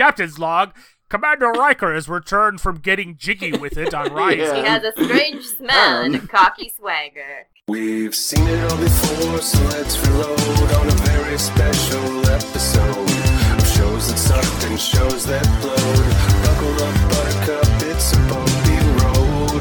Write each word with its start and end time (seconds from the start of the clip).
Captain's 0.00 0.38
log. 0.38 0.74
Commander 1.10 1.50
Riker 1.50 1.92
has 1.92 2.08
returned 2.08 2.62
from 2.62 2.78
getting 2.78 3.18
jiggy 3.18 3.52
with 3.52 3.76
it 3.76 3.92
on 3.92 4.06
Risa. 4.16 4.36
Yeah. 4.38 4.54
He 4.54 4.62
has 4.62 4.82
a 4.82 4.92
strange 4.92 5.44
um, 5.44 5.56
smell 5.58 6.02
and 6.04 6.16
a 6.16 6.26
cocky 6.26 6.72
swagger. 6.74 7.48
We've 7.68 8.14
seen 8.14 8.48
it 8.48 8.72
all 8.72 8.78
before, 8.78 9.42
so 9.42 9.62
let's 9.76 10.00
reload 10.08 10.72
on 10.72 10.88
a 10.88 10.96
very 11.04 11.36
special 11.36 12.30
episode 12.30 12.96
of 12.96 13.68
shows 13.68 14.08
that 14.08 14.16
sucked 14.16 14.64
and 14.70 14.80
shows 14.80 15.26
that 15.26 15.44
blowed. 15.60 16.08
Buckle 16.48 16.72
up, 16.80 16.96
buttercup, 17.12 17.68
it's 17.92 18.14
a 18.14 18.20
bumpy 18.24 18.80
road. 19.04 19.60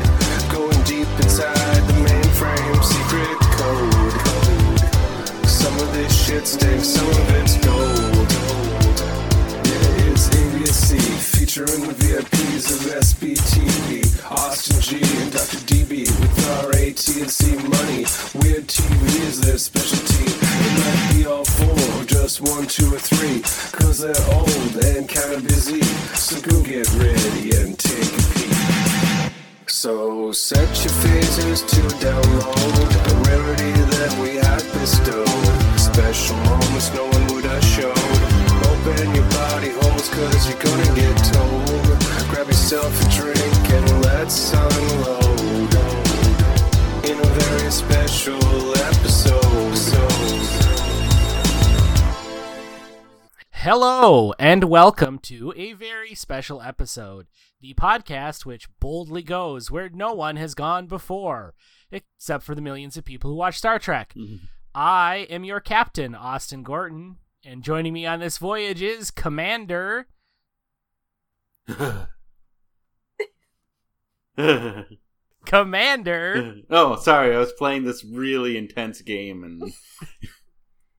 Going 0.56 0.82
deep 0.86 1.12
inside 1.20 1.84
the 1.84 2.00
mainframe, 2.08 2.80
secret 2.82 3.40
code. 3.60 5.50
Some 5.50 5.78
of 5.80 5.92
this 5.92 6.16
shit 6.16 6.48
stinks, 6.48 6.88
some 6.88 7.10
of 7.10 7.30
it's 7.36 7.58
gold. 7.58 7.99
Featuring 11.50 11.82
the 11.82 11.94
VIPs 11.96 12.70
of 12.70 12.94
SBTV, 13.02 14.06
Austin 14.30 14.80
G 14.82 15.02
and 15.20 15.32
Dr. 15.32 15.58
DB 15.66 16.06
with 16.22 16.50
our 16.62 16.70
AT&C 16.78 17.56
money. 17.66 18.06
Weird 18.38 18.68
TV 18.68 19.02
is 19.26 19.42
their 19.42 19.58
specialty. 19.58 20.30
It 20.30 20.74
might 20.78 21.18
be 21.18 21.26
all 21.26 21.44
four, 21.44 22.00
or 22.00 22.06
just 22.06 22.42
one, 22.42 22.68
two, 22.68 22.94
or 22.94 23.00
three, 23.00 23.42
cause 23.74 23.98
they're 23.98 24.26
old 24.38 24.76
and 24.94 25.10
kinda 25.10 25.42
busy. 25.42 25.82
So 26.14 26.40
go 26.40 26.62
get 26.62 26.86
ready 26.94 27.58
and 27.58 27.74
take 27.80 28.14
a 28.14 28.26
peek. 28.38 29.34
So 29.66 30.32
set 30.32 30.70
your 30.86 30.94
phasers 31.02 31.68
to 31.68 31.82
download 31.98 32.94
a 32.94 33.16
rarity 33.26 33.72
that 33.98 34.14
we 34.22 34.36
have 34.36 34.62
bestowed. 34.74 35.28
Special 35.80 36.38
moments 36.46 36.94
no 36.94 37.08
one 37.08 37.26
would 37.34 37.46
have 37.46 37.66
showed. 37.66 38.29
Open 38.82 39.14
your 39.14 39.30
body 39.32 39.72
holes 39.72 40.08
cause 40.08 40.50
you're 40.50 40.58
gonna 40.62 40.96
get 40.96 41.18
told. 41.34 42.00
Grab 42.30 42.48
yourself 42.48 43.02
a 43.02 43.10
drink 43.14 43.70
and 43.72 44.02
let's 44.04 44.54
unload. 44.54 45.74
In 47.04 47.20
a 47.20 47.26
very 47.26 47.72
special 47.72 48.78
episode. 48.78 49.76
Hello, 53.52 54.34
and 54.40 54.64
welcome 54.64 55.20
to 55.20 55.54
a 55.58 55.74
very 55.74 56.16
special 56.16 56.62
episode, 56.62 57.28
the 57.60 57.74
podcast 57.74 58.46
which 58.46 58.70
boldly 58.80 59.24
goes 59.24 59.70
where 59.70 59.90
no 59.90 60.14
one 60.14 60.38
has 60.38 60.56
gone 60.56 60.88
before, 60.88 61.54
except 61.92 62.46
for 62.46 62.56
the 62.56 62.62
millions 62.62 62.96
of 62.96 63.04
people 63.04 63.30
who 63.30 63.36
watch 63.36 63.58
Star 63.58 63.78
Trek. 63.78 64.14
Mm-hmm. 64.16 64.38
I 64.74 65.28
am 65.30 65.44
your 65.44 65.60
captain, 65.60 66.16
Austin 66.16 66.64
Gorton, 66.64 67.18
and 67.44 67.64
joining 67.64 67.94
me 67.94 68.06
on 68.06 68.20
this 68.20 68.38
voyage 68.38 68.82
is 68.82 69.12
Commander. 69.12 70.08
Commander. 75.46 76.56
oh, 76.70 76.96
sorry. 76.98 77.36
I 77.36 77.40
was 77.40 77.54
playing 77.54 77.84
this 77.84 78.04
really 78.04 78.58
intense 78.58 79.02
game 79.02 79.44
and. 79.44 79.74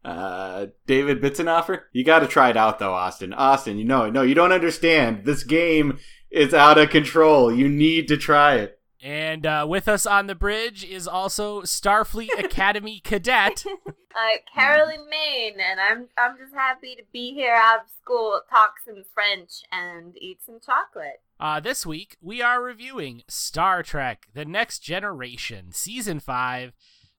Uh, 0.02 0.68
David 0.86 1.20
Bitzenhofer, 1.20 1.82
you 1.92 2.04
got 2.04 2.20
to 2.20 2.26
try 2.26 2.48
it 2.48 2.56
out 2.56 2.78
though, 2.78 2.94
Austin. 2.94 3.34
Austin, 3.34 3.76
you 3.76 3.84
know, 3.84 4.08
no, 4.08 4.22
you 4.22 4.34
don't 4.34 4.50
understand. 4.50 5.26
This 5.26 5.44
game 5.44 5.98
is 6.30 6.54
out 6.54 6.78
of 6.78 6.88
control. 6.88 7.52
You 7.52 7.68
need 7.68 8.08
to 8.08 8.16
try 8.16 8.54
it. 8.54 8.79
And 9.02 9.46
uh, 9.46 9.66
with 9.68 9.88
us 9.88 10.04
on 10.04 10.26
the 10.26 10.34
bridge 10.34 10.84
is 10.84 11.08
also 11.08 11.62
Starfleet 11.62 12.38
Academy 12.38 13.00
cadet. 13.02 13.64
Uh, 14.12 14.38
Carolyn 14.52 15.08
Maine, 15.08 15.60
and 15.60 15.78
I'm 15.78 16.08
I'm 16.18 16.36
just 16.36 16.52
happy 16.52 16.96
to 16.96 17.02
be 17.12 17.32
here 17.32 17.54
out 17.54 17.82
of 17.82 17.90
school, 18.02 18.40
talk 18.50 18.74
some 18.84 19.04
French, 19.14 19.62
and 19.70 20.16
eat 20.20 20.38
some 20.44 20.58
chocolate. 20.58 21.22
Uh, 21.38 21.60
this 21.60 21.86
week, 21.86 22.16
we 22.20 22.42
are 22.42 22.60
reviewing 22.60 23.22
Star 23.28 23.84
Trek 23.84 24.26
The 24.34 24.44
Next 24.44 24.80
Generation, 24.80 25.70
Season 25.70 26.18
5, 26.18 26.72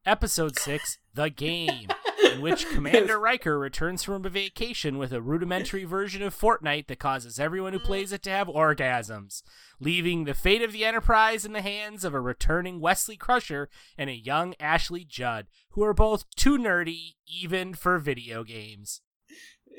Episode 0.06 0.60
6, 0.60 0.98
The 1.14 1.30
Game, 1.30 1.90
in 2.24 2.42
which 2.42 2.70
Commander 2.70 3.20
Riker 3.20 3.60
returns 3.60 4.04
from 4.04 4.26
a 4.26 4.30
vacation 4.30 4.98
with 4.98 5.12
a 5.12 5.22
rudimentary 5.22 5.84
version 5.84 6.22
of 6.22 6.38
Fortnite 6.38 6.88
that 6.88 7.00
causes 7.00 7.40
everyone 7.40 7.74
who 7.74 7.80
mm. 7.80 7.84
plays 7.84 8.12
it 8.12 8.24
to 8.24 8.30
have 8.30 8.48
orgasms, 8.48 9.44
leaving 9.80 10.24
the 10.24 10.34
fate 10.34 10.62
of 10.62 10.72
the 10.72 10.86
Enterprise 10.86 11.46
in 11.46 11.54
the 11.54 11.62
hands 11.62 12.04
of 12.06 12.14
a 12.14 12.22
returning 12.22 12.80
Wesley 12.80 13.18
Crusher 13.18 13.70
and 13.98 14.10
a 14.10 14.16
young 14.16 14.54
Ashley 14.60 15.04
Judd, 15.04 15.48
who 15.72 15.84
are 15.84 15.94
both 15.94 16.26
too 16.36 16.58
nerdy 16.58 17.16
even 17.28 17.74
for 17.74 17.98
video 18.00 18.44
games. 18.44 19.02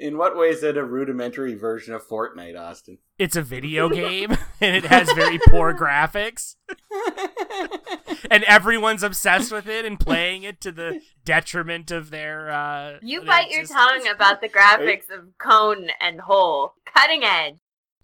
In 0.03 0.19
what 0.19 0.37
way 0.37 0.49
is 0.49 0.65
it 0.65 0.77
a 0.77 0.83
rudimentary 0.83 1.55
version 1.55 1.95
of 1.95 2.05
Fortnite, 2.05 2.59
Austin? 2.59 2.99
It's 3.21 3.37
a 3.37 3.43
video 3.43 3.89
game 3.89 4.33
and 4.61 4.75
it 4.75 4.85
has 4.87 5.13
very 5.13 5.39
poor 5.39 5.73
graphics. 5.79 6.57
and 8.31 8.43
everyone's 8.43 9.05
obsessed 9.05 9.53
with 9.53 9.69
it 9.69 9.85
and 9.85 10.01
playing 10.01 10.43
it 10.43 10.61
to 10.63 10.73
the 10.73 11.01
detriment 11.25 11.93
of 11.93 12.11
their 12.11 12.51
uh 12.51 12.99
You 13.01 13.21
their 13.21 13.29
bite 13.29 13.53
your 13.53 13.65
tongue 13.65 14.09
about 14.13 14.41
the 14.41 14.49
graphics 14.49 15.09
of 15.09 15.39
Cone 15.39 15.91
and 16.01 16.23
Hole. 16.23 16.75
Cutting 16.85 17.23
edge. 17.23 17.59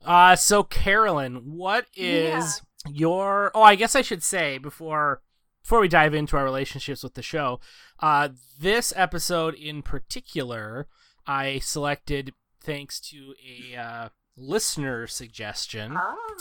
Uh 0.07 0.37
so 0.37 0.63
Carolyn, 0.63 1.57
what 1.57 1.87
is 1.97 2.63
your 2.89 3.51
Oh, 3.57 3.63
I 3.63 3.75
guess 3.75 3.97
I 3.97 4.03
should 4.03 4.23
say 4.23 4.59
before 4.59 5.21
before 5.65 5.81
we 5.81 5.89
dive 5.89 6.15
into 6.15 6.37
our 6.37 6.45
relationships 6.45 7.03
with 7.03 7.15
the 7.15 7.23
show, 7.23 7.59
uh 7.99 8.29
this 8.61 8.93
episode 8.95 9.55
in 9.55 9.83
particular 9.83 10.87
I 11.29 11.61
selected 11.61 12.33
thanks 12.61 12.99
to 13.01 13.35
a 13.47 13.77
uh 13.77 14.09
listener 14.37 15.07
suggestion. 15.07 15.97
Oh. 15.97 16.37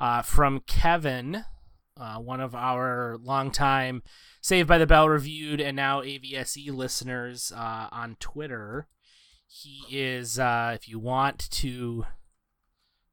uh, 0.00 0.22
from 0.22 0.60
Kevin, 0.60 1.44
uh, 1.96 2.16
one 2.16 2.40
of 2.40 2.54
our 2.54 3.16
longtime 3.22 4.02
Saved 4.40 4.68
by 4.68 4.78
the 4.78 4.86
Bell 4.86 5.08
reviewed 5.08 5.60
and 5.60 5.76
now 5.76 6.00
AVSE 6.00 6.72
listeners 6.72 7.52
uh, 7.54 7.88
on 7.90 8.16
Twitter. 8.20 8.86
He 9.46 9.84
is, 9.90 10.38
uh, 10.38 10.72
if 10.74 10.88
you 10.88 10.98
want 10.98 11.50
to 11.50 12.06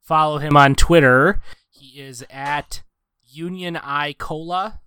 follow 0.01 0.37
him 0.37 0.55
on 0.55 0.75
Twitter, 0.75 1.41
he 1.69 1.99
is 1.99 2.23
at 2.29 2.83
Union 3.23 3.75
I 3.75 4.13
Cola. 4.13 4.81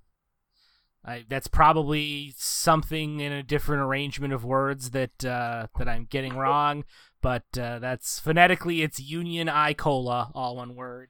I, 1.09 1.25
that's 1.27 1.49
probably 1.49 2.35
something 2.37 3.21
in 3.21 3.33
a 3.33 3.43
different 3.43 3.83
arrangement 3.83 4.35
of 4.35 4.45
words 4.45 4.91
that 4.91 5.25
uh, 5.25 5.69
that 5.79 5.89
I'm 5.89 6.05
getting 6.05 6.37
wrong, 6.37 6.85
but 7.23 7.45
uh, 7.59 7.79
that's 7.79 8.21
phonetically 8.21 8.83
it's 8.83 9.01
Union 9.01 9.49
I 9.49 9.73
Cola, 9.73 10.31
all 10.35 10.57
one 10.57 10.75
word. 10.75 11.09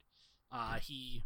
Uh, 0.52 0.74
he 0.74 1.24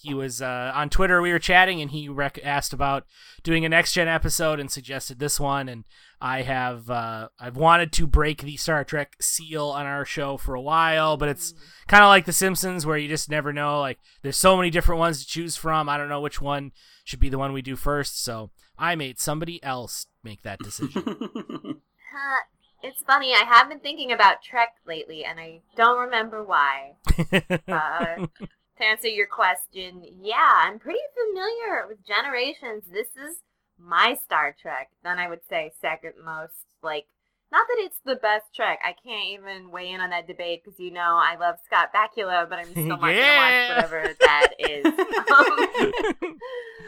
he 0.00 0.14
was 0.14 0.40
uh, 0.40 0.72
on 0.74 0.88
Twitter. 0.90 1.20
We 1.20 1.32
were 1.32 1.38
chatting, 1.38 1.80
and 1.80 1.90
he 1.90 2.08
rec- 2.08 2.38
asked 2.44 2.72
about 2.72 3.04
doing 3.42 3.64
a 3.64 3.68
next 3.68 3.92
gen 3.92 4.08
episode 4.08 4.60
and 4.60 4.70
suggested 4.70 5.18
this 5.18 5.38
one. 5.40 5.68
And 5.68 5.84
I 6.20 6.42
have 6.42 6.88
uh, 6.90 7.28
I've 7.38 7.56
wanted 7.56 7.92
to 7.92 8.06
break 8.06 8.42
the 8.42 8.56
Star 8.56 8.84
Trek 8.84 9.16
seal 9.20 9.68
on 9.68 9.86
our 9.86 10.04
show 10.04 10.36
for 10.36 10.54
a 10.54 10.60
while, 10.60 11.16
but 11.16 11.28
it's 11.28 11.54
kind 11.86 12.02
of 12.04 12.08
like 12.08 12.24
The 12.24 12.32
Simpsons, 12.32 12.86
where 12.86 12.98
you 12.98 13.08
just 13.08 13.30
never 13.30 13.52
know. 13.52 13.80
Like 13.80 13.98
there's 14.22 14.36
so 14.36 14.56
many 14.56 14.70
different 14.70 14.98
ones 14.98 15.20
to 15.20 15.26
choose 15.26 15.56
from. 15.56 15.88
I 15.88 15.96
don't 15.96 16.08
know 16.08 16.20
which 16.20 16.40
one 16.40 16.72
should 17.04 17.20
be 17.20 17.28
the 17.28 17.38
one 17.38 17.52
we 17.52 17.62
do 17.62 17.76
first. 17.76 18.22
So 18.22 18.50
I 18.78 18.94
made 18.94 19.18
somebody 19.18 19.62
else 19.62 20.06
make 20.22 20.42
that 20.42 20.58
decision. 20.60 21.02
Huh, 22.10 22.42
It's 22.82 23.02
funny, 23.02 23.32
I 23.34 23.44
have 23.46 23.68
been 23.68 23.80
thinking 23.80 24.10
about 24.12 24.42
Trek 24.42 24.70
lately, 24.86 25.24
and 25.24 25.38
I 25.38 25.60
don't 25.76 25.98
remember 26.00 26.42
why. 26.42 26.94
To 28.78 28.84
answer 28.84 29.08
your 29.08 29.26
question, 29.26 30.04
yeah, 30.22 30.52
I'm 30.56 30.78
pretty 30.78 31.00
familiar 31.14 31.86
with 31.88 32.06
Generations. 32.06 32.84
This 32.92 33.08
is 33.08 33.38
my 33.76 34.16
Star 34.24 34.54
Trek. 34.60 34.90
Then 35.02 35.18
I 35.18 35.28
would 35.28 35.40
say 35.48 35.72
second 35.80 36.12
most. 36.24 36.52
Like, 36.82 37.06
not 37.50 37.66
that 37.66 37.76
it's 37.84 37.98
the 38.04 38.14
best 38.16 38.44
Trek. 38.54 38.78
I 38.84 38.92
can't 39.04 39.40
even 39.40 39.70
weigh 39.72 39.90
in 39.90 40.00
on 40.00 40.10
that 40.10 40.28
debate 40.28 40.62
because 40.64 40.78
you 40.78 40.92
know 40.92 41.18
I 41.20 41.36
love 41.40 41.56
Scott 41.66 41.90
Bakula, 41.92 42.48
but 42.48 42.60
I'm 42.60 42.70
still 42.70 42.86
not 42.98 43.02
Yeah. 43.14 43.68
gonna 43.68 43.76
watch 43.78 43.90
whatever 43.90 44.14
that 44.20 44.48
is. 44.60 44.84
Um, 44.86 46.34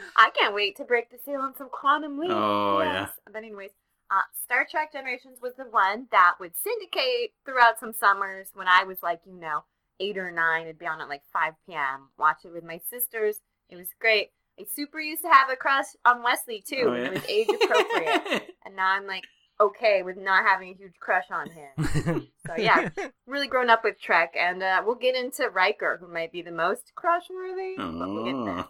I 0.17 0.31
can't 0.39 0.55
wait 0.55 0.77
to 0.77 0.85
break 0.85 1.11
the 1.11 1.19
seal 1.25 1.41
on 1.41 1.57
some 1.57 1.71
quantum 1.71 2.19
leap. 2.19 2.31
Oh, 2.33 2.83
yeah. 2.83 3.09
But 3.27 3.37
anyways, 3.37 3.71
uh, 4.13 4.21
Star 4.45 4.65
Trek 4.71 4.93
Generations 4.93 5.39
was 5.43 5.55
the 5.57 5.65
one 5.65 6.07
that 6.13 6.35
would 6.39 6.53
syndicate 6.63 7.33
throughout 7.45 7.81
some 7.81 7.93
summers 7.93 8.49
when 8.55 8.69
I 8.69 8.85
was 8.85 8.99
like, 9.03 9.23
you 9.27 9.41
know, 9.41 9.65
eight 10.01 10.19
or 10.19 10.31
nine. 10.33 10.63
It'd 10.63 10.79
be 10.79 10.87
on 10.87 11.01
at 11.01 11.09
like 11.09 11.23
5 11.33 11.53
p.m. 11.67 12.09
Watch 12.19 12.39
it 12.45 12.53
with 12.53 12.65
my 12.65 12.81
sisters. 12.91 13.37
It 13.69 13.77
was 13.77 13.89
great. 14.01 14.31
I 14.59 14.65
super 14.75 14.99
used 15.01 15.23
to 15.23 15.29
have 15.29 15.49
a 15.51 15.57
crush 15.57 15.87
on 16.05 16.23
Wesley 16.23 16.63
too, 16.67 16.87
Oh, 16.89 16.95
yeah. 16.95 17.05
it 17.05 17.13
was 17.15 17.25
age 17.29 17.49
appropriate. 17.49 18.55
and 18.67 18.75
now 18.77 18.89
I'm 18.89 19.07
like 19.07 19.25
okay 19.61 20.03
with 20.03 20.17
not 20.17 20.45
having 20.45 20.71
a 20.71 20.75
huge 20.75 20.95
crush 21.01 21.27
on 21.31 21.49
him. 21.51 22.27
So 22.47 22.57
yeah, 22.57 22.89
really 23.27 23.47
grown 23.47 23.71
up 23.71 23.85
with 23.85 24.01
Trek, 24.01 24.35
and 24.37 24.61
uh, 24.61 24.83
we'll 24.85 24.97
get 24.97 25.15
into 25.15 25.49
Riker, 25.51 25.99
who 26.01 26.13
might 26.13 26.33
be 26.33 26.43
the 26.43 26.51
most 26.51 26.91
crush 26.97 27.25
worthy. 27.31 27.75
But 27.77 27.93
we'll. 27.93 28.49
Oh. 28.49 28.69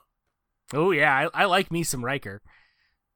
oh 0.74 0.90
yeah, 0.90 1.16
I, 1.32 1.42
I 1.42 1.44
like 1.46 1.70
me 1.70 1.82
some 1.82 2.04
Riker. 2.04 2.42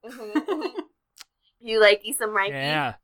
Mhm. 0.07 0.71
you 1.61 1.81
like 1.81 2.03
me 2.03 2.15
some 2.15 2.31
Riker? 2.31 2.55
Yeah. 2.55 2.95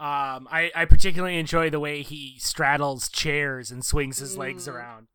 Um, 0.00 0.48
I, 0.50 0.70
I 0.74 0.86
particularly 0.86 1.38
enjoy 1.38 1.68
the 1.68 1.78
way 1.78 2.00
he 2.02 2.38
straddles 2.38 3.08
chairs 3.10 3.70
and 3.70 3.84
swings 3.84 4.18
his 4.18 4.36
legs 4.38 4.66
Mm. 4.66 4.72
around. 4.72 5.06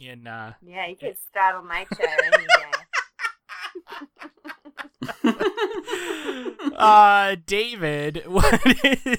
In 0.00 0.26
uh, 0.28 0.52
Yeah, 0.62 0.86
you 0.86 0.94
could 0.96 1.16
straddle 1.28 1.62
my 1.62 1.84
chair 1.96 2.16
any 2.32 2.46
day. 2.46 2.72
uh, 6.76 7.36
David, 7.46 8.22
what 8.28 8.60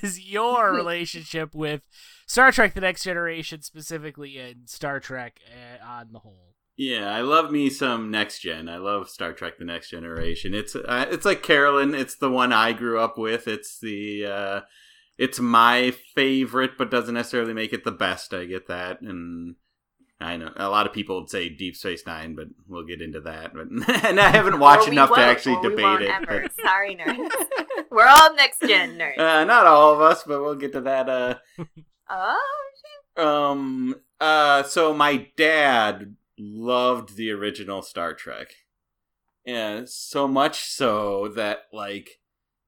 is 0.03 0.19
your 0.21 0.73
relationship 0.73 1.53
with 1.53 1.81
Star 2.25 2.51
Trek: 2.51 2.73
The 2.73 2.81
Next 2.81 3.03
Generation, 3.03 3.61
specifically, 3.61 4.37
and 4.37 4.69
Star 4.69 4.99
Trek 4.99 5.39
uh, 5.51 5.85
on 5.85 6.13
the 6.13 6.19
whole? 6.19 6.55
Yeah, 6.77 7.11
I 7.13 7.21
love 7.21 7.51
me 7.51 7.69
some 7.69 8.09
Next 8.09 8.39
Gen. 8.39 8.69
I 8.69 8.77
love 8.77 9.09
Star 9.09 9.33
Trek: 9.33 9.57
The 9.59 9.65
Next 9.65 9.89
Generation. 9.89 10.53
It's 10.53 10.75
uh, 10.75 11.07
it's 11.11 11.25
like 11.25 11.43
Carolyn. 11.43 11.93
It's 11.93 12.15
the 12.15 12.29
one 12.31 12.53
I 12.53 12.71
grew 12.73 12.99
up 12.99 13.17
with. 13.17 13.47
It's 13.47 13.79
the 13.79 14.25
uh, 14.25 14.61
it's 15.19 15.39
my 15.39 15.91
favorite, 16.15 16.77
but 16.77 16.89
doesn't 16.89 17.13
necessarily 17.13 17.53
make 17.53 17.73
it 17.73 17.83
the 17.83 17.91
best. 17.91 18.33
I 18.33 18.45
get 18.45 18.67
that, 18.67 19.01
and 19.01 19.55
I 20.19 20.37
know 20.37 20.51
a 20.55 20.69
lot 20.69 20.87
of 20.87 20.93
people 20.93 21.19
would 21.19 21.29
say 21.29 21.49
Deep 21.49 21.75
Space 21.75 22.03
Nine, 22.07 22.35
but 22.35 22.47
we'll 22.67 22.85
get 22.85 23.01
into 23.01 23.19
that. 23.21 23.53
But 23.53 23.67
and 24.05 24.19
I 24.19 24.29
haven't 24.29 24.59
watched 24.59 24.87
enough 24.87 25.13
to 25.13 25.19
actually 25.19 25.61
debate 25.61 26.01
it. 26.01 26.11
But- 26.27 26.51
Sorry, 26.65 26.95
nerds. 26.95 27.29
We're 27.91 28.07
all 28.07 28.33
next 28.35 28.61
gen 28.61 28.97
nerds. 28.97 29.17
uh, 29.19 29.43
not 29.45 29.67
all 29.67 29.93
of 29.93 30.01
us, 30.01 30.23
but 30.23 30.41
we'll 30.41 30.55
get 30.55 30.71
to 30.73 30.81
that. 30.81 31.09
Uh, 31.09 31.35
oh, 32.09 32.37
Um. 33.17 33.95
Uh. 34.19 34.63
So 34.63 34.93
my 34.93 35.27
dad 35.37 36.15
loved 36.37 37.15
the 37.17 37.31
original 37.31 37.81
Star 37.81 38.13
Trek, 38.13 38.47
yeah. 39.45 39.81
So 39.85 40.27
much 40.27 40.63
so 40.69 41.27
that 41.35 41.63
like 41.73 42.19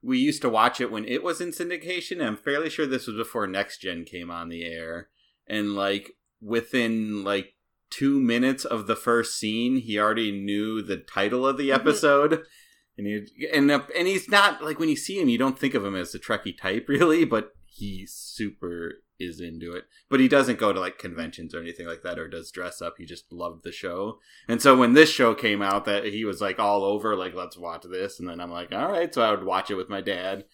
we 0.01 0.17
used 0.17 0.41
to 0.41 0.49
watch 0.49 0.81
it 0.81 0.91
when 0.91 1.05
it 1.05 1.23
was 1.23 1.39
in 1.41 1.49
syndication. 1.49 2.13
And 2.19 2.23
I'm 2.23 2.37
fairly 2.37 2.69
sure 2.69 2.85
this 2.87 3.07
was 3.07 3.15
before 3.15 3.47
Next 3.47 3.79
Gen 3.79 4.03
came 4.05 4.31
on 4.31 4.49
the 4.49 4.63
air, 4.65 5.09
and 5.47 5.75
like 5.75 6.11
within 6.41 7.23
like 7.23 7.53
two 7.89 8.19
minutes 8.19 8.63
of 8.65 8.87
the 8.87 8.95
first 8.95 9.37
scene, 9.37 9.77
he 9.77 9.99
already 9.99 10.31
knew 10.31 10.81
the 10.81 10.97
title 10.97 11.45
of 11.45 11.57
the 11.57 11.69
Mhm. 11.69 11.75
episode. 11.75 12.43
And 12.97 13.07
he 13.07 13.47
and 13.53 13.69
uh, 13.71 13.81
and 13.97 14.07
he's 14.07 14.29
not 14.29 14.63
like 14.63 14.79
when 14.79 14.89
you 14.89 14.95
see 14.95 15.19
him, 15.19 15.29
you 15.29 15.37
don't 15.37 15.57
think 15.59 15.73
of 15.73 15.85
him 15.85 15.95
as 15.95 16.11
the 16.11 16.19
Trekkie 16.19 16.57
type 16.57 16.85
really, 16.89 17.25
but 17.25 17.51
he's 17.65 18.13
super 18.13 19.03
is 19.25 19.39
into 19.39 19.73
it. 19.73 19.85
But 20.09 20.19
he 20.19 20.27
doesn't 20.27 20.59
go 20.59 20.73
to 20.73 20.79
like 20.79 20.97
conventions 20.97 21.53
or 21.53 21.59
anything 21.59 21.87
like 21.87 22.03
that, 22.03 22.19
or 22.19 22.27
does 22.27 22.51
dress 22.51 22.81
up. 22.81 22.95
He 22.97 23.05
just 23.05 23.31
loved 23.31 23.63
the 23.63 23.71
show, 23.71 24.19
and 24.47 24.61
so 24.61 24.75
when 24.77 24.93
this 24.93 25.11
show 25.11 25.33
came 25.33 25.61
out, 25.61 25.85
that 25.85 26.05
he 26.05 26.25
was 26.25 26.41
like 26.41 26.59
all 26.59 26.83
over, 26.83 27.15
like 27.15 27.33
let's 27.33 27.57
watch 27.57 27.83
this, 27.83 28.19
and 28.19 28.27
then 28.27 28.39
I'm 28.39 28.51
like, 28.51 28.73
all 28.73 28.91
right, 28.91 29.13
so 29.13 29.21
I 29.21 29.31
would 29.31 29.43
watch 29.43 29.71
it 29.71 29.75
with 29.75 29.89
my 29.89 30.01
dad, 30.01 30.45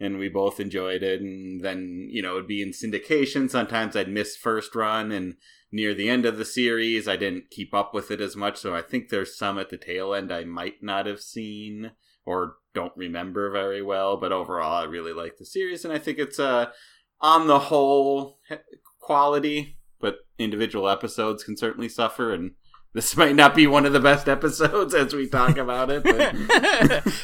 and 0.00 0.18
we 0.18 0.28
both 0.28 0.60
enjoyed 0.60 1.02
it, 1.02 1.20
and 1.20 1.60
then 1.60 2.08
you 2.10 2.22
know 2.22 2.32
it'd 2.32 2.48
be 2.48 2.62
in 2.62 2.70
syndication. 2.70 3.50
Sometimes 3.50 3.96
I'd 3.96 4.08
miss 4.08 4.36
first 4.36 4.74
run, 4.74 5.12
and 5.12 5.36
near 5.72 5.94
the 5.94 6.08
end 6.08 6.24
of 6.24 6.38
the 6.38 6.44
series, 6.44 7.08
I 7.08 7.16
didn't 7.16 7.50
keep 7.50 7.74
up 7.74 7.94
with 7.94 8.10
it 8.10 8.20
as 8.20 8.36
much, 8.36 8.58
so 8.58 8.74
I 8.74 8.82
think 8.82 9.08
there's 9.08 9.36
some 9.36 9.58
at 9.58 9.70
the 9.70 9.76
tail 9.76 10.14
end 10.14 10.32
I 10.32 10.44
might 10.44 10.82
not 10.82 11.06
have 11.06 11.20
seen 11.20 11.92
or 12.26 12.56
don't 12.74 12.96
remember 12.96 13.50
very 13.50 13.82
well. 13.82 14.16
But 14.16 14.32
overall, 14.32 14.82
I 14.82 14.84
really 14.84 15.12
like 15.12 15.36
the 15.38 15.44
series, 15.44 15.84
and 15.84 15.92
I 15.92 15.98
think 15.98 16.18
it's 16.18 16.38
uh, 16.38 16.66
on 17.24 17.46
the 17.46 17.58
whole 17.58 18.38
quality, 19.00 19.78
but 19.98 20.18
individual 20.38 20.88
episodes 20.90 21.42
can 21.42 21.56
certainly 21.56 21.88
suffer, 21.88 22.34
and 22.34 22.52
this 22.92 23.16
might 23.22 23.34
not 23.34 23.54
be 23.54 23.66
one 23.66 23.86
of 23.86 23.94
the 23.94 24.00
best 24.00 24.28
episodes 24.28 24.92
as 24.94 25.14
we 25.14 25.26
talk 25.26 25.56
about 25.56 25.90
it. 25.90 26.02
But, 26.04 26.34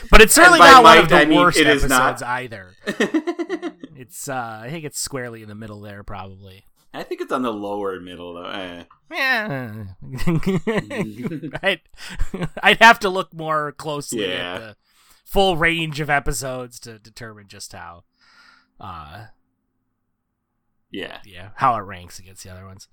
but 0.10 0.20
it's 0.22 0.32
certainly 0.34 0.58
not 0.58 0.82
one 0.82 0.98
of 0.98 1.08
the 1.10 1.16
I 1.16 1.24
mean 1.26 1.38
worst 1.38 1.58
episodes 1.60 1.90
not. 1.90 2.22
either. 2.22 2.74
It's 4.00 4.30
uh, 4.30 4.60
I 4.64 4.70
think 4.70 4.86
it's 4.86 4.98
squarely 4.98 5.42
in 5.42 5.50
the 5.50 5.54
middle 5.54 5.82
there, 5.82 6.02
probably. 6.02 6.64
I 6.94 7.02
think 7.02 7.20
it's 7.20 7.30
on 7.30 7.42
the 7.42 7.52
lower 7.52 8.00
middle 8.00 8.32
though. 8.32 8.46
Eh. 8.48 8.84
Yeah, 9.10 9.84
I'd, 11.62 11.80
I'd 12.62 12.78
have 12.80 12.98
to 13.00 13.10
look 13.10 13.34
more 13.34 13.72
closely 13.72 14.26
Yeah. 14.26 14.54
at 14.54 14.58
the 14.60 14.76
full 15.26 15.58
range 15.58 16.00
of 16.00 16.08
episodes 16.08 16.80
to 16.80 16.98
determine 16.98 17.46
just 17.46 17.72
how, 17.74 18.04
uh, 18.80 19.26
Yeah. 20.90 21.18
yeah, 21.24 21.50
how 21.56 21.76
it 21.76 21.80
ranks 21.80 22.18
against 22.18 22.44
the 22.44 22.50
other 22.50 22.66
ones. 22.66 22.88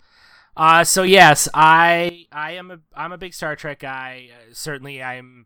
Uh, 0.56 0.84
so 0.84 1.04
yes, 1.04 1.48
I 1.54 2.26
I 2.32 2.54
am 2.54 2.72
a 2.72 2.80
I'm 2.96 3.12
a 3.12 3.18
big 3.18 3.34
Star 3.34 3.56
Trek 3.56 3.80
guy. 3.80 4.30
Uh, 4.32 4.54
certainly, 4.54 5.04
I'm 5.04 5.46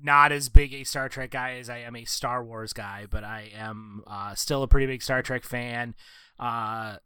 not 0.00 0.30
as 0.30 0.48
big 0.50 0.74
a 0.74 0.84
Star 0.84 1.08
Trek 1.08 1.30
guy 1.30 1.54
as 1.54 1.70
I 1.70 1.78
am 1.78 1.96
a 1.96 2.04
Star 2.04 2.44
Wars 2.44 2.72
guy, 2.74 3.06
but 3.08 3.24
I 3.24 3.50
am 3.56 4.02
uh, 4.06 4.34
still 4.34 4.62
a 4.62 4.68
pretty 4.68 4.86
big 4.86 5.02
Star 5.02 5.22
Trek 5.22 5.42
fan. 5.44 5.94
Uh, 6.38 6.96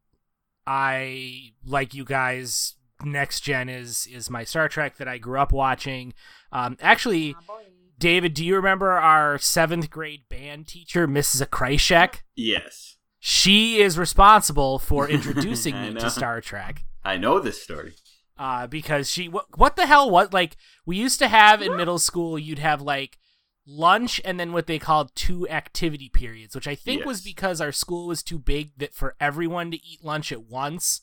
I 0.67 1.53
like 1.65 1.94
you 1.94 2.05
guys. 2.05 2.75
Next 3.05 3.41
Gen 3.41 3.69
is 3.69 4.09
is 4.12 4.29
my 4.29 4.43
Star 4.43 4.69
Trek 4.69 4.97
that 4.97 5.06
I 5.06 5.19
grew 5.19 5.38
up 5.38 5.53
watching. 5.53 6.15
Um, 6.50 6.77
actually, 6.81 7.37
Aw. 7.49 7.61
David, 7.99 8.35
do 8.35 8.44
you 8.44 8.56
remember 8.56 8.93
our 8.93 9.38
seventh 9.38 9.88
grade 9.91 10.29
band 10.29 10.67
teacher, 10.67 11.06
Mrs. 11.06 11.47
Akryshek? 11.47 12.23
Yes. 12.35 12.95
She 13.28 13.81
is 13.81 13.99
responsible 13.99 14.78
for 14.78 15.08
introducing 15.11 15.75
me 15.82 15.90
know. 15.90 15.99
to 15.99 16.11
Star 16.11 16.40
Trek. 16.40 16.84
I 17.05 17.17
know 17.17 17.40
this 17.40 17.61
story. 17.61 17.94
Uh, 18.38 18.69
because 18.69 19.11
she, 19.11 19.28
what, 19.28 19.46
what 19.58 19.75
the 19.75 19.87
hell? 19.87 20.08
was 20.08 20.32
like 20.32 20.56
we 20.84 20.96
used 20.96 21.19
to 21.19 21.26
have 21.26 21.61
in 21.61 21.76
middle 21.76 21.99
school? 21.99 22.38
You'd 22.38 22.61
have 22.61 22.81
like 22.81 23.19
lunch 23.67 24.20
and 24.25 24.38
then 24.38 24.52
what 24.52 24.69
they 24.69 24.78
called 24.78 25.11
two 25.17 25.49
activity 25.49 26.08
periods, 26.08 26.55
which 26.55 26.69
I 26.69 26.76
think 26.76 27.05
was 27.05 27.20
because 27.20 27.61
our 27.61 27.73
school 27.73 28.06
was 28.06 28.23
too 28.23 28.38
big 28.38 28.70
that 28.76 28.94
for 28.94 29.17
everyone 29.19 29.73
to 29.73 29.84
eat 29.84 30.05
lunch 30.05 30.31
at 30.31 30.44
once, 30.44 31.00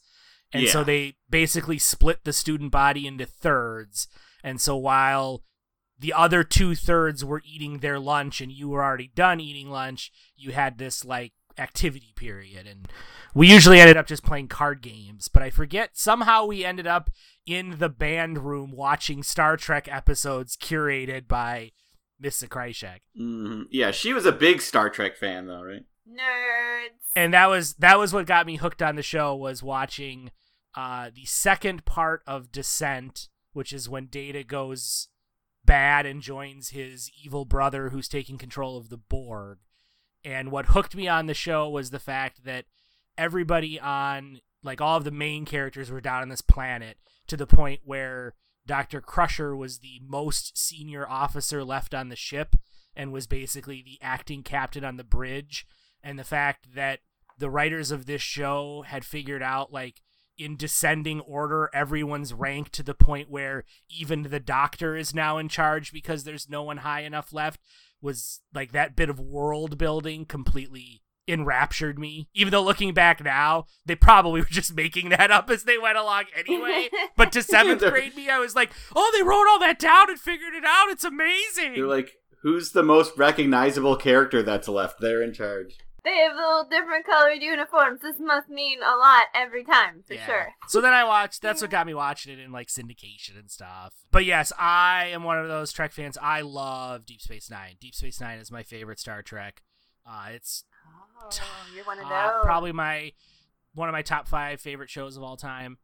and 0.53 0.69
so 0.69 0.81
they 0.81 1.15
basically 1.29 1.77
split 1.77 2.23
the 2.23 2.31
student 2.31 2.71
body 2.71 3.05
into 3.05 3.25
thirds. 3.25 4.07
And 4.41 4.61
so 4.61 4.77
while 4.77 5.43
the 5.99 6.13
other 6.13 6.45
two 6.45 6.73
thirds 6.73 7.25
were 7.25 7.41
eating 7.45 7.79
their 7.79 7.99
lunch 7.99 8.39
and 8.39 8.49
you 8.49 8.69
were 8.69 8.83
already 8.83 9.11
done 9.13 9.41
eating 9.41 9.69
lunch, 9.69 10.09
you 10.37 10.53
had 10.53 10.77
this 10.77 11.03
like 11.03 11.33
activity 11.57 12.13
period 12.15 12.67
and 12.67 12.87
we 13.33 13.51
usually 13.51 13.79
ended 13.79 13.97
up 13.97 14.07
just 14.07 14.23
playing 14.23 14.47
card 14.47 14.81
games, 14.81 15.27
but 15.27 15.41
I 15.41 15.49
forget 15.49 15.91
somehow 15.93 16.45
we 16.45 16.63
ended 16.63 16.87
up 16.87 17.09
in 17.45 17.77
the 17.79 17.89
band 17.89 18.39
room 18.45 18.71
watching 18.71 19.23
Star 19.23 19.57
Trek 19.57 19.87
episodes 19.91 20.55
curated 20.55 21.27
by 21.27 21.71
Miss 22.19 22.41
Kryshak. 22.43 22.99
hmm 23.17 23.63
Yeah, 23.71 23.91
she 23.91 24.13
was 24.13 24.25
a 24.25 24.31
big 24.31 24.61
Star 24.61 24.89
Trek 24.89 25.17
fan, 25.17 25.47
though, 25.47 25.63
right? 25.63 25.85
Nerds. 26.07 27.11
And 27.15 27.33
that 27.33 27.47
was 27.47 27.73
that 27.75 27.97
was 27.97 28.13
what 28.13 28.25
got 28.25 28.45
me 28.45 28.57
hooked 28.57 28.81
on 28.81 28.95
the 28.95 29.01
show 29.03 29.35
was 29.35 29.63
watching 29.63 30.31
uh 30.75 31.09
the 31.13 31.25
second 31.25 31.85
part 31.85 32.21
of 32.27 32.51
Descent, 32.51 33.29
which 33.53 33.71
is 33.73 33.89
when 33.89 34.07
Data 34.07 34.43
goes 34.43 35.07
bad 35.65 36.05
and 36.05 36.21
joins 36.21 36.69
his 36.69 37.09
evil 37.23 37.45
brother 37.45 37.89
who's 37.89 38.07
taking 38.07 38.37
control 38.37 38.77
of 38.77 38.89
the 38.89 38.97
Borg. 38.97 39.59
And 40.25 40.51
what 40.51 40.67
hooked 40.67 40.95
me 40.95 41.07
on 41.07 41.25
the 41.25 41.33
show 41.33 41.69
was 41.69 41.89
the 41.89 41.99
fact 41.99 42.45
that 42.45 42.65
everybody 43.17 43.79
on 43.79 44.39
like 44.63 44.79
all 44.79 44.97
of 44.97 45.03
the 45.03 45.11
main 45.11 45.45
characters 45.45 45.91
were 45.91 46.01
down 46.01 46.21
on 46.21 46.29
this 46.29 46.41
planet 46.41 46.97
to 47.27 47.37
the 47.37 47.47
point 47.47 47.81
where 47.83 48.33
Dr. 48.65 49.01
Crusher 49.01 49.55
was 49.55 49.79
the 49.79 49.99
most 50.07 50.57
senior 50.57 51.07
officer 51.07 51.63
left 51.63 51.93
on 51.93 52.09
the 52.09 52.15
ship 52.15 52.55
and 52.95 53.11
was 53.11 53.27
basically 53.27 53.81
the 53.83 53.99
acting 54.01 54.43
captain 54.43 54.85
on 54.85 54.97
the 54.97 55.03
bridge 55.03 55.65
and 56.01 56.17
the 56.17 56.23
fact 56.23 56.73
that 56.75 56.99
the 57.37 57.49
writers 57.49 57.91
of 57.91 58.05
this 58.05 58.21
show 58.21 58.83
had 58.87 59.03
figured 59.03 59.43
out 59.43 59.73
like 59.73 60.01
in 60.37 60.55
descending 60.55 61.19
order 61.21 61.69
everyone's 61.73 62.33
ranked 62.33 62.73
to 62.73 62.83
the 62.83 62.93
point 62.93 63.29
where 63.29 63.65
even 63.89 64.23
the 64.23 64.39
doctor 64.39 64.95
is 64.95 65.13
now 65.13 65.37
in 65.37 65.49
charge 65.49 65.91
because 65.91 66.23
there's 66.23 66.49
no 66.49 66.63
one 66.63 66.77
high 66.77 67.01
enough 67.01 67.33
left 67.33 67.59
was 68.03 68.41
like 68.53 68.71
that 68.73 68.95
bit 68.95 69.09
of 69.09 69.19
world 69.19 69.77
building 69.77 70.25
completely 70.25 71.01
enraptured 71.25 71.97
me 71.97 72.27
even 72.33 72.51
though 72.51 72.61
looking 72.61 72.93
back 72.93 73.23
now 73.23 73.63
they 73.85 73.95
probably 73.95 74.41
were 74.41 74.47
just 74.47 74.75
making 74.75 75.07
that 75.07 75.31
up 75.31 75.49
as 75.49 75.63
they 75.63 75.77
went 75.77 75.97
along 75.97 76.25
anyway 76.37 76.89
but 77.15 77.31
to 77.31 77.41
seventh 77.41 77.79
grade 77.79 78.13
me 78.13 78.29
i 78.29 78.37
was 78.37 78.55
like 78.55 78.73
oh 78.93 79.09
they 79.15 79.23
wrote 79.23 79.47
all 79.49 79.57
that 79.59 79.79
down 79.79 80.09
and 80.09 80.19
figured 80.19 80.53
it 80.53 80.65
out 80.65 80.89
it's 80.89 81.05
amazing 81.05 81.75
They're 81.75 81.87
like, 81.87 82.11
who's 82.41 82.71
the 82.71 82.83
most 82.83 83.17
recognizable 83.17 83.95
character 83.95 84.43
that's 84.43 84.67
left? 84.67 84.99
They're 84.99 85.23
in 85.23 85.33
charge. 85.33 85.77
They 86.03 86.17
have 86.17 86.35
little 86.35 86.65
different 86.69 87.05
colored 87.05 87.41
uniforms. 87.41 88.01
This 88.01 88.17
must 88.19 88.49
mean 88.49 88.79
a 88.83 88.97
lot 88.97 89.23
every 89.33 89.63
time, 89.63 90.03
for 90.05 90.13
Yeah. 90.15 90.25
sure. 90.25 90.47
So 90.67 90.81
then 90.81 90.91
I 90.93 91.03
watched. 91.05 91.41
That's 91.41 91.61
what 91.61 91.71
got 91.71 91.87
me 91.87 91.93
watching 91.93 92.33
it 92.33 92.39
in 92.39 92.51
like 92.51 92.67
syndication 92.67 93.39
and 93.39 93.49
stuff. 93.49 93.93
But 94.11 94.25
yes, 94.25 94.51
I 94.59 95.05
am 95.13 95.23
one 95.23 95.39
of 95.39 95.47
those 95.47 95.71
Trek 95.71 95.91
fans. 95.93 96.17
I 96.21 96.41
love 96.41 97.05
Deep 97.05 97.21
Space 97.21 97.49
Nine. 97.49 97.75
Deep 97.79 97.95
Space 97.95 98.19
Nine 98.19 98.39
is 98.39 98.51
my 98.51 98.63
favorite 98.63 98.99
Star 98.99 99.21
Trek. 99.21 99.61
Uh, 100.05 100.27
it's 100.31 100.65
Oh, 101.21 101.29
you're 101.73 101.85
one 101.85 101.99
of 101.99 102.05
uh, 102.05 102.09
those. 102.09 102.43
probably 102.43 102.73
my 102.73 103.13
one 103.73 103.87
of 103.87 103.93
my 103.93 104.01
top 104.01 104.27
five 104.27 104.59
favorite 104.59 104.89
shows 104.89 105.15
of 105.15 105.23
all 105.23 105.37
time. 105.37 105.77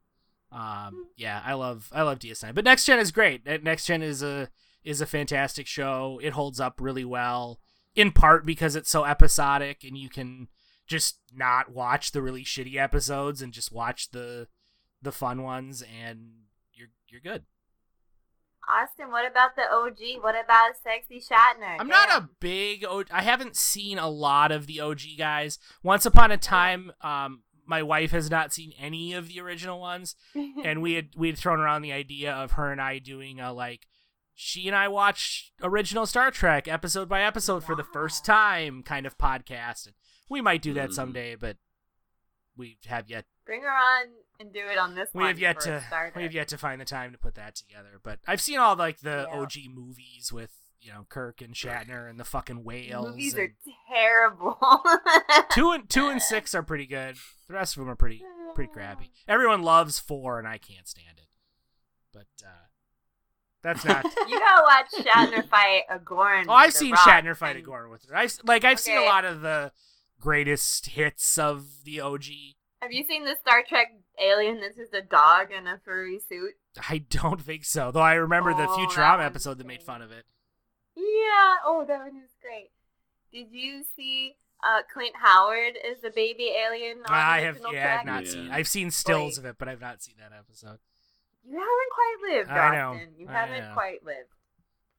Um, 0.52 1.08
yeah, 1.16 1.42
I 1.46 1.54
love 1.54 1.90
I 1.94 2.02
love 2.02 2.20
DS9. 2.20 2.54
But 2.54 2.66
Next 2.66 2.86
Gen 2.86 3.00
is 3.00 3.12
great. 3.12 3.46
Next 3.64 3.86
Gen 3.86 4.02
is 4.02 4.22
a 4.22 4.50
is 4.84 5.00
a 5.00 5.06
fantastic 5.06 5.68
show. 5.68 6.20
It 6.22 6.34
holds 6.34 6.60
up 6.60 6.82
really 6.82 7.06
well, 7.06 7.60
in 7.96 8.12
part 8.12 8.46
because 8.46 8.76
it's 8.76 8.90
so 8.90 9.06
episodic 9.06 9.84
and 9.84 9.98
you 9.98 10.10
can 10.10 10.48
just 10.88 11.20
not 11.34 11.72
watch 11.72 12.12
the 12.12 12.22
really 12.22 12.44
shitty 12.44 12.76
episodes 12.76 13.42
and 13.42 13.54
just 13.54 13.72
watch 13.72 14.12
the 14.12 14.48
the 15.02 15.12
fun 15.12 15.44
ones 15.44 15.84
and 16.04 16.32
you're 16.74 16.90
you're 17.08 17.22
good. 17.22 17.44
Austin, 18.70 19.10
what 19.10 19.30
about 19.30 19.56
the 19.56 19.64
OG? 19.64 20.22
What 20.24 20.36
about 20.36 20.74
Sexy 20.84 21.20
Shatner? 21.20 21.78
I'm 21.80 21.88
not 21.88 22.10
a 22.10 22.30
big 22.40 22.86
OG. 22.86 23.08
I 23.12 23.24
haven't 23.24 23.56
seen 23.56 23.98
a 23.98 24.10
lot 24.10 24.52
of 24.52 24.68
the 24.68 24.80
OG 24.80 25.02
guys. 25.18 25.58
Once 25.82 26.06
upon 26.06 26.32
a 26.32 26.38
time 26.38 26.92
um 27.02 27.44
my 27.66 27.84
wife 27.84 28.12
has 28.12 28.32
not 28.32 28.52
seen 28.52 28.74
any 28.80 29.14
of 29.14 29.28
the 29.28 29.40
original 29.40 29.80
ones 29.80 30.16
and 30.64 30.82
we 30.82 30.94
had 30.94 31.10
we 31.16 31.28
had 31.28 31.38
thrown 31.38 31.60
around 31.60 31.84
the 31.84 31.94
idea 31.94 32.34
of 32.34 32.54
her 32.54 32.72
and 32.72 32.82
I 32.82 32.98
doing 32.98 33.40
a 33.40 33.54
like 33.54 33.88
she 34.42 34.68
and 34.68 34.76
I 34.76 34.88
watch 34.88 35.52
original 35.62 36.06
Star 36.06 36.32
Trek 36.32 36.66
episode 36.66 37.10
by 37.10 37.22
episode 37.24 37.62
for 37.62 37.76
the 37.76 37.84
first 37.84 38.24
time 38.24 38.84
kind 38.84 39.06
of 39.06 39.18
podcast. 39.18 39.86
And 39.86 39.96
we 40.30 40.40
might 40.40 40.62
do 40.62 40.74
that 40.76 40.92
Mhm. 40.92 40.94
someday, 40.94 41.36
but 41.36 41.58
we 42.56 42.78
have 42.88 43.10
yet 43.10 43.26
Bring 43.46 43.64
her 43.64 43.70
on 43.70 44.06
and 44.40 44.54
do 44.54 44.60
it 44.66 44.78
on 44.78 44.96
this 44.96 45.10
we 45.14 45.26
have 45.26 45.40
yet 45.40 45.60
to 45.62 45.84
we 46.16 46.24
have 46.24 46.34
yet 46.34 46.48
to 46.50 46.58
find 46.58 46.80
the 46.80 46.86
time 46.86 47.12
to 47.12 47.18
put 47.18 47.36
that 47.36 47.56
together. 47.56 48.00
But 48.02 48.20
I've 48.28 48.40
seen 48.40 48.60
all 48.60 48.78
like 48.78 49.00
the 49.00 49.28
Yeah. 49.30 49.40
OG 49.42 49.68
movies 49.74 50.32
with 50.32 50.52
you 50.80 50.94
know 50.94 51.06
Kirk 51.10 51.42
and 51.42 51.54
Shatner 51.54 52.10
and 52.10 52.18
the 52.18 52.24
fucking 52.24 52.64
whales. 52.64 53.10
Movies 53.10 53.34
and- 53.34 53.50
are 53.50 53.56
terrible. 53.94 54.58
two 55.52 55.72
and 55.72 55.90
two 55.90 56.08
and 56.08 56.22
six 56.22 56.56
are 56.56 56.64
pretty 56.64 56.86
good. 56.86 57.18
The 57.50 57.56
rest 57.56 57.76
of 57.76 57.82
them 57.82 57.90
are 57.90 57.96
pretty 57.98 58.24
pretty 58.56 58.72
crappy. 58.72 59.12
Everyone 59.28 59.64
loves 59.64 60.00
four, 60.00 60.40
and 60.40 60.48
I 60.48 60.58
can't 60.60 60.88
stand 60.88 61.18
it. 61.20 61.28
But 62.14 62.28
uh, 62.46 62.68
that's 63.62 63.84
not. 63.86 64.06
You 64.28 64.40
gotta 64.40 64.64
watch 64.64 65.06
Shatner 65.06 65.48
fight 65.50 65.84
a 65.90 66.00
Gorn. 66.00 66.46
oh, 66.50 66.54
I've 66.54 66.74
seen 66.74 66.92
Rock, 66.92 67.00
Shatner 67.02 67.36
fight 67.36 67.56
a 67.56 67.60
and 67.60 67.66
Gorn 67.66 67.90
with 67.90 68.06
her. 68.10 68.16
I 68.16 68.28
like 68.46 68.64
I've 68.64 68.80
seen 68.80 68.98
a 68.98 69.06
lot 69.06 69.26
of 69.26 69.42
the 69.42 69.72
greatest 70.20 70.88
hits 70.88 71.38
of 71.38 71.66
the 71.84 72.00
OG. 72.02 72.26
Have 72.82 72.92
you 72.92 73.04
seen 73.06 73.26
the 73.26 73.36
Star 73.42 73.64
Trek 73.68 73.88
alien 74.22 74.62
that's 74.62 74.78
just 74.78 74.94
a 74.94 75.02
dog 75.02 75.48
in 75.52 75.68
a 75.68 75.80
furry 75.84 76.20
suit? 76.20 76.54
I 76.90 77.00
don't 77.00 77.42
think 77.42 77.66
so, 77.66 77.92
though. 77.92 78.00
I 78.02 78.14
remember 78.14 78.54
the 78.54 78.68
Oh, 78.70 78.78
that 78.78 78.90
Futurama 78.90 79.18
one's 79.18 79.26
episode 79.26 79.58
that 79.58 79.68
made 79.68 79.84
fun 79.84 80.02
of 80.02 80.12
it. 80.12 80.24
Yeah. 80.96 81.56
Oh, 81.66 81.84
that 81.88 82.00
one 82.00 82.16
was 82.22 82.30
great. 82.42 82.72
Did 83.34 83.52
you 83.52 83.84
see 83.96 84.36
uh, 84.64 84.82
Clint 84.94 85.16
Howard 85.22 85.74
as 85.90 86.02
the 86.02 86.10
baby 86.10 86.52
alien? 86.66 87.00
On 87.00 87.06
I 87.14 87.42
have, 87.42 87.60
yeah, 87.72 87.72
Trek? 87.72 88.00
I've 88.00 88.06
not 88.06 88.26
Yeah. 88.26 88.32
seen. 88.32 88.50
I've 88.52 88.68
seen 88.68 88.92
stills 88.92 89.38
Wait. 89.38 89.40
of 89.40 89.46
it, 89.46 89.56
but 89.58 89.68
I've 89.68 89.82
not 89.82 90.02
seen 90.02 90.16
that 90.20 90.32
episode. 90.38 90.80
You 91.44 91.54
haven't 91.58 91.68
quite 91.94 92.38
lived, 92.38 92.50
I 92.52 92.76
know, 92.76 92.90
Austin. 92.92 93.10
You 93.18 93.28
I 93.28 93.32
haven't 93.32 93.70
know. 93.70 93.74
quite 93.74 94.04
lived. 94.04 94.30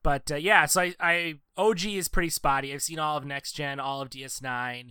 But 0.03 0.33
uh, 0.33 0.37
yeah, 0.37 0.67
so 0.67 0.81
I, 0.83 0.95
I 0.99 1.35
OG 1.57 1.85
is 1.87 2.09
pretty 2.09 2.31
spotty. 2.31 2.73
I've 2.73 2.83
seen 2.83 2.99
all 2.99 3.17
of 3.17 3.25
Next 3.25 3.53
Gen, 3.53 3.79
all 3.79 4.01
of 4.01 4.11
DS9, 4.11 4.91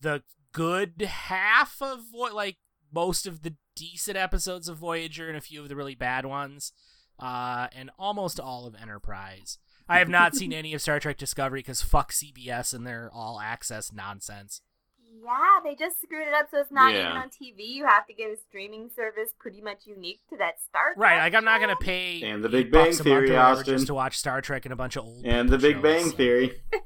the 0.00 0.22
good 0.52 1.02
half 1.02 1.80
of 1.82 2.00
what 2.12 2.34
like 2.34 2.56
most 2.92 3.26
of 3.26 3.42
the 3.42 3.54
decent 3.76 4.16
episodes 4.16 4.68
of 4.68 4.78
Voyager 4.78 5.28
and 5.28 5.36
a 5.36 5.42
few 5.42 5.62
of 5.62 5.68
the 5.68 5.76
really 5.76 5.94
bad 5.94 6.24
ones, 6.26 6.72
uh, 7.18 7.68
and 7.74 7.90
almost 7.98 8.40
all 8.40 8.66
of 8.66 8.74
Enterprise. 8.74 9.58
I 9.88 9.98
have 9.98 10.08
not 10.08 10.34
seen 10.34 10.52
any 10.54 10.72
of 10.72 10.80
Star 10.80 11.00
Trek 11.00 11.18
Discovery 11.18 11.60
because 11.60 11.82
fuck 11.82 12.12
CBS 12.12 12.72
and 12.72 12.86
their 12.86 13.10
all 13.12 13.40
access 13.40 13.92
nonsense. 13.92 14.62
Yeah, 15.12 15.58
they 15.64 15.74
just 15.74 16.00
screwed 16.00 16.28
it 16.28 16.34
up 16.34 16.48
so 16.50 16.58
it's 16.58 16.70
not 16.70 16.92
Yeah. 16.92 17.00
even 17.10 17.16
on 17.16 17.28
TV. 17.30 17.64
You 17.66 17.84
have 17.86 18.06
to 18.06 18.12
get 18.14 18.30
a 18.30 18.36
streaming 18.36 18.88
service 18.94 19.30
pretty 19.38 19.60
much 19.60 19.86
unique 19.86 20.20
to 20.30 20.36
that 20.36 20.60
Star 20.60 20.94
Trek. 20.94 20.98
Right, 20.98 21.18
like 21.18 21.34
I'm 21.34 21.44
not 21.44 21.60
gonna 21.60 21.76
pay 21.76 22.22
And 22.22 22.44
the 22.44 22.48
Big 22.48 22.70
Bang 22.70 22.86
bucks 22.86 23.00
a 23.00 23.04
month 23.04 23.16
or 23.24 23.26
Theory, 23.26 23.36
Austin. 23.36 23.74
just 23.74 23.86
to 23.88 23.94
watch 23.94 24.16
Star 24.18 24.40
Trek 24.40 24.64
and 24.66 24.72
a 24.72 24.76
bunch 24.76 24.96
of 24.96 25.04
old 25.04 25.26
And 25.26 25.48
the 25.48 25.58
people 25.58 25.82
Big 25.82 25.82
Bang 25.82 26.10
so- 26.10 26.16
Theory. 26.16 26.62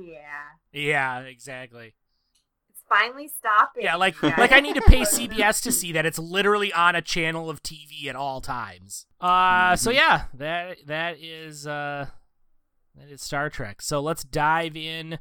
Yeah, 0.00 0.20
Yeah, 0.72 1.18
exactly. 1.20 1.94
it's 2.70 2.82
finally 2.88 3.28
stopping. 3.28 3.82
Yeah, 3.84 3.96
like 3.96 4.14
you 4.22 4.30
guys. 4.30 4.38
like 4.38 4.52
I 4.52 4.60
need 4.60 4.74
to 4.76 4.80
pay 4.82 5.02
CBS 5.02 5.62
to 5.64 5.72
see 5.72 5.92
that 5.92 6.06
it's 6.06 6.18
literally 6.18 6.72
on 6.72 6.94
a 6.96 7.02
channel 7.02 7.50
of 7.50 7.62
TV 7.62 8.06
at 8.08 8.16
all 8.16 8.40
times. 8.40 9.06
Uh 9.20 9.76
so 9.76 9.90
Mhm. 9.90 9.94
yeah, 9.94 10.24
that 10.34 10.78
that 10.86 11.18
is 11.20 11.66
uh 11.66 12.06
that 12.94 13.08
is 13.10 13.22
Star 13.22 13.50
Trek. 13.50 13.82
So 13.82 14.00
let's 14.00 14.22
dive 14.24 14.76
in 14.76 15.18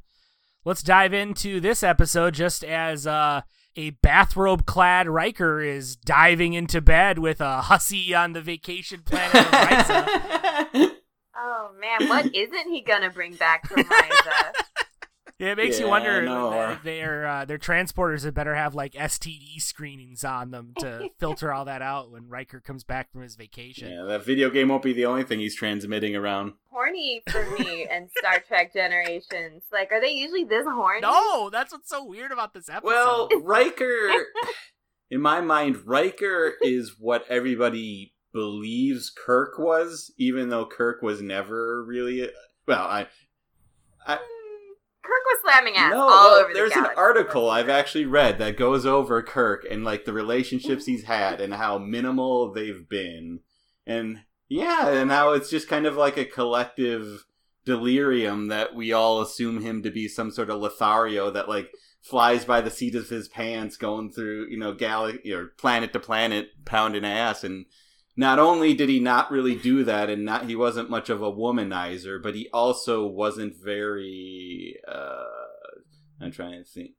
let's 0.66 0.82
dive 0.84 1.14
into 1.14 1.60
this 1.60 1.84
episode 1.84 2.34
just 2.34 2.64
as 2.64 3.06
uh 3.08 3.42
a 3.76 3.92
bathrobe 3.92 4.66
clad 4.66 5.08
Riker 5.08 5.62
is 5.62 5.96
diving 5.96 6.54
into 6.54 6.82
bed 6.82 7.20
with 7.20 7.40
a 7.42 7.62
hussy 7.62 8.14
on 8.16 8.34
the 8.34 8.42
vacation 8.42 9.02
planet 9.06 9.36
of 9.36 9.52
Risa. 9.52 10.92
Oh 11.40 11.70
man, 11.80 12.10
what 12.10 12.34
isn't 12.34 12.70
he 12.72 12.82
gonna 12.82 13.12
bring 13.12 13.36
back 13.36 13.68
from 13.68 13.78
Liza? 13.78 14.54
Yeah, 15.40 15.50
it 15.50 15.58
makes 15.58 15.80
you 15.80 15.88
wonder 15.88 16.24
no. 16.24 16.80
their 16.84 17.28
uh, 17.28 17.46
their 17.46 17.60
transporters 17.60 18.24
had 18.24 18.34
better 18.34 18.56
have 18.56 18.74
like 18.74 18.94
STD 18.94 19.62
screenings 19.62 20.24
on 20.24 20.50
them 20.50 20.74
to 20.80 21.10
filter 21.20 21.54
all 21.54 21.66
that 21.66 21.84
out 21.84 22.12
when 22.12 22.28
Riker 22.28 22.60
comes 22.60 22.84
back 22.84 23.12
from 23.12 23.22
his 23.22 23.36
vacation. 23.36 23.92
Yeah, 23.92 24.04
that 24.06 24.26
video 24.26 24.50
game 24.50 24.70
won't 24.70 24.82
be 24.82 24.94
the 24.94 25.06
only 25.06 25.24
thing 25.24 25.40
he's 25.40 25.56
transmitting 25.56 26.16
around. 26.16 26.54
horny 26.72 27.22
for 27.30 27.48
me 27.52 27.88
and 27.90 28.10
Star 28.18 28.40
Trek 28.40 28.74
Generations. 28.74 29.62
Like, 29.72 29.92
are 29.92 30.02
they 30.02 30.12
usually 30.12 30.44
this 30.44 30.66
horny? 30.66 31.02
No, 31.02 31.52
that's 31.52 31.72
what's 31.72 31.90
so 31.90 32.04
weird 32.04 32.32
about 32.32 32.56
this 32.56 32.68
episode. 32.68 32.88
Well, 32.88 33.30
Riker, 33.44 34.10
in 35.12 35.22
my 35.22 35.40
mind, 35.42 35.86
Riker 35.86 36.56
is 36.62 36.96
what 36.98 37.26
everybody 37.30 38.16
believes 38.34 39.12
Kirk 39.12 39.60
was, 39.60 40.12
even 40.18 40.50
though 40.50 40.66
Kirk 40.66 41.04
was 41.04 41.22
never 41.22 41.84
really. 41.84 42.28
Well, 42.68 42.86
I. 42.86 43.08
Hmm, 44.08 44.16
Kirk 45.08 45.24
was 45.26 45.40
slamming 45.42 45.76
ass 45.76 45.94
no, 45.94 46.02
all 46.02 46.08
well, 46.08 46.40
over 46.40 46.50
the 46.50 46.54
there's 46.54 46.72
an 46.74 46.88
article 46.98 47.50
I've 47.50 47.70
actually 47.70 48.06
read 48.06 48.40
that 48.40 48.58
goes 48.58 48.86
over 48.86 49.22
Kirk 49.24 49.66
and 49.70 49.86
like 49.86 50.04
the 50.04 50.12
relationships 50.12 50.86
he's 50.86 51.06
had 51.06 51.40
and 51.40 51.54
how 51.54 51.78
minimal 51.78 52.52
they've 52.52 52.88
been, 52.90 53.40
and 53.86 54.24
yeah, 54.50 54.90
and 54.90 55.10
how 55.10 55.32
it's 55.32 55.50
just 55.50 55.70
kind 55.70 55.86
of 55.86 55.96
like 55.96 56.18
a 56.18 56.26
collective 56.26 57.26
delirium 57.64 58.48
that 58.48 58.76
we 58.76 58.92
all 58.92 59.22
assume 59.22 59.62
him 59.62 59.82
to 59.84 59.92
be 59.92 60.08
some 60.08 60.30
sort 60.32 60.50
of 60.50 60.60
Lothario 60.60 61.32
that 61.32 61.48
like 61.48 61.72
flies 62.02 62.44
by 62.44 62.60
the 62.60 62.70
seat 62.70 62.96
of 62.96 63.08
his 63.08 63.30
pants, 63.30 63.78
going 63.78 64.12
through 64.12 64.48
you 64.50 64.58
know 64.58 64.74
galaxy 64.74 65.32
or 65.32 65.48
planet 65.58 65.94
to 65.94 66.00
planet, 66.00 66.50
pounding 66.66 67.06
ass 67.06 67.44
and. 67.44 67.66
Not 68.20 68.40
only 68.40 68.74
did 68.74 68.90
he 68.90 69.00
not 69.00 69.30
really 69.32 69.56
do 69.56 69.84
that, 69.84 70.10
and 70.10 70.26
not 70.26 70.46
he 70.50 70.56
wasn't 70.56 70.90
much 70.90 71.10
of 71.10 71.22
a 71.22 71.32
womanizer, 71.32 72.22
but 72.22 72.34
he 72.36 72.50
also 72.52 73.06
wasn't 73.06 73.54
very. 73.64 74.76
Uh, 74.88 75.24
I'm 76.20 76.32
trying 76.32 76.64
to 76.64 76.70
think. 76.70 76.92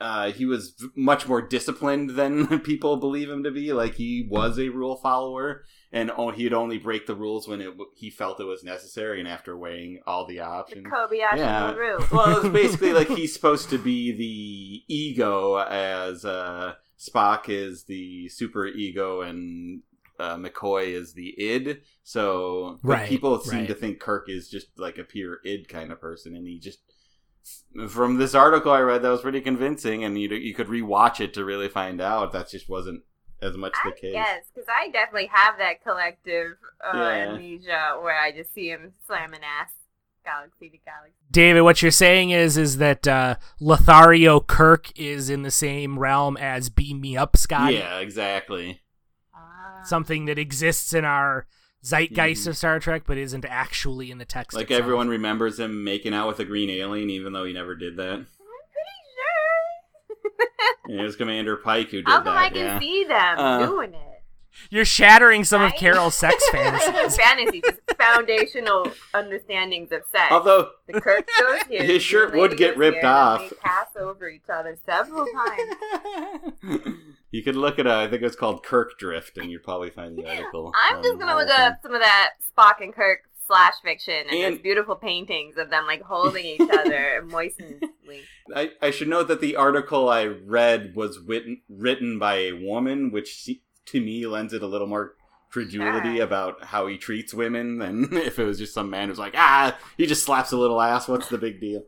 Uh, 0.00 0.32
he 0.32 0.46
was 0.46 0.70
v- 0.80 0.88
much 0.96 1.28
more 1.28 1.42
disciplined 1.42 2.10
than 2.16 2.58
people 2.64 2.96
believe 2.96 3.28
him 3.28 3.44
to 3.44 3.50
be. 3.50 3.70
Like 3.74 3.96
he 3.96 4.26
was 4.30 4.58
a 4.58 4.70
rule 4.70 4.96
follower, 4.96 5.62
and 5.92 6.10
oh, 6.16 6.30
he'd 6.30 6.54
only 6.54 6.78
break 6.78 7.06
the 7.06 7.14
rules 7.14 7.46
when 7.46 7.60
it 7.60 7.64
w- 7.66 7.90
he 7.94 8.08
felt 8.08 8.40
it 8.40 8.44
was 8.44 8.64
necessary, 8.64 9.18
and 9.20 9.28
after 9.28 9.54
weighing 9.58 10.00
all 10.06 10.26
the 10.26 10.40
options. 10.40 10.86
Kobayashi 10.86 11.36
Yeah. 11.36 11.72
Maru. 11.72 11.98
well, 12.10 12.38
it's 12.38 12.48
basically 12.48 12.94
like 12.94 13.08
he's 13.08 13.34
supposed 13.34 13.68
to 13.68 13.76
be 13.78 14.10
the 14.12 14.94
ego, 14.94 15.56
as 15.58 16.24
uh, 16.24 16.76
Spock 16.98 17.50
is 17.50 17.84
the 17.84 18.30
super 18.30 18.66
ego, 18.66 19.20
and 19.20 19.82
uh, 20.20 20.36
McCoy 20.36 20.88
is 20.94 21.14
the 21.14 21.34
id. 21.40 21.80
So 22.04 22.78
Right, 22.82 23.08
people 23.08 23.38
seem 23.40 23.60
right. 23.60 23.68
to 23.68 23.74
think 23.74 23.98
Kirk 24.00 24.28
is 24.28 24.48
just 24.50 24.66
like 24.78 24.98
a 24.98 25.04
pure 25.04 25.38
id 25.44 25.68
kind 25.68 25.90
of 25.90 26.00
person, 26.00 26.36
and 26.36 26.46
he 26.46 26.58
just. 26.58 26.80
From 27.88 28.18
this 28.18 28.34
article 28.34 28.70
I 28.70 28.80
read, 28.80 29.02
that 29.02 29.08
was 29.08 29.22
pretty 29.22 29.40
convincing, 29.40 30.04
and 30.04 30.20
you 30.20 30.28
you 30.28 30.54
could 30.54 30.66
rewatch 30.68 31.20
it 31.20 31.32
to 31.34 31.44
really 31.44 31.68
find 31.68 32.00
out 32.00 32.32
that 32.32 32.50
just 32.50 32.68
wasn't 32.68 33.02
as 33.40 33.56
much 33.56 33.72
the 33.82 33.90
I 33.90 33.94
case. 33.98 34.12
guess, 34.12 34.44
because 34.54 34.68
I 34.68 34.90
definitely 34.90 35.30
have 35.32 35.56
that 35.56 35.82
collective 35.82 36.52
uh, 36.84 36.96
Yeah. 36.98 37.30
amnesia 37.32 37.98
where 38.02 38.20
I 38.20 38.30
just 38.32 38.52
see 38.52 38.68
him 38.68 38.92
slamming 39.06 39.40
ass 39.42 39.70
galaxy 40.22 40.68
to 40.68 40.76
galaxy. 40.84 41.14
David, 41.30 41.62
what 41.62 41.80
you're 41.80 41.90
saying 41.90 42.28
is 42.30 42.58
is 42.58 42.76
that 42.76 43.08
uh, 43.08 43.36
Lothario 43.58 44.40
Kirk 44.40 44.92
is 44.98 45.30
in 45.30 45.42
the 45.42 45.50
same 45.50 45.98
realm 45.98 46.36
as 46.36 46.68
Beam 46.68 47.00
Me 47.00 47.16
Up 47.16 47.38
Scotty, 47.38 47.76
Yeah, 47.76 48.00
exactly. 48.00 48.82
Something 49.84 50.26
that 50.26 50.38
exists 50.38 50.92
in 50.92 51.04
our 51.04 51.46
zeitgeist 51.82 52.44
Mhm. 52.44 52.48
of 52.48 52.56
Star 52.56 52.78
Trek, 52.80 53.02
but 53.06 53.16
isn't 53.16 53.44
actually 53.46 54.10
in 54.10 54.18
the 54.18 54.24
text. 54.24 54.54
Like 54.56 54.64
itself. 54.64 54.80
everyone 54.82 55.08
remembers 55.08 55.58
him 55.58 55.82
making 55.84 56.12
out 56.14 56.28
with 56.28 56.38
a 56.40 56.44
green 56.44 56.68
alien, 56.70 57.08
even 57.10 57.32
though 57.32 57.44
he 57.44 57.52
never 57.52 57.74
did 57.74 57.96
that. 57.96 58.12
I'm 58.12 58.26
pretty 58.26 58.98
sure. 59.14 60.46
It 60.98 61.02
was 61.02 61.16
Commander 61.16 61.56
Pike 61.56 61.90
who 61.90 61.98
did 61.98 62.08
How 62.08 62.16
come 62.20 62.34
that. 62.34 62.36
I 62.36 62.48
can 62.50 62.56
yeah. 62.66 62.78
see 62.78 63.04
them 63.04 63.38
Uh, 63.38 63.66
doing 63.66 63.94
it? 63.94 64.06
You're 64.68 64.84
shattering 64.84 65.44
some 65.44 65.62
of 65.62 65.72
Carol's 65.74 66.16
sex 66.16 66.46
fantasies. 66.52 67.16
Fantasy, 67.16 67.60
just 67.62 67.78
foundational 67.96 68.90
understandings 69.14 69.90
of 69.92 70.02
sex. 70.12 70.30
Although 70.32 70.70
the 70.86 71.00
Kirk 71.00 71.26
goes 71.38 71.62
here, 71.68 71.82
His 71.84 72.02
shirt 72.02 72.34
would 72.34 72.56
get 72.58 72.76
ripped 72.76 73.04
off. 73.04 73.48
They 73.48 73.56
pass 73.62 73.86
over 73.98 74.28
each 74.28 74.48
other 74.52 74.76
several 74.84 75.24
times. 76.62 76.92
You 77.30 77.42
could 77.42 77.56
look 77.56 77.78
at 77.78 77.86
a, 77.86 77.94
I 77.94 78.08
think 78.08 78.22
it's 78.22 78.36
called 78.36 78.62
Kirk 78.64 78.98
Drift, 78.98 79.38
and 79.38 79.50
you'd 79.50 79.62
probably 79.62 79.90
find 79.90 80.16
the 80.16 80.28
article. 80.28 80.72
I'm 80.90 80.96
on 80.98 81.02
just 81.02 81.18
gonna 81.18 81.36
look 81.36 81.48
whole 81.48 81.66
up 81.66 81.78
some 81.82 81.94
of 81.94 82.00
that 82.00 82.30
Spock 82.56 82.80
and 82.82 82.94
Kirk 82.94 83.20
slash 83.46 83.74
fiction 83.82 84.14
and, 84.30 84.36
And- 84.38 84.54
those 84.54 84.62
beautiful 84.62 84.94
paintings 84.96 85.56
of 85.56 85.70
them 85.70 85.86
like 85.86 86.02
holding 86.02 86.44
each 86.44 86.60
other 86.72 87.22
moistly. 87.26 87.78
I, 88.54 88.70
I 88.82 88.90
should 88.90 89.08
note 89.08 89.28
that 89.28 89.40
the 89.40 89.56
article 89.56 90.08
I 90.08 90.26
read 90.26 90.94
was 90.96 91.18
written 91.18 91.62
written 91.68 92.18
by 92.18 92.36
a 92.36 92.52
woman, 92.52 93.10
which 93.12 93.48
to 93.86 94.00
me 94.00 94.26
lends 94.26 94.52
it 94.52 94.62
a 94.62 94.66
little 94.66 94.86
more 94.86 95.14
credulity 95.50 96.16
Sure. 96.16 96.24
about 96.24 96.64
how 96.64 96.86
he 96.86 96.96
treats 96.96 97.34
women 97.34 97.78
than 97.78 98.08
if 98.12 98.38
it 98.38 98.44
was 98.44 98.58
just 98.58 98.72
some 98.74 98.88
man 98.90 99.08
who's 99.08 99.18
like, 99.18 99.34
ah, 99.36 99.76
he 99.96 100.06
just 100.06 100.24
slaps 100.24 100.52
a 100.52 100.56
little 100.56 100.80
ass. 100.80 101.08
What's 101.08 101.28
the 101.28 101.38
big 101.38 101.60
deal? 101.60 101.82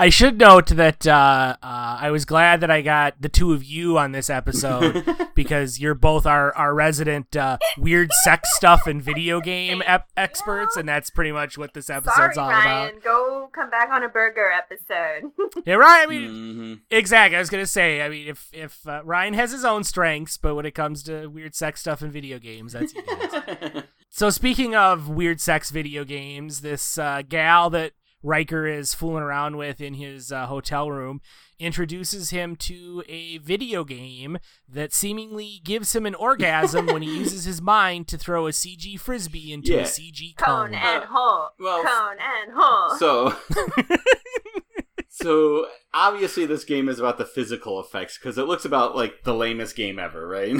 I 0.00 0.08
should 0.08 0.38
note 0.38 0.68
that 0.68 1.06
uh, 1.06 1.56
uh, 1.62 1.98
I 2.00 2.10
was 2.10 2.24
glad 2.24 2.62
that 2.62 2.70
I 2.70 2.80
got 2.80 3.20
the 3.20 3.28
two 3.28 3.52
of 3.52 3.62
you 3.62 3.98
on 3.98 4.12
this 4.12 4.30
episode 4.30 5.04
because 5.34 5.78
you're 5.78 5.94
both 5.94 6.24
our, 6.24 6.56
our 6.56 6.74
resident 6.74 7.36
uh, 7.36 7.58
weird 7.76 8.10
sex 8.24 8.48
stuff 8.56 8.86
and 8.86 9.02
video 9.02 9.42
game 9.42 9.82
ep- 9.84 10.08
experts, 10.16 10.76
and 10.78 10.88
that's 10.88 11.10
pretty 11.10 11.32
much 11.32 11.58
what 11.58 11.74
this 11.74 11.90
episode's 11.90 12.34
Sorry, 12.34 12.36
all 12.38 12.48
Ryan. 12.48 12.88
about. 12.92 13.02
Go 13.04 13.50
come 13.52 13.68
back 13.68 13.90
on 13.90 14.02
a 14.02 14.08
burger 14.08 14.50
episode. 14.50 15.32
Yeah, 15.66 15.74
right. 15.74 16.04
I 16.04 16.06
mean, 16.06 16.30
Mhm. 16.30 16.80
exactly. 16.90 17.36
I 17.36 17.40
was 17.40 17.50
gonna 17.50 17.66
say. 17.66 18.00
I 18.02 18.08
mean, 18.08 18.28
if 18.28 18.48
if 18.52 18.86
uh, 18.88 19.02
Ryan 19.04 19.34
has 19.34 19.50
his 19.52 19.64
own 19.64 19.84
strengths, 19.84 20.36
but 20.38 20.54
when 20.54 20.64
it 20.64 20.74
comes 20.74 21.02
to 21.02 21.26
weird 21.26 21.54
sex 21.54 21.80
stuff 21.80 22.00
and 22.02 22.10
video 22.12 22.38
games, 22.38 22.72
that's 22.72 22.94
you 22.94 23.02
guys. 23.02 23.82
So 24.12 24.28
speaking 24.30 24.74
of 24.74 25.08
weird 25.08 25.40
sex 25.40 25.70
video 25.70 26.02
games, 26.04 26.62
this 26.62 26.98
uh, 26.98 27.22
gal 27.28 27.70
that 27.70 27.92
Riker 28.22 28.66
is 28.66 28.92
fooling 28.94 29.22
around 29.22 29.56
with 29.56 29.80
in 29.80 29.94
his 29.94 30.30
uh, 30.30 30.46
hotel 30.46 30.90
room 30.90 31.20
introduces 31.58 32.30
him 32.30 32.56
to 32.56 33.02
a 33.08 33.38
video 33.38 33.84
game 33.84 34.38
that 34.68 34.92
seemingly 34.94 35.60
gives 35.64 35.94
him 35.94 36.06
an 36.06 36.14
orgasm 36.14 36.86
when 36.86 37.02
he 37.02 37.18
uses 37.18 37.44
his 37.44 37.60
mind 37.62 38.08
to 38.08 38.16
throw 38.18 38.46
a 38.46 38.50
CG 38.50 38.98
frisbee 38.98 39.52
into 39.52 39.72
Yeah. 39.72 39.80
a 39.80 39.84
CG 39.84 40.36
Cone 40.36 40.70
cone. 40.70 40.74
and 40.74 41.04
hole. 41.04 41.48
well, 41.58 41.82
Cone 41.82 42.16
and 42.18 42.52
hole. 42.56 42.96
So, 42.98 43.36
so 45.08 45.66
obviously 45.92 46.46
this 46.46 46.64
game 46.64 46.88
is 46.88 46.98
about 46.98 47.18
the 47.18 47.24
physical 47.26 47.80
effects 47.80 48.16
because 48.18 48.38
it 48.38 48.46
looks 48.46 48.64
about 48.64 48.96
like 48.96 49.24
the 49.24 49.34
lamest 49.34 49.76
game 49.76 49.98
ever, 49.98 50.26
right? 50.26 50.54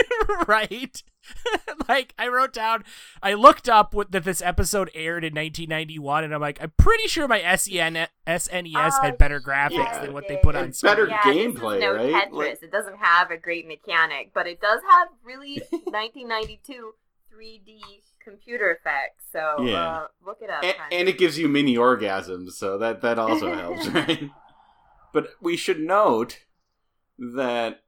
right? 0.48 1.02
like 1.88 2.14
I 2.18 2.28
wrote 2.28 2.52
down, 2.52 2.84
I 3.22 3.34
looked 3.34 3.68
up 3.68 3.94
what, 3.94 4.12
that 4.12 4.24
this 4.24 4.42
episode 4.42 4.90
aired 4.94 5.24
in 5.24 5.34
1991, 5.34 6.24
and 6.24 6.34
I'm 6.34 6.40
like, 6.40 6.58
I'm 6.62 6.72
pretty 6.76 7.08
sure 7.08 7.26
my 7.28 7.38
E 7.40 7.56
SEN, 7.56 8.06
SNES 8.26 8.92
Oh, 8.98 9.02
had 9.02 9.18
better 9.18 9.40
graphics 9.40 9.72
yeah, 9.72 10.00
than 10.00 10.10
it 10.10 10.12
what 10.12 10.28
they 10.28 10.34
did. 10.34 10.42
put 10.42 10.56
on 10.56 10.64
It's 10.66 10.78
screen. 10.78 10.92
better 10.92 11.06
yeah, 11.08 11.20
gameplay, 11.22 11.80
no 11.80 11.94
right? 11.94 12.30
Tetris. 12.30 12.32
Like- 12.32 12.62
it 12.62 12.70
doesn't 12.72 12.98
have 12.98 13.30
a 13.30 13.36
great 13.36 13.66
mechanic, 13.66 14.30
but 14.34 14.46
it 14.46 14.60
does 14.60 14.80
have 14.90 15.08
really 15.24 15.60
1992 15.70 16.92
3D 17.34 17.80
computer 18.22 18.70
effects. 18.70 19.24
So 19.32 19.62
Yeah. 19.62 19.74
uh, 19.88 20.06
look 20.24 20.38
it 20.40 20.50
up. 20.50 20.62
and, 20.64 20.74
and 20.92 21.08
it 21.08 21.18
gives 21.18 21.38
you 21.38 21.48
mini 21.48 21.74
orgasms, 21.76 22.52
so 22.52 22.78
that 22.78 23.02
that 23.02 23.18
also 23.18 23.54
helps, 23.56 23.88
right? 23.88 24.30
But 25.12 25.28
we 25.40 25.56
should 25.56 25.80
note 25.80 26.40
that 27.18 27.83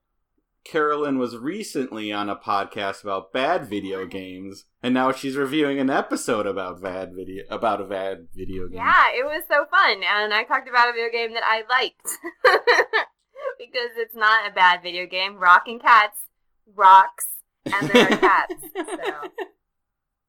Carolyn 0.67 1.19
was 1.19 1.37
recently 1.37 2.13
on 2.13 2.29
a 2.29 2.37
podcast 2.37 3.03
about 3.03 3.33
bad 3.33 3.67
video 3.67 4.05
games, 4.07 4.65
and 4.83 4.93
now 4.95 5.13
she's 5.13 5.37
reviewing 5.37 5.79
an 5.79 5.91
episode 5.91 6.47
about 6.47 6.83
bad 6.83 7.13
video 7.15 7.45
about 7.51 7.81
a 7.81 7.85
bad 7.85 8.27
video 8.35 8.67
game. 8.67 8.79
Yeah, 8.79 9.07
it 9.15 9.25
was 9.25 9.45
so 9.49 9.65
fun, 9.71 10.03
and 10.03 10.35
I 10.35 10.45
talked 10.45 10.69
about 10.69 10.89
a 10.89 10.93
video 10.93 11.11
game 11.11 11.35
that 11.35 11.45
I 11.47 11.63
liked 11.71 12.07
because 13.59 13.91
it's 13.97 14.15
not 14.15 14.51
a 14.51 14.53
bad 14.53 14.83
video 14.83 15.07
game. 15.07 15.37
Rocking 15.37 15.79
cats 15.79 16.19
rocks, 16.75 17.29
and 17.65 17.89
there 17.89 18.13
are 18.13 18.17
cats. 18.17 18.55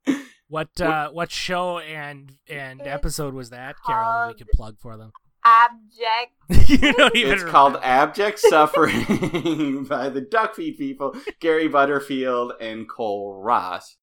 So 0.05 0.13
What 0.49 0.79
uh, 0.79 1.09
what 1.09 1.31
show 1.31 1.79
and 1.79 2.33
and 2.49 2.79
It's 2.81 2.87
episode 2.89 3.33
was 3.33 3.49
that, 3.49 3.75
Carolyn? 3.85 4.05
We 4.29 4.33
called- 4.33 4.37
could 4.37 4.47
plug 4.53 4.75
for 4.79 4.97
them. 4.97 5.11
Abject. 5.47 6.33
you 6.69 6.93
don't 6.93 7.15
even. 7.15 7.31
It's 7.33 7.41
remember. 7.41 7.51
called 7.51 7.77
Abject 7.81 8.39
Suffering 8.49 9.83
by 9.85 10.09
the 10.09 10.21
Duckfeed 10.21 10.77
people, 10.77 11.15
Gary 11.39 11.67
Butterfield 11.67 12.53
and 12.59 12.87
Cole 12.89 13.41
Ross. 13.41 13.97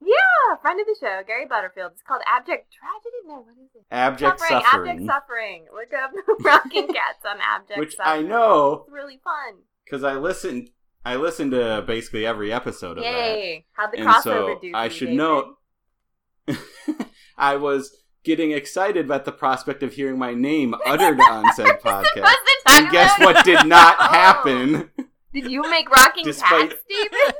Yeah, 0.00 0.56
friend 0.60 0.78
of 0.80 0.86
the 0.86 0.96
show, 1.00 1.22
Gary 1.26 1.46
Butterfield. 1.46 1.92
It's 1.92 2.02
called 2.02 2.20
Abject 2.30 2.72
Tragedy. 2.72 3.16
No, 3.26 3.36
what 3.40 3.54
is 3.62 3.70
it? 3.74 3.82
Abject 3.90 4.38
Suffering. 4.40 4.60
Suffering, 4.62 4.90
Abject 4.90 5.06
Suffering. 5.10 5.64
Look 5.72 5.92
up 5.94 6.10
Rocking 6.40 6.86
Cats 6.88 7.24
on 7.26 7.38
Abject 7.40 7.68
Suffering. 7.70 7.80
which 7.80 7.96
Suffering. 7.96 8.26
I 8.26 8.28
know 8.28 8.84
It's 8.86 8.92
really 8.92 9.20
fun. 9.24 9.54
because 9.84 10.04
I 10.04 10.14
listened. 10.14 10.70
I 11.06 11.16
listened 11.16 11.50
to 11.52 11.84
basically 11.86 12.24
every 12.26 12.52
episode 12.52 12.96
of 12.98 13.04
that. 13.04 13.10
Yay! 13.12 13.66
How'd 13.72 13.92
the 13.92 13.98
crossover 13.98 14.22
so 14.22 14.58
do? 14.62 14.72
I 14.74 14.88
should 14.88 15.06
David? 15.08 15.16
note, 15.18 15.54
I 17.36 17.56
was 17.56 18.03
getting 18.24 18.52
excited 18.52 19.04
about 19.04 19.24
the 19.24 19.32
prospect 19.32 19.82
of 19.82 19.92
hearing 19.92 20.18
my 20.18 20.34
name 20.34 20.74
uttered 20.86 21.20
on 21.20 21.52
said 21.54 21.80
podcast. 21.80 22.26
And 22.68 22.90
guess 22.90 23.16
about- 23.16 23.34
what 23.34 23.44
did 23.44 23.66
not 23.66 23.96
Oh. 24.00 24.04
happen? 24.04 24.90
Did 25.32 25.50
you 25.50 25.62
make 25.70 25.90
Rocking 25.90 26.24
Despite- 26.24 26.70
Cats, 26.70 26.82
David? 26.88 27.34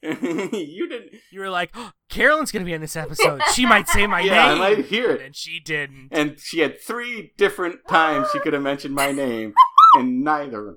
you 0.52 0.88
didn't. 0.88 1.10
You 1.32 1.40
were 1.40 1.50
like, 1.50 1.70
oh, 1.74 1.90
Carolyn's 2.08 2.52
gonna 2.52 2.64
be 2.64 2.72
in 2.72 2.80
this 2.80 2.94
episode. 2.96 3.40
She 3.54 3.66
might 3.66 3.88
say 3.88 4.06
my 4.06 4.20
Yeah, 4.22 4.46
I 4.46 4.48
name. 4.50 4.58
might 4.58 4.84
hear 4.86 5.10
it. 5.10 5.20
And 5.22 5.34
she 5.34 5.58
didn't. 5.60 6.08
And 6.12 6.38
she 6.38 6.60
had 6.60 6.80
three 6.80 7.32
different 7.36 7.80
times 7.88 8.28
she 8.32 8.38
could 8.38 8.52
have 8.52 8.62
mentioned 8.62 8.94
my 8.94 9.10
name, 9.12 9.54
and 9.96 10.22
neither. 10.22 10.76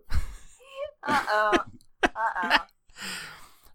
Uh 1.08 1.24
oh. 1.32 1.52
Uh 2.04 2.10
oh. 2.44 2.58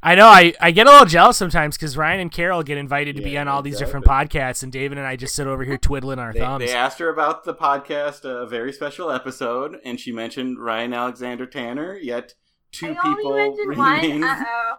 I 0.03 0.15
know. 0.15 0.27
I, 0.29 0.53
I 0.61 0.71
get 0.71 0.87
a 0.87 0.91
little 0.91 1.07
jealous 1.07 1.37
sometimes 1.37 1.77
because 1.77 1.97
Ryan 1.97 2.21
and 2.21 2.31
Carol 2.33 2.63
get 2.63 2.79
invited 2.79 3.17
to 3.17 3.23
be 3.23 3.37
on 3.39 3.49
all 3.49 3.63
these 3.63 3.79
different 3.79 4.07
podcasts, 4.07 4.63
and 4.63 4.71
David 4.71 4.99
and 4.99 5.07
I 5.07 5.17
just 5.17 5.35
sit 5.35 5.47
over 5.47 5.65
here 5.65 5.79
twiddling 5.79 6.19
our 6.19 6.33
They, 6.33 6.39
thumbs. 6.41 6.65
they 6.65 6.73
asked 6.75 6.99
her 7.01 7.09
about 7.09 7.45
the 7.45 7.55
podcast, 7.55 8.25
a 8.25 8.47
very 8.47 8.73
special 8.73 9.11
episode, 9.11 9.79
and 9.85 9.99
she 9.99 10.13
mentioned 10.13 10.59
Ryan 10.61 10.93
Alexander 10.95 11.47
Tanner. 11.47 11.97
Yet 11.97 12.35
two 12.73 12.95
I 13.03 13.15
people 13.15 13.33
remain. 13.67 14.23
Uh 14.23 14.45
oh. 14.47 14.75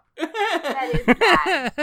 That 0.64 0.92
is 0.94 1.16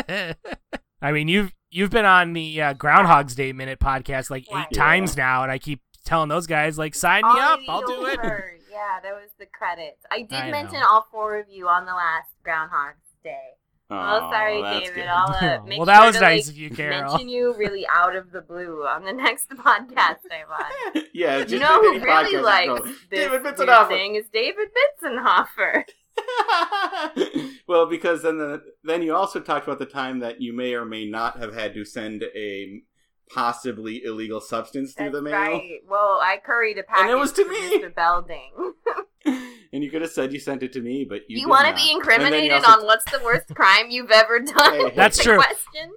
bad. 0.07 0.37
I 1.03 1.13
mean, 1.13 1.29
you've 1.29 1.53
you've 1.71 1.91
been 1.91 2.07
on 2.07 2.33
the 2.33 2.63
uh, 2.63 2.73
Groundhog's 2.75 3.35
Day 3.35 3.53
minute 3.53 3.79
podcast 3.79 4.31
like 4.31 4.45
eight 4.49 4.55
Right. 4.55 4.73
times 4.73 5.17
now, 5.17 5.43
and 5.43 5.53
I 5.53 5.59
keep 5.59 5.83
telling 6.07 6.29
those 6.31 6.47
guys 6.47 6.79
like, 6.79 6.95
sign 6.95 7.23
me 7.23 7.31
up, 7.41 7.61
I'll 7.69 7.83
do 7.87 8.07
it. 8.07 8.19
over. 8.19 8.53
Yeah, 8.71 9.01
that 9.03 9.13
was 9.15 9.31
the 9.39 9.47
credits. 9.47 10.03
I 10.11 10.23
did 10.23 10.33
I 10.39 10.51
mention 10.51 10.81
know. 10.81 10.87
all 10.89 11.07
four 11.13 11.39
of 11.39 11.47
you 11.49 11.69
on 11.69 11.85
the 11.87 11.93
last 11.93 12.29
Groundhog's 12.43 13.04
Day. 13.25 13.39
Oh, 13.91 14.31
sorry, 14.33 14.63
David. 14.63 14.95
good. 14.95 15.07
I'll 15.07 15.31
uh, 15.61 15.63
make 15.67 15.79
well, 15.79 15.87
that 15.87 15.99
sure 15.99 16.07
was 16.07 16.17
to, 16.17 16.23
nice 16.23 16.47
like, 16.47 16.53
of 16.55 16.59
you, 16.59 16.71
Carol. 16.71 17.13
mention 17.13 17.29
you 17.29 17.55
really 17.57 17.87
out 17.89 18.17
of 18.17 18.31
the 18.33 18.41
blue 18.41 18.83
on 18.85 19.05
the 19.05 19.13
next 19.25 19.49
podcast 19.51 20.19
I'm 20.31 20.51
on. 20.97 21.03
yeah, 21.15 21.41
just 21.41 21.51
You 21.51 21.59
know 21.61 21.81
who 21.81 22.01
really 22.01 22.41
likes 22.43 22.81
go, 22.81 22.87
this 22.87 22.97
David 23.11 23.43
weird 23.43 23.57
Bitzenhofer. 23.57 23.89
thing 23.89 24.15
is 24.17 24.25
David 24.33 24.69
Bitzenhofer. 25.03 25.85
well, 27.69 27.87
because 27.87 28.23
then 28.23 28.39
the, 28.39 28.63
then 28.85 29.03
you 29.03 29.15
also 29.15 29.41
talked 29.41 29.67
about 29.67 29.79
the 29.79 29.87
time 29.87 30.21
that 30.21 30.41
you 30.41 30.53
may 30.53 30.75
or 30.75 30.85
may 30.85 31.05
not 31.07 31.39
have 31.39 31.55
had 31.55 31.75
to 31.75 31.85
send 31.85 32.23
a 32.35 32.81
possibly 33.31 34.03
illegal 34.05 34.41
substance 34.41 34.95
through 34.95 35.07
That's 35.07 35.17
the 35.17 35.23
mail, 35.23 35.33
right. 35.35 35.81
Well, 35.89 36.21
I 36.23 36.39
curried 36.45 36.79
a 36.79 36.83
package 36.85 37.03
And 37.03 37.11
it 37.11 37.17
was 37.17 37.33
to 37.33 37.49
me. 37.49 37.79
Mr. 37.83 37.95
Belding. 37.95 38.53
And 39.75 39.85
you 39.85 39.91
could 39.91 40.01
have 40.03 40.11
said 40.13 40.33
you 40.33 40.39
sent 40.39 40.63
it 40.63 40.73
to 40.73 40.81
me, 40.81 41.05
but 41.05 41.23
you 41.29 41.41
You, 41.41 41.49
want 41.49 41.67
to 41.69 41.75
be 41.75 41.81
And 41.81 41.81
then 41.81 41.87
you 41.91 41.97
incriminated 41.99 42.53
also- 42.65 42.71
on 42.81 42.87
what's 42.87 43.05
the 43.11 43.21
worst 43.23 43.49
crime 43.55 43.91
you've 43.91 44.11
ever 44.11 44.41
done? 44.41 44.73
Hey, 44.73 44.89
hey. 44.89 44.93
That's 44.97 45.23
true. 45.23 45.37
Question. 45.37 45.93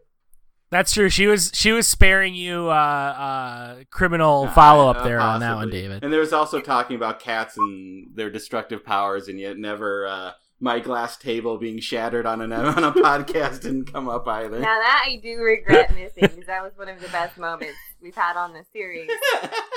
That's 0.70 0.92
true. 0.92 1.08
She 1.10 1.28
was 1.28 1.50
she 1.54 1.72
was 1.72 1.88
sparing 1.88 2.36
you 2.36 2.68
uh, 2.68 2.74
uh, 2.74 3.84
criminal 3.90 4.46
Uh, 4.50 4.54
follow 4.54 4.90
up 4.90 4.98
uh, 4.98 5.04
there 5.06 5.22
on 5.22 5.40
that 5.40 5.56
one. 5.56 5.70
David. 5.70 6.04
And 6.04 6.12
there 6.12 6.20
was 6.20 6.34
also 6.34 6.60
talking 6.60 6.98
about 6.98 7.22
cats 7.22 7.56
and 7.56 8.08
their 8.16 8.30
destructive 8.30 8.84
powers, 8.84 9.30
and 9.30 9.40
yet 9.40 9.58
never 9.58 10.06
uh, 10.08 10.32
my 10.60 10.80
glass 10.82 11.16
table 11.16 11.58
being 11.58 11.80
shattered 11.80 12.26
on 12.26 12.42
an 12.42 12.52
on 12.78 12.84
a 12.84 12.92
podcast 12.92 13.62
didn't 13.62 13.94
come 13.94 14.10
up 14.10 14.28
either. 14.28 14.60
Now 14.60 14.66
that 14.80 15.06
I 15.08 15.16
do 15.24 15.38
regret 15.38 15.96
missing 15.96 16.24
because 16.24 16.48
that 16.48 16.62
was 16.62 16.74
one 16.76 16.90
of 16.90 17.00
the 17.00 17.08
best 17.10 17.38
moments 17.38 17.78
we've 18.02 18.16
had 18.16 18.36
on 18.36 18.52
the 18.52 18.66
series. 18.74 19.10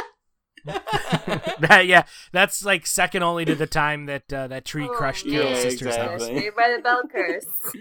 that, 1.61 1.85
yeah, 1.87 2.05
that's 2.33 2.65
like 2.65 2.87
second 2.87 3.23
only 3.23 3.45
to 3.45 3.55
the 3.55 3.67
time 3.67 4.07
that 4.07 4.33
uh, 4.33 4.47
that 4.49 4.65
tree 4.65 4.89
Oh, 4.91 4.95
crushed 4.95 5.27
man. 5.27 5.35
Carol's 5.35 5.57
Yeah, 5.57 5.63
sister's 5.71 5.89
exactly. 5.89 6.29
house. 6.35 6.43
Saved 6.43 6.57
by 6.57 6.75
the 6.77 6.83
bell 6.83 7.03
curse. 7.11 7.47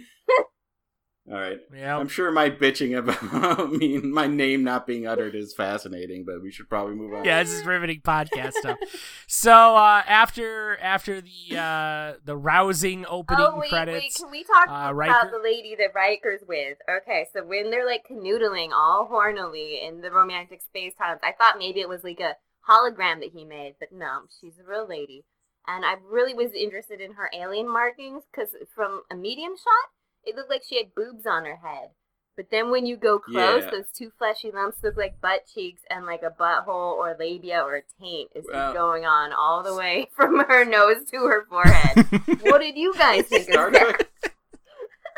All 1.31 1.35
right. 1.35 1.59
Yeah, 1.71 1.95
I'm 1.95 2.07
sure 2.07 2.31
my 2.31 2.49
bitching 2.49 2.97
about 2.97 3.71
me 3.71 3.99
my 3.99 4.25
name 4.25 4.63
not 4.63 4.87
being 4.87 5.05
uttered 5.05 5.35
is 5.35 5.53
fascinating, 5.53 6.25
but 6.25 6.41
we 6.41 6.49
should 6.49 6.67
probably 6.67 6.95
move 6.95 7.13
on. 7.13 7.23
yeah, 7.23 7.43
this 7.43 7.53
is 7.53 7.67
riveting 7.67 8.01
podcast 8.01 8.53
stuff. 8.53 8.79
So 9.27 9.51
uh, 9.75 10.01
after 10.07 10.75
after 10.79 11.21
the 11.21 11.55
uh, 11.55 12.13
the 12.25 12.35
rousing 12.35 13.05
opening 13.07 13.45
oh 13.47 13.59
wait, 13.59 13.71
wait, 13.71 14.15
can 14.15 14.31
we 14.31 14.43
talk 14.43 14.69
uh, 14.69 14.91
about 14.91 15.29
the 15.29 15.37
lady 15.43 15.75
that 15.75 15.93
Riker's 15.93 16.41
with? 16.47 16.79
Okay, 16.89 17.27
so 17.31 17.45
when 17.45 17.69
they're 17.69 17.85
like 17.85 18.07
canoodling 18.09 18.71
all 18.73 19.07
hornily 19.11 19.87
in 19.87 20.01
the 20.01 20.09
romantic 20.09 20.61
space 20.61 20.95
times, 20.95 21.19
I 21.21 21.33
thought 21.33 21.59
maybe 21.59 21.79
it 21.79 21.89
was 21.89 22.03
like 22.03 22.19
a 22.21 22.37
hologram 22.69 23.19
that 23.21 23.31
he 23.33 23.43
made, 23.45 23.75
but 23.79 23.91
no, 23.91 24.21
she's 24.39 24.59
a 24.59 24.69
real 24.69 24.87
lady. 24.87 25.25
And 25.67 25.85
I 25.85 25.95
really 26.09 26.33
was 26.33 26.51
interested 26.53 27.01
in 27.01 27.13
her 27.13 27.29
alien 27.33 27.71
markings 27.71 28.23
because 28.31 28.55
from 28.73 29.01
a 29.11 29.15
medium 29.15 29.53
shot, 29.55 29.89
it 30.23 30.35
looked 30.35 30.49
like 30.49 30.63
she 30.67 30.77
had 30.77 30.95
boobs 30.95 31.25
on 31.25 31.45
her 31.45 31.57
head. 31.57 31.89
But 32.35 32.51
then 32.51 32.71
when 32.71 32.85
you 32.85 32.95
go 32.95 33.19
close, 33.19 33.63
Yeah. 33.65 33.69
those 33.71 33.91
two 33.93 34.11
fleshy 34.17 34.49
lumps 34.49 34.77
look 34.81 34.95
like 34.95 35.19
butt 35.19 35.45
cheeks, 35.53 35.81
and 35.89 36.05
like 36.05 36.23
a 36.23 36.29
butthole 36.31 36.93
or 36.95 37.15
labia 37.19 37.61
or 37.61 37.75
a 37.75 37.81
taint 37.99 38.29
is 38.33 38.45
Well- 38.51 38.73
going 38.73 39.05
on 39.05 39.33
all 39.33 39.61
the 39.61 39.75
way 39.75 40.09
from 40.15 40.39
her 40.47 40.63
nose 40.63 41.03
to 41.11 41.17
her 41.25 41.45
forehead. 41.49 41.97
what 42.43 42.61
did 42.61 42.77
you 42.77 42.93
guys 42.93 43.25
think 43.25 43.51
Star 43.51 43.67
of 43.67 43.73
that? 43.73 43.95
Trek. 44.21 44.33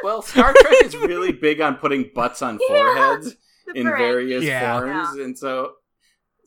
Well, 0.04 0.24
Star 0.24 0.52
Trek 0.58 0.84
is 0.84 0.98
really 0.98 1.32
big 1.32 1.62
on 1.62 1.76
putting 1.76 2.10
butts 2.16 2.42
on 2.42 2.58
Yeah. 2.68 2.68
foreheads 2.68 3.36
The 3.68 3.74
in 3.80 3.86
various 3.86 4.44
Yeah. 4.44 4.80
forms, 4.80 5.18
and 5.20 5.38
so 5.38 5.74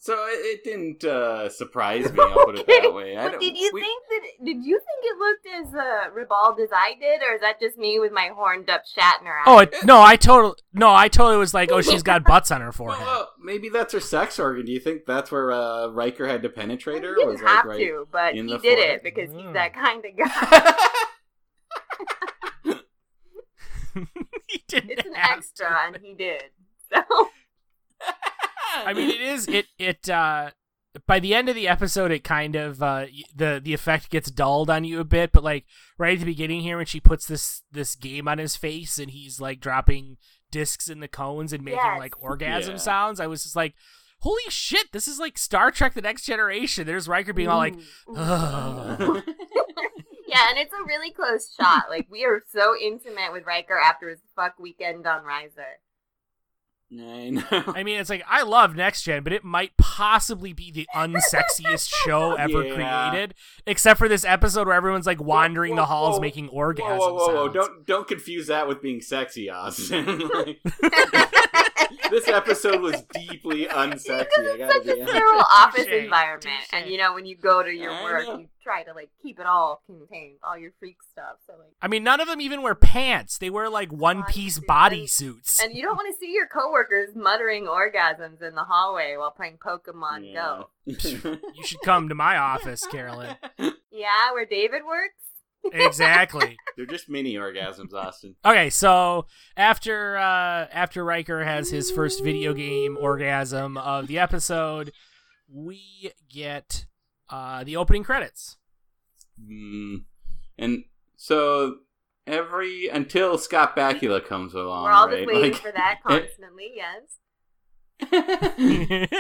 so 0.05 0.13
it, 0.27 0.61
it 0.61 0.65
didn't 0.65 1.03
uh, 1.03 1.49
surprise 1.49 2.13
me. 2.13 2.19
I'll 2.23 2.45
put 2.45 2.59
it 2.59 2.67
that 2.67 2.93
way. 2.95 3.17
I 3.17 3.23
But 3.25 3.31
don't- 3.33 3.41
did 3.41 3.57
you 3.57 3.71
we- 3.73 3.81
think 3.81 4.03
that? 4.11 4.21
Did 4.45 4.63
you 4.65 4.79
think 4.79 5.01
it 5.03 5.19
looked 5.19 5.47
as 5.47 5.75
uh, 5.75 6.11
ribald 6.13 6.61
as 6.61 6.69
I 6.75 6.95
did, 7.01 7.23
or 7.23 7.35
is 7.37 7.41
that 7.41 7.59
just 7.59 7.79
me 7.79 7.99
with 7.99 8.13
my 8.13 8.31
horned 8.35 8.69
up 8.69 8.83
Shatner 8.85 9.39
eyes? 9.41 9.45
Oh 9.47 9.59
it, 9.61 9.75
no, 9.85 10.03
I 10.03 10.17
totally 10.17 10.55
no, 10.75 10.93
I 10.95 11.09
totally 11.09 11.39
was 11.39 11.55
like, 11.55 11.71
oh, 11.73 11.81
she's 11.81 12.03
got 12.03 12.25
butts 12.33 12.51
on 12.51 12.61
her 12.61 12.67
Well, 12.67 12.73
forehead. 12.73 13.07
well, 13.07 13.31
maybe 13.43 13.69
that's 13.71 13.93
her 13.95 14.01
sex 14.01 14.39
organ. 14.39 14.67
Do 14.67 14.73
you 14.73 14.81
think 14.81 15.07
that's 15.07 15.33
where 15.33 15.51
uh, 15.53 15.89
Riker 15.89 16.27
had 16.29 16.43
to 16.43 16.49
penetrate 16.51 17.03
her? 17.03 17.15
he 17.15 17.21
didn't 17.21 17.31
was 17.33 17.41
like 17.43 17.51
have 17.57 17.65
right- 17.65 17.79
to, 17.79 18.07
but 18.13 18.35
he 18.35 18.43
did 18.43 18.61
forehead? 18.61 18.79
it 18.79 19.03
because 19.03 19.31
he's 19.33 19.41
Mm. 19.41 19.53
that 19.55 19.73
kind 19.75 20.05
of 20.05 20.17
guy. 20.19 20.75
he 24.49 24.63
didn't 24.69 24.91
It's 24.91 25.07
an 25.07 25.15
have 25.15 25.39
extra, 25.39 25.67
to. 25.69 25.77
and 25.87 25.97
he 26.05 26.15
did. 26.15 26.43
So 26.93 27.31
I 28.75 28.93
mean, 28.95 29.11
it 29.11 29.21
is 29.21 29.47
it 29.49 29.67
it 29.79 30.09
uh 30.09 30.51
by 31.07 31.19
the 31.19 31.35
end 31.35 31.49
of 31.49 31.55
the 31.57 31.67
episode, 31.69 32.11
it 32.11 32.23
kind 32.25 32.55
of 32.57 32.83
uh 32.83 33.07
the 33.35 33.61
the 33.63 33.75
effect 33.75 34.11
gets 34.11 34.31
dulled 34.31 34.71
on 34.71 34.85
you 34.85 35.01
a 35.01 35.05
bit. 35.05 35.33
But 35.33 35.45
like 35.45 35.65
right 35.99 36.15
at 36.15 36.21
the 36.21 36.27
beginning 36.27 36.61
here, 36.61 36.77
when 36.77 36.87
she 36.87 37.01
puts 37.01 37.27
this 37.27 37.63
this 37.71 37.95
game 37.95 38.29
on 38.29 38.39
his 38.39 38.57
face 38.57 38.99
and 38.99 39.11
he's 39.11 39.41
like 39.41 39.61
dropping 39.61 40.17
discs 40.51 40.89
in 40.89 41.01
the 41.01 41.09
cones 41.09 41.53
and 41.53 41.65
making 41.65 41.81
Yes. 41.83 41.99
like 41.99 42.23
orgasm 42.23 42.75
Yeah. 42.75 42.79
sounds, 42.79 43.19
I 43.21 43.27
was 43.27 43.43
just 43.43 43.57
like, 43.57 43.75
holy 44.21 44.43
shit, 44.49 44.93
this 44.93 45.09
is 45.09 45.19
like 45.19 45.37
Star 45.37 45.71
Trek: 45.73 45.95
The 45.95 46.01
Next 46.03 46.25
Generation. 46.27 46.87
There's 46.87 47.09
Riker 47.09 47.33
being 47.33 47.49
all 47.49 47.59
like, 47.59 47.75
Ooh, 48.09 48.13
ooh. 48.13 48.17
Ugh. 48.17 49.23
yeah, 50.29 50.49
and 50.51 50.59
it's 50.59 50.73
a 50.73 50.85
really 50.87 51.11
close 51.11 51.53
shot. 51.61 51.85
Like 51.91 52.07
we 52.11 52.25
are 52.25 52.43
so 52.53 52.75
intimate 52.81 53.33
with 53.33 53.45
Riker 53.47 53.79
after 53.79 54.09
his 54.09 54.21
fuck 54.37 54.59
weekend 54.61 55.07
on 55.07 55.23
Risa. 55.25 55.65
I 57.01 57.31
know. 57.31 57.43
I 57.75 57.83
mean, 57.83 57.99
it's 58.01 58.11
like 58.11 58.25
I 58.29 58.43
love 58.43 58.75
Next 58.77 59.03
Gen, 59.03 59.23
but 59.23 59.33
it 59.33 59.45
might 59.45 59.77
possibly 59.77 60.53
be 60.53 60.71
the 60.71 60.89
unsexiest 60.95 61.93
show 61.93 62.33
ever 62.39 62.65
Yeah. 62.65 63.11
created, 63.11 63.35
except 63.67 63.99
for 63.99 64.09
this 64.09 64.25
episode 64.25 64.67
where 64.67 64.77
everyone's 64.77 65.07
like 65.07 65.21
wandering 65.21 65.73
whoa, 65.73 65.77
the 65.83 65.87
halls 65.87 66.15
whoa. 66.17 66.21
making 66.21 66.47
Whoa, 66.47 66.59
orgasm 66.59 66.99
whoa, 66.99 67.15
whoa, 67.15 67.35
whoa! 67.35 67.49
Don't 67.49 67.87
don't 67.87 68.07
confuse 68.09 68.47
that 68.49 68.69
with 68.69 68.81
being 68.83 69.01
sexy, 69.01 69.51
Austin. 69.51 70.29
Like, 71.55 71.91
this 72.11 72.29
episode 72.29 72.81
was 72.81 73.03
deeply 73.15 73.67
unsexy. 73.67 74.27
I 74.39 74.57
gotta 74.59 74.73
Such 74.75 74.85
be 74.85 74.91
a 74.91 74.95
honest. 74.95 75.11
sterile 75.11 75.45
office 75.53 75.85
Touche, 75.85 76.05
environment, 76.05 76.43
touche. 76.43 76.69
and 76.73 76.91
you 76.91 76.99
know 76.99 77.15
when 77.15 77.27
you 77.27 77.37
go 77.37 77.63
to 77.63 77.71
your 77.71 77.91
I 77.93 78.03
work, 78.05 78.27
know. 78.27 78.39
you 78.39 78.49
try 78.63 78.83
to 78.83 78.93
like 78.95 79.11
keep 79.23 79.39
it 79.39 79.47
all 79.47 79.83
contained, 79.87 80.39
all 80.43 80.57
your 80.59 80.73
freak 80.79 80.97
stuff. 81.13 81.37
So 81.47 81.53
like, 81.59 81.73
I 81.83 81.89
mean, 81.89 82.03
none 82.05 82.21
of 82.21 82.29
them 82.29 82.41
even 82.41 82.63
wear 82.63 82.75
pants. 82.75 83.39
They 83.39 83.51
wear 83.51 83.69
like 83.69 83.93
one 83.93 84.23
piece 84.25 84.59
body 84.59 85.07
suits, 85.07 85.63
and 85.63 85.75
you 85.75 85.83
don't 85.83 85.97
want 85.97 86.13
to 86.15 86.19
see 86.19 86.33
your 86.33 86.47
coworkers 86.47 87.11
muttering 87.15 87.65
orgasms 87.67 88.43
in 88.43 88.55
the 88.55 88.65
hallway 88.65 89.17
while 89.17 89.31
playing 89.31 89.59
Pokemon 89.59 90.35
Go. 90.35 90.69
You 90.87 91.65
should 91.65 91.81
come 91.83 92.09
to 92.11 92.15
my 92.15 92.37
office, 92.37 92.87
Carolyn. 92.87 93.37
Yeah, 93.91 94.33
where 94.33 94.45
David 94.47 94.83
works. 94.87 95.15
Exactly. 95.73 96.57
They're 96.77 96.87
just 96.87 97.09
mini 97.09 97.35
orgasms, 97.35 97.93
Austin. 97.95 98.37
Okay, 98.45 98.71
so 98.71 99.27
after 99.57 100.17
uh 100.17 100.67
after 100.73 101.05
Riker 101.05 101.45
has 101.45 101.71
his 101.71 101.91
first 101.91 102.23
video 102.23 102.53
game 102.55 102.97
orgasm 103.01 103.77
of 103.79 104.07
the 104.07 104.19
episode, 104.19 104.93
we 105.51 106.13
get 106.29 106.87
uh 107.31 107.65
the 107.65 107.77
opening 107.77 108.05
credits. 108.05 108.57
Mm. 109.43 110.05
And 110.59 110.85
so 111.17 111.77
every 112.27 112.89
until 112.89 113.39
Scott 113.39 113.75
Bakula 113.77 114.25
comes 114.25 114.55
along, 114.55 114.85
We're 114.85 114.91
all 114.93 115.09
right? 115.09 115.17
just 115.19 115.27
waiting 115.29 115.53
Like- 115.53 115.63
for 115.63 115.73
that 115.73 116.01
constantly. 116.07 116.73
Yes. 116.75 117.19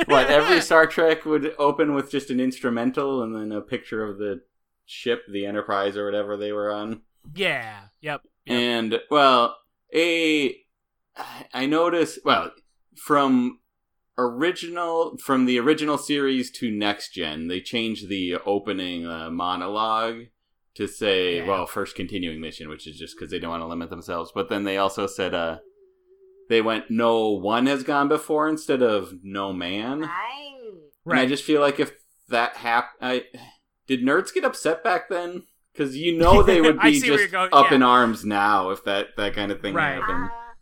what 0.06 0.26
every 0.28 0.60
Star 0.60 0.86
Trek 0.86 1.24
would 1.24 1.54
open 1.58 1.94
with 1.94 2.10
just 2.10 2.30
an 2.30 2.40
instrumental 2.40 3.22
and 3.22 3.34
then 3.34 3.56
a 3.56 3.60
picture 3.60 4.04
of 4.04 4.18
the 4.18 4.42
ship, 4.86 5.22
the 5.30 5.46
Enterprise 5.46 5.96
or 5.96 6.04
whatever 6.04 6.36
they 6.36 6.52
were 6.52 6.72
on. 6.72 7.02
Yeah. 7.34 7.80
Yep. 8.00 8.22
Yep. 8.46 8.56
And 8.56 9.00
well, 9.10 9.56
a 9.94 10.56
I 11.52 11.66
noticed 11.66 12.18
well 12.24 12.50
from 12.96 13.60
original 14.18 15.16
from 15.18 15.46
the 15.46 15.58
original 15.58 15.98
series 15.98 16.50
to 16.52 16.70
next 16.70 17.12
gen, 17.14 17.48
they 17.48 17.60
changed 17.60 18.08
the 18.08 18.36
opening 18.46 19.06
uh, 19.06 19.30
monologue 19.30 20.24
to 20.74 20.86
say, 20.86 21.36
Yeah. 21.38 21.46
well, 21.46 21.66
first 21.66 21.94
continuing 21.94 22.40
mission, 22.40 22.68
which 22.68 22.86
is 22.86 22.98
just 22.98 23.16
because 23.16 23.30
they 23.30 23.38
don't 23.38 23.50
want 23.50 23.62
to 23.62 23.66
limit 23.66 23.90
themselves. 23.90 24.32
But 24.34 24.48
then 24.48 24.64
they 24.64 24.76
also 24.76 25.06
said, 25.06 25.32
uh, 25.32 25.58
they 26.48 26.60
went, 26.60 26.90
no 26.90 27.30
one 27.30 27.66
has 27.66 27.84
gone 27.84 28.08
before 28.08 28.48
instead 28.48 28.82
of 28.82 29.14
no 29.22 29.52
man. 29.52 30.00
Right. 30.00 30.10
And 31.06 31.20
I 31.20 31.26
just 31.26 31.44
feel 31.44 31.60
like 31.60 31.78
if 31.80 31.92
that 32.28 32.56
happened, 32.56 32.98
I 33.00 33.22
did 33.86 34.02
nerds 34.02 34.32
get 34.32 34.44
upset 34.44 34.82
back 34.84 35.08
then? 35.08 35.44
Because 35.72 35.96
you 35.96 36.16
know 36.16 36.42
they 36.42 36.60
would 36.60 36.80
be 36.82 37.00
just 37.00 37.34
up 37.34 37.50
yeah. 37.70 37.74
in 37.74 37.82
arms 37.82 38.24
now 38.24 38.70
if 38.70 38.84
that 38.84 39.16
that 39.16 39.34
kind 39.34 39.50
of 39.50 39.60
thing 39.60 39.74
Right. 39.74 39.94
happened. 40.00 40.30
Ah, 40.32 40.54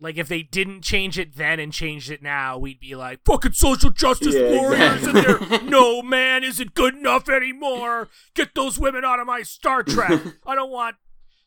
Like 0.00 0.16
if 0.16 0.26
they 0.28 0.42
didn't 0.42 0.82
change 0.82 1.16
it 1.18 1.36
then 1.36 1.60
and 1.60 1.72
changed 1.72 2.10
it 2.10 2.22
now, 2.22 2.58
we'd 2.58 2.80
be 2.80 2.96
like, 2.96 3.20
fucking 3.24 3.52
social 3.52 3.90
justice 3.90 4.34
Yeah, 4.34 4.50
warriors 4.60 5.04
and 5.06 5.16
they're 5.16 5.62
no 5.62 6.02
man 6.02 6.42
isn't 6.42 6.74
good 6.74 6.94
enough 6.96 7.28
anymore. 7.28 8.08
Get 8.34 8.54
those 8.56 8.78
women 8.80 9.04
out 9.04 9.20
of 9.20 9.26
my 9.28 9.42
Star 9.42 9.82
Trek. 9.84 10.20
I 10.46 10.54
don't 10.56 10.70
want 10.72 10.96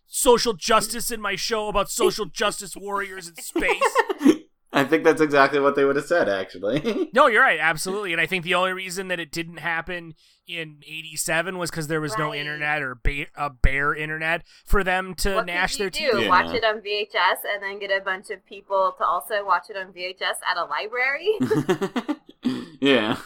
social 0.08 0.54
justice 0.54 1.12
in 1.12 1.20
my 1.20 1.36
show 1.36 1.68
about 1.68 1.90
social 1.90 2.26
justice 2.26 2.76
warriors 2.78 3.28
in 3.28 3.36
space. 3.36 3.84
I 4.76 4.84
think 4.84 5.04
that's 5.04 5.22
exactly 5.22 5.60
what 5.60 5.76
they 5.76 5.86
would 5.86 5.96
have 5.96 6.06
said, 6.06 6.28
actually. 6.30 7.10
No, 7.14 7.28
you're 7.28 7.42
right, 7.42 7.60
absolutely. 7.60 8.12
And 8.12 8.22
I 8.22 8.26
think 8.26 8.44
the 8.44 8.56
only 8.56 8.74
reason 8.74 9.08
that 9.08 9.20
it 9.20 9.32
didn't 9.32 9.58
happen 9.58 10.16
in 10.48 10.82
'87 10.86 11.58
was 11.58 11.72
because 11.72 11.88
there 11.88 12.02
was 12.02 12.18
no 12.18 12.34
internet 12.34 12.82
or 12.82 12.96
ba- 12.96 13.28
a 13.36 13.50
bare 13.50 13.96
internet 13.96 14.44
for 14.66 14.84
them 14.84 15.14
to 15.16 15.36
what 15.36 15.46
gnash 15.46 15.74
could 15.78 15.80
their 15.82 15.90
teeth. 15.90 16.12
do? 16.12 16.22
Yeah. 16.24 16.30
Watch 16.30 16.54
it 16.54 16.64
on 16.66 16.82
VHS 16.82 17.38
and 17.54 17.64
then 17.64 17.80
get 17.80 17.90
a 17.90 18.04
bunch 18.04 18.30
of 18.30 18.46
people 18.46 18.94
to 18.98 19.06
also 19.06 19.46
watch 19.46 19.70
it 19.70 19.78
on 19.78 19.94
VHS 19.94 20.40
at 20.50 20.58
a 20.58 20.66
library? 20.66 22.20
yeah. 22.82 23.18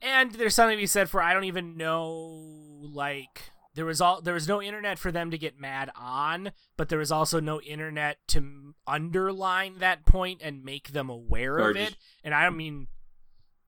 And 0.00 0.32
there's 0.32 0.54
something 0.54 0.76
to 0.76 0.82
be 0.82 0.86
said 0.86 1.10
for 1.10 1.20
I 1.20 1.34
don't 1.34 1.44
even 1.44 1.76
know 1.76 2.44
like 2.80 3.50
there 3.78 3.86
was 3.86 4.00
all 4.00 4.20
there 4.20 4.34
was 4.34 4.48
no 4.48 4.60
internet 4.60 4.98
for 4.98 5.12
them 5.12 5.30
to 5.30 5.38
get 5.38 5.56
mad 5.60 5.88
on, 5.94 6.50
but 6.76 6.88
there 6.88 6.98
was 6.98 7.12
also 7.12 7.38
no 7.38 7.60
internet 7.60 8.18
to 8.26 8.74
underline 8.88 9.78
that 9.78 10.04
point 10.04 10.40
and 10.42 10.64
make 10.64 10.88
them 10.92 11.08
aware 11.08 11.54
Or 11.54 11.70
of 11.70 11.76
just- 11.76 11.92
it. 11.92 11.96
And 12.24 12.34
I 12.34 12.42
don't 12.42 12.56
mean 12.56 12.88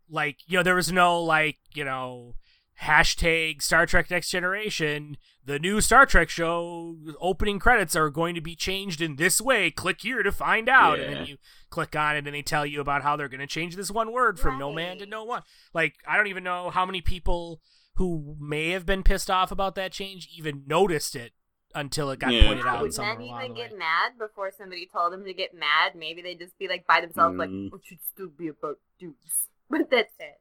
like 0.09 0.39
you 0.49 0.59
know 0.59 0.65
there 0.65 0.75
was 0.75 0.91
no 0.91 1.23
like 1.23 1.59
you 1.75 1.85
know 1.85 2.35
hashtag 2.83 3.63
Star 3.63 3.87
Trek 3.87 4.11
Next 4.11 4.31
Generation. 4.31 5.17
The 5.45 5.61
new 5.61 5.81
Star 5.81 6.07
Trek 6.07 6.29
show 6.29 6.97
opening 7.21 7.61
credits 7.61 7.95
are 7.95 8.11
going 8.11 8.35
to 8.35 8.41
be 8.41 8.57
changed 8.57 9.01
in 9.01 9.15
this 9.15 9.41
way. 9.41 9.71
Click 9.71 10.01
here 10.01 10.25
to 10.25 10.33
find 10.33 10.69
out, 10.69 10.99
and 10.99 11.15
then 11.15 11.27
you 11.27 11.37
click 11.71 11.95
on 11.95 12.17
it, 12.17 12.27
and 12.27 12.35
they 12.35 12.43
tell 12.43 12.67
you 12.67 12.81
about 12.81 13.03
how 13.03 13.15
they're 13.17 13.29
going 13.29 13.41
to 13.41 13.47
change 13.47 13.77
this 13.77 13.91
one 13.93 14.13
word 14.13 14.41
from 14.41 14.59
no 14.59 14.73
man 14.73 14.99
to 14.99 15.07
no 15.07 15.23
one. 15.23 15.43
Like 15.73 15.95
I 16.05 16.17
don't 16.17 16.27
even 16.27 16.43
know 16.43 16.71
how 16.71 16.85
many 16.85 17.01
people 17.01 17.61
who 17.97 18.37
may 18.41 18.71
have 18.71 18.87
been 18.87 19.03
pissed 19.03 19.31
off 19.31 19.51
about 19.53 19.75
that 19.75 19.93
change 19.93 20.29
even 20.37 20.63
noticed 20.67 21.15
it 21.15 21.33
until 21.75 22.11
it 22.11 22.19
got 22.19 22.33
Yeah. 22.33 22.47
pointed 22.47 22.67
out 22.67 22.83
Would 22.83 22.95
somewhere 22.95 23.17
men 23.19 23.25
even 23.27 23.49
the 23.55 23.61
way. 23.61 23.69
get 23.69 23.79
mad 23.79 24.19
before 24.19 24.51
somebody 24.51 24.87
told 24.93 25.13
them 25.13 25.25
to 25.25 25.33
get 25.35 25.55
mad? 25.55 25.95
Maybe 25.95 26.21
they 26.23 26.35
just 26.35 26.59
be 26.59 26.67
like 26.69 26.87
by 26.87 27.01
themselves, 27.01 27.37
like, 27.37 27.51
Mm. 27.51 27.73
it 27.75 27.81
should 27.85 28.03
still 28.03 28.29
be 28.29 28.49
about 28.49 28.79
dudes. 28.99 29.49
But 29.71 29.89
that's 29.91 30.15
it. 30.19 30.41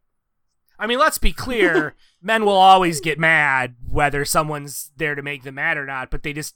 I 0.80 0.88
mean, 0.88 0.98
let's 0.98 1.18
be 1.20 1.34
clear: 1.34 1.94
men 2.22 2.46
will 2.46 2.54
always 2.54 3.00
get 3.02 3.20
mad 3.20 3.76
whether 3.88 4.26
someone's 4.26 4.92
there 4.98 5.14
to 5.14 5.22
make 5.22 5.44
them 5.44 5.56
mad 5.56 5.78
or 5.78 5.86
not. 5.86 6.10
But 6.10 6.24
they 6.24 6.34
just 6.34 6.56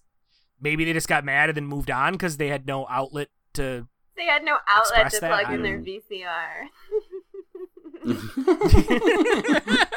maybe 0.59 0.85
they 0.85 0.93
just 0.93 1.07
got 1.09 1.23
mad 1.25 1.49
and 1.49 1.57
then 1.57 1.65
moved 1.67 1.91
on 1.91 2.13
because 2.13 2.37
they 2.37 2.47
had 2.47 2.65
no 2.65 2.87
outlet 2.89 3.29
to. 3.53 3.87
They 4.15 4.25
had 4.25 4.43
no 4.43 4.57
outlet 4.67 5.11
to 5.11 5.19
plug 5.19 5.45
I 5.47 5.53
in 5.53 5.61
their 5.61 5.77
VCR. 5.79 6.69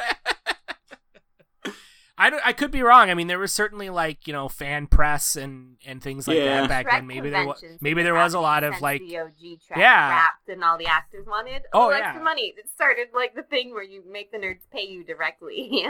I, 2.19 2.29
don't- 2.31 2.41
I 2.45 2.51
could 2.53 2.71
be 2.71 2.81
wrong. 2.81 3.09
I 3.09 3.13
mean, 3.13 3.27
there 3.27 3.37
was 3.39 3.53
certainly 3.53 3.89
like 3.89 4.25
you 4.27 4.33
know 4.33 4.49
fan 4.49 4.87
press 4.87 5.35
and 5.35 5.77
and 5.85 6.01
things 6.01 6.27
like 6.27 6.37
Yeah. 6.37 6.61
that 6.61 6.69
back 6.69 6.85
Trek 6.85 6.95
then. 6.97 7.07
Maybe 7.07 7.29
there 7.29 7.45
was 7.45 7.63
maybe 7.79 8.01
there 8.03 8.15
was 8.15 8.33
a 8.33 8.39
lot 8.39 8.63
of 8.63 8.81
like 8.81 9.01
the 9.01 9.17
OG 9.19 9.59
track 9.67 9.79
Yeah. 9.79 10.09
wrapped 10.09 10.49
and 10.49 10.63
all 10.63 10.77
the 10.77 10.87
actors 10.87 11.25
wanted. 11.27 11.63
Oh, 11.73 11.87
Oh, 11.87 11.89
yeah. 11.91 12.07
extra 12.07 12.23
money. 12.23 12.53
It 12.57 12.69
started 12.73 13.09
like 13.13 13.35
the 13.35 13.43
thing 13.43 13.73
where 13.73 13.83
you 13.83 14.03
make 14.11 14.31
the 14.31 14.37
nerds 14.37 14.61
pay 14.71 14.83
you 14.87 15.03
directly. 15.03 15.85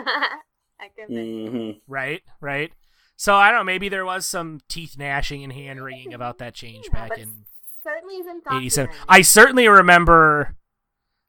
At 0.79 0.95
conventions. 0.95 1.49
Mhm. 1.49 1.81
right 1.87 2.21
right. 2.41 2.71
So 3.15 3.33
I 3.35 3.49
don't 3.49 3.61
know. 3.61 3.63
Maybe 3.63 3.89
there 3.89 4.05
was 4.05 4.25
some 4.27 4.59
teeth 4.67 4.95
gnashing 4.97 5.43
and 5.43 5.51
hand 5.53 5.83
wringing 5.83 6.13
about 6.13 6.37
that 6.39 6.53
change 6.53 6.85
Yeah, 6.93 7.07
back 7.07 7.17
in 7.17 7.45
certainly 7.83 8.15
isn't 8.15 8.43
87. 8.51 8.93
I 9.07 9.21
certainly 9.21 9.67
remember. 9.67 10.55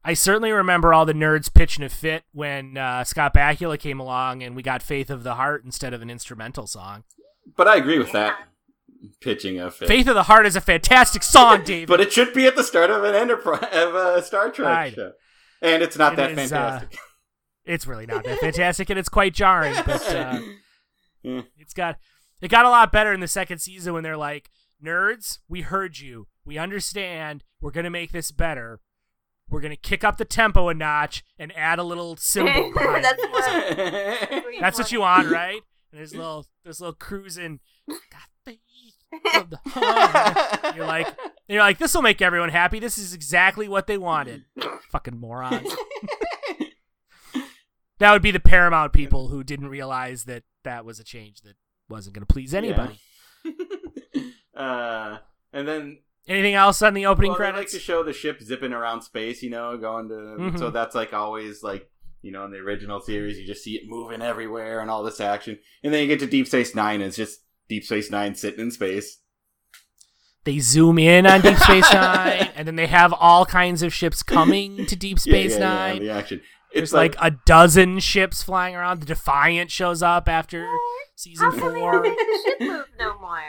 I 0.05 0.15
certainly 0.15 0.53
remember 0.53 0.95
all 0.95 1.05
the 1.05 1.13
nerds 1.13 1.53
pitching 1.53 1.85
a 1.85 1.89
fit 1.89 2.25
when 2.33 2.77
uh, 2.77 3.05
Scott 3.05 3.35
Bakula 3.35 3.79
came 3.79 4.01
along 4.01 4.43
and 4.43 4.55
we 4.57 4.63
got 4.63 4.83
"Faith 4.83 5.11
of 5.11 5.23
the 5.25 5.35
Heart" 5.35 5.65
instead 5.65 5.93
of 5.93 6.03
an 6.03 6.11
instrumental 6.11 6.67
song. 6.67 7.05
But 7.57 7.69
I 7.69 7.77
agree 7.77 7.99
with 7.99 8.13
that 8.13 8.39
pitching 9.21 9.59
a 9.61 9.71
fit. 9.71 9.89
"Faith 9.89 10.09
of 10.09 10.15
the 10.15 10.25
Heart" 10.25 10.47
is 10.47 10.57
a 10.57 10.61
fantastic 10.61 11.23
song, 11.23 11.63
David. 11.65 11.89
But 11.89 12.01
it 12.01 12.13
should 12.13 12.33
be 12.33 12.47
at 12.47 12.57
the 12.57 12.65
start 12.65 12.91
of 12.91 13.05
an 13.05 13.15
enterprise 13.15 13.69
of 13.73 13.95
a 13.95 14.23
Star 14.23 14.51
Trek 14.51 14.97
know. 14.97 15.05
show, 15.05 15.13
and 15.63 15.83
it's 15.83 15.99
not 15.99 16.15
It 16.15 16.17
that 16.17 16.31
is, 16.33 16.53
uh, 16.53 16.71
fantastic. 16.81 16.99
it's 17.65 17.87
really 17.87 18.07
not 18.07 18.25
that 18.25 18.39
fantastic, 18.39 18.91
and 18.91 18.99
it's 18.99 19.09
quite 19.09 19.35
jarring. 19.35 19.75
But 19.85 20.15
uh, 20.15 20.41
Yeah. 21.23 21.43
it's 21.59 21.75
got 21.75 21.99
it 22.41 22.49
got 22.49 22.65
a 22.65 22.71
lot 22.71 22.93
better 22.93 23.13
in 23.13 23.19
the 23.21 23.27
second 23.29 23.59
season 23.59 23.93
when 23.93 24.05
they're 24.05 24.17
like, 24.17 24.51
"Nerds, 24.83 25.39
we 25.49 25.63
heard 25.63 25.99
you. 25.99 26.29
We 26.45 26.57
understand. 26.57 27.43
We're 27.61 27.73
gonna 27.73 27.91
make 27.91 28.13
this 28.13 28.31
better. 28.31 28.81
We're 29.51 29.61
gonna 29.61 29.77
kick 29.77 30.05
up 30.05 30.17
the 30.19 30.25
tempo 30.25 30.69
a 30.69 30.75
notch 30.75 31.25
and 31.39 31.57
add 31.57 31.79
a 31.79 31.83
little 31.83 32.17
cymbal." 32.17 32.73
That's 32.77 33.23
what- 33.23 34.45
That's 34.61 34.79
what 34.79 34.93
you 34.93 35.01
want, 35.01 35.31
right? 35.31 35.61
And 35.93 35.99
there's 36.01 36.15
little 36.15 36.47
there's 36.65 36.81
little 36.81 36.95
cruising. 36.95 37.61
Got 37.89 38.29
faith 38.45 38.59
of 39.35 39.49
the 39.51 39.59
heart. 39.67 40.77
You're 40.77 40.87
like 40.87 41.09
you're 41.49 41.61
like 41.63 41.79
this 41.79 41.95
will 41.95 42.03
make 42.03 42.21
everyone 42.21 42.51
happy. 42.51 42.79
This 42.79 42.99
is 42.99 43.15
exactly 43.15 43.69
what 43.69 43.87
they 43.87 43.97
wanted. 43.99 44.45
Fucking 44.91 45.19
morons. 45.19 45.73
That 48.01 48.13
would 48.13 48.23
be 48.23 48.31
the 48.31 48.39
Paramount 48.39 48.93
people 48.93 49.27
who 49.27 49.43
didn't 49.43 49.69
realize 49.71 50.23
that 50.25 50.45
that 50.63 50.85
was 50.85 51.01
a 51.01 51.05
change 51.05 51.41
that 51.41 51.55
wasn't 51.89 52.15
going 52.15 52.25
to 52.25 52.33
please 52.33 52.55
anybody. 52.55 53.01
uh, 54.57 55.19
and 55.53 55.67
then 55.67 55.99
Anything 56.29 56.55
else 56.55 56.83
on 56.83 56.95
the 56.95 57.07
opening 57.07 57.31
well, 57.33 57.39
they 57.39 57.53
like 57.53 57.71
to 57.71 57.79
show 57.79 58.03
the 58.03 58.13
ship 58.13 58.41
zipping 58.43 58.73
around 58.73 59.03
space, 59.03 59.43
you 59.43 59.51
know, 59.51 59.77
going 59.79 60.09
to. 60.09 60.15
Mhm. 60.15 60.59
So 60.59 60.71
that's 60.71 60.95
like 60.95 61.13
always 61.15 61.63
like 61.63 61.91
you 62.23 62.33
know 62.33 62.45
in 62.45 62.51
the 62.51 62.59
original 62.59 63.01
series, 63.01 63.39
you 63.39 63.47
just 63.47 63.65
see 63.65 63.77
it 63.77 63.89
moving 63.89 64.21
everywhere 64.21 64.81
and 64.81 64.91
all 64.91 65.03
this 65.03 65.21
action, 65.21 65.59
and 65.83 65.93
then 65.95 66.03
you 66.03 66.07
get 66.09 66.21
to 66.21 66.27
Deep 66.27 66.47
Space 66.47 66.75
Nine, 66.75 66.97
and 66.97 67.05
it's 67.05 67.17
just 67.17 67.41
Deep 67.69 67.85
Space 67.85 68.11
Nine 68.11 68.35
sitting 68.35 68.61
in 68.61 68.71
space. 68.71 69.19
they 70.45 70.59
zoom 70.61 70.99
in 70.99 71.27
on 71.27 71.41
Deep 71.41 71.57
Space 71.59 71.91
Nine, 71.93 72.51
and 72.57 72.67
then 72.67 72.77
they 72.77 72.87
have 72.87 73.13
all 73.13 73.45
kinds 73.47 73.83
of 73.83 73.93
ships 73.95 74.23
coming 74.23 74.87
to 74.87 74.97
Deep 74.97 75.19
Space 75.19 75.53
yeah, 75.53 75.59
yeah, 75.59 75.93
Nine. 75.93 75.99
the 76.01 76.11
action. 76.11 76.41
There's 76.73 76.85
It's 76.85 76.93
like, 76.93 77.19
like, 77.21 77.33
a 77.33 77.37
dozen 77.47 77.99
ships 78.01 78.43
flying 78.43 78.75
around. 78.75 79.01
The 79.01 79.07
Defiant 79.07 79.71
shows 79.71 80.03
up 80.03 80.29
after 80.29 80.67
season 81.17 81.51
four. 81.53 82.03
the 82.03 82.43
ship 82.45 82.61
move 82.61 82.85
no 82.99 83.19
more? 83.19 83.41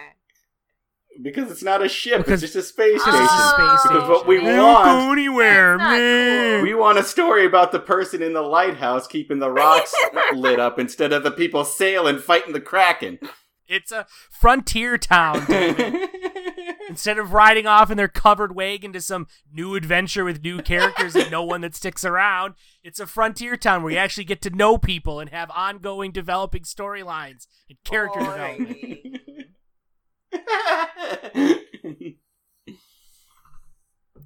Because 1.22 1.52
it's 1.52 1.64
not 1.64 1.84
a 1.84 1.90
ship; 1.90 2.20
Because- 2.20 2.44
it's 2.44 2.54
just 2.54 2.66
a 2.66 2.68
space 2.68 2.96
It's 2.96 3.04
station. 3.04 3.20
just 3.20 3.34
a 3.34 3.50
space 3.50 3.58
Because 3.58 3.82
station. 4.04 4.10
what 4.10 4.28
we 4.28 4.38
They 4.38 4.58
want- 4.60 4.86
don't 4.86 5.06
go 5.08 5.12
anywhere. 5.14 5.78
Man. 5.78 6.60
cool. 6.60 6.64
We 6.64 6.74
want 6.74 6.98
a 6.98 7.04
story 7.04 7.46
about 7.46 7.72
the 7.72 7.80
person 7.80 8.22
in 8.22 8.34
the 8.34 8.42
lighthouse 8.42 9.08
keeping 9.08 9.40
the 9.40 9.52
rocks 9.52 9.94
lit 10.34 10.60
up 10.60 10.80
instead 10.80 11.12
of 11.14 11.24
the 11.24 11.32
people 11.32 11.64
sailing 11.66 12.20
fighting 12.20 12.54
the 12.54 12.62
kraken. 12.62 13.20
It's 13.68 13.92
a 13.92 14.08
frontier 14.32 14.98
town. 14.98 15.46
David. 15.46 16.10
Instead 16.90 17.20
of 17.20 17.34
riding 17.34 17.68
off 17.68 17.92
in 17.92 17.98
their 17.98 18.08
covered 18.08 18.56
wagon 18.56 18.92
to 18.94 19.00
some 19.02 19.28
new 19.54 19.76
adventure 19.76 20.26
with 20.26 20.42
new 20.42 20.60
characters 20.60 21.16
and 21.16 21.30
no 21.30 21.44
one 21.44 21.62
that 21.62 21.76
sticks 21.76 22.04
around, 22.04 22.56
it's 22.84 23.00
a 23.00 23.06
frontier 23.06 23.56
town 23.56 23.84
where 23.84 23.92
you 23.92 23.98
actually 24.00 24.24
get 24.24 24.42
to 24.42 24.50
know 24.50 24.80
people 24.80 25.20
and 25.20 25.30
have 25.30 25.52
ongoing 25.52 26.12
developing 26.12 26.64
storylines 26.64 27.46
and 27.70 27.78
character 27.86 28.20
development. 28.22 28.78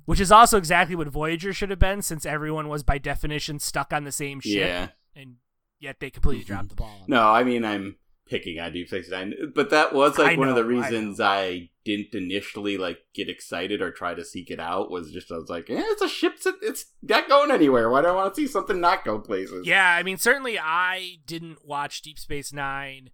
Which 0.06 0.20
is 0.20 0.32
also 0.32 0.58
exactly 0.58 0.96
what 0.96 1.08
Voyager 1.08 1.54
should 1.54 1.70
have 1.70 1.80
been, 1.80 2.02
since 2.02 2.26
everyone 2.26 2.68
was 2.68 2.84
by 2.84 2.98
definition 2.98 3.60
stuck 3.60 3.94
on 3.94 4.04
the 4.04 4.12
same 4.12 4.42
ship, 4.42 4.68
yeah. 4.68 4.88
and 5.16 5.36
yet 5.80 6.02
they 6.02 6.10
completely 6.10 6.44
dropped 6.44 6.70
the 6.70 6.76
ball. 6.76 6.88
on 6.88 7.04
it. 7.04 7.10
No, 7.10 7.30
I 7.30 7.44
mean 7.44 7.64
I'm 7.64 7.96
picking 8.28 8.60
on 8.60 8.74
Deep 8.74 8.88
Space 8.88 9.10
Nine, 9.10 9.34
but 9.56 9.70
that 9.70 9.94
was 9.94 10.18
like 10.18 10.34
I 10.34 10.38
one 10.38 10.50
of 10.50 10.56
the 10.56 10.64
know, 10.64 10.68
I 10.68 10.82
reasons 10.82 11.22
I, 11.22 11.70
didn't 11.86 12.14
initially 12.14 12.78
like 12.78 13.00
get 13.14 13.30
excited 13.30 13.82
or 13.82 13.92
try 13.92 14.14
to 14.14 14.24
seek 14.24 14.50
it 14.50 14.60
out. 14.60 14.90
Was 14.90 15.12
just 15.12 15.32
I 15.32 15.36
was 15.36 15.50
like, 15.50 15.70
eh, 15.70 15.84
it's 15.84 16.02
a 16.02 16.10
ship. 16.10 16.36
It's, 16.36 16.48
it's 16.62 16.86
not 17.02 17.28
going 17.28 17.52
anywhere. 17.52 17.90
Why 17.90 18.02
do 18.02 18.08
I 18.08 18.12
want 18.14 18.34
to 18.34 18.42
see 18.42 18.48
something 18.48 18.80
not 18.80 19.06
go 19.06 19.20
places? 19.20 19.68
Yeah, 19.68 19.90
I 19.90 20.04
mean, 20.04 20.18
certainly 20.18 20.58
I 20.60 21.18
didn't 21.26 21.66
watch 21.66 22.02
Deep 22.02 22.18
Space 22.18 22.54
Nine 22.54 23.10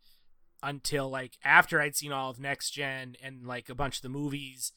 until 0.63 1.09
like 1.09 1.37
after 1.43 1.79
I'd 1.81 1.95
seen 1.95 2.11
all 2.11 2.29
of 2.29 2.39
Next 2.39 2.71
Gen 2.71 3.15
and 3.23 3.45
like 3.45 3.69
a 3.69 3.75
bunch 3.75 3.97
of 3.97 4.01
the 4.03 4.09
movies. 4.09 4.71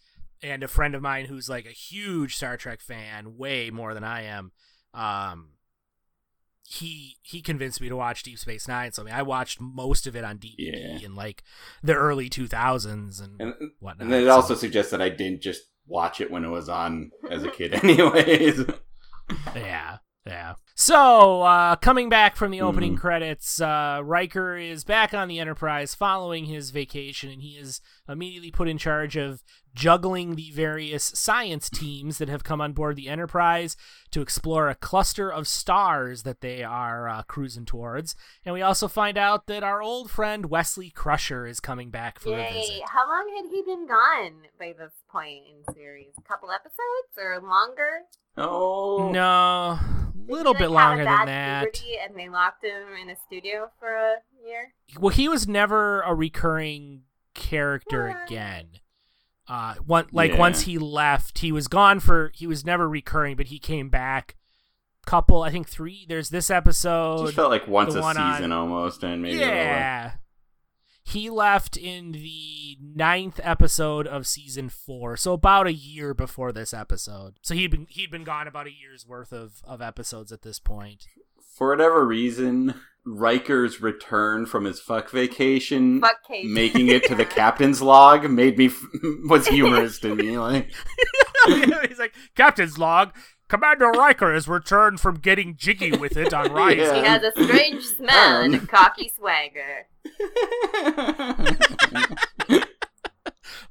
And 0.45 0.64
a 0.64 0.68
friend 0.68 0.97
of 0.97 1.03
mine 1.03 1.27
who's 1.27 1.49
like 1.49 1.66
a 1.66 1.71
huge 1.71 2.35
Star 2.35 2.57
Trek 2.57 2.81
fan, 2.81 3.37
way 3.37 3.71
more 3.71 3.95
than 3.95 4.03
I 4.03 4.23
am, 4.23 4.51
um, 4.92 5.51
he 6.64 7.16
he 7.23 7.40
convinced 7.42 7.81
me 7.81 7.88
to 7.88 7.95
watch 7.97 8.23
Deep 8.25 8.38
Space 8.40 8.66
Nine. 8.66 8.90
So 8.92 9.03
I 9.03 9.05
mean, 9.05 9.14
I 9.14 9.23
watched 9.23 9.61
most 9.61 10.07
of 10.07 10.16
it 10.16 10.25
on 10.25 10.38
DVD 10.38 10.55
Yeah. 10.59 11.07
in 11.07 11.14
like 11.14 11.42
the 11.83 11.95
early 11.95 12.29
two 12.29 12.49
thousands 12.49 13.21
and, 13.21 13.40
and, 13.40 13.55
whatnot. 13.79 14.07
and 14.07 14.14
it 14.14 14.27
so- 14.27 14.31
also 14.33 14.55
suggests 14.57 14.90
that 14.90 15.01
I 15.03 15.09
didn't 15.11 15.42
just 15.42 15.62
watch 15.87 16.21
it 16.21 16.31
when 16.31 16.45
it 16.45 16.49
was 16.49 16.68
on 16.68 17.11
as 17.31 17.42
a 17.45 17.49
kid, 17.51 17.75
anyways. 17.85 18.64
Yeah, 19.55 19.99
yeah. 20.27 20.55
So, 20.75 21.43
uh, 21.43 21.77
coming 21.77 22.09
back 22.09 22.37
from 22.37 22.51
the 22.51 22.61
opening 22.61 22.97
Mhm. 22.97 23.01
credits, 23.01 23.61
uh, 23.61 24.01
Riker 24.03 24.57
is 24.57 24.85
back 24.85 25.13
on 25.15 25.29
the 25.29 25.39
Enterprise 25.39 25.95
following 25.95 26.47
his 26.47 26.71
vacation, 26.71 27.31
and 27.31 27.43
he 27.43 27.59
is 27.59 27.81
immediately 28.09 28.51
put 28.51 28.69
in 28.69 28.79
charge 28.79 29.17
of 29.17 29.43
juggling 29.75 30.35
the 30.35 30.51
various 30.53 31.05
science 31.15 31.71
teams 31.71 32.19
that 32.19 32.29
have 32.29 32.45
come 32.45 32.61
on 32.61 32.73
board 32.73 32.97
the 32.97 33.09
Enterprise 33.09 33.77
to 34.11 34.21
explore 34.21 34.69
a 34.69 34.75
cluster 34.75 35.31
of 35.31 35.49
stars 35.49 36.23
that 36.25 36.41
they 36.41 36.63
are 36.63 37.09
uh, 37.09 37.23
cruising 37.23 37.65
towards. 37.65 38.15
And 38.45 38.53
we 38.53 38.63
also 38.63 38.89
find 38.89 39.17
out 39.17 39.47
that 39.47 39.63
our 39.63 39.83
old 39.83 40.11
friend 40.11 40.47
Wesley 40.47 40.91
Crusher 40.91 41.47
is 41.47 41.61
coming 41.61 41.91
back 41.91 42.19
for 42.19 42.39
a 42.39 42.53
visit. 42.53 42.83
How 42.89 43.09
long 43.09 43.33
had 43.37 43.51
he 43.51 43.63
been 43.63 43.87
gone 43.87 44.43
by 44.59 44.75
this 44.79 44.93
point 45.11 45.45
in 45.49 45.63
the 45.67 45.73
series? 45.73 46.13
A 46.19 46.23
couple 46.29 46.51
episodes 46.51 47.17
or 47.19 47.41
longer? 47.41 48.03
oh 48.37 49.11
No, 49.13 49.79
a 49.79 50.13
Did 50.15 50.27
he, 50.27 50.33
little 50.33 50.53
like, 50.53 50.59
bit 50.61 50.65
have 50.65 50.71
a 50.71 50.75
longer 50.75 51.05
than 51.05 51.27
that. 51.27 51.81
And 52.07 52.17
they 52.19 52.29
locked 52.29 52.65
him 52.65 52.89
in 53.01 53.11
a 53.11 53.17
studio 53.27 53.71
for 53.79 53.95
a 53.95 54.15
year. 54.47 54.73
well 54.99 55.11
he 55.15 55.29
was 55.29 55.47
never 55.49 56.01
a 56.03 56.15
recurring 56.15 57.03
character 57.35 58.09
What? 58.09 58.31
again 58.31 58.67
uh 59.53 59.75
one 59.87 60.07
like 60.12 60.33
Yeah. 60.33 60.38
once 60.38 60.62
he 60.62 60.79
left 60.79 61.38
he 61.41 61.53
was 61.53 61.69
gone 61.69 62.01
for 62.01 62.31
he 62.35 62.47
was 62.47 62.65
never 62.65 62.88
recurring 62.88 63.37
but 63.37 63.47
he 63.47 63.59
came 63.59 63.88
back. 63.91 64.37
Couple 65.05 65.43
i 65.43 65.51
think 65.51 65.69
three 65.69 66.07
there's 66.09 66.31
this 66.31 66.49
episode. 66.49 67.25
Just 67.25 67.35
felt 67.35 67.51
like 67.51 67.67
once 67.69 67.95
a 67.95 68.01
one 68.01 68.17
on- 68.17 68.37
season 68.37 68.53
almost, 68.53 69.03
and 69.03 69.21
maybe 69.21 69.37
a 69.37 69.41
little 69.41 69.55
less. 69.55 69.67
yeah. 69.67 70.12
He 71.05 71.29
left 71.29 71.77
in 71.77 72.12
the 72.12 72.79
ninth 72.81 73.41
episode 73.43 74.07
of 74.07 74.25
season 74.29 74.69
four 74.69 75.17
so 75.17 75.33
about 75.33 75.67
a 75.67 75.73
year 75.73 76.15
before 76.15 76.53
this 76.53 76.73
episode. 76.73 77.35
So 77.43 77.55
he'd 77.57 77.73
been 77.73 77.87
he'd 77.91 78.12
been 78.12 78.23
gone 78.23 78.47
about 78.47 78.69
a 78.69 78.73
year's 78.73 79.05
worth 79.05 79.33
of 79.33 79.61
of 79.65 79.83
episodes 79.83 80.31
at 80.31 80.43
this 80.43 80.61
point. 80.61 81.07
For 81.57 81.71
whatever 81.71 82.07
reason, 82.07 82.75
Riker's 83.05 83.81
return 83.81 84.47
from 84.47 84.65
his 84.65 84.81
fuck 84.81 85.11
vacation, 85.11 86.01
Fuck 86.01 86.19
Kate. 86.27 86.47
making 86.47 86.88
it 86.88 87.05
to 87.05 87.15
the 87.15 87.25
captain's 87.25 87.83
log, 87.83 88.31
made 88.31 88.57
me 88.59 88.71
was 89.29 89.49
humorous 89.49 89.99
to 90.01 90.15
me. 90.15 90.38
Like, 90.38 90.71
He's 91.47 91.99
like, 91.99 92.15
Captain's 92.37 92.79
log. 92.79 93.12
Commander 93.49 93.91
Riker 93.91 94.33
has 94.33 94.49
returned 94.49 95.01
from 95.01 95.17
getting 95.17 95.57
jiggy 95.57 95.93
with 95.93 96.17
it 96.17 96.33
on 96.33 96.47
Risa. 96.51 96.77
Yeah. 96.77 96.95
He 96.95 97.07
has 97.07 97.23
a 97.23 97.33
strange 97.33 97.85
smell 97.85 98.43
and 98.43 98.55
a 98.55 98.59
um. 98.59 98.67
cocky 98.67 99.12
swagger. 99.15 99.88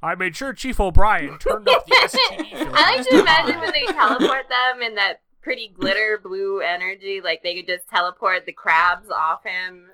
I 0.02 0.14
made 0.16 0.36
sure 0.36 0.52
Chief 0.52 0.78
O'Brien 0.78 1.38
turned 1.38 1.68
up 1.68 1.86
the 1.86 1.94
STD. 1.94 2.70
I 2.74 2.96
like 2.96 3.08
to 3.08 3.20
imagine 3.20 3.60
when 3.60 3.72
they 3.72 3.86
teleport 3.86 4.48
them 4.48 4.82
in 4.82 4.94
that 4.96 5.20
pretty 5.42 5.68
glitter 5.68 6.20
blue 6.22 6.60
energy, 6.60 7.20
like 7.22 7.42
they 7.42 7.54
could 7.56 7.66
just 7.66 7.88
teleport 7.88 8.46
the 8.46 8.52
crabs 8.52 9.08
off 9.10 9.40
him. 9.44 9.86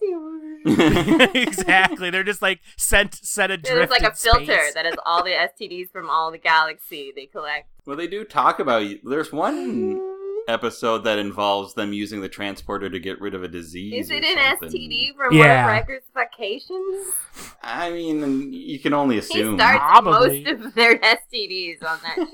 exactly. 0.66 2.10
They're 2.10 2.24
just 2.24 2.42
like 2.42 2.60
sent 2.76 3.14
set 3.14 3.50
adrift. 3.50 3.74
There's 3.74 3.90
like 3.90 4.02
a 4.02 4.14
filter 4.14 4.44
space. 4.44 4.74
that 4.74 4.84
has 4.84 4.96
all 5.06 5.24
the 5.24 5.30
STDs 5.30 5.90
from 5.90 6.10
all 6.10 6.30
the 6.30 6.38
galaxy 6.38 7.12
they 7.14 7.26
collect. 7.26 7.68
well, 7.86 7.96
they 7.96 8.06
do 8.06 8.24
talk 8.24 8.58
about. 8.60 8.86
There's 9.02 9.32
one 9.32 10.00
episode 10.46 11.04
that 11.04 11.18
involves 11.18 11.72
them 11.72 11.94
using 11.94 12.20
the 12.20 12.28
transporter 12.28 12.90
to 12.90 12.98
get 12.98 13.18
rid 13.18 13.34
of 13.34 13.42
a 13.42 13.48
disease. 13.48 14.04
Is 14.06 14.10
it 14.10 14.24
an 14.24 14.58
something. 14.60 14.68
STD 14.78 15.16
from 15.16 15.34
Yeah. 15.34 15.64
one 15.64 15.76
of 15.76 15.80
Riker's 15.88 16.02
vacations? 16.12 17.14
I 17.62 17.90
mean, 17.90 18.52
you 18.52 18.78
can 18.78 18.92
only 18.92 19.14
He 19.14 19.20
assume. 19.20 19.56
starts 19.58 19.78
Probably. 19.78 20.44
most 20.44 20.66
of 20.66 20.74
their 20.74 20.98
STDs 20.98 21.82
on 21.82 21.98
that 22.02 22.28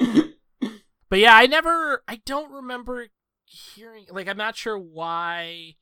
ship. 0.00 0.34
But 1.10 1.18
yeah, 1.20 1.34
I 1.36 1.46
never. 1.46 2.02
I 2.08 2.20
don't 2.26 2.52
remember 2.52 3.06
hearing. 3.44 4.06
Like, 4.10 4.28
I'm 4.28 4.36
not 4.36 4.56
sure 4.56 4.78
why 4.78 5.76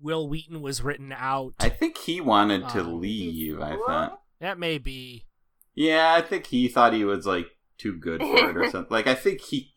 Wil 0.00 0.28
Wheaton 0.28 0.60
was 0.60 0.82
written 0.82 1.12
out. 1.16 1.54
I 1.60 1.68
think 1.68 1.96
he 1.98 2.20
wanted 2.20 2.68
to 2.70 2.80
Um, 2.80 3.00
leave. 3.00 3.60
I 3.60 3.76
thought. 3.76 4.20
that 4.40 4.58
may 4.58 4.78
be. 4.78 5.26
Yeah, 5.74 6.12
I 6.12 6.22
think 6.22 6.46
he 6.46 6.66
thought 6.68 6.92
he 6.92 7.04
was 7.04 7.24
like 7.26 7.46
too 7.78 7.96
good 7.96 8.20
for 8.20 8.50
it 8.50 8.56
or 8.56 8.64
something. 8.70 8.90
Like 8.90 9.06
I 9.06 9.14
think 9.14 9.40
he 9.42 9.72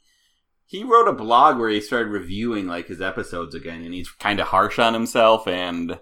he 0.65 0.83
wrote 0.83 1.07
a 1.07 1.13
blog 1.13 1.59
where 1.59 1.69
he 1.69 1.81
started 1.81 2.09
reviewing 2.09 2.65
like 2.67 2.87
his 2.87 3.01
episodes 3.01 3.53
again, 3.53 3.83
and 3.83 3.93
he's 3.93 4.09
kind 4.09 4.39
of 4.39 4.47
harsh 4.47 4.79
on 4.79 4.93
himself. 4.95 5.47
And 5.47 5.99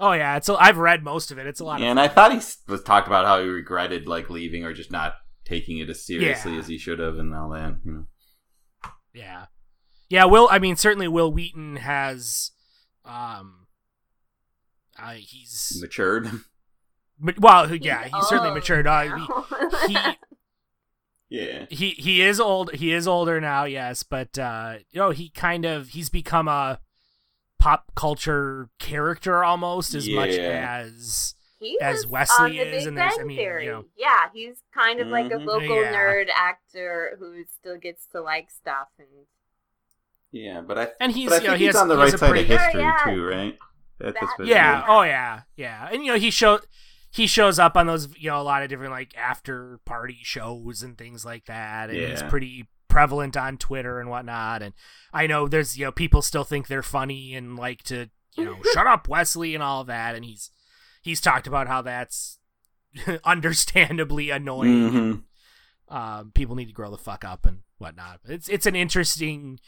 Oh 0.00 0.12
yeah, 0.12 0.36
it's. 0.36 0.48
A, 0.48 0.54
I've 0.54 0.78
read 0.78 1.04
most 1.04 1.30
of 1.30 1.38
it. 1.38 1.46
It's 1.46 1.60
a 1.60 1.64
lot. 1.64 1.80
and 1.82 1.98
of 1.98 2.04
I 2.04 2.08
thought 2.08 2.32
he 2.32 2.40
was 2.68 2.82
talked 2.82 3.06
about 3.06 3.26
how 3.26 3.42
he 3.42 3.48
regretted 3.48 4.06
like 4.08 4.30
leaving 4.30 4.64
or 4.64 4.72
just 4.72 4.90
not 4.90 5.14
taking 5.44 5.76
it 5.78 5.90
as 5.90 6.02
seriously 6.02 6.52
Yeah. 6.54 6.58
as 6.58 6.68
he 6.68 6.78
should 6.78 6.98
have, 6.98 7.18
and 7.18 7.34
all 7.34 7.50
that. 7.50 7.76
You 7.84 7.92
know. 7.92 8.06
Yeah, 9.14 9.46
yeah. 10.10 10.24
Will 10.24 10.48
I 10.50 10.58
mean 10.58 10.76
certainly 10.76 11.08
Wil 11.08 11.32
Wheaton 11.32 11.76
has, 11.76 12.50
um, 13.04 13.66
uh, 14.98 15.12
he's 15.12 15.78
Matured. 15.80 16.28
ma- 17.18 17.32
well, 17.38 17.72
yeah, 17.74 18.04
he's 18.04 18.26
certainly 18.26 18.50
matured. 18.52 18.86
Uh, 18.86 19.04
now. 19.04 19.46
he, 19.88 19.96
yeah. 21.30 21.66
he 21.70 21.90
he 21.90 22.22
is 22.22 22.40
old. 22.40 22.72
He 22.74 22.92
is 22.92 23.06
older 23.08 23.40
now, 23.40 23.64
yes, 23.64 24.02
but 24.02 24.38
uh, 24.38 24.76
you 24.90 25.00
know 25.00 25.10
he 25.10 25.30
kind 25.30 25.64
of 25.64 25.88
he's 25.90 26.10
become 26.10 26.48
a 26.48 26.80
pop 27.58 27.92
culture 27.94 28.68
character 28.78 29.42
almost 29.42 29.94
as 29.94 30.08
much 30.08 30.30
Yeah. 30.32 30.82
as 30.84 31.34
He 31.64 31.78
as 31.80 31.96
was 31.96 32.06
Wesley 32.06 32.44
on 32.44 32.50
the 32.50 32.58
is, 32.76 32.82
Big 32.84 32.88
and 32.88 32.98
there's- 32.98 33.14
I 33.14 33.18
Bang 33.18 33.26
mean, 33.26 33.38
you 33.38 33.70
know. 33.72 33.84
Yeah, 33.96 34.28
he's 34.32 34.62
kind 34.72 35.00
of 35.00 35.08
like 35.08 35.26
a 35.32 35.36
Mhm. 35.36 35.46
local 35.46 35.82
Yeah. 35.82 35.92
nerd 35.94 36.26
actor 36.36 37.16
who 37.18 37.44
still 37.44 37.78
gets 37.78 38.06
to 38.08 38.20
like 38.20 38.50
stuff 38.50 38.88
and 38.98 39.08
Yeah, 40.32 40.60
but 40.62 40.78
I 40.78 40.88
and 41.00 41.12
he's 41.12 41.30
but 41.30 41.40
I 41.40 41.42
you 41.44 41.48
know 41.50 41.56
he 41.56 41.64
he's 41.66 41.74
has, 41.74 41.82
on 41.82 41.88
the 41.88 41.96
right 41.96 42.10
side 42.10 42.30
pretty, 42.30 42.40
of 42.42 42.60
history 42.60 42.80
Yeah, 42.80 42.98
yeah. 43.06 43.14
too, 43.14 43.24
right? 43.24 43.58
That- 43.98 44.16
Yeah. 44.44 44.84
Oh 44.88 45.02
yeah. 45.02 45.42
Yeah. 45.56 45.88
And 45.90 46.04
you 46.04 46.12
know 46.12 46.18
he 46.18 46.30
show 46.30 46.60
he 47.10 47.26
shows 47.28 47.58
up 47.60 47.76
on 47.76 47.86
those 47.86 48.08
you 48.18 48.28
know 48.30 48.40
a 48.40 48.42
lot 48.42 48.62
of 48.62 48.68
different 48.68 48.90
like 48.92 49.16
after 49.16 49.78
party 49.84 50.18
shows 50.22 50.82
and 50.82 50.98
things 50.98 51.24
like 51.24 51.44
that, 51.46 51.90
and 51.90 51.98
he's 51.98 52.22
pretty 52.24 52.68
prevalent 52.88 53.36
on 53.36 53.56
Twitter 53.58 54.00
and 54.00 54.08
whatnot. 54.10 54.62
And 54.62 54.74
I 55.12 55.26
know 55.28 55.46
there's 55.48 55.78
you 55.78 55.84
know 55.84 55.92
people 55.92 56.22
still 56.22 56.44
think 56.44 56.66
they're 56.66 56.82
funny 56.82 57.34
and 57.34 57.56
like 57.56 57.82
to 57.84 58.10
you 58.36 58.44
know 58.44 58.56
shut 58.74 58.88
up 58.88 59.06
Wesley 59.08 59.54
and 59.54 59.62
all 59.62 59.80
of 59.82 59.86
that, 59.86 60.16
and 60.16 60.24
he's 60.24 60.50
he's 61.04 61.20
talked 61.20 61.46
about 61.46 61.68
how 61.68 61.82
that's 61.82 62.38
understandably 63.24 64.30
annoying. 64.30 64.90
Mhm. 64.90 65.22
Um, 65.94 66.32
people 66.34 66.56
need 66.56 66.66
to 66.66 66.72
grow 66.72 66.90
the 66.90 66.96
fuck 66.98 67.24
up 67.24 67.44
and 67.46 67.60
whatnot. 67.78 68.20
It's 68.24 68.48
it's 68.48 68.66
an 68.66 68.74
interesting 68.74 69.60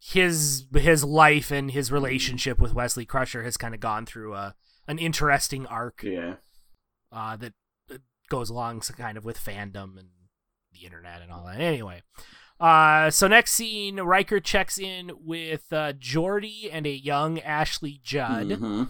his 0.00 0.66
his 0.74 1.04
life 1.04 1.50
and 1.50 1.70
his 1.70 1.92
relationship 1.92 2.58
with 2.58 2.74
Wesley 2.74 3.04
Crusher 3.06 3.42
has 3.42 3.56
kind 3.56 3.74
of 3.74 3.80
gone 3.80 4.06
through 4.06 4.34
a 4.34 4.54
an 4.88 4.98
interesting 4.98 5.66
arc 5.66 6.02
Yeah. 6.02 6.34
uh, 7.12 7.36
that 7.36 7.52
goes 8.28 8.50
along 8.50 8.80
kind 8.80 9.16
of 9.18 9.24
with 9.24 9.38
fandom 9.38 9.98
and 9.98 10.08
the 10.72 10.84
internet 10.84 11.22
and 11.22 11.30
all 11.30 11.44
that. 11.46 11.58
Anyway, 11.60 12.02
uh, 12.60 13.10
so 13.10 13.28
next 13.28 13.52
scene, 13.52 13.98
Riker 14.00 14.40
checks 14.40 14.78
in 14.78 15.10
with 15.20 15.72
uh, 15.72 15.92
Geordi 15.94 16.68
and 16.72 16.86
a 16.86 16.90
young 16.90 17.38
Ashley 17.40 18.00
Judd 18.02 18.48
Mhm. 18.48 18.88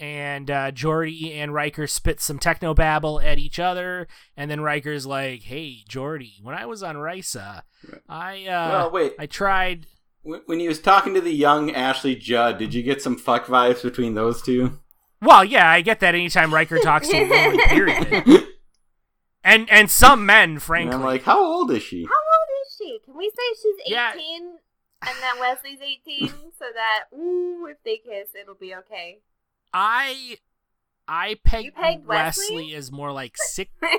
And 0.00 0.50
uh, 0.50 0.70
Geordi 0.72 1.34
and 1.36 1.52
Riker 1.52 1.86
spit 1.86 2.20
some 2.20 2.38
techno 2.38 2.72
babble 2.74 3.20
at 3.20 3.38
each 3.38 3.58
other, 3.58 4.06
and 4.36 4.50
then 4.50 4.60
Riker's 4.60 5.06
like, 5.06 5.42
"Hey, 5.42 5.78
Geordi, 5.88 6.42
when 6.42 6.54
I 6.54 6.66
was 6.66 6.82
on 6.82 6.96
Risa, 6.96 7.62
I 8.08 8.44
uh, 8.46 8.68
well, 8.70 8.90
wait. 8.92 9.14
I 9.18 9.26
tried." 9.26 9.86
When 10.22 10.42
when 10.46 10.60
he 10.60 10.68
was 10.68 10.80
talking 10.80 11.14
to 11.14 11.20
the 11.20 11.32
young 11.34 11.70
Ashley 11.72 12.14
Judd, 12.14 12.58
did 12.58 12.74
you 12.74 12.82
get 12.82 13.02
some 13.02 13.16
fuck 13.16 13.46
vibes 13.46 13.82
between 13.82 14.14
those 14.14 14.40
two? 14.42 14.78
Well, 15.20 15.44
yeah, 15.44 15.68
I 15.68 15.80
get 15.80 15.98
that 16.00 16.14
anytime 16.14 16.54
Riker 16.54 16.78
talks 16.78 17.08
to 17.08 17.16
a 17.16 17.28
woman, 17.28 17.58
period, 17.66 18.44
and 19.42 19.68
and 19.70 19.90
some 19.90 20.26
men, 20.26 20.50
And 20.50 20.62
frankly. 20.62 20.94
I'm 20.94 21.02
like, 21.02 21.22
how 21.22 21.42
old 21.42 21.70
is 21.70 21.82
she? 21.82 22.04
how 22.04 22.10
old 22.10 22.66
is 22.66 22.76
she? 22.78 22.98
Can 23.04 23.16
we 23.16 23.30
say 23.30 23.60
she's 23.62 23.92
Yeah. 23.92 24.12
eighteen 24.12 24.58
and 25.02 25.16
then 25.22 25.38
Wesley's 25.40 25.80
eighteen 25.80 26.28
so 26.58 26.64
that 26.74 27.04
ooh 27.16 27.66
if 27.70 27.78
they 27.84 27.96
kiss 27.96 28.28
it'll 28.40 28.54
be 28.54 28.74
okay. 28.74 29.18
I 29.72 30.38
I 31.06 31.36
pegged, 31.44 31.64
You 31.66 31.72
pegged 31.72 32.06
Wesley? 32.06 32.44
Wesley? 32.56 32.74
as 32.74 32.92
more 32.92 33.12
like 33.12 33.34
six. 33.36 33.70
You 33.82 33.92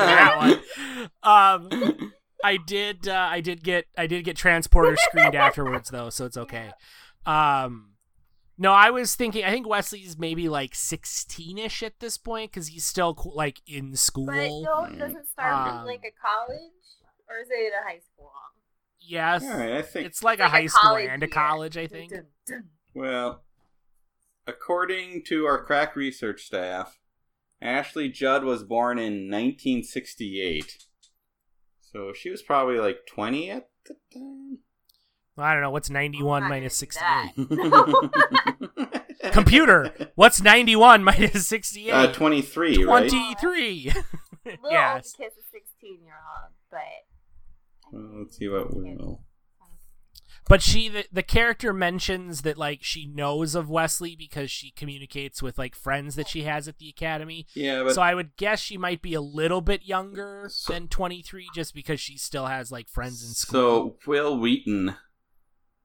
that 0.00 0.36
one. 0.36 1.10
Um, 1.22 2.12
I 2.42 2.56
did. 2.58 3.08
Uh, 3.08 3.28
I 3.30 3.40
did 3.40 3.62
get. 3.62 3.86
I 3.96 4.06
did 4.06 4.24
get 4.24 4.36
transporter 4.36 4.96
screened 4.98 5.34
afterwards, 5.34 5.90
though, 5.90 6.10
so 6.10 6.26
it's 6.26 6.36
okay. 6.36 6.70
Um, 7.26 7.94
no, 8.58 8.72
I 8.72 8.90
was 8.90 9.14
thinking. 9.14 9.44
I 9.44 9.50
think 9.50 9.66
Wesley's 9.68 10.18
maybe 10.18 10.48
like 10.48 10.74
sixteen-ish 10.74 11.82
at 11.82 12.00
this 12.00 12.18
point 12.18 12.52
because 12.52 12.68
he's 12.68 12.84
still 12.84 13.14
co- 13.14 13.30
like 13.30 13.60
in 13.66 13.96
school. 13.96 14.26
But 14.26 14.36
it 14.36 14.98
doesn't 14.98 15.28
start 15.28 15.68
Um, 15.80 15.86
like 15.86 16.04
a 16.04 16.12
college 16.20 16.70
or 17.28 17.38
is 17.40 17.48
it 17.50 17.72
a 17.80 17.84
high 17.88 18.00
school? 18.12 18.30
yes, 19.00 19.42
All 19.42 19.50
right, 19.58 19.72
I 19.72 19.82
think. 19.82 20.06
it's 20.06 20.22
like 20.22 20.38
It's 20.38 20.46
a 20.46 20.50
high 20.50 20.60
a 20.60 20.68
school 20.68 20.90
college 20.90 21.08
and 21.10 21.22
a 21.22 21.26
year. 21.26 21.32
college. 21.32 21.76
I 21.76 21.86
think. 21.86 22.10
Dun, 22.12 22.26
dun. 22.46 22.64
Well, 22.94 23.43
according 24.46 25.24
to 25.24 25.46
our 25.46 25.62
crack 25.62 25.96
research 25.96 26.44
staff, 26.44 26.98
Ashley 27.60 28.08
Judd 28.08 28.44
was 28.44 28.62
born 28.62 28.98
in 28.98 29.30
1968. 29.30 30.84
So 31.80 32.12
she 32.12 32.30
was 32.30 32.42
probably 32.42 32.78
like 32.78 33.06
20 33.06 33.50
at 33.50 33.68
the 33.86 33.96
time. 34.12 34.58
Well, 35.36 35.46
I 35.46 35.52
don't 35.52 35.62
know 35.62 35.70
what's 35.70 35.90
ninety-one 35.90 36.42
not 36.42 36.48
minus 36.48 36.76
sixty-eight. 36.76 37.32
Computer, 39.32 39.92
what's 40.14 40.40
ninety-one 40.40 41.02
minus 41.02 41.48
sixty-eight? 41.48 41.92
Uh, 41.92 42.12
23, 42.12 42.84
right? 42.84 43.08
Twenty-three. 43.08 43.92
little 44.44 44.60
old 44.62 44.70
yes. 44.70 45.12
kiss 45.16 45.32
a 45.32 45.42
16 45.50 46.04
year 46.04 46.14
old, 46.14 46.52
but. 46.70 46.78
Well, 47.92 48.20
let's 48.20 48.36
see 48.38 48.48
what 48.48 48.76
we 48.76 48.94
will. 48.94 49.23
But 50.46 50.60
she, 50.60 50.88
the, 50.88 51.06
the 51.10 51.22
character 51.22 51.72
mentions 51.72 52.42
that 52.42 52.58
like 52.58 52.80
she 52.82 53.06
knows 53.06 53.54
of 53.54 53.70
Wesley 53.70 54.14
because 54.14 54.50
she 54.50 54.70
communicates 54.72 55.42
with 55.42 55.56
like 55.56 55.74
friends 55.74 56.16
that 56.16 56.28
she 56.28 56.42
has 56.42 56.68
at 56.68 56.78
the 56.78 56.88
academy. 56.90 57.46
Yeah, 57.54 57.82
but 57.82 57.94
so 57.94 58.02
I 58.02 58.14
would 58.14 58.36
guess 58.36 58.60
she 58.60 58.76
might 58.76 59.00
be 59.00 59.14
a 59.14 59.22
little 59.22 59.62
bit 59.62 59.84
younger 59.86 60.48
So- 60.50 60.72
than 60.74 60.88
23 60.88 61.48
just 61.54 61.74
because 61.74 61.98
she 61.98 62.18
still 62.18 62.46
has 62.46 62.70
like 62.70 62.88
friends 62.88 63.22
in 63.26 63.30
school. 63.32 63.96
So 64.02 64.06
Wil 64.06 64.38
Wheaton, 64.38 64.96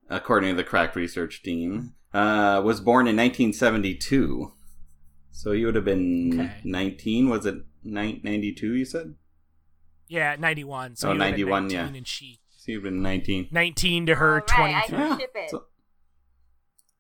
according 0.10 0.52
to 0.52 0.56
the 0.58 0.64
crack 0.66 0.94
research 0.96 1.42
team, 1.42 1.94
uh, 2.14 2.62
was 2.64 2.82
born 2.82 3.08
in 3.08 3.16
1972. 3.16 4.52
So 5.32 5.54
he 5.54 5.64
would 5.64 5.76
have 5.76 5.86
been 5.86 6.38
Okay. 6.40 6.62
19. 6.66 7.30
Was 7.30 7.46
it 7.46 7.56
92? 7.84 8.74
You 8.76 8.84
said. 8.84 9.16
yeah, 10.10 10.36
91. 10.38 10.96
So 10.98 11.10
Oh, 11.10 11.14
he 11.14 11.18
would've 11.18 11.26
been 11.28 11.32
91, 11.32 11.64
19 11.70 11.78
yeah. 11.94 11.98
and 11.98 12.08
she 12.08 12.40
So 12.70 12.74
he'd 12.74 12.84
been 12.84 13.02
19. 13.02 13.48
19 13.52 14.06
to 14.08 14.16
her 14.16 14.42
All 14.42 14.58
right, 14.64 14.76
I 14.76 14.88
23. 14.88 15.08
can 15.10 15.20
ship 15.20 15.32
it. 15.36 15.50
so- 15.50 15.64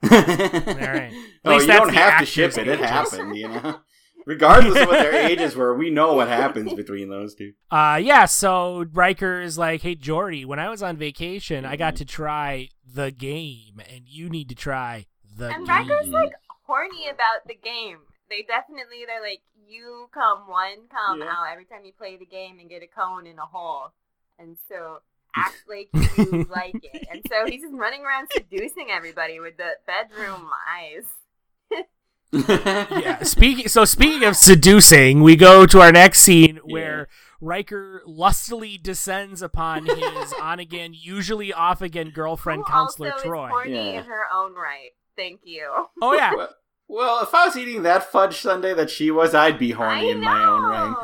right. 0.03 1.13
At 1.13 1.13
Oh, 1.45 1.59
you 1.59 1.67
don't 1.67 1.93
have 1.93 2.19
to 2.19 2.25
ship 2.25 2.51
actors' 2.51 2.57
it. 2.67 2.67
It 2.67 2.79
happened, 2.85 3.35
you 3.35 3.47
know. 3.49 3.79
Regardless 4.25 4.81
of 4.81 4.87
what 4.87 4.99
their 4.99 5.13
ages 5.29 5.55
were, 5.55 5.75
we 5.75 5.89
know 5.89 6.13
what 6.13 6.27
happens 6.27 6.73
between 6.73 7.09
those 7.09 7.33
two. 7.35 7.53
Uh, 7.71 7.99
yeah, 8.01 8.25
so 8.25 8.85
Riker 8.93 9.41
is 9.41 9.57
like, 9.57 9.81
hey, 9.81 9.95
Geordi, 9.95 10.45
when 10.45 10.59
I 10.59 10.69
was 10.69 10.83
on 10.83 10.97
vacation, 10.97 11.65
I 11.65 11.69
Mm-hmm. 11.69 11.77
got 11.79 11.95
to 11.97 12.05
try 12.05 12.69
the 12.85 13.11
game, 13.11 13.81
and 13.91 14.01
you 14.07 14.29
need 14.29 14.49
to 14.49 14.55
try 14.55 15.05
the 15.37 15.47
And 15.49 15.65
game. 15.65 15.75
And 15.77 15.89
Riker's 15.89 16.07
like 16.09 16.33
horny 16.65 17.07
about 17.09 17.47
the 17.47 17.55
game. 17.55 17.97
They 18.29 18.43
definitely 18.47 19.05
they're 19.07 19.21
like 19.21 19.41
you 19.67 20.07
come 20.13 20.47
one 20.47 20.87
come 20.91 21.21
Yeah. 21.21 21.27
out 21.29 21.45
every 21.51 21.65
time 21.65 21.83
you 21.85 21.93
play 21.97 22.17
the 22.17 22.25
game 22.25 22.59
and 22.59 22.69
get 22.69 22.83
a 22.83 22.87
cone 22.87 23.25
in 23.25 23.39
a 23.39 23.45
hole, 23.45 23.93
and 24.37 24.57
so 24.67 24.99
act 25.35 25.63
like 25.67 25.89
you 26.17 26.47
like 26.49 26.75
it. 26.83 27.07
And 27.11 27.21
so 27.29 27.45
he's 27.45 27.61
just 27.61 27.73
running 27.73 28.03
around 28.03 28.29
seducing 28.33 28.87
everybody 28.91 29.39
with 29.39 29.55
the 29.57 29.71
bedroom 29.85 30.49
eyes. 30.69 31.85
yeah. 32.31 33.23
Speaking 33.23 33.67
so 33.67 33.85
speaking 33.85 34.23
of 34.23 34.35
seducing, 34.35 35.21
we 35.21 35.35
go 35.35 35.65
to 35.65 35.81
our 35.81 35.91
next 35.91 36.21
scene 36.21 36.59
where 36.63 37.07
Riker 37.41 38.03
lustily 38.05 38.77
descends 38.77 39.41
upon 39.41 39.85
his 39.85 40.33
on 40.41 40.59
again, 40.59 40.93
usually 40.93 41.51
off 41.53 41.81
again 41.81 42.11
girlfriend, 42.11 42.63
Who 42.65 42.71
counselor 42.71 43.13
also 43.13 43.27
Troi. 43.29 43.45
Is 43.47 43.51
horny 43.51 43.73
Yeah. 43.73 43.99
in 43.99 44.05
her 44.05 44.23
own 44.33 44.53
right. 44.53 44.89
Thank 45.15 45.41
you. 45.43 45.69
Oh 46.01 46.13
yeah. 46.13 46.33
well, 46.35 46.49
well, 46.87 47.23
if 47.23 47.33
I 47.33 47.45
was 47.45 47.57
eating 47.57 47.83
that 47.83 48.11
fudge 48.11 48.37
sundae 48.41 48.73
that 48.73 48.89
she 48.89 49.09
was, 49.11 49.33
I'd 49.33 49.59
be 49.59 49.71
horny 49.71 50.09
in 50.11 50.21
my 50.21 50.43
own 50.43 50.63
right. 50.63 50.95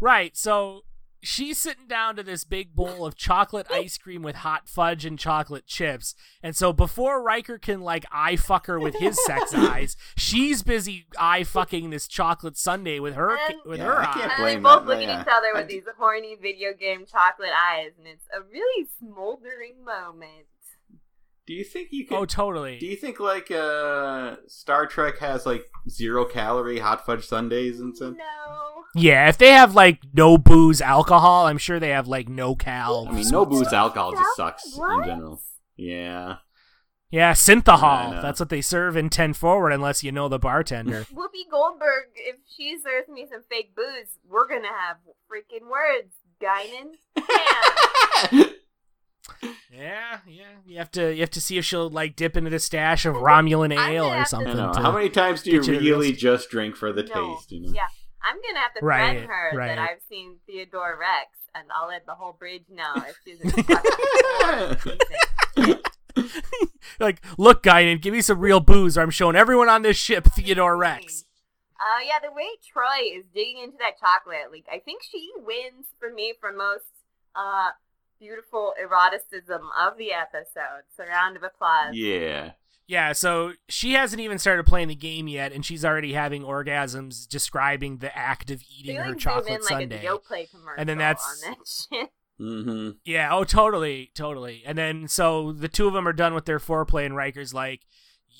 Right. 0.00 0.36
So 0.36 0.82
she's 1.22 1.58
sitting 1.58 1.86
down 1.86 2.16
to 2.16 2.22
this 2.22 2.44
big 2.44 2.74
bowl 2.74 3.06
of 3.06 3.14
chocolate 3.14 3.66
ice 3.70 3.96
cream 3.96 4.22
with 4.22 4.36
hot 4.36 4.68
fudge 4.68 5.04
and 5.04 5.18
chocolate 5.18 5.66
chips. 5.66 6.14
And 6.42 6.54
so 6.56 6.72
before 6.72 7.22
Riker 7.22 7.58
can 7.58 7.80
like 7.80 8.04
eye 8.12 8.36
fuck 8.36 8.66
her 8.66 8.78
with 8.80 8.96
his 8.96 9.18
sex 9.24 9.54
eyes, 9.54 9.96
she's 10.16 10.62
busy 10.62 11.06
eye 11.18 11.44
fucking 11.44 11.90
this 11.90 12.06
chocolate 12.08 12.56
sundae 12.56 12.98
with 12.98 13.14
her 13.14 13.36
And- 13.48 13.54
with 13.64 13.78
Yeah, 13.78 13.86
her 13.86 14.02
eyes. 14.02 14.30
And 14.38 14.46
they 14.46 14.56
both 14.56 14.84
look 14.86 14.98
at 14.98 15.02
yeah. 15.04 15.22
each 15.22 15.28
other 15.30 15.48
with 15.54 15.68
d- 15.68 15.74
these 15.76 15.84
horny 15.98 16.36
video 16.40 16.72
game 16.78 17.04
chocolate 17.10 17.50
eyes, 17.70 17.92
and 17.98 18.06
it's 18.06 18.26
a 18.36 18.42
really 18.42 18.88
smoldering 18.98 19.84
moment. 19.84 20.46
Do 21.46 21.54
you 21.54 21.64
think 21.64 21.88
you 21.90 22.06
could? 22.06 22.16
Oh, 22.16 22.24
totally. 22.24 22.78
do 22.78 22.86
you 22.86 22.94
think 22.96 23.18
like 23.18 23.50
uh, 23.50 24.36
Star 24.46 24.86
Trek 24.86 25.18
has 25.18 25.44
like 25.44 25.64
zero 25.88 26.24
calorie 26.24 26.78
hot 26.78 27.04
fudge 27.04 27.26
sundaes 27.26 27.80
and 27.80 27.96
stuff? 27.96 28.14
No. 28.16 28.84
Yeah, 28.94 29.28
if 29.28 29.38
they 29.38 29.50
have 29.50 29.74
like 29.74 30.00
no 30.12 30.38
booze 30.38 30.80
alcohol, 30.80 31.46
I'm 31.46 31.58
sure 31.58 31.80
they 31.80 31.88
have 31.90 32.06
like 32.06 32.28
no 32.28 32.54
cal. 32.54 33.08
I 33.08 33.12
mean, 33.12 33.28
no 33.28 33.44
booze 33.46 33.72
alcohol 33.72 34.12
just 34.12 34.22
What? 34.22 34.36
sucks 34.36 34.76
in 34.76 35.04
general. 35.04 35.42
Yeah. 35.76 36.36
Yeah, 37.10 37.30
I 37.30 37.32
synthahol. 37.32 38.12
know. 38.12 38.22
That's 38.22 38.40
what 38.40 38.48
they 38.48 38.62
serve 38.62 38.96
in 38.96 39.10
10 39.10 39.34
forward 39.34 39.72
unless 39.72 40.02
you 40.02 40.12
know 40.12 40.28
the 40.28 40.38
bartender. 40.38 41.04
Whoopi 41.12 41.50
Goldberg, 41.50 42.04
if 42.16 42.36
she 42.56 42.78
serves 42.82 43.08
me 43.08 43.26
some 43.30 43.42
fake 43.50 43.74
booze, 43.76 44.18
we're 44.28 44.48
gonna 44.48 44.68
have 44.68 44.96
freaking 45.30 45.68
words, 45.68 46.14
Guinan. 46.40 46.92
Yeah. 49.42 49.50
yeah, 49.70 50.18
yeah. 50.26 50.44
You 50.66 50.78
have 50.78 50.90
to 50.92 51.14
you 51.14 51.20
have 51.20 51.30
to 51.30 51.40
see 51.40 51.56
if 51.58 51.64
she'll 51.64 51.88
like 51.88 52.16
dip 52.16 52.36
into 52.36 52.50
the 52.50 52.58
stash 52.58 53.06
of 53.06 53.14
Romulan 53.14 53.76
I'm 53.76 53.92
ale 53.92 54.06
or 54.06 54.14
have 54.14 54.28
to- 54.28 54.36
I 54.36 54.44
something. 54.44 54.56
to- 54.56 54.80
How 54.80 54.92
many 54.92 55.08
times 55.10 55.42
do 55.42 55.50
you 55.50 55.60
get 55.62 55.72
you 55.74 55.78
really 55.80 56.08
st- 56.08 56.18
just 56.18 56.50
drink 56.50 56.76
for 56.76 56.92
the 56.92 57.02
No. 57.04 57.34
taste? 57.36 57.52
You 57.52 57.60
know? 57.62 57.72
Yeah. 57.74 57.86
I'm 58.24 58.36
gonna 58.40 58.58
have 58.60 58.74
to 58.74 58.84
Right, 58.84 59.10
threaten 59.12 59.28
her 59.28 59.50
right. 59.56 59.66
that 59.68 59.78
I've 59.78 60.00
seen 60.08 60.36
Theodore 60.46 60.96
Rex, 61.00 61.38
and 61.56 61.66
I'll 61.74 61.88
let 61.88 62.06
the 62.06 62.14
whole 62.14 62.32
bridge 62.32 62.62
know 62.70 62.92
if 62.96 63.16
she's 63.24 63.40
a 63.40 63.50
fucking 63.62 63.76
whore. 65.56 65.80
like, 67.00 67.20
look, 67.36 67.62
Guinan, 67.64 68.00
give 68.00 68.12
me 68.12 68.20
some 68.20 68.38
real 68.38 68.60
booze, 68.60 68.96
or 68.96 69.02
I'm 69.02 69.10
showing 69.10 69.34
everyone 69.36 69.68
on 69.68 69.82
this 69.82 69.96
ship 69.96 70.24
Theodore 70.36 70.76
Rex. 70.76 71.24
Uh, 71.80 72.00
yeah, 72.06 72.20
the 72.22 72.32
way 72.32 72.46
Troi 72.72 73.18
is 73.18 73.24
digging 73.34 73.58
into 73.58 73.76
that 73.78 73.98
chocolate, 73.98 74.52
like 74.52 74.66
I 74.72 74.78
think 74.78 75.02
she 75.02 75.30
wins 75.36 75.86
for 75.98 76.12
me 76.12 76.34
for 76.40 76.52
most 76.52 76.84
uh 77.34 77.70
beautiful 78.22 78.72
eroticism 78.80 79.62
of 79.78 79.96
the 79.98 80.12
episode. 80.12 80.84
So 80.96 81.04
round 81.04 81.36
of 81.36 81.42
applause. 81.42 81.94
Yeah. 81.94 82.52
Yeah, 82.86 83.12
so 83.12 83.52
she 83.68 83.92
hasn't 83.94 84.20
even 84.20 84.38
started 84.38 84.66
playing 84.66 84.88
the 84.88 84.94
game 84.94 85.26
yet, 85.28 85.52
and 85.52 85.64
she's 85.64 85.84
already 85.84 86.12
having 86.12 86.42
orgasms 86.42 87.26
describing 87.28 87.98
the 87.98 88.16
act 88.16 88.50
of 88.50 88.62
eating 88.78 88.96
her 88.96 89.14
chocolate 89.14 89.46
in 89.48 89.60
like 89.60 89.90
sundae. 89.90 90.06
a 90.06 90.16
And 90.76 90.88
then 90.88 90.98
that's- 90.98 91.42
on 91.44 91.50
that 91.50 91.58
shit. 91.66 92.10
Mm-hmm. 92.40 92.90
Yeah, 93.04 93.32
oh, 93.34 93.44
totally, 93.44 94.10
totally. 94.14 94.62
And 94.66 94.76
then 94.76 95.06
so 95.06 95.52
the 95.52 95.68
two 95.68 95.86
of 95.86 95.92
them 95.94 96.08
are 96.08 96.12
done 96.12 96.34
with 96.34 96.44
their 96.44 96.58
foreplay, 96.58 97.06
and 97.06 97.14
Riker's 97.16 97.54
like, 97.54 97.82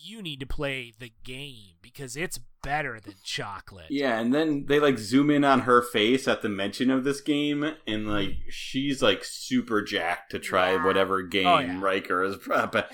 "You 0.02 0.20
need 0.22 0.40
to 0.40 0.46
play 0.46 0.92
the 0.98 1.12
game 1.24 1.76
because 1.80 2.16
it's 2.16 2.38
better 2.62 2.98
than 3.00 3.14
chocolate." 3.22 3.86
Yeah, 3.90 4.18
and 4.18 4.34
then 4.34 4.66
they 4.66 4.80
like 4.80 4.98
zoom 4.98 5.30
in 5.30 5.44
on 5.44 5.60
her 5.60 5.82
face 5.82 6.26
at 6.28 6.42
the 6.42 6.48
mention 6.48 6.90
of 6.90 7.04
this 7.04 7.20
game, 7.20 7.64
and 7.86 8.08
like 8.08 8.34
she's 8.50 9.02
like 9.02 9.24
super 9.24 9.82
jacked 9.82 10.30
to 10.32 10.38
try 10.38 10.72
Yeah. 10.72 10.84
whatever 10.84 11.22
game 11.22 11.46
Oh, 11.46 11.58
yeah. 11.58 11.80
Riker 11.80 12.24
is. 12.24 12.36
But 12.46 12.90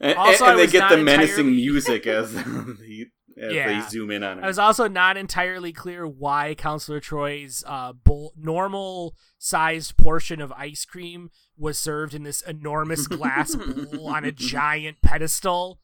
and, 0.00 0.16
Also, 0.16 0.46
and 0.46 0.58
they 0.58 0.66
get 0.66 0.88
the 0.88 0.96
menacing 0.96 1.46
entirely- 1.48 1.56
music 1.56 2.06
as 2.06 2.32
they, 2.34 3.06
as 3.38 3.52
Yeah. 3.52 3.80
they 3.82 3.88
zoom 3.88 4.10
in 4.10 4.22
on 4.22 4.38
her. 4.38 4.44
I 4.44 4.46
was 4.46 4.58
also 4.58 4.88
not 4.88 5.16
entirely 5.18 5.72
clear 5.72 6.06
why 6.06 6.54
Counselor 6.54 7.00
Troi's 7.00 7.62
uh, 7.66 7.92
bowl, 7.92 8.32
normal 8.36 9.14
sized 9.38 9.96
portion 9.98 10.40
of 10.40 10.52
ice 10.52 10.84
cream 10.86 11.30
was 11.56 11.78
served 11.78 12.14
in 12.14 12.22
this 12.22 12.40
enormous 12.40 13.06
glass 13.06 13.54
bowl 13.54 14.08
on 14.08 14.24
a 14.24 14.32
giant 14.32 15.02
pedestal. 15.02 15.80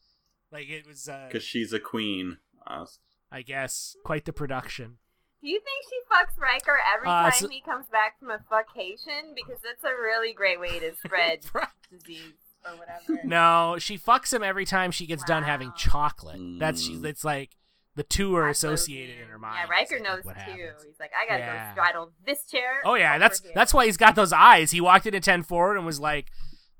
Like 0.51 0.69
it 0.69 0.87
was, 0.87 1.07
uh, 1.09 1.25
Because 1.27 1.43
she's 1.43 1.73
a 1.73 1.79
queen. 1.79 2.37
Uh, 2.65 2.85
I 3.31 3.41
guess, 3.41 3.95
quite 4.03 4.25
the 4.25 4.33
production. 4.33 4.97
Do 5.41 5.49
you 5.49 5.59
think 5.59 5.85
she 5.89 5.99
fucks 6.11 6.41
Riker 6.41 6.79
every 6.95 7.07
Uh, 7.07 7.23
time 7.23 7.31
so- 7.33 7.47
he 7.47 7.61
comes 7.61 7.87
back 7.89 8.19
from 8.19 8.31
a 8.31 8.39
vacation? 8.49 9.33
Because 9.35 9.61
that's 9.63 9.83
a 9.83 9.93
really 9.95 10.33
great 10.33 10.59
way 10.59 10.79
to 10.79 10.95
spread 10.95 11.41
disease 11.91 12.33
or 12.65 12.75
whatever. 12.77 13.21
no, 13.23 13.75
she 13.79 13.97
fucks 13.97 14.33
him 14.33 14.43
every 14.43 14.65
time 14.65 14.91
she 14.91 15.05
gets 15.05 15.23
done 15.23 15.43
having 15.43 15.69
Wow. 15.69 15.73
chocolate. 15.77 16.39
That's 16.59 16.81
she's. 16.81 16.99
Mm. 16.99 17.05
It's 17.05 17.23
like 17.23 17.51
the 17.95 18.03
two 18.03 18.35
are 18.35 18.47
associated 18.49 19.19
in 19.19 19.27
her 19.27 19.37
mind. 19.39 19.59
Yeah, 19.63 19.69
Riker 19.69 19.95
like 19.95 20.03
knows 20.03 20.25
what 20.25 20.35
too. 20.35 20.39
happens. 20.41 20.83
He's 20.83 20.99
like, 20.99 21.11
I 21.17 21.27
gotta 21.27 21.39
Yeah. 21.39 21.65
go 21.67 21.71
straddle 21.81 22.11
this 22.25 22.45
chair. 22.45 22.81
Oh 22.85 22.95
yeah, 22.95 23.17
that's 23.17 23.41
here. 23.41 23.51
that's 23.53 23.73
why 23.73 23.85
he's 23.85 23.97
got 23.97 24.15
those 24.15 24.33
eyes. 24.33 24.71
He 24.71 24.81
walked 24.81 25.05
into 25.05 25.19
ten 25.19 25.43
forward 25.43 25.77
and 25.77 25.85
was 25.85 25.99
like, 25.99 26.31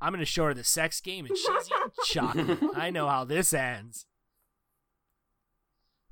"I'm 0.01 0.13
gonna 0.13 0.25
show 0.25 0.45
her 0.45 0.53
the 0.53 0.63
sex 0.63 1.01
game, 1.01 1.25
and 1.25 1.37
she's 1.37 1.49
eating 1.49 1.91
chocolate. 2.05 2.59
I 2.75 2.89
know 2.89 3.07
how 3.07 3.23
this 3.23 3.53
ends." 3.53 4.05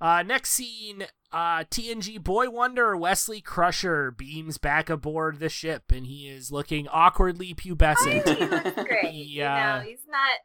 Uh, 0.01 0.23
next 0.23 0.49
scene, 0.51 1.07
uh, 1.31 1.63
TNG 1.63 2.21
boy 2.21 2.49
wonder 2.49 2.97
Wesley 2.97 3.39
Crusher 3.41 4.11
beams 4.11 4.57
back 4.57 4.89
aboard 4.89 5.39
the 5.39 5.49
ship, 5.49 5.83
and 5.91 6.05
he 6.05 6.27
is 6.27 6.51
looking 6.51 6.88
awkwardly 6.89 7.51
I 7.51 7.53
pubescent. 7.53 8.23
think 8.23 8.38
he 8.39 8.45
looks 8.45 8.83
great. 8.83 9.05
He, 9.05 9.23
you 9.23 9.43
uh, 9.45 9.77
know, 9.77 9.86
he's 9.86 10.05
not. 10.09 10.39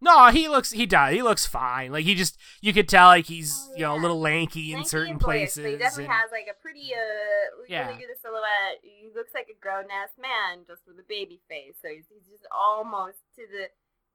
No, 0.00 0.28
he 0.28 0.48
looks 0.48 0.70
he 0.72 0.86
does 0.86 1.12
he 1.14 1.22
looks 1.22 1.46
fine. 1.46 1.92
Like 1.92 2.04
he 2.04 2.14
just 2.14 2.38
you 2.60 2.72
could 2.72 2.88
tell 2.88 3.08
like 3.08 3.26
he's 3.26 3.54
Oh, 3.70 3.72
you 3.76 3.82
know 3.82 3.94
a 3.94 4.00
little 4.00 4.20
lanky 4.20 4.72
in 4.72 4.84
certain 4.84 5.12
and 5.12 5.20
places. 5.20 5.62
But 5.64 5.70
he 5.72 5.76
definitely 5.76 6.04
and- 6.04 6.12
has 6.14 6.30
like 6.32 6.46
a 6.50 6.60
pretty 6.60 6.92
uh. 6.94 7.62
We 7.62 7.74
Yeah. 7.74 7.88
really 7.88 8.00
do 8.00 8.06
silhouette. 8.20 8.80
He 8.82 9.10
looks 9.14 9.32
like 9.34 9.48
a 9.50 9.58
grown 9.60 9.84
ass 9.90 10.10
man 10.20 10.64
just 10.66 10.82
with 10.86 10.96
a 10.98 11.06
baby 11.08 11.40
face. 11.48 11.74
So 11.82 11.88
he's, 11.88 12.04
he's 12.08 12.26
just 12.30 12.46
almost 12.50 13.18
to 13.36 13.42
the 13.50 13.66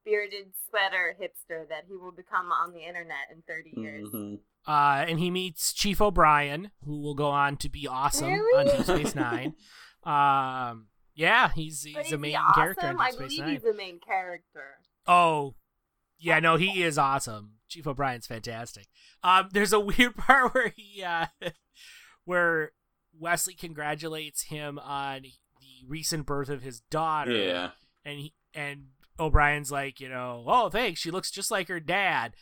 bearded 0.04 0.52
sweater 0.68 1.16
hipster 1.20 1.68
that 1.68 1.84
he 1.88 1.96
will 1.96 2.12
become 2.12 2.52
on 2.52 2.72
the 2.72 2.80
internet 2.86 3.26
in 3.32 3.42
30 3.48 3.72
years. 3.80 4.08
Mhm. 4.14 4.38
Uh, 4.66 5.04
and 5.08 5.18
he 5.20 5.30
meets 5.30 5.72
Chief 5.72 6.00
O'Brien, 6.00 6.70
who 6.84 7.00
will 7.00 7.14
go 7.14 7.28
on 7.28 7.56
to 7.58 7.68
be 7.68 7.86
awesome 7.88 8.28
Really? 8.32 8.70
on 8.70 8.76
Deep 8.76 8.86
Space 8.86 9.14
Nine. 9.14 9.54
um, 10.04 10.88
yeah, 11.14 11.50
he's 11.54 11.82
he's 11.82 11.94
But 11.94 12.02
a 12.02 12.04
is 12.06 12.10
he 12.10 12.16
main 12.16 12.36
awesome? 12.36 12.54
character 12.54 12.86
on 12.88 13.00
I 13.00 13.10
Space 13.10 13.18
believe 13.20 13.40
Nine. 13.40 13.48
he's 13.50 13.62
the 13.62 13.74
main 13.74 14.00
character. 14.00 14.64
Oh, 15.06 15.54
yeah, 16.26 16.40
no, 16.40 16.56
he 16.56 16.82
is 16.82 16.98
awesome. 16.98 17.52
Chief 17.68 17.86
O'Brien's 17.86 18.26
fantastic. 18.26 18.88
Um, 19.22 19.48
there's 19.52 19.72
a 19.72 19.78
weird 19.80 20.16
part 20.16 20.52
where 20.52 20.72
he, 20.74 21.04
uh, 21.04 21.26
where 22.24 22.72
Wesley 23.16 23.54
congratulates 23.54 24.44
him 24.44 24.76
on 24.80 25.22
the 25.22 25.86
recent 25.88 26.26
birth 26.26 26.48
of 26.48 26.62
his 26.62 26.80
daughter. 26.80 27.30
Yeah. 27.30 27.70
and 28.04 28.18
he 28.18 28.34
and 28.54 28.86
O'Brien's 29.20 29.70
like, 29.70 30.00
you 30.00 30.08
know, 30.08 30.42
oh 30.48 30.68
thanks, 30.68 31.00
she 31.00 31.12
looks 31.12 31.30
just 31.30 31.50
like 31.50 31.68
her 31.68 31.80
dad. 31.80 32.34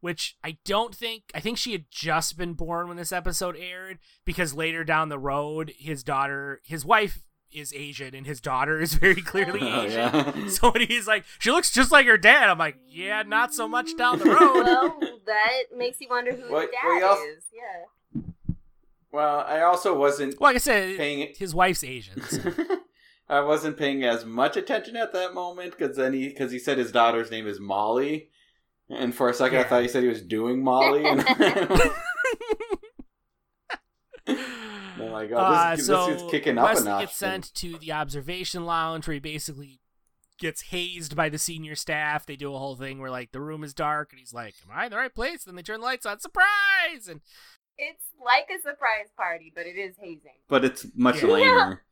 Which 0.00 0.36
I 0.42 0.56
don't 0.64 0.94
think 0.94 1.24
I 1.34 1.40
think 1.40 1.58
she 1.58 1.72
had 1.72 1.84
just 1.90 2.38
been 2.38 2.54
born 2.54 2.88
when 2.88 2.96
this 2.96 3.12
episode 3.12 3.54
aired 3.54 3.98
because 4.24 4.54
later 4.54 4.82
down 4.82 5.10
the 5.10 5.18
road 5.18 5.74
his 5.78 6.02
daughter 6.02 6.62
his 6.64 6.86
wife 6.86 7.20
is 7.52 7.72
Asian 7.74 8.14
and 8.14 8.26
his 8.26 8.40
daughter 8.40 8.80
is 8.80 8.94
very 9.06 9.22
clearly 9.22 9.60
Oh, 9.62 9.82
Asian. 9.82 9.98
yeah. 9.98 10.32
So 10.48 10.70
when 10.70 10.86
he's 10.86 11.06
like, 11.06 11.24
she 11.38 11.50
looks 11.50 11.70
just 11.72 11.90
like 11.92 12.06
her 12.06 12.18
dad, 12.18 12.48
I'm 12.48 12.58
like, 12.58 12.76
yeah, 12.86 13.22
not 13.22 13.52
so 13.54 13.66
much 13.68 13.96
down 13.96 14.18
the 14.18 14.26
road. 14.26 14.64
well, 14.64 14.98
that 15.26 15.76
makes 15.76 16.00
you 16.00 16.08
wonder 16.10 16.32
who 16.32 16.50
Well, 16.52 16.60
his 16.62 16.70
dad 16.70 16.98
you 16.98 17.04
also- 17.04 17.22
is. 17.22 17.44
Yeah. 17.52 18.22
Well, 19.12 19.40
I 19.40 19.62
also 19.62 19.96
wasn't 19.98 20.38
well, 20.40 20.50
like 20.50 20.56
I 20.56 20.60
said, 20.60 20.96
paying 20.96 21.34
his 21.36 21.52
wife's 21.54 21.82
Asian. 21.82 22.22
so- 22.22 22.52
I 23.28 23.40
wasn't 23.40 23.76
paying 23.76 24.02
as 24.04 24.24
much 24.24 24.56
attention 24.56 24.96
at 24.96 25.12
that 25.12 25.34
moment 25.34 25.76
because 25.76 25.96
then 25.96 26.12
he 26.12 26.28
because 26.28 26.50
he 26.52 26.58
said 26.58 26.78
his 26.78 26.90
daughter's 26.92 27.30
name 27.30 27.46
is 27.46 27.58
Molly, 27.60 28.28
and 28.88 29.14
for 29.14 29.28
a 29.28 29.34
second 29.34 29.58
I 29.60 29.64
thought 29.64 29.82
he 29.82 29.88
said 29.88 30.02
he 30.02 30.08
was 30.08 30.22
doing 30.22 30.62
Molly, 30.64 31.04
and 31.06 31.20
I'm 35.10 35.14
like, 35.14 35.30
oh, 35.32 35.36
Uh, 35.36 35.76
so 35.76 36.06
this 36.12 36.22
is 36.22 36.30
kicking 36.30 36.58
up 36.58 36.64
Wesley 36.64 36.86
a 36.86 36.90
notch. 36.90 37.00
gets 37.02 37.16
sent 37.16 37.54
to 37.54 37.78
the 37.78 37.92
observation 37.92 38.64
lounge 38.64 39.06
where 39.06 39.14
he 39.14 39.20
basically 39.20 39.80
gets 40.38 40.62
hazed 40.62 41.14
by 41.14 41.28
the 41.28 41.38
senior 41.38 41.74
staff. 41.74 42.24
They 42.26 42.36
do 42.36 42.54
a 42.54 42.58
whole 42.58 42.76
thing 42.76 42.98
where 42.98 43.10
like 43.10 43.32
the 43.32 43.40
room 43.40 43.62
is 43.62 43.74
dark 43.74 44.10
and 44.12 44.18
he's 44.18 44.32
like, 44.32 44.54
"Am 44.64 44.76
I 44.76 44.86
in 44.86 44.90
the 44.90 44.96
right 44.96 45.14
place?" 45.14 45.44
Then 45.44 45.54
they 45.54 45.62
turn 45.62 45.80
the 45.80 45.86
lights 45.86 46.06
on. 46.06 46.18
Surprise! 46.20 47.08
And 47.08 47.20
It's 47.76 48.04
like 48.24 48.48
a 48.50 48.60
surprise 48.62 49.08
party, 49.16 49.52
but 49.54 49.66
it 49.66 49.76
is 49.78 49.96
hazing. 50.00 50.38
but 50.48 50.64
it's 50.64 50.86
much 50.94 51.22
Yeah. 51.22 51.28
lamer. 51.28 51.82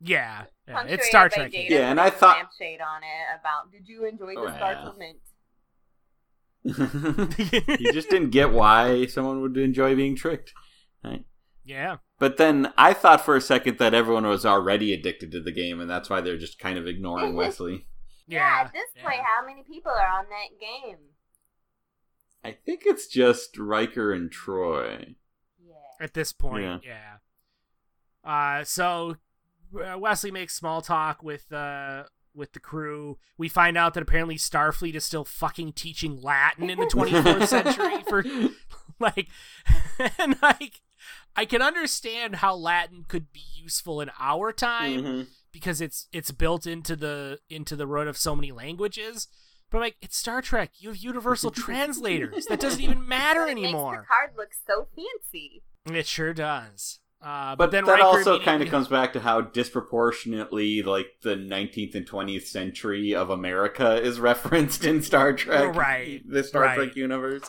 yeah, 0.00 0.44
yeah, 0.66 0.74
Punctuated 0.74 0.98
it's 1.00 1.08
Star 1.08 1.28
by 1.28 1.34
Trek. 1.36 1.52
Jada 1.52 1.70
Yeah, 1.70 1.90
and 1.90 2.00
I 2.00 2.10
thought- 2.10 2.36
lampshade 2.38 2.80
on 2.80 3.02
it 3.04 3.40
about 3.40 3.70
did 3.70 3.88
you 3.88 4.04
enjoy 4.06 4.34
the 4.34 4.40
Oh, 4.40 4.46
yeah. 4.48 4.56
startlement? 4.56 5.18
he 6.64 6.72
just 7.92 8.08
didn't 8.10 8.30
get 8.30 8.52
why 8.52 9.06
someone 9.06 9.40
would 9.42 9.56
enjoy 9.56 9.94
being 9.96 10.14
tricked. 10.16 10.52
Right? 11.04 11.24
yeah, 11.64 11.96
But 12.22 12.36
then 12.36 12.72
I 12.78 12.92
thought 12.92 13.24
for 13.24 13.34
a 13.34 13.40
second 13.40 13.78
that 13.78 13.94
everyone 13.94 14.28
was 14.28 14.46
already 14.46 14.92
addicted 14.94 15.32
to 15.32 15.40
the 15.40 15.50
game, 15.50 15.80
and 15.80 15.90
that's 15.90 16.08
why 16.08 16.20
they're 16.20 16.38
just 16.38 16.56
kind 16.56 16.78
of 16.78 16.86
ignoring 16.86 17.34
Wesley. 17.34 17.88
yeah. 18.28 18.62
at 18.64 18.72
this 18.72 18.90
yeah. 18.94 19.02
point, 19.02 19.22
how 19.24 19.44
many 19.44 19.64
people 19.64 19.90
are 19.90 20.20
on 20.20 20.26
that 20.26 20.60
game? 20.60 20.98
I 22.44 22.52
think 22.52 22.82
it's 22.86 23.08
just 23.08 23.58
Riker 23.58 24.12
and 24.12 24.30
Troi. 24.30 25.16
Yeah. 25.66 25.74
at 26.00 26.14
this 26.14 26.32
point. 26.32 26.84
Yeah. 26.84 27.16
Uh, 28.22 28.62
so 28.62 29.16
uh, 29.74 29.98
Wesley 29.98 30.30
makes 30.30 30.54
small 30.54 30.80
talk 30.80 31.24
with 31.24 31.52
uh 31.52 32.04
with 32.36 32.52
the 32.52 32.60
crew. 32.60 33.18
We 33.36 33.48
find 33.48 33.76
out 33.76 33.94
that 33.94 34.02
apparently 34.04 34.36
Starfleet 34.36 34.94
is 34.94 35.04
still 35.04 35.24
fucking 35.24 35.72
teaching 35.72 36.22
Latin 36.22 36.70
in 36.70 36.78
the 36.78 36.86
24th 36.94 37.48
century 37.48 38.04
for 38.08 38.24
like 39.00 39.28
and 40.18 40.36
like 40.40 40.81
I 41.36 41.44
can 41.44 41.62
understand 41.62 42.36
how 42.36 42.54
Latin 42.54 43.04
could 43.08 43.32
be 43.32 43.42
useful 43.54 44.00
in 44.00 44.10
our 44.20 44.52
time 44.52 45.02
Mhm. 45.02 45.26
because 45.52 45.80
it's 45.80 46.08
it's 46.12 46.30
built 46.30 46.66
into 46.66 46.94
the 46.96 47.40
into 47.48 47.74
the 47.76 47.86
root 47.86 48.08
of 48.08 48.16
so 48.18 48.34
many 48.36 48.52
languages. 48.52 49.28
But 49.70 49.80
like 49.80 49.96
it's 50.02 50.16
Star 50.16 50.42
Trek, 50.42 50.72
you 50.76 50.90
have 50.90 50.98
universal 50.98 51.50
translators. 51.66 52.44
That 52.46 52.60
doesn't 52.60 52.82
even 52.82 53.06
matter 53.08 53.40
But 53.40 53.48
it 53.48 53.52
anymore. 53.52 53.92
Makes 53.92 54.02
the 54.02 54.06
card 54.08 54.30
look 54.36 54.50
so 54.66 54.88
fancy. 54.94 55.62
It 55.86 56.06
sure 56.06 56.34
does. 56.34 56.98
Uh, 57.24 57.54
but, 57.54 57.66
But, 57.66 57.70
then 57.70 57.84
that 57.84 57.92
Riker 57.92 58.04
also 58.04 58.40
kind 58.40 58.62
of 58.64 58.68
comes 58.74 58.88
back 58.88 59.12
to 59.12 59.20
how 59.20 59.40
disproportionately, 59.40 60.82
like 60.82 61.06
the 61.22 61.36
19th 61.36 61.94
and 61.94 62.04
20th 62.08 62.46
century 62.46 63.14
of 63.14 63.30
America 63.30 64.00
is 64.02 64.18
referenced 64.20 64.84
in 64.84 65.02
Star 65.02 65.32
Trek, 65.32 65.74
Right, 65.74 66.20
The 66.28 66.42
Star 66.42 66.62
right. 66.62 66.74
Trek 66.76 66.96
universe. 66.96 67.48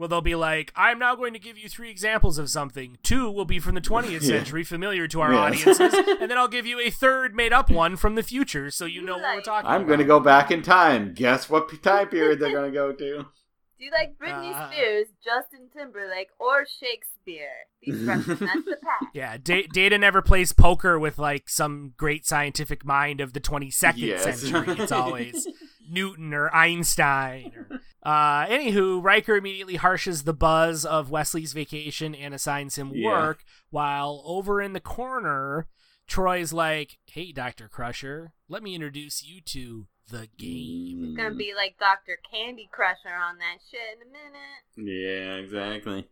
Well, 0.00 0.08
they'll 0.08 0.22
be 0.22 0.34
like, 0.34 0.72
I'm 0.74 0.98
now 0.98 1.14
going 1.14 1.34
to 1.34 1.38
give 1.38 1.58
you 1.58 1.68
three 1.68 1.90
examples 1.90 2.38
of 2.38 2.48
something. 2.48 2.96
Two 3.02 3.30
will 3.30 3.44
be 3.44 3.58
from 3.58 3.74
the 3.74 3.82
20th 3.82 4.10
Yeah. 4.12 4.18
century, 4.20 4.64
familiar 4.64 5.06
to 5.08 5.20
our 5.20 5.30
Yes. 5.34 5.66
audiences, 5.66 5.92
and 6.20 6.30
then 6.30 6.38
I'll 6.38 6.48
give 6.48 6.64
you 6.64 6.80
a 6.80 6.88
third 6.88 7.34
made 7.36 7.52
up 7.52 7.70
one 7.70 7.96
from 7.96 8.14
the 8.14 8.22
future 8.22 8.70
so 8.70 8.86
you 8.86 9.02
know 9.02 9.18
what 9.18 9.36
we're 9.36 9.42
talking 9.42 9.68
I'm 9.68 9.82
about. 9.82 9.86
going 9.88 9.98
to 9.98 10.06
go 10.06 10.18
back 10.18 10.50
in 10.50 10.62
time. 10.62 11.12
Guess 11.12 11.50
what 11.50 11.68
time 11.82 12.08
period 12.08 12.40
they're 12.40 12.50
going 12.50 12.72
to 12.72 12.74
go 12.74 12.92
to? 12.92 13.26
Do 13.78 13.84
you 13.86 13.90
like 13.92 14.16
Britney 14.18 14.54
Uh, 14.54 14.70
Spears, 14.70 15.06
Justin 15.24 15.68
Timberlake, 15.74 16.28
or 16.38 16.64
Shakespeare? 16.66 17.48
These 17.82 18.02
represent 18.02 18.64
the 18.66 18.76
past. 18.82 19.06
Yeah, 19.14 19.36
da- 19.42 19.66
Data 19.72 19.96
never 19.98 20.20
plays 20.22 20.52
poker 20.54 20.98
with 20.98 21.18
like 21.18 21.48
some 21.48 21.92
great 21.96 22.26
scientific 22.26 22.84
mind 22.86 23.20
of 23.22 23.32
the 23.34 23.40
22nd 23.40 23.96
Yes. 23.98 24.22
century. 24.40 24.74
It's 24.78 24.92
always 24.92 25.46
Newton 25.90 26.32
or 26.34 26.54
Einstein. 26.54 27.52
Or, 27.70 27.80
uh, 28.02 28.46
anywho, 28.46 29.02
Riker 29.02 29.36
immediately 29.36 29.76
harshes 29.78 30.24
the 30.24 30.32
buzz 30.34 30.84
of 30.84 31.10
Wesley's 31.10 31.52
vacation 31.52 32.14
and 32.14 32.32
assigns 32.34 32.76
him 32.76 32.92
Yeah. 32.94 33.06
work, 33.08 33.44
while 33.70 34.22
over 34.24 34.60
in 34.62 34.72
the 34.72 34.80
corner, 34.80 35.66
Troi's 36.08 36.52
like, 36.52 36.98
"Hey, 37.06 37.30
Doctor 37.32 37.68
Crusher, 37.68 38.32
let 38.48 38.62
me 38.62 38.74
introduce 38.74 39.22
you 39.22 39.40
to 39.42 39.86
the 40.10 40.28
game." 40.38 41.04
It's 41.04 41.16
gonna 41.16 41.34
be 41.34 41.52
like 41.54 41.78
Dr. 41.78 42.18
Candy 42.30 42.68
Crusher 42.72 43.14
on 43.14 43.38
that 43.38 43.58
shit 43.70 43.98
in 44.00 44.08
a 44.08 44.10
minute. 44.10 44.92
Yeah, 44.92 45.34
exactly. 45.36 46.08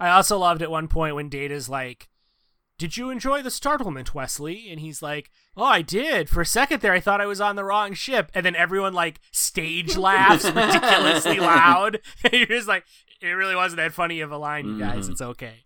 I 0.00 0.10
also 0.10 0.38
loved 0.38 0.60
at 0.62 0.70
one 0.70 0.88
point 0.88 1.14
when 1.14 1.28
Data's 1.28 1.68
like, 1.68 2.08
Did 2.78 2.96
you 2.98 3.08
enjoy 3.10 3.40
the 3.42 3.50
startlement, 3.50 4.14
Wesley? 4.14 4.68
And 4.70 4.80
he's 4.80 5.00
like, 5.00 5.30
Oh, 5.56 5.64
I 5.64 5.80
did. 5.82 6.28
For 6.28 6.42
a 6.42 6.46
second 6.46 6.82
there, 6.82 6.92
I 6.92 7.00
thought 7.00 7.20
I 7.22 7.26
was 7.26 7.40
on 7.40 7.56
the 7.56 7.64
wrong 7.64 7.94
ship. 7.94 8.30
And 8.34 8.44
then 8.44 8.54
everyone 8.54 8.92
like 8.92 9.20
stage 9.32 9.96
laughs 9.96 10.44
ridiculously 10.44 11.40
loud. 11.40 12.00
And 12.24 12.32
you're 12.34 12.46
just 12.46 12.68
like, 12.68 12.84
It 13.22 13.28
really 13.28 13.56
wasn't 13.56 13.78
that 13.78 13.92
funny 13.92 14.20
of 14.20 14.30
a 14.30 14.36
line, 14.38 14.66
you 14.66 14.78
guys. 14.78 15.08
Mhm. 15.08 15.12
It's 15.12 15.22
okay. 15.22 15.64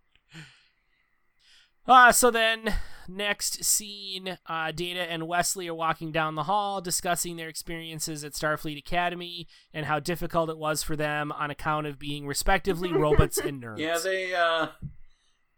Uh, 1.87 2.13
so 2.13 2.31
then, 2.31 2.75
next 3.09 3.65
scene, 3.65 4.39
uh, 4.47 4.71
Data 4.71 5.01
and 5.01 5.27
Wesley 5.27 5.67
are 5.67 5.75
walking 5.75 6.13
down 6.13 6.37
the 6.37 6.45
hall 6.45 6.81
discussing 6.81 7.37
their 7.37 7.49
experiences 7.49 8.23
at 8.23 8.33
Starfleet 8.35 8.79
Academy 8.79 9.49
and 9.75 9.87
how 9.87 9.99
difficult 9.99 10.51
it 10.51 10.59
was 10.59 10.85
for 10.85 10.95
them 10.95 11.33
on 11.33 11.51
account 11.51 11.87
of 11.89 11.99
being 11.99 12.27
respectively 12.27 12.93
robots 12.93 13.39
and 13.39 13.61
nerds. 13.65 13.79
Yeah, 13.79 13.99
they 13.99 14.33
uh 14.35 14.69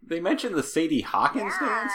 they 0.06 0.20
mentioned 0.20 0.54
the 0.54 0.62
Sadie 0.62 1.00
Hawkins 1.02 1.52
dance. 1.60 1.92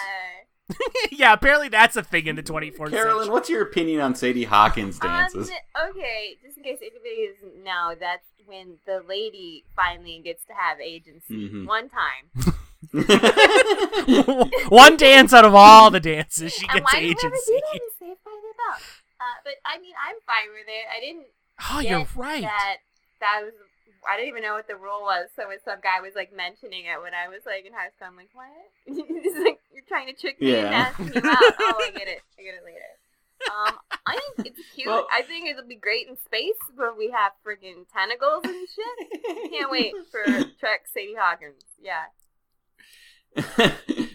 Yeah. 0.70 0.78
yeah, 1.12 1.34
apparently 1.34 1.70
that's 1.70 1.96
a 1.96 2.04
thing 2.04 2.28
in 2.28 2.36
the 2.36 2.44
24th 2.44 2.90
Carolyn, 2.90 3.18
century. 3.20 3.30
what's 3.34 3.50
your 3.50 3.62
opinion 3.62 4.02
on 4.02 4.16
Sadie 4.16 4.44
Hawkins 4.44 5.00
dances? 5.00 5.50
Um, 5.50 5.90
okay, 5.92 6.36
just 6.44 6.58
in 6.58 6.64
case 6.64 6.80
anybody 6.82 7.30
doesn't 7.34 7.64
know, 7.64 7.96
that's 7.98 8.26
when 8.46 8.76
the 8.86 9.02
lady 9.08 9.64
finally 9.76 10.20
gets 10.24 10.44
to 10.46 10.54
have 10.54 10.80
agency. 10.82 11.50
Mhm. 11.50 11.66
One 11.68 11.88
time. 11.90 12.54
One 14.70 14.98
dance 14.98 15.34
out 15.34 15.46
of 15.46 15.56
all 15.56 15.90
the 15.92 16.00
dances, 16.00 16.54
she 16.54 16.66
and 16.68 16.80
gets 16.82 16.94
why 16.94 17.00
do 17.00 17.08
you 17.08 17.16
never 17.16 17.28
agency. 17.36 17.52
do 17.54 17.60
that 17.62 17.76
in 17.76 17.90
Saved 18.00 18.24
by 18.24 18.32
the 18.32 18.54
Bell? 18.58 18.80
Uh, 19.20 19.38
but 19.44 19.54
I 19.66 19.80
mean, 19.80 19.94
I'm 19.98 20.16
fine 20.26 20.50
with 20.54 20.68
it. 20.68 20.86
I 20.96 21.00
didn't 21.00 21.28
Oh, 21.72 21.82
get 21.82 21.90
you're 21.90 22.08
right. 22.16 22.42
that 22.44 22.78
that 23.20 23.42
was 23.44 23.54
I 24.10 24.16
didn't 24.18 24.30
even 24.30 24.44
know 24.44 24.54
what 24.54 24.68
the 24.68 24.76
rule 24.76 25.02
was. 25.02 25.30
So 25.36 25.48
when 25.48 25.58
some 25.66 25.80
guy 25.84 26.00
was 26.02 26.16
like 26.16 26.32
mentioning 26.36 26.86
it 26.86 27.02
when 27.02 27.14
I 27.14 27.28
was 27.28 27.42
like 27.46 27.66
in 27.66 27.74
high 27.74 27.90
school, 27.96 28.08
I'm 28.08 28.16
like, 28.16 28.30
what? 28.34 28.48
He's 28.86 29.38
like, 29.44 29.60
you're 29.74 29.84
trying 29.88 30.08
to 30.08 30.14
trick 30.14 30.40
me 30.42 30.56
and 30.56 30.72
Yeah. 30.72 30.88
ask 30.90 31.00
me 31.00 31.12
out. 31.16 31.24
oh, 31.60 31.82
I 31.84 31.92
get 31.96 32.08
it. 32.08 32.22
I 32.40 32.44
get 32.44 32.56
it 32.56 32.64
later. 32.66 32.92
Um, 33.54 33.76
I 34.06 34.18
think 34.36 34.48
it's 34.48 34.60
cute. 34.74 34.88
Well- 34.88 35.08
I 35.12 35.22
think 35.22 35.48
it'll 35.48 35.68
be 35.68 35.76
great 35.76 36.08
in 36.08 36.18
space 36.26 36.58
where 36.76 36.94
we 36.94 37.12
have 37.12 37.34
friggin' 37.46 37.86
tentacles 37.94 38.42
and 38.46 38.68
shit. 38.68 39.52
Can't 39.52 39.70
wait 39.70 39.94
for 40.12 40.24
Trek 40.60 40.88
Sadie 40.94 41.16
Hawkins. 41.20 41.64
Yeah. 41.80 42.06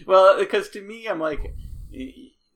well, 0.05 0.37
because 0.39 0.69
to 0.69 0.81
me, 0.81 1.07
I'm 1.07 1.19
like, 1.19 1.53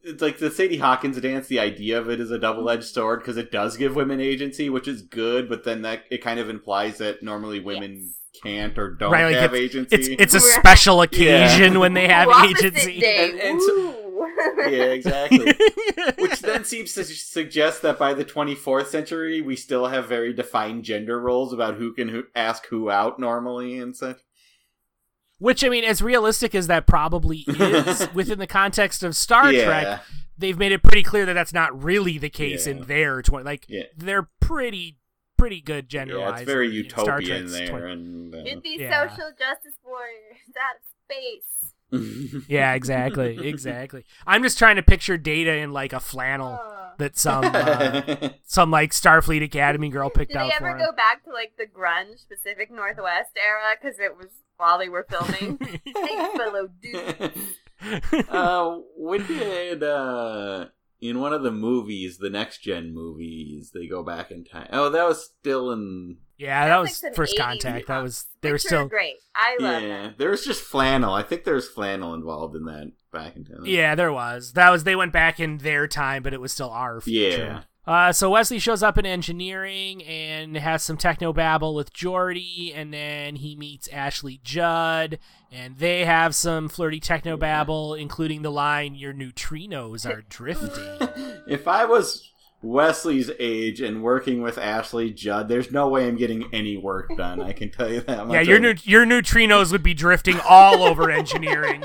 it's 0.04 0.22
like 0.22 0.38
the 0.40 0.50
Sadie 0.52 0.78
Hawkins 0.78 1.20
dance. 1.20 1.48
The 1.48 1.60
idea 1.60 2.00
of 2.00 2.10
it 2.10 2.20
is 2.20 2.32
a 2.32 2.40
double-edged 2.40 2.84
sword 2.86 3.20
because 3.20 3.38
it 3.38 3.52
does 3.52 3.78
give 3.78 3.96
women 3.96 4.20
agency, 4.22 4.70
which 4.70 4.88
is 4.88 5.02
good. 5.02 5.50
But 5.50 5.64
then 5.64 5.82
that 5.84 6.04
it 6.12 6.24
kind 6.24 6.40
of 6.40 6.50
implies 6.50 6.98
that 7.00 7.22
normally 7.24 7.60
women 7.60 8.14
can't 8.44 8.78
or 8.78 8.92
don't 8.92 9.12
Right, 9.12 9.26
like 9.26 9.36
have 9.36 9.54
It's 9.54 9.76
agency. 9.76 10.14
it's 10.20 10.34
a 10.34 10.40
special 10.40 11.02
occasion 11.04 11.80
when 11.80 11.94
they 11.94 12.08
have 12.08 12.28
opposite 12.28 12.76
agency. 12.76 13.00
Day. 13.00 13.32
And- 13.32 13.40
and 13.40 13.62
so- 13.62 13.96
yeah, 14.68 14.86
exactly. 14.86 15.54
Which 16.18 16.40
then 16.42 16.64
seems 16.64 16.94
to 16.96 17.04
suggest 17.04 17.82
that 17.84 18.00
by 18.00 18.14
the 18.14 18.26
24th 18.26 18.88
century, 18.88 19.42
we 19.42 19.56
still 19.56 19.88
have 19.88 20.08
very 20.08 20.34
defined 20.34 20.84
gender 20.84 21.20
roles 21.20 21.54
about 21.54 21.76
who 21.76 21.94
can 21.94 22.08
who, 22.10 22.24
ask 22.36 22.66
who 22.68 22.90
out 22.90 23.20
normally 23.20 23.78
and 23.78 23.96
such. 23.96 24.18
Which 25.40 25.64
I 25.64 25.70
mean, 25.70 25.84
as 25.84 26.02
realistic 26.02 26.56
as 26.56 26.68
that 26.68 26.88
probably 26.88 27.40
is 27.48 28.12
within 28.14 28.40
the 28.40 28.48
context 28.48 29.04
of 29.04 29.16
Star 29.16 29.52
yeah. 29.54 29.66
Trek, 29.66 30.02
they've 30.38 30.58
made 30.58 30.72
it 30.72 30.82
pretty 30.84 31.04
clear 31.04 31.26
that 31.28 31.34
that's 31.34 31.54
not 31.54 31.84
really 31.84 32.18
the 32.18 32.30
case 32.30 32.66
Yeah. 32.66 32.74
in 32.74 32.84
their 32.88 33.22
twenty. 33.22 33.46
Like 33.46 33.66
Yeah. 33.70 33.84
they're 33.96 34.30
pretty 34.40 34.98
pretty 35.38 35.62
good 35.62 35.88
gender 35.88 36.18
Yeah, 36.18 36.34
it's 36.34 36.42
very 36.42 36.68
in 36.68 36.74
utopian 36.74 37.22
Trek's 37.48 37.52
there. 37.52 37.68
20 37.68 37.92
And, 37.92 38.34
uh, 38.36 38.46
Should 38.46 38.64
be 38.64 38.78
Yeah. 38.80 39.08
social 39.08 39.30
justice 39.38 39.78
warriors 39.86 40.38
out 40.60 40.78
of 40.78 40.82
space. 41.06 41.57
Yeah, 42.48 42.74
exactly, 42.74 43.48
exactly. 43.48 44.06
I'm 44.26 44.44
just 44.44 44.58
trying 44.58 44.76
to 44.76 44.84
picture 44.84 45.18
Data 45.18 45.54
in 45.54 45.72
like 45.72 45.94
a 45.94 46.00
flannel 46.00 46.60
that 46.98 47.18
some 47.18 47.44
uh, 47.46 48.30
some 48.46 48.72
like 48.72 48.92
Starfleet 48.92 49.44
Academy 49.44 49.90
girl 49.90 50.10
picked 50.10 50.36
up. 50.36 50.44
Did 50.48 50.54
out 50.54 50.54
they 50.54 50.58
for 50.58 50.68
ever 50.70 50.78
him. 50.78 50.86
go 50.86 50.92
back 50.96 51.24
to 51.26 51.32
like 51.32 51.54
the 51.58 51.66
grunge 51.66 52.28
Pacific 52.28 52.72
Northwest 52.72 53.32
era? 53.38 53.76
Because 53.80 54.00
it 54.00 54.18
was 54.18 54.28
while 54.58 54.78
they 54.80 54.90
were 54.90 55.06
filming. 55.10 55.60
hey, 55.86 56.30
fellow 56.36 56.70
dude. 56.82 57.34
uh, 58.30 58.78
when 58.98 59.26
did 59.28 59.84
uh, 59.84 60.66
in 61.00 61.20
one 61.20 61.34
of 61.34 61.44
the 61.44 61.52
movies, 61.52 62.18
the 62.18 62.30
next 62.30 62.60
gen 62.60 62.94
movies, 62.94 63.72
they 63.74 63.88
go 63.88 64.04
back 64.04 64.32
in 64.32 64.44
time? 64.44 64.70
Oh, 64.72 64.90
that 64.90 65.08
was 65.08 65.24
still 65.24 65.72
in. 65.72 66.18
Yeah, 66.38 66.68
that 66.68 66.78
That's 66.82 66.92
was 66.92 67.04
like 67.04 67.16
first 67.16 67.36
80s 67.38 67.40
contact. 67.44 67.88
That 67.88 68.04
was 68.04 68.26
they 68.42 68.52
were 68.52 68.58
still 68.60 68.88
great. 68.88 69.16
I 69.36 69.58
love 69.60 69.82
Yeah, 69.82 69.88
them. 70.04 70.16
there 70.18 70.30
was 70.30 70.46
just 70.46 70.62
flannel. 70.62 71.14
I 71.14 71.24
think 71.24 71.44
there 71.44 71.56
was 71.56 71.68
flannel 71.68 72.14
involved 72.14 72.56
in 72.56 72.66
that 72.66 72.92
back 73.12 73.36
in 73.36 73.44
time. 73.46 73.64
Yeah, 73.66 73.96
there 73.96 74.12
was. 74.14 74.54
That 74.54 74.70
was 74.70 74.84
they 74.84 74.96
went 74.96 75.14
back 75.14 75.40
in 75.40 75.58
their 75.60 75.88
time, 75.88 76.22
but 76.24 76.34
it 76.34 76.42
was 76.42 76.52
still 76.52 76.70
our 76.70 77.02
future. 77.02 77.38
Yeah. 77.38 77.62
Uh, 77.92 78.12
so 78.12 78.30
Wesley 78.30 78.60
shows 78.60 78.84
up 78.84 78.98
in 78.98 79.06
engineering 79.06 80.04
and 80.04 80.58
has 80.58 80.84
some 80.84 80.98
techno 80.98 81.32
babble 81.32 81.74
with 81.74 81.94
Geordi, 81.94 82.74
and 82.76 82.94
then 82.94 83.38
he 83.38 83.56
meets 83.56 83.88
Ashley 83.88 84.42
Judd, 84.44 85.20
and 85.54 85.78
they 85.78 86.04
have 86.04 86.36
some 86.36 86.68
flirty 86.68 87.00
techno 87.00 87.38
babble, 87.38 87.94
including 87.94 88.42
the 88.42 88.52
line 88.52 88.94
"Your 88.94 89.14
neutrinos 89.14 90.06
are 90.06 90.22
drifting." 90.30 91.08
If 91.48 91.66
I 91.66 91.86
was 91.86 92.30
Wesley's 92.72 93.32
age 93.40 93.80
and 93.82 94.04
working 94.04 94.42
with 94.42 94.58
Ashley 94.58 95.12
Judd, 95.12 95.48
there's 95.48 95.72
no 95.72 95.88
way 95.88 96.08
I'm 96.08 96.18
getting 96.18 96.50
any 96.54 96.76
work 96.78 97.16
done. 97.16 97.42
I 97.42 97.54
can 97.54 97.72
tell 97.72 97.90
you 97.92 98.02
that. 98.02 98.28
much. 98.28 98.34
yeah, 98.34 98.42
your 98.42 98.60
new 98.60 98.76
your 98.84 99.06
neutrinos 99.06 99.72
would 99.72 99.84
be 99.84 99.94
drifting 99.94 100.40
all 100.48 100.84
over 100.84 101.10
engineering. 101.22 101.84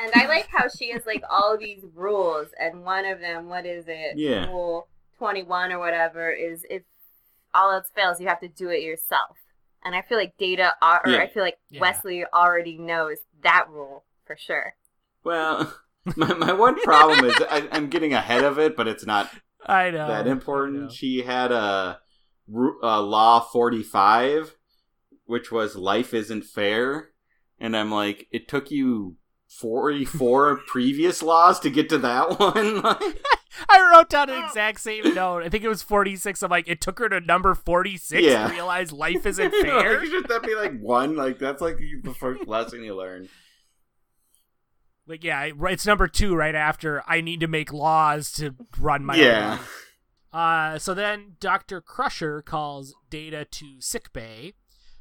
And 0.00 0.12
I 0.14 0.26
like 0.26 0.48
how 0.48 0.66
she 0.68 0.90
has 0.92 1.04
like 1.06 1.22
all 1.30 1.56
these 1.58 1.84
rules, 1.94 2.48
and 2.58 2.84
one 2.84 3.04
of 3.04 3.20
them, 3.20 3.48
what 3.48 3.66
is 3.66 3.84
it? 3.88 4.16
Yeah. 4.16 4.46
Rule 4.46 4.88
21 5.18 5.72
or 5.72 5.78
whatever, 5.78 6.30
is 6.30 6.64
if 6.70 6.82
all 7.54 7.72
else 7.72 7.90
fails, 7.94 8.20
you 8.20 8.28
have 8.28 8.40
to 8.40 8.48
do 8.48 8.68
it 8.70 8.82
yourself. 8.82 9.36
And 9.84 9.94
I 9.94 10.02
feel 10.02 10.18
like 10.18 10.36
Data, 10.38 10.74
ar- 10.82 11.02
or 11.04 11.12
Yeah. 11.12 11.18
I 11.20 11.28
feel 11.28 11.42
like 11.42 11.58
Yeah. 11.70 11.80
Wesley 11.80 12.24
already 12.32 12.78
knows 12.78 13.18
that 13.42 13.66
rule 13.70 14.04
for 14.26 14.36
sure. 14.36 14.74
Well, 15.24 15.74
my, 16.16 16.32
my 16.34 16.52
one 16.52 16.80
problem 16.82 17.24
is 17.26 17.34
I, 17.50 17.68
I'm 17.72 17.88
getting 17.88 18.12
ahead 18.14 18.44
of 18.44 18.58
it, 18.58 18.76
but 18.76 18.88
it's 18.88 19.06
not 19.06 19.30
I 19.66 19.90
know 19.90 20.08
that 20.08 20.26
important. 20.26 20.82
know. 20.82 20.88
She 20.90 21.22
had 21.22 21.52
a, 21.52 21.98
a 22.82 23.00
law 23.02 23.40
45, 23.40 24.54
which 25.26 25.50
was 25.52 25.76
life 25.76 26.14
isn't 26.14 26.44
fair, 26.44 27.10
and 27.58 27.76
I'm 27.76 27.90
like, 27.90 28.26
it 28.30 28.48
took 28.48 28.70
you 28.70 29.16
44 29.48 30.56
previous 30.66 31.22
laws 31.22 31.60
to 31.60 31.70
get 31.70 31.88
to 31.90 31.98
that 31.98 32.38
one. 32.38 32.82
I 33.68 33.90
wrote 33.92 34.08
down 34.10 34.30
an 34.30 34.44
exact 34.44 34.80
same 34.80 35.14
note. 35.14 35.42
I 35.42 35.48
think 35.48 35.64
it 35.64 35.68
was 35.68 35.82
forty 35.82 36.14
six. 36.16 36.42
I'm 36.42 36.50
like, 36.50 36.68
it 36.68 36.80
took 36.80 36.98
her 37.00 37.08
to 37.08 37.20
number 37.20 37.54
forty 37.54 37.96
six 37.96 38.22
Yeah. 38.22 38.46
to 38.46 38.52
realize 38.52 38.92
life 38.92 39.26
isn't 39.26 39.52
Like, 39.52 39.62
fair. 39.62 40.06
Should 40.06 40.28
that 40.28 40.42
be 40.44 40.54
like 40.54 40.78
one? 40.78 41.16
Like 41.16 41.38
that's 41.38 41.60
like 41.60 41.78
the 42.02 42.14
first 42.14 42.46
lesson 42.46 42.84
you 42.84 42.94
learn. 42.94 43.28
Like, 45.08 45.24
yeah, 45.24 45.50
it's 45.58 45.86
number 45.86 46.06
two 46.06 46.36
right 46.36 46.54
after 46.54 47.02
I 47.06 47.22
need 47.22 47.40
to 47.40 47.48
make 47.48 47.72
laws 47.72 48.30
to 48.32 48.54
run 48.78 49.04
my 49.04 49.16
yeah. 49.16 49.58
own. 50.32 50.40
Uh, 50.40 50.78
so 50.78 50.92
then 50.92 51.36
Dr. 51.40 51.80
Crusher 51.80 52.42
calls 52.42 52.94
Data 53.08 53.46
to 53.46 53.80
sickbay, 53.80 54.52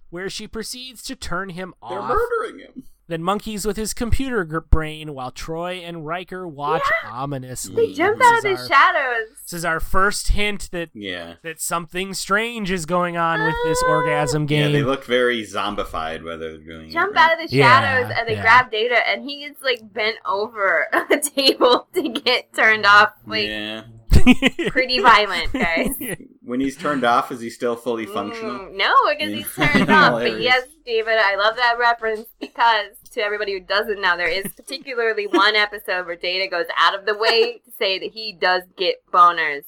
where 0.09 0.29
she 0.29 0.47
proceeds 0.47 1.03
to 1.03 1.15
turn 1.17 1.49
him 1.49 1.73
off 1.81 1.89
They're 1.89 1.99
off. 1.99 2.09
murdering 2.09 2.59
him. 2.59 2.83
Then 3.09 3.23
monkeys 3.23 3.65
with 3.65 3.77
his 3.77 3.93
computer 3.93 4.43
gr- 4.43 4.59
brain 4.59 5.13
while 5.13 5.31
Troi 5.31 5.81
and 5.87 6.05
Riker 6.05 6.45
watch 6.45 6.83
ominously. 7.05 7.75
They 7.87 7.93
jump 7.93 8.21
out 8.21 8.37
of 8.37 8.43
the 8.43 8.49
our- 8.57 8.67
shadows. 8.67 9.27
This 9.43 9.53
is 9.53 9.63
our 9.65 9.79
first 9.79 10.29
hint 10.29 10.69
that 10.71 10.89
Yeah. 10.93 11.35
that 11.41 11.61
something 11.61 12.13
strange 12.13 12.69
is 12.69 12.85
going 12.85 13.15
on 13.15 13.45
with 13.45 13.55
this 13.63 13.81
Ah. 13.85 13.91
orgasm 13.91 14.43
Yeah, 14.43 14.47
game. 14.63 14.73
they 14.73 14.83
look 14.83 15.05
very 15.05 15.43
zombified 15.43 16.23
while 16.25 16.37
they're 16.37 16.57
doing 16.57 16.89
Jump 16.89 17.11
it. 17.11 17.15
right? 17.15 17.31
out 17.31 17.41
of 17.41 17.49
the 17.49 17.55
Yeah, 17.55 17.79
shadows 17.79 18.13
and 18.17 18.27
they 18.27 18.33
yeah. 18.33 18.41
grab 18.41 18.71
Data, 18.71 19.07
and 19.07 19.23
he 19.23 19.39
gets 19.47 19.61
like 19.63 19.79
bent 19.93 20.17
over 20.25 20.87
a 21.09 21.17
table 21.17 21.87
to 21.93 22.09
get 22.09 22.51
turned 22.53 22.85
off. 22.85 23.13
Like 23.25 23.45
yeah. 23.47 23.83
pretty 24.69 24.99
violent, 24.99 25.51
guys. 25.53 25.89
When 26.47 26.61
he's 26.61 26.77
turned 26.77 27.03
off, 27.03 27.29
is 27.33 27.41
he 27.41 27.49
still 27.49 27.75
fully 27.75 28.05
functional? 28.05 28.57
Mm, 28.57 28.77
no, 28.77 28.93
because 29.09 29.33
he's 29.33 29.57
Yeah. 29.57 29.67
turned 29.67 29.89
off. 29.91 30.13
But 30.21 30.39
yes, 30.39 30.65
David, 30.85 31.17
I 31.17 31.35
love 31.35 31.57
that 31.57 31.77
reference 31.77 32.25
because 32.39 32.95
to 33.11 33.21
everybody 33.21 33.51
who 33.51 33.59
doesn't 33.59 33.99
know, 33.99 34.15
there 34.15 34.29
is 34.29 34.53
particularly 34.53 35.27
one 35.27 35.57
episode 35.57 36.05
where 36.05 36.15
Data 36.15 36.47
goes 36.49 36.67
out 36.77 36.97
of 36.97 37.05
the 37.05 37.17
way 37.17 37.57
to 37.65 37.71
say 37.77 37.99
that 37.99 38.11
he 38.13 38.31
does 38.39 38.63
get 38.77 38.95
boners. 39.11 39.63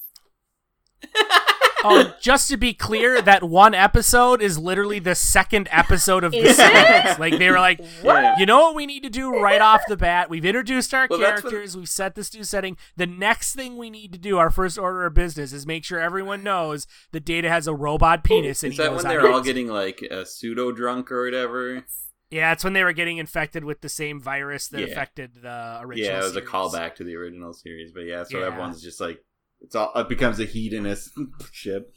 Oh, 1.84 2.14
just 2.20 2.48
to 2.50 2.56
be 2.56 2.72
clear, 2.74 3.20
that 3.22 3.42
one 3.42 3.74
episode 3.74 4.40
is 4.42 4.58
literally 4.58 4.98
the 4.98 5.14
second 5.14 5.68
episode 5.70 6.24
of 6.24 6.32
the 6.32 6.38
Is 6.38 6.58
it? 6.58 6.62
series. 6.66 7.18
Like 7.18 7.38
they 7.38 7.50
were 7.50 7.58
like, 7.58 7.80
Yeah. 8.02 8.36
you 8.38 8.46
know 8.46 8.58
what 8.60 8.74
we 8.74 8.86
need 8.86 9.02
to 9.02 9.10
do 9.10 9.40
right 9.40 9.60
off 9.60 9.82
the 9.88 9.96
bat? 9.96 10.28
We've 10.30 10.44
introduced 10.44 10.92
our 10.94 11.06
Well, 11.08 11.18
that's 11.18 11.42
what- 11.42 11.50
characters, 11.50 11.76
we've 11.76 11.88
set 11.88 12.14
this 12.14 12.32
new 12.34 12.44
setting. 12.44 12.76
The 12.96 13.06
next 13.06 13.54
thing 13.54 13.76
we 13.76 13.90
need 13.90 14.12
to 14.12 14.18
do, 14.18 14.38
our 14.38 14.50
first 14.50 14.78
order 14.78 15.06
of 15.06 15.14
business, 15.14 15.52
is 15.52 15.66
make 15.66 15.84
sure 15.84 15.98
everyone 16.00 16.42
knows 16.42 16.86
that 17.12 17.24
Data 17.24 17.48
has 17.48 17.66
a 17.66 17.74
robot 17.74 18.24
penis 18.24 18.62
and 18.62 18.72
Is 18.72 18.78
he 18.78 18.84
that 18.84 18.94
when 18.94 19.04
they're 19.04 19.30
all 19.30 19.40
getting 19.40 19.68
like 19.68 20.06
uh, 20.10 20.18
a 20.20 20.26
pseudo 20.26 20.72
drunk 20.72 21.10
or 21.10 21.24
whatever? 21.24 21.84
Yeah, 22.30 22.52
it's 22.52 22.62
when 22.62 22.74
they 22.74 22.84
were 22.84 22.92
getting 22.92 23.18
infected 23.18 23.64
with 23.64 23.80
the 23.80 23.88
same 23.88 24.20
virus 24.20 24.68
that 24.68 24.80
Yeah. 24.82 24.86
affected 24.86 25.34
the 25.42 25.78
original. 25.80 26.10
Yeah, 26.12 26.20
it 26.20 26.22
was 26.22 26.36
a 26.36 26.42
callback 26.42 26.94
to 26.96 27.04
the 27.04 27.16
original 27.16 27.52
series, 27.52 27.90
but 27.90 28.02
yeah, 28.02 28.22
so 28.22 28.38
Yeah. 28.38 28.46
everyone's 28.46 28.80
just 28.80 29.00
like 29.00 29.20
it's 29.60 29.74
all 29.74 29.92
it 29.94 30.08
becomes 30.08 30.38
a 30.40 30.44
hedonist 30.44 31.10
ship. 31.52 31.94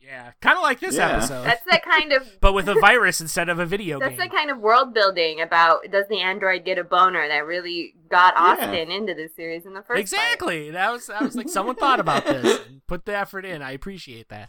Yeah, 0.00 0.30
kind 0.40 0.56
of 0.56 0.62
like 0.62 0.80
this 0.80 0.96
Yeah. 0.96 1.16
episode, 1.18 1.44
That's 1.44 1.62
that 1.70 1.82
kind 1.84 2.12
of. 2.14 2.26
but 2.40 2.54
with 2.54 2.66
a 2.66 2.74
virus 2.80 3.20
instead 3.20 3.50
of 3.50 3.58
a 3.58 3.66
video 3.66 3.98
That's 3.98 4.16
game. 4.16 4.28
the 4.30 4.34
kind 4.34 4.50
of 4.50 4.56
world 4.58 4.94
building 4.94 5.40
about 5.42 5.80
does 5.92 6.06
the 6.08 6.20
android 6.20 6.64
get 6.64 6.78
a 6.78 6.84
boner 6.84 7.28
that 7.28 7.44
really 7.44 7.92
got 8.10 8.32
Yeah. 8.34 8.42
Austin 8.42 8.90
into 8.90 9.12
this 9.12 9.36
series 9.36 9.66
in 9.66 9.74
the 9.74 9.80
first 9.82 9.88
place. 9.88 10.00
exactly. 10.12 10.70
That 10.70 10.90
was 10.92 11.08
that 11.08 11.20
was 11.20 11.36
like 11.36 11.48
someone 11.50 11.76
thought 11.76 12.00
about 12.00 12.24
this 12.24 12.60
and 12.66 12.80
put 12.86 13.04
the 13.04 13.14
effort 13.16 13.44
in. 13.44 13.60
I 13.60 13.72
appreciate 13.72 14.28
that. 14.30 14.48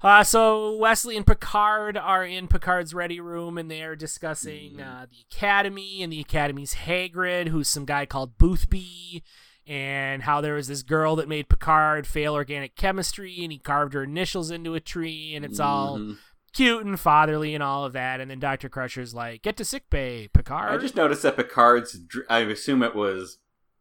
Uh, 0.00 0.22
so 0.22 0.76
Wesley 0.76 1.16
and 1.16 1.26
Picard 1.26 1.96
are 1.96 2.24
in 2.24 2.46
Picard's 2.46 2.94
ready 2.94 3.18
room 3.18 3.58
and 3.58 3.68
they 3.70 3.82
are 3.82 3.96
discussing 3.96 4.74
Mhm. 4.76 5.02
uh, 5.02 5.06
the 5.06 5.24
Academy 5.32 6.02
and 6.04 6.12
the 6.12 6.20
Academy's 6.20 6.74
Hagrid, 6.74 7.48
who's 7.48 7.68
some 7.68 7.84
guy 7.84 8.06
called 8.06 8.38
Boothby, 8.38 9.24
and 9.68 10.22
how 10.22 10.40
there 10.40 10.54
was 10.54 10.66
this 10.68 10.82
girl 10.82 11.16
that 11.16 11.28
made 11.28 11.48
Picard 11.48 12.06
fail 12.06 12.34
organic 12.34 12.74
chemistry 12.74 13.36
and 13.42 13.52
he 13.52 13.58
carved 13.58 13.92
her 13.94 14.02
initials 14.04 14.50
into 14.50 14.74
a 14.74 14.80
tree 14.80 15.34
and 15.36 15.44
it's 15.44 15.60
all 15.60 15.98
Mhm. 15.98 16.16
cute 16.54 16.84
and 16.86 16.98
fatherly 16.98 17.54
and 17.54 17.62
all 17.62 17.84
of 17.84 17.92
that. 17.92 18.20
And 18.20 18.30
then 18.30 18.38
Dr. 18.40 18.68
Crusher's 18.70 19.14
like, 19.14 19.42
get 19.42 19.56
to 19.58 19.64
sick 19.64 19.90
bay, 19.90 20.28
Picard. 20.32 20.72
I 20.72 20.78
just 20.78 20.96
noticed 20.96 21.22
that 21.22 21.36
Picard's 21.36 22.00
I 22.30 22.38
assume 22.40 22.82
it 22.82 22.94
was 22.94 23.38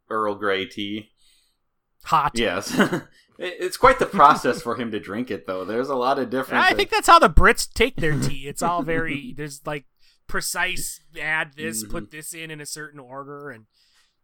Earl 0.10 0.36
Grey 0.36 0.66
tea. 0.66 1.10
hot. 2.04 2.32
Yes, 2.36 2.78
it's 3.40 3.78
quite 3.78 4.00
the 4.00 4.06
process 4.06 4.62
for 4.62 4.76
him 4.76 4.92
to 4.92 5.00
drink 5.00 5.30
it, 5.32 5.46
though. 5.48 5.66
There's 5.66 5.90
a 5.90 5.96
lot 5.96 6.20
of 6.20 6.30
different. 6.30 6.64
I 6.64 6.74
think 6.74 6.90
that's 6.90 7.08
how 7.08 7.20
the 7.20 7.30
Brits 7.30 7.72
take 7.72 7.96
their 7.98 8.20
tea. 8.20 8.48
It's 8.48 8.62
all 8.62 8.82
very 8.84 9.34
there's 9.36 9.66
like 9.66 9.86
precise 10.28 11.00
add 11.22 11.54
this, 11.56 11.84
Mm-hmm. 11.84 11.92
put 11.92 12.12
this 12.12 12.34
in 12.34 12.52
in 12.52 12.60
a 12.62 12.66
certain 12.66 13.00
order, 13.00 13.50
and 13.50 13.66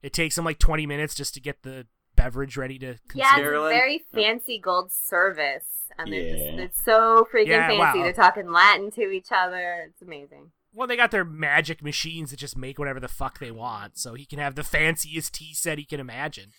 it 0.04 0.14
takes 0.14 0.36
them 0.36 0.46
like 0.46 0.60
20 0.60 0.86
minutes 0.86 1.16
just 1.16 1.34
to 1.34 1.40
get 1.42 1.64
the 1.64 1.88
beverage 2.16 2.56
ready 2.58 2.78
to 2.78 2.96
Yeah, 3.16 3.26
it's 3.26 3.34
consume. 3.36 3.56
a 3.66 3.70
very 3.70 4.06
fancy 4.14 4.60
gold 4.60 4.92
service. 4.92 5.66
And 5.98 6.12
they're 6.14 6.32
just, 6.36 6.44
Yeah. 6.44 6.62
it's 6.62 6.84
so 6.84 7.28
freaking 7.34 7.48
Yeah, 7.48 7.68
fancy. 7.68 7.80
wow. 7.80 7.94
They're 8.04 8.14
talking 8.14 8.52
Latin 8.52 8.92
to 8.92 9.10
each 9.10 9.30
other. 9.32 9.86
It's 9.90 10.02
amazing. 10.02 10.52
Well, 10.74 10.88
they 10.88 10.96
got 10.98 11.12
their 11.12 11.26
magic 11.26 11.84
machines 11.84 12.32
that 12.32 12.38
just 12.38 12.58
make 12.58 12.80
whatever 12.80 13.00
the 13.00 13.08
fuck 13.08 13.38
they 13.40 13.52
want, 13.52 13.98
so 13.98 14.16
he 14.16 14.26
can 14.26 14.40
have 14.40 14.56
the 14.56 14.64
fanciest 14.64 15.36
tea 15.36 15.54
set 15.54 15.78
he 15.78 15.86
can 15.86 16.00
imagine. 16.00 16.52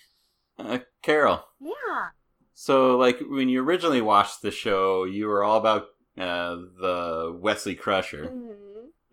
Uh, 0.57 0.79
Carol. 1.03 1.45
Yeah. 1.61 2.09
So, 2.53 2.97
like 2.97 3.19
when 3.29 3.49
you 3.49 3.61
originally 3.65 4.01
watched 4.01 4.41
the 4.43 4.53
show, 4.53 5.03
you 5.03 5.27
were 5.27 5.43
all 5.43 5.57
about 5.59 5.87
uh, 6.17 6.55
the 6.81 7.37
Wesley 7.41 7.75
Crusher, 7.75 8.27
hmm 8.29 8.53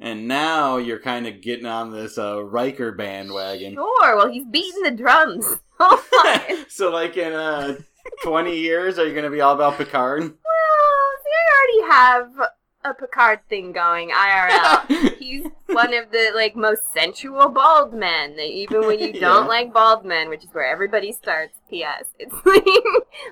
and 0.02 0.28
now 0.28 0.78
you're 0.78 0.99
kind 0.99 1.28
of 1.28 1.41
getting 1.41 1.66
on 1.66 1.91
this 1.91 2.18
uh, 2.18 2.43
Riker 2.43 2.91
bandwagon. 2.91 3.76
Sure. 3.76 4.16
Well, 4.18 4.32
he's 4.32 4.45
beating 4.45 4.84
the 4.84 4.91
drums. 4.91 5.45
Oh 5.84 6.64
so, 6.70 6.91
like 6.91 7.18
in 7.18 7.34
uh, 7.34 7.76
20 8.22 8.56
years, 8.56 8.99
are 8.99 9.08
you 9.08 9.14
going 9.14 9.24
to 9.24 9.32
be 9.32 9.41
all 9.41 9.56
about 9.56 9.80
Picard? 9.80 10.22
well, 10.22 10.30
see, 10.30 11.32
I 11.34 11.82
already 11.82 11.91
have 11.91 12.49
a 12.84 12.94
Picard 12.94 13.40
thing 13.50 13.72
going 13.72 14.10
IRL. 14.10 15.16
He's 15.20 15.46
one 15.68 15.94
of 15.94 16.12
the 16.12 16.32
like 16.34 16.56
most 16.56 16.92
sensual 16.94 17.50
bald 17.50 17.94
men. 17.94 18.40
Even 18.40 18.82
when 18.88 19.00
you 19.00 19.14
don't 19.20 19.44
Yeah. 19.44 19.50
like 19.50 19.72
bald 19.74 20.04
men, 20.06 20.30
which 20.30 20.44
is 20.44 20.50
where 20.54 20.66
everybody 20.66 21.12
starts. 21.12 21.54
P.S. 21.70 22.06
It's 22.20 22.34
like 22.46 22.66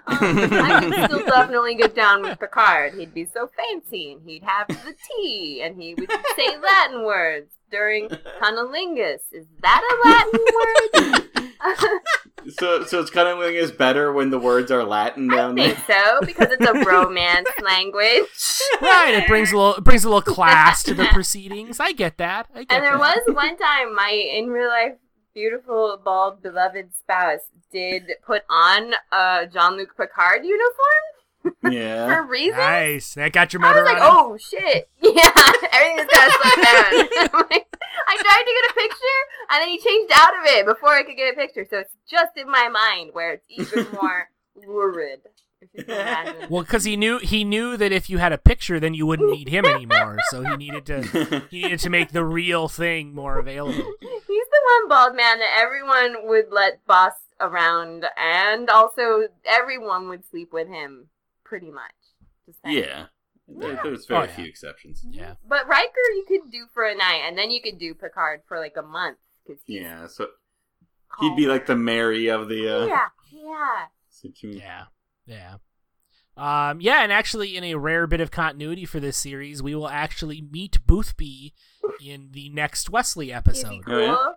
um, 0.07 0.53
I 0.53 0.79
could 0.81 1.03
still 1.11 1.25
definitely 1.25 1.75
get 1.75 1.93
down 1.95 2.21
with 2.21 2.39
Picard. 2.39 2.93
He'd 2.93 3.13
be 3.13 3.25
so 3.25 3.49
fancy, 3.57 4.13
and 4.13 4.21
he'd 4.29 4.43
have 4.43 4.67
the 4.67 4.95
tea, 5.17 5.61
and 5.63 5.81
he 5.81 5.93
would 5.95 6.09
say 6.37 6.57
Latin 6.57 7.03
words 7.03 7.51
during 7.71 8.09
cunnilingus. 8.41 9.19
Is 9.31 9.45
that 9.61 9.81
a 9.83 10.07
Latin 10.07 10.39
word? 10.55 12.49
so, 12.49 12.83
so 12.85 12.99
it's 13.01 13.09
kind 13.09 13.27
of 13.27 13.37
like 13.39 13.53
is 13.53 13.71
better 13.71 14.11
when 14.13 14.29
the 14.29 14.39
words 14.39 14.71
are 14.71 14.83
Latin 14.83 15.27
down 15.27 15.37
I 15.57 15.63
down 15.63 15.73
think 15.75 15.87
there. 15.87 15.97
so 16.03 16.25
because 16.25 16.47
it's 16.51 16.65
a 16.65 16.85
romance 16.85 17.49
language. 17.61 18.27
Right, 18.81 19.13
it 19.15 19.27
brings 19.27 19.51
a 19.51 19.57
little 19.57 19.75
it 19.75 19.83
brings 19.83 20.03
a 20.05 20.09
little 20.09 20.21
class 20.21 20.83
to 20.83 20.93
the 20.93 21.05
proceedings. 21.05 21.79
I 21.79 21.91
get 21.91 22.17
that. 22.17 22.47
I 22.53 22.63
get 22.63 22.71
And 22.71 22.83
there 22.83 22.97
that. 22.97 22.99
was 23.27 23.35
one 23.35 23.57
time 23.57 23.95
my 23.95 24.09
in 24.11 24.47
real 24.47 24.69
life 24.69 24.93
beautiful 25.33 25.99
bald 26.03 26.41
beloved 26.41 26.89
spouse 26.97 27.39
did 27.71 28.03
put 28.25 28.41
on 28.49 28.93
a 29.11 29.47
Jean 29.51 29.77
Luc 29.77 29.95
Picard 29.95 30.43
uniform 30.43 31.03
Yeah. 31.69 32.07
for 32.07 32.23
reasons. 32.27 32.57
nice. 32.57 33.13
That 33.15 33.31
got 33.31 33.53
your 33.53 33.63
I 33.63 33.67
motor 33.69 33.83
was 33.83 33.91
like, 33.91 34.01
running. 34.01 34.17
oh 34.19 34.37
shit, 34.37 34.89
yeah, 35.01 35.69
everything's 35.71 36.11
gotta 36.11 36.31
slow 36.31 36.63
down. 36.63 37.07
I'm 37.33 37.45
like, 37.49 37.67
I 38.07 38.17
tried 38.17 38.43
to 38.43 38.53
get 38.55 38.71
a 38.71 38.73
picture, 38.73 39.19
and 39.51 39.61
then 39.61 39.69
he 39.69 39.79
changed 39.79 40.11
out 40.15 40.33
of 40.33 40.43
it 40.45 40.65
before 40.65 40.93
I 40.93 41.03
could 41.03 41.15
get 41.15 41.33
a 41.33 41.35
picture. 41.35 41.65
So 41.69 41.79
it's 41.79 41.93
just 42.09 42.35
in 42.37 42.49
my 42.49 42.67
mind 42.69 43.11
where 43.13 43.33
it's 43.33 43.45
even 43.49 43.87
more 43.93 44.29
lurid. 44.55 45.21
If 45.61 45.69
you 45.73 45.83
can 45.83 45.93
imagine. 45.95 46.49
Well, 46.49 46.63
because 46.63 46.85
he 46.85 46.95
knew 46.97 47.17
he 47.19 47.43
knew 47.43 47.75
that 47.77 47.91
if 47.91 48.09
you 48.09 48.17
had 48.17 48.31
a 48.31 48.37
picture, 48.37 48.79
then 48.79 48.93
you 48.93 49.05
wouldn't 49.05 49.29
need 49.31 49.49
him 49.49 49.65
anymore. 49.65 50.17
so 50.29 50.41
he 50.43 50.55
needed 50.57 50.85
to 50.87 51.43
he 51.51 51.63
needed 51.63 51.79
to 51.81 51.89
make 51.89 52.11
the 52.11 52.23
real 52.23 52.67
thing 52.69 53.13
more 53.13 53.37
available. 53.37 53.93
He's 54.01 54.25
the 54.27 54.61
one 54.79 54.89
bald 54.89 55.15
man 55.15 55.39
that 55.39 55.57
everyone 55.59 56.27
would 56.27 56.45
let 56.51 56.85
boss 56.87 57.13
around, 57.41 58.05
and 58.17 58.69
also 58.69 59.27
everyone 59.45 60.07
would 60.09 60.23
sleep 60.29 60.51
with 60.53 60.67
him, 60.69 61.07
pretty 61.49 61.71
much. 61.71 61.91
Just 62.45 62.59
saying. 62.63 62.77
yeah. 62.77 63.05
There, 63.47 63.79
there's 63.83 64.05
very 64.05 64.21
Oh, 64.21 64.23
yeah. 64.25 64.35
few 64.35 64.45
exceptions. 64.45 65.03
Yeah. 65.09 65.33
But 65.47 65.67
Riker, 65.67 65.89
you 66.15 66.23
could 66.27 66.51
do 66.51 66.67
for 66.71 66.83
a 66.85 66.95
night, 66.95 67.23
and 67.27 67.35
then 67.35 67.49
you 67.49 67.61
could 67.63 67.79
do 67.79 67.95
Picard 67.95 68.41
for 68.47 68.59
like 68.59 68.75
a 68.77 68.83
month 68.83 69.17
because 69.45 69.59
he's 69.65 69.81
Yeah. 69.81 70.05
So 70.05 70.27
he'd 71.19 71.35
be 71.35 71.47
like 71.47 71.65
the 71.65 71.75
Mary 71.75 72.27
of 72.27 72.47
the. 72.47 72.69
Uh, 72.69 72.85
yeah, 72.85 73.07
yeah. 73.31 73.85
situ- 74.09 74.49
Yeah. 74.55 74.83
Yeah. 75.25 75.55
Um, 76.37 76.79
yeah, 76.79 77.03
and 77.03 77.11
actually, 77.11 77.57
in 77.57 77.63
a 77.65 77.73
rare 77.75 78.05
bit 78.07 78.21
of 78.21 78.31
continuity 78.31 78.85
for 78.85 78.99
this 79.01 79.17
series, 79.17 79.61
we 79.63 79.73
will 79.75 79.89
actually 79.89 80.41
meet 80.41 80.85
Boothby 80.85 81.53
in 82.01 82.29
the 82.31 82.49
next 82.49 82.89
Wesley 82.89 83.25
Is 83.25 83.29
he 83.29 83.33
episode. 83.33 83.83
cool? 83.85 83.95
Oh. 84.17 84.33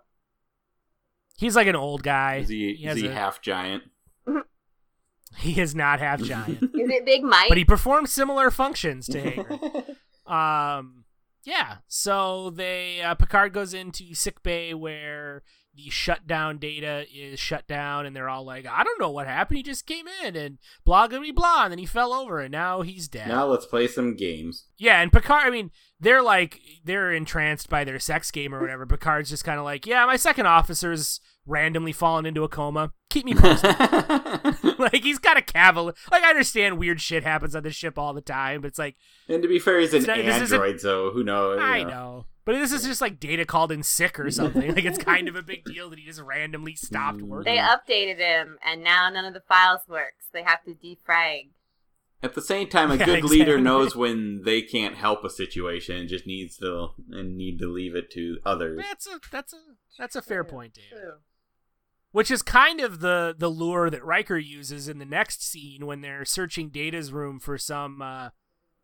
He's 1.37 1.55
like 1.55 1.67
an 1.67 1.75
old 1.77 2.03
guy. 2.03 2.37
Is 2.37 2.49
he, 2.49 2.83
has 2.83 2.97
is 2.97 3.03
he 3.03 3.07
a- 3.09 3.13
half 3.13 3.41
giant? 3.41 3.83
He 5.37 5.59
is 5.59 5.73
not 5.75 5.99
half 5.99 6.21
giant, 6.23 6.61
Is 6.63 6.89
it 6.89 7.05
Big 7.05 7.23
Mike? 7.23 7.49
but 7.49 7.57
he 7.57 7.65
performs 7.65 8.11
similar 8.11 8.49
functions 8.51 9.07
to 9.07 9.21
Hagrid. 9.21 9.95
Um, 10.25 11.03
yeah. 11.43 11.77
So 11.89 12.49
they 12.49 13.01
uh, 13.01 13.15
Picard 13.15 13.51
goes 13.51 13.73
into 13.73 14.13
sick 14.15 14.41
bay 14.41 14.73
where 14.73 15.43
the 15.75 15.89
shutdown 15.89 16.59
data 16.59 17.03
is 17.13 17.41
shut 17.41 17.67
down, 17.67 18.05
and 18.05 18.15
they're 18.15 18.29
all 18.29 18.45
like, 18.45 18.65
"I 18.65 18.83
don't 18.85 19.01
know 19.01 19.09
what 19.09 19.27
happened. 19.27 19.57
He 19.57 19.63
just 19.63 19.85
came 19.85 20.05
in 20.23 20.37
and 20.37 20.59
blah 20.85 21.07
blah 21.07 21.19
blah, 21.35 21.63
and 21.63 21.71
then 21.73 21.77
he 21.79 21.85
fell 21.85 22.13
over, 22.13 22.39
and 22.39 22.53
now 22.53 22.83
he's 22.83 23.09
dead." 23.09 23.27
now 23.27 23.45
let's 23.47 23.65
play 23.65 23.85
some 23.87 24.15
games. 24.15 24.67
Yeah, 24.77 25.01
and 25.01 25.11
Picard. 25.11 25.45
I 25.45 25.49
mean, 25.49 25.71
they're 25.99 26.21
like 26.23 26.61
they're 26.85 27.11
entranced 27.11 27.69
by 27.69 27.83
their 27.83 27.99
sex 27.99 28.31
game 28.31 28.55
or 28.55 28.61
whatever. 28.61 28.85
Picard's 28.85 29.29
just 29.29 29.43
kind 29.43 29.59
of 29.59 29.65
like, 29.65 29.85
"Yeah, 29.85 30.05
my 30.05 30.15
second 30.15 30.45
officer's 30.45 31.19
randomly 31.45 31.91
fallen 31.91 32.25
into 32.25 32.43
a 32.43 32.49
coma. 32.49 32.93
Keep 33.09 33.25
me 33.25 33.33
posted. 33.35 33.75
like 34.79 35.03
he's 35.03 35.19
got 35.19 35.37
a 35.37 35.41
cavalier. 35.41 35.93
Like 36.11 36.23
I 36.23 36.29
understand 36.29 36.77
weird 36.79 36.99
shit 37.01 37.23
happens 37.23 37.55
on 37.55 37.63
this 37.63 37.75
ship 37.75 37.97
all 37.99 38.13
the 38.13 38.21
time, 38.21 38.61
but 38.61 38.67
it's 38.67 38.79
like 38.79 38.95
and 39.27 39.41
to 39.41 39.47
be 39.47 39.59
fair, 39.59 39.79
he's 39.79 39.93
an 39.93 40.03
not- 40.03 40.17
this 40.17 40.41
isn't- 40.41 40.55
android, 40.59 40.79
so 40.81 41.11
who 41.11 41.23
knows? 41.23 41.59
you 41.59 41.63
I 41.65 41.83
know. 41.83 42.25
But 42.45 42.55
this 42.55 42.73
is 42.73 42.83
just 42.83 42.99
like 42.99 43.19
data 43.21 43.45
called 43.45 43.71
in 43.71 43.83
sick 43.83 44.19
or 44.19 44.29
something. 44.29 44.75
like 44.75 44.83
it's 44.83 44.97
kind 44.97 45.29
of 45.29 45.35
a 45.35 45.41
big 45.43 45.63
deal 45.63 45.89
that 45.91 45.99
he 45.99 46.05
just 46.05 46.19
randomly 46.19 46.75
stopped 46.75 47.19
Mm. 47.19 47.27
working. 47.27 47.53
They 47.55 47.61
updated 47.61 48.17
him, 48.17 48.57
and 48.65 48.83
now 48.83 49.09
none 49.09 49.23
of 49.25 49.33
the 49.33 49.39
files 49.47 49.81
work. 49.87 50.15
So 50.19 50.29
they 50.33 50.43
have 50.43 50.63
to 50.65 50.71
defrag. 50.73 51.49
At 52.21 52.35
the 52.35 52.41
same 52.41 52.67
time, 52.67 52.89
a 52.91 52.95
Yeah, 52.97 53.05
good 53.05 53.23
leader 53.25 53.57
knows 53.59 53.95
when 53.95 54.41
they 54.43 54.61
can't 54.61 54.95
help 54.95 55.23
a 55.23 55.29
situation 55.29 55.95
and 55.97 56.09
just 56.09 56.25
needs 56.27 56.57
to 56.57 56.89
and 57.11 57.37
need 57.37 57.59
to 57.59 57.67
leave 57.67 57.95
it 57.95 58.09
to 58.11 58.39
others. 58.45 58.81
That's 58.81 59.07
a 59.07 59.19
that's 59.31 59.53
a 59.53 59.57
that's 59.99 60.15
a 60.15 60.21
fair 60.21 60.43
point, 60.43 60.73
Dave. 60.73 60.99
True. 62.13 62.19
Which 62.19 62.31
is 62.31 62.41
kind 62.41 62.79
of 62.79 62.99
the 62.99 63.35
the 63.37 63.49
lure 63.49 63.89
that 63.89 64.05
Riker 64.05 64.37
uses 64.37 64.87
in 64.87 64.99
the 64.99 65.05
next 65.05 65.43
scene 65.43 65.85
when 65.85 66.01
they're 66.01 66.25
searching 66.25 66.69
Data's 66.69 67.11
room 67.11 67.39
for 67.39 67.57
some 67.57 68.01
uh, 68.01 68.29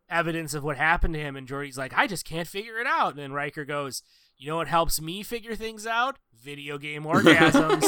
evidence 0.10 0.54
of 0.54 0.64
what 0.64 0.78
happened 0.78 1.14
to 1.14 1.20
him, 1.20 1.36
and 1.36 1.48
Geordi's 1.48 1.78
like, 1.78 1.94
"I 1.96 2.08
just 2.08 2.26
can't 2.26 2.48
figure 2.48 2.80
it 2.80 2.88
out." 2.88 3.12
And 3.12 3.20
then 3.20 3.32
Riker 3.34 3.66
goes, 3.66 4.02
"You 4.38 4.50
know 4.50 4.58
what 4.58 4.68
helps 4.68 5.00
me 5.00 5.22
figure 5.24 5.56
things 5.56 5.86
out? 5.86 6.18
Video 6.44 6.78
game 6.78 7.04
orgasms. 7.06 7.84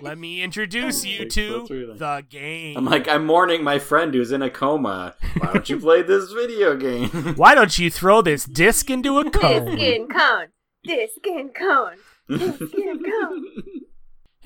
Let 0.00 0.16
me 0.16 0.42
introduce 0.42 1.04
you 1.04 1.28
to 1.28 1.66
really- 1.68 1.98
the 1.98 2.24
game." 2.28 2.76
I'm 2.78 2.84
like, 2.86 3.06
I'm 3.06 3.26
mourning 3.26 3.62
my 3.62 3.78
friend 3.78 4.14
who's 4.14 4.32
in 4.32 4.40
a 4.42 4.48
coma. 4.50 5.14
Why 5.38 5.52
don't 5.52 5.68
you 5.68 5.78
play 5.78 6.02
this 6.02 6.32
video 6.32 6.74
game? 6.76 7.08
Why 7.36 7.54
don't 7.54 7.78
you 7.78 7.90
throw 7.90 8.22
this 8.22 8.44
disc 8.44 8.88
into 8.88 9.18
a 9.18 9.24
Disc 9.24 9.42
and 9.44 10.08
cone. 10.10 10.46
Disc 10.84 11.26
and 11.26 11.54
cone. 11.54 11.96
Disc 12.28 12.74
and 12.74 13.04
cone. 13.04 13.44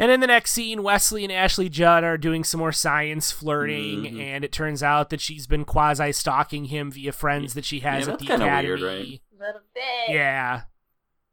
And 0.01 0.11
in 0.11 0.21
the 0.21 0.27
next 0.27 0.53
scene, 0.53 0.83
Wesley 0.83 1.25
and 1.25 1.33
Ashley 1.33 1.69
Judd 1.69 2.03
are 2.05 2.17
doing 2.17 2.43
some 2.43 2.59
more 2.59 2.73
science 2.73 3.31
flirting, 3.31 4.03
Mhm. 4.05 4.21
and 4.21 4.45
it 4.45 4.51
turns 4.51 4.83
out 4.83 5.11
that 5.11 5.21
she's 5.21 5.47
been 5.47 5.65
quasi 5.67 6.11
stalking 6.13 6.65
him 6.67 6.91
via 6.91 7.13
friends 7.13 7.53
that 7.55 7.67
she 7.67 7.81
has 7.81 8.07
Yeah, 8.07 8.15
at 8.15 8.19
that's 8.19 8.23
the 8.23 8.27
kinda 8.29 8.47
academy. 8.47 8.69
weird, 8.69 8.81
right? 8.81 9.21
Little 9.39 9.61
bit. 9.75 10.09
Yeah. 10.15 10.63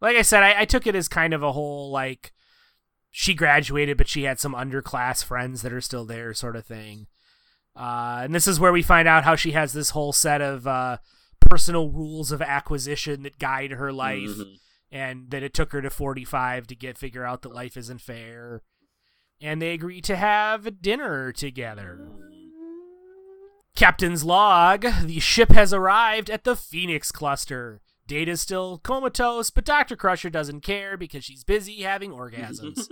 Like 0.02 0.18
I 0.18 0.22
said, 0.22 0.44
I, 0.44 0.62
I 0.62 0.66
took 0.66 0.86
it 0.86 0.96
as 0.96 1.08
kind 1.08 1.34
of 1.34 1.42
a 1.44 1.54
whole 1.54 1.92
like 1.92 2.34
she 3.10 3.34
graduated, 3.34 3.98
but 3.98 4.08
she 4.10 4.24
had 4.24 4.40
some 4.40 4.54
underclass 4.54 5.24
friends 5.24 5.62
that 5.62 5.72
are 5.74 5.82
still 5.82 6.06
there, 6.06 6.34
sort 6.34 6.56
of 6.58 6.66
thing. 6.66 7.08
Uh, 7.76 8.20
and 8.24 8.36
this 8.36 8.48
is 8.48 8.60
where 8.60 8.72
we 8.74 8.82
find 8.84 9.08
out 9.08 9.24
how 9.24 9.36
she 9.36 9.54
has 9.54 9.72
this 9.74 9.92
whole 9.92 10.12
set 10.12 10.42
of 10.42 10.68
uh, 10.68 10.98
personal 11.50 11.90
rules 11.90 12.32
of 12.34 12.42
acquisition 12.42 13.24
that 13.24 13.40
guide 13.40 13.72
her 13.72 13.94
life 13.94 14.30
Mhm. 14.30 14.58
And 14.92 15.30
that 15.32 15.44
it 15.44 15.54
took 15.54 15.72
her 15.74 15.82
to 15.82 15.90
45 15.90 16.68
to 16.68 16.76
get 16.76 16.98
figure 16.98 17.26
out 17.26 17.42
that 17.42 17.54
life 17.54 17.76
isn't 17.78 18.02
fair. 18.02 18.62
And 19.42 19.62
they 19.62 19.74
agree 19.74 20.02
to 20.02 20.16
have 20.16 20.82
dinner 20.82 21.32
together. 21.32 22.00
Captain's 23.76 24.24
log 24.24 24.88
the 25.04 25.20
ship 25.20 25.52
has 25.52 25.72
arrived 25.72 26.30
at 26.30 26.44
the 26.44 26.56
phoenix 26.56 27.12
cluster. 27.12 27.82
Data's 28.08 28.42
still 28.42 28.78
comatose 28.80 29.50
but 29.50 29.66
dr 29.66 29.96
crusher 29.98 30.30
doesn't 30.30 30.62
care 30.62 30.96
because 30.96 31.26
she's 31.26 31.44
busy 31.44 31.82
having 31.82 32.12
orgasms 32.14 32.88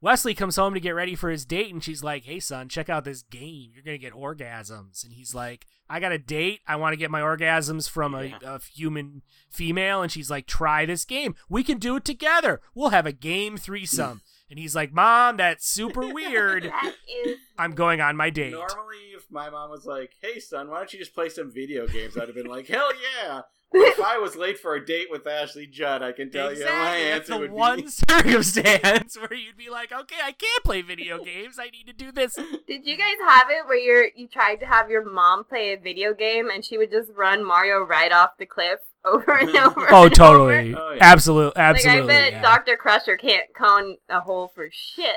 wesley 0.00 0.34
comes 0.34 0.56
home 0.56 0.74
to 0.74 0.80
get 0.80 0.90
ready 0.90 1.14
for 1.14 1.30
his 1.30 1.44
date 1.44 1.72
and 1.72 1.82
she's 1.82 2.02
like 2.04 2.24
hey 2.24 2.38
son 2.40 2.68
check 2.68 2.88
out 2.88 3.04
this 3.04 3.22
game 3.22 3.70
you're 3.74 3.82
gonna 3.84 3.98
get 3.98 4.12
orgasms 4.12 5.04
and 5.04 5.12
he's 5.14 5.34
like 5.34 5.66
i 5.90 5.98
got 5.98 6.12
a 6.12 6.18
date 6.18 6.60
i 6.66 6.76
want 6.76 6.92
to 6.92 6.96
get 6.96 7.10
my 7.10 7.20
orgasms 7.20 7.88
from 7.88 8.14
a, 8.14 8.24
Yeah. 8.24 8.38
a 8.44 8.60
human 8.60 9.22
female 9.50 10.02
and 10.02 10.12
she's 10.12 10.30
like 10.30 10.46
try 10.46 10.86
this 10.86 11.04
game 11.04 11.34
we 11.48 11.62
can 11.64 11.78
do 11.78 11.96
it 11.96 12.04
together 12.04 12.60
we'll 12.74 12.90
have 12.90 13.06
a 13.06 13.12
game 13.12 13.56
threesome 13.56 14.22
and 14.50 14.58
he's 14.58 14.74
like 14.76 14.92
mom 14.92 15.36
that's 15.36 15.66
super 15.68 16.06
weird 16.14 16.64
That 16.64 16.94
is. 17.26 17.38
i'm 17.58 17.72
going 17.72 18.00
on 18.00 18.16
my 18.16 18.30
date 18.30 18.52
Normally, 18.52 18.96
if 19.16 19.24
my 19.30 19.50
mom 19.50 19.68
was 19.70 19.84
like, 19.84 20.12
"Hey, 20.22 20.38
son, 20.38 20.70
why 20.70 20.76
don't 20.78 20.92
you 20.92 20.98
just 21.00 21.12
play 21.12 21.28
some 21.28 21.52
video 21.52 21.88
games?" 21.88 22.16
I'd 22.16 22.28
have 22.28 22.36
been 22.36 22.46
like, 22.46 22.68
"Hell 22.68 22.88
yeah!" 23.24 23.40
But 23.70 23.80
if 23.82 24.00
I 24.00 24.18
was 24.18 24.34
late 24.36 24.58
for 24.58 24.74
a 24.74 24.84
date 24.84 25.08
with 25.10 25.26
Ashley 25.26 25.66
Judd, 25.66 26.02
I 26.02 26.12
can 26.12 26.30
tell 26.30 26.52
you 26.52 26.64
my 26.64 26.96
exactly 26.96 27.04
that's 27.04 27.20
answer 27.20 27.32
the 27.34 27.38
would 27.40 27.50
one 27.50 27.80
be. 27.82 27.88
circumstance 28.08 29.18
where 29.20 29.34
you'd 29.34 29.56
be 29.56 29.68
like 29.70 29.92
okay 29.92 30.16
i 30.22 30.32
can't 30.32 30.64
play 30.64 30.82
video 30.82 31.22
games 31.22 31.58
i 31.60 31.68
need 31.70 31.86
to 31.86 31.92
do 31.92 32.10
this 32.12 32.34
Did 32.34 32.86
you 32.86 32.96
guys 32.96 33.16
have 33.26 33.48
it 33.50 33.66
where 33.66 33.76
you're 33.76 34.06
you 34.16 34.28
tried 34.28 34.56
to 34.56 34.66
have 34.66 34.90
your 34.90 35.04
mom 35.10 35.44
play 35.44 35.72
a 35.72 35.76
video 35.78 36.14
game 36.14 36.48
and 36.50 36.64
she 36.64 36.78
would 36.78 36.90
just 36.90 37.10
run 37.16 37.44
Mario 37.44 37.80
right 37.84 38.12
off 38.12 38.30
the 38.38 38.46
cliff 38.46 38.80
over 39.04 39.32
and 39.38 39.54
over? 39.56 39.86
oh 39.92 40.04
and 40.06 40.14
totally 40.14 40.74
Oh, 40.74 40.92
yeah. 40.92 40.98
absolute 41.00 41.40
Over? 41.40 41.52
Like 41.56 41.76
absolutely 41.76 42.14
I 42.14 42.20
bet 42.20 42.32
yeah. 42.32 42.42
Dr. 42.42 42.76
Crusher 42.76 43.16
can't 43.16 43.46
cone 43.54 43.96
a 44.08 44.20
hole 44.20 44.50
for 44.54 44.68
shit. 44.72 45.16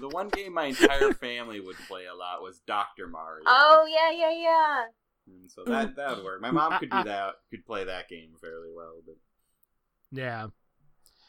The 0.00 0.08
one 0.08 0.28
game 0.28 0.54
my 0.54 0.66
entire 0.66 1.12
family 1.12 1.58
would 1.60 1.76
play 1.88 2.06
a 2.06 2.14
lot 2.14 2.40
was 2.42 2.60
Doctor 2.66 3.08
Mario. 3.08 3.42
Oh 3.46 3.84
yeah, 3.88 4.10
yeah, 4.16 4.30
yeah. 4.32 4.84
And 5.30 5.50
so 5.50 5.64
that 5.64 5.96
that 5.96 6.16
would 6.16 6.24
work. 6.24 6.40
My 6.40 6.50
mom 6.50 6.78
could 6.78 6.90
do 6.90 7.04
that, 7.04 7.34
could 7.50 7.64
play 7.66 7.84
that 7.84 8.08
game 8.08 8.30
fairly 8.40 8.68
well. 8.74 8.94
But 9.06 9.16
Yeah. 10.10 10.48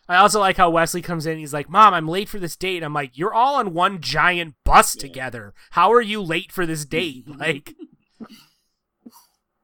I 0.07 0.15
also 0.17 0.39
like 0.39 0.57
how 0.57 0.69
Wesley 0.71 1.01
comes 1.03 1.25
in. 1.27 1.37
He's 1.37 1.53
like, 1.53 1.69
"Mom, 1.69 1.93
I'm 1.93 2.07
late 2.07 2.29
for 2.29 2.39
this 2.39 2.55
date." 2.55 2.83
I'm 2.83 2.93
like, 2.95 3.15
"You're 3.17 3.33
all 3.33 3.55
on 3.55 3.73
one 3.75 4.01
giant 4.01 4.55
bus 4.63 4.95
Yeah. 4.95 5.01
together. 5.01 5.53
How 5.71 5.93
are 5.93 6.01
you 6.01 6.21
late 6.21 6.51
for 6.51 6.65
this 6.65 6.83
date? 6.83 7.27
like, 7.37 7.75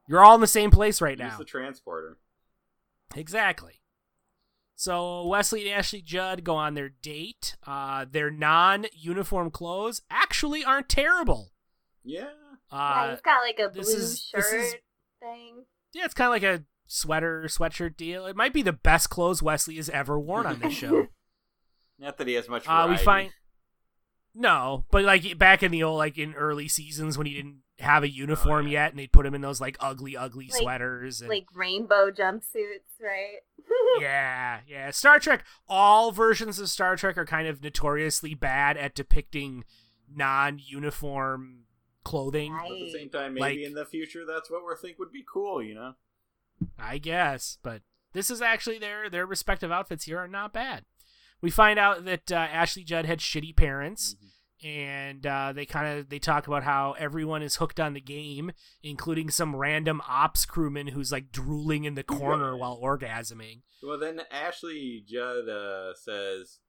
you're 0.08 0.24
all 0.24 0.36
in 0.36 0.40
the 0.40 0.46
same 0.46 0.70
place 0.70 1.00
right 1.00 1.18
use 1.18 1.32
now." 1.32 1.38
the 1.38 1.44
transporter. 1.44 2.18
Exactly. 3.14 3.80
So 4.76 5.26
Wesley 5.26 5.62
and 5.68 5.78
Ashley 5.78 6.02
Judd 6.02 6.44
go 6.44 6.54
on 6.54 6.74
their 6.74 6.90
date. 6.90 7.56
Uh, 7.66 8.04
their 8.08 8.30
non-uniform 8.30 9.50
clothes 9.50 10.02
actually 10.10 10.64
aren't 10.64 10.88
terrible. 10.88 11.50
Yeah. 12.04 12.28
Yeah, 12.72 12.78
Uh, 12.78 13.10
he's 13.10 13.20
got 13.20 13.40
like 13.40 13.58
a 13.58 13.68
blue 13.68 13.82
this 13.82 13.88
is- 13.94 14.22
shirt 14.22 14.42
this 14.42 14.52
is- 14.52 14.74
thing. 15.20 15.64
yeah, 15.94 16.04
it's 16.04 16.14
kind 16.14 16.28
of 16.28 16.32
like 16.32 16.42
a 16.60 16.64
sweater 16.86 17.44
sweatshirt 17.48 17.96
deal. 17.96 18.26
It 18.26 18.36
might 18.36 18.52
be 18.52 18.62
the 18.62 18.72
best 18.72 19.10
clothes 19.10 19.42
Wesley 19.42 19.76
has 19.76 19.88
ever 19.90 20.18
worn 20.18 20.46
on 20.46 20.60
this 20.60 20.74
show. 20.74 21.08
Not 21.98 22.18
that 22.18 22.26
he 22.28 22.34
has 22.34 22.48
much. 22.48 22.66
Uh, 22.68 22.82
we 22.88 22.96
variety. 22.96 23.04
find 23.04 23.30
no, 24.38 24.84
but 24.90 25.02
like 25.04 25.38
back 25.38 25.62
in 25.62 25.70
the 25.72 25.82
old 25.82 25.96
like 25.96 26.18
in 26.18 26.34
early 26.34 26.68
seasons 26.68 27.16
when 27.16 27.26
he 27.26 27.32
didn't 27.34 27.62
have 27.78 28.02
a 28.02 28.10
uniform 28.10 28.66
Oh, 28.66 28.68
yeah. 28.68 28.82
yet, 28.84 28.90
and 28.90 28.98
they'd 28.98 29.12
put 29.12 29.24
him 29.24 29.34
in 29.34 29.40
those 29.40 29.60
like 29.62 29.76
ugly, 29.80 30.14
ugly 30.16 30.48
Like- 30.52 30.60
sweaters. 30.60 31.20
And, 31.22 31.30
Like 31.30 31.46
rainbow 31.54 32.10
jumpsuits, 32.10 33.00
right? 33.00 33.38
yeah, 34.00 34.60
yeah. 34.66 34.90
Star 34.90 35.18
Trek. 35.18 35.42
All 35.68 36.12
versions 36.12 36.58
of 36.58 36.68
Star 36.68 36.96
Trek 36.96 37.16
are 37.16 37.24
kind 37.24 37.48
of 37.48 37.62
notoriously 37.62 38.34
bad 38.34 38.76
at 38.76 38.94
depicting 38.94 39.64
non-uniform 40.14 41.64
clothing. 42.06 42.52
But 42.56 42.72
at 42.72 42.78
the 42.78 42.90
same 42.92 43.10
time, 43.10 43.34
maybe 43.34 43.40
Like- 43.58 43.58
in 43.66 43.74
the 43.74 43.84
future, 43.84 44.24
that's 44.24 44.50
what 44.50 44.62
we 44.66 44.74
think 44.80 44.98
would 44.98 45.12
be 45.12 45.24
cool. 45.30 45.62
You 45.62 45.74
know. 45.74 45.94
I 46.78 46.98
guess, 46.98 47.58
but 47.62 47.82
this 48.12 48.30
is 48.30 48.40
actually 48.40 48.78
their 48.78 49.10
their 49.10 49.26
respective 49.26 49.70
outfits 49.70 50.04
here 50.04 50.18
are 50.18 50.28
not 50.28 50.52
bad. 50.52 50.84
We 51.42 51.50
find 51.50 51.78
out 51.78 52.04
that 52.06 52.32
uh, 52.32 52.36
Ashley 52.36 52.82
Judd 52.82 53.04
had 53.04 53.18
shitty 53.18 53.54
parents, 53.56 54.16
and 54.64 55.26
uh, 55.26 55.52
they 55.54 55.66
kind 55.66 55.98
of 55.98 56.08
they 56.08 56.18
talk 56.18 56.46
about 56.46 56.62
how 56.62 56.92
everyone 56.98 57.42
is 57.42 57.56
hooked 57.56 57.78
on 57.78 57.92
the 57.92 58.00
game, 58.00 58.52
including 58.82 59.28
some 59.30 59.54
random 59.54 60.00
ops 60.08 60.46
crewman 60.46 60.88
who's 60.88 61.12
like 61.12 61.30
drooling 61.30 61.84
in 61.84 61.94
the 61.94 62.02
corner 62.02 62.56
while 62.60 62.80
orgasming. 62.82 63.60
Well, 63.82 63.98
then 63.98 64.22
Ashley 64.30 65.04
Judd 65.06 65.48
uh, 65.50 65.92
says 65.94 66.60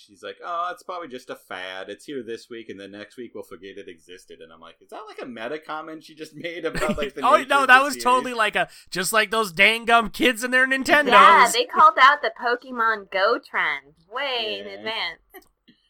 she's 0.00 0.22
like, 0.22 0.36
"Oh, 0.44 0.70
it's 0.72 0.82
probably 0.82 1.08
just 1.08 1.30
a 1.30 1.36
fad. 1.36 1.88
It's 1.90 2.04
here 2.04 2.22
this 2.22 2.48
week, 2.50 2.68
and 2.68 2.78
then 2.80 2.92
next 2.92 3.16
week 3.16 3.32
we'll 3.34 3.44
forget 3.44 3.78
it 3.78 3.88
existed." 3.88 4.40
And 4.40 4.52
I'm 4.52 4.60
like, 4.60 4.76
"Is 4.80 4.88
that 4.90 5.02
like 5.06 5.20
a 5.22 5.26
meta 5.26 5.58
comment 5.58 6.02
she 6.04 6.14
just 6.14 6.34
made 6.36 6.64
about 6.64 6.96
like 6.98 7.14
the?" 7.14 7.20
oh 7.24 7.36
no, 7.48 7.66
that 7.66 7.78
the 7.78 7.84
was 7.84 7.92
series? 7.94 8.04
totally 8.04 8.34
like 8.34 8.56
a 8.56 8.68
just 8.90 9.12
like 9.12 9.30
those 9.30 9.52
dang 9.52 9.84
gum 9.84 10.10
kids 10.10 10.42
and 10.42 10.52
their 10.52 10.66
Nintendo. 10.66 11.08
Yeah, 11.08 11.50
they 11.52 11.64
called 11.66 11.94
out 12.00 12.22
the 12.22 12.32
Pokemon 12.40 13.10
Go 13.10 13.38
trend 13.38 13.94
way 14.10 14.60
in 14.60 14.66
advance. 14.66 15.20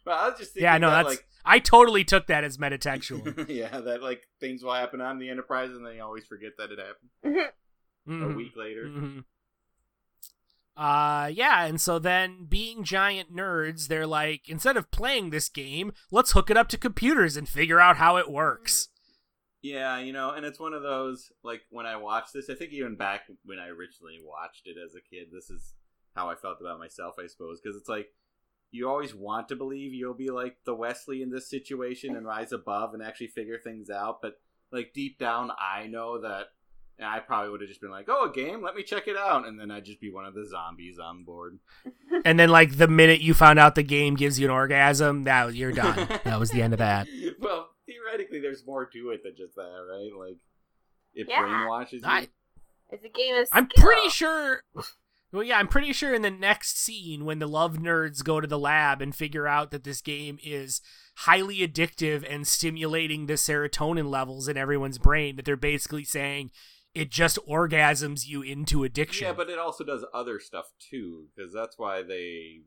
Well, 0.07 0.19
I 0.19 0.31
was 0.31 0.39
just 0.39 0.55
thinking 0.55 0.65
Yeah, 0.65 0.79
no, 0.79 0.89
that, 0.91 1.07
that's 1.07 1.21
I 1.45 1.59
totally 1.59 2.05
took 2.05 2.27
that 2.29 2.43
as 2.43 2.57
metatextual. 2.57 3.37
like, 3.37 3.49
yeah, 3.51 3.81
that 3.81 4.03
like 4.03 4.23
things 4.41 4.63
will 4.65 4.73
happen 4.73 5.03
on 5.03 5.19
the 5.19 5.29
Enterprise, 5.29 5.71
and 5.73 5.85
they 5.87 6.01
always 6.01 6.25
forget 6.25 6.53
that 6.57 6.71
it 6.73 6.79
happened 6.79 7.51
a 8.07 8.11
Mhm. 8.11 8.35
week 8.35 8.53
later. 8.57 8.87
hmm 8.89 9.19
Uh, 10.77 11.31
yeah, 11.33 11.65
and 11.65 11.81
so 11.81 11.99
then 11.99 12.47
being 12.49 12.85
giant 12.85 13.35
nerds, 13.35 13.89
they're 13.89 14.07
like, 14.07 14.49
instead 14.49 14.77
of 14.77 14.91
playing 14.91 15.31
this 15.31 15.49
game, 15.49 15.93
let's 16.11 16.33
hook 16.33 16.51
it 16.51 16.57
up 16.57 16.69
to 16.69 16.79
computers 16.79 17.37
and 17.37 17.49
figure 17.49 17.81
out 17.81 17.97
how 17.97 18.17
it 18.17 18.31
works. 18.31 18.89
Yeah, 19.63 19.99
you 19.99 20.13
know, 20.13 20.31
and 20.31 20.47
it's 20.47 20.59
one 20.59 20.73
of 20.73 20.83
those 20.83 21.31
like 21.43 21.61
when 21.71 21.85
I 21.85 21.97
watched 21.97 22.33
this, 22.33 22.49
I 22.49 22.55
think 22.55 22.73
even 22.73 22.97
back 22.97 23.23
when 23.45 23.59
I 23.59 23.69
originally 23.69 24.19
watched 24.25 24.67
it 24.67 24.77
as 24.83 24.95
a 24.95 25.01
kid, 25.03 25.29
this 25.31 25.51
is 25.51 25.75
how 26.17 26.31
I 26.31 26.35
felt 26.35 26.59
about 26.61 26.79
myself, 26.79 27.17
I 27.23 27.27
suppose, 27.27 27.61
because 27.61 27.77
it's 27.77 27.89
like 27.89 28.09
you 28.71 28.89
always 28.89 29.15
want 29.15 29.49
to 29.49 29.57
believe 29.57 29.93
you'll 29.93 30.15
be 30.15 30.31
like 30.31 30.57
the 30.65 30.75
Wesley 30.75 31.21
in 31.21 31.31
this 31.31 31.51
situation 31.51 32.17
and 32.17 32.27
rise 32.27 32.53
above 32.53 32.95
and 32.95 33.03
actually 33.03 33.27
figure 33.27 33.59
things 33.59 33.91
out, 33.91 34.23
but 34.23 34.41
like 34.73 34.93
deep 34.95 35.19
down, 35.19 35.51
I 35.59 35.89
know 35.89 36.21
that 36.21 36.47
And 37.01 37.09
I 37.09 37.19
probably 37.21 37.51
would 37.51 37.63
have 37.63 37.69
just 37.69 37.81
been 37.81 37.91
like, 37.91 38.07
"Oh, 38.11 38.29
a 38.29 38.33
game? 38.33 38.63
Let 38.63 38.75
me 38.75 38.83
check 38.83 39.09
it 39.09 39.17
out," 39.17 39.49
and 39.49 39.59
then 39.59 39.71
I'd 39.71 39.87
just 39.87 40.01
be 40.03 40.11
one 40.13 40.27
of 40.27 40.35
the 40.35 40.47
zombies 40.47 40.99
on 40.99 41.25
board. 41.25 41.59
And 42.27 42.39
then, 42.39 42.51
like 42.51 42.77
the 42.77 42.89
minute 42.89 43.23
you 43.23 43.33
found 43.33 43.59
out 43.59 43.75
the 43.77 43.83
game 43.83 44.15
gives 44.17 44.39
you 44.39 44.47
an 44.47 44.51
orgasm, 44.53 45.23
that 45.25 45.55
you're 45.55 45.73
done. 45.73 46.07
that 46.25 46.39
was 46.39 46.51
the 46.51 46.61
end 46.61 46.75
of 46.75 46.79
that. 46.81 47.09
well, 47.39 47.71
theoretically, 47.87 48.41
there's 48.41 48.67
more 48.67 48.85
to 48.85 49.11
it 49.11 49.23
than 49.25 49.35
just 49.37 49.55
that, 49.55 49.63
right? 49.91 50.11
Like, 50.29 50.37
it 51.15 51.27
Yeah. 51.31 51.43
brainwashes 51.43 51.93
you. 51.93 52.01
I, 52.05 52.29
It's 52.91 53.05
a 53.05 53.09
game 53.09 53.37
of 53.37 53.49
I'm 53.53 53.69
pretty 53.69 54.11
sure. 54.11 54.65
Well, 55.33 55.45
yeah, 55.45 55.59
I'm 55.59 55.69
pretty 55.69 55.93
sure 55.95 56.13
in 56.13 56.23
the 56.23 56.31
next 56.31 56.79
scene 56.79 57.25
when 57.25 57.39
the 57.39 57.47
love 57.47 57.79
nerds 57.79 58.23
go 58.25 58.41
to 58.41 58.47
the 58.49 58.59
lab 58.59 59.01
and 59.01 59.15
figure 59.15 59.47
out 59.47 59.71
that 59.71 59.85
this 59.85 60.01
game 60.03 60.39
is 60.43 60.83
highly 61.19 61.59
addictive 61.67 62.27
and 62.29 62.47
stimulating 62.47 63.27
the 63.27 63.35
serotonin 63.35 64.11
levels 64.11 64.49
in 64.49 64.57
everyone's 64.57 64.99
brain, 64.99 65.37
that 65.37 65.45
they're 65.45 65.57
basically 65.57 66.05
saying 66.05 66.51
it 66.95 67.11
just 67.11 67.39
orgasms 67.49 68.27
you 68.27 68.43
into 68.43 68.85
addiction. 68.85 69.27
Yeah, 69.27 69.33
but 69.33 69.49
it 69.49 69.59
also 69.59 69.85
does 69.85 70.05
other 70.13 70.41
stuff 70.41 70.67
too, 70.79 71.29
because 71.35 71.53
that's 71.53 71.79
why 71.79 72.03
they 72.03 72.63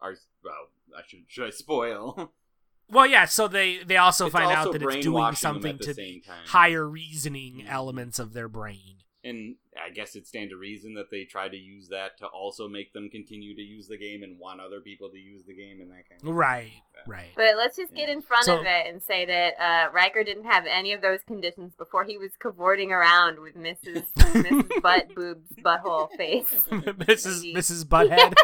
are. 0.00 0.14
Well, 0.44 0.70
I 0.96 1.02
should 1.06 1.24
should 1.28 1.46
I 1.46 1.50
spoil? 1.50 2.32
well, 2.88 3.06
yeah. 3.06 3.24
So 3.24 3.48
they 3.48 3.78
they 3.84 3.96
also 3.96 4.26
It's 4.26 4.32
find 4.32 4.46
also 4.46 4.68
out 4.68 4.72
that 4.72 4.82
it's 4.82 5.04
doing 5.04 5.34
something 5.34 5.78
to 5.78 6.20
higher 6.46 6.88
reasoning 6.88 7.62
Mhm. 7.64 7.68
elements 7.68 8.18
of 8.18 8.32
their 8.32 8.48
brain. 8.48 8.98
And 9.24 9.56
I 9.82 9.90
guess 9.90 10.14
it 10.16 10.26
stands 10.26 10.50
to 10.52 10.56
reason 10.56 10.94
that 10.94 11.10
they 11.10 11.24
try 11.24 11.48
to 11.48 11.56
use 11.56 11.88
that 11.88 12.18
to 12.18 12.26
also 12.26 12.68
make 12.68 12.92
them 12.92 13.08
continue 13.10 13.54
to 13.56 13.62
use 13.62 13.88
the 13.88 13.96
game 13.96 14.22
and 14.22 14.38
want 14.38 14.60
other 14.60 14.80
people 14.80 15.08
to 15.10 15.16
use 15.18 15.42
the 15.46 15.54
game 15.54 15.80
and 15.80 15.90
that 15.90 16.08
kind 16.08 16.20
of 16.22 16.28
Right, 16.34 16.70
Yeah. 16.94 17.02
right. 17.06 17.30
But 17.34 17.56
let's 17.56 17.76
just 17.76 17.94
get 17.94 18.08
in 18.08 18.20
front 18.22 18.44
So- 18.44 18.58
of 18.60 18.66
it 18.66 18.86
and 18.86 19.02
say 19.02 19.24
that 19.24 19.54
uh, 19.58 19.90
Riker 19.92 20.22
didn't 20.24 20.44
have 20.44 20.64
any 20.66 20.92
of 20.92 21.00
those 21.02 21.20
conditions 21.26 21.74
before 21.76 22.04
he 22.04 22.18
was 22.18 22.32
cavorting 22.38 22.92
around 22.92 23.40
with 23.40 23.56
Mrs. 23.56 24.04
Mrs. 24.16 24.68
Butt 24.82 25.14
Boob's 25.14 25.50
butthole 25.64 26.08
face. 26.16 26.52
Mrs. 26.70 27.40
Lady. 27.42 27.54
Mrs. 27.54 27.84
Butthead. 27.84 28.34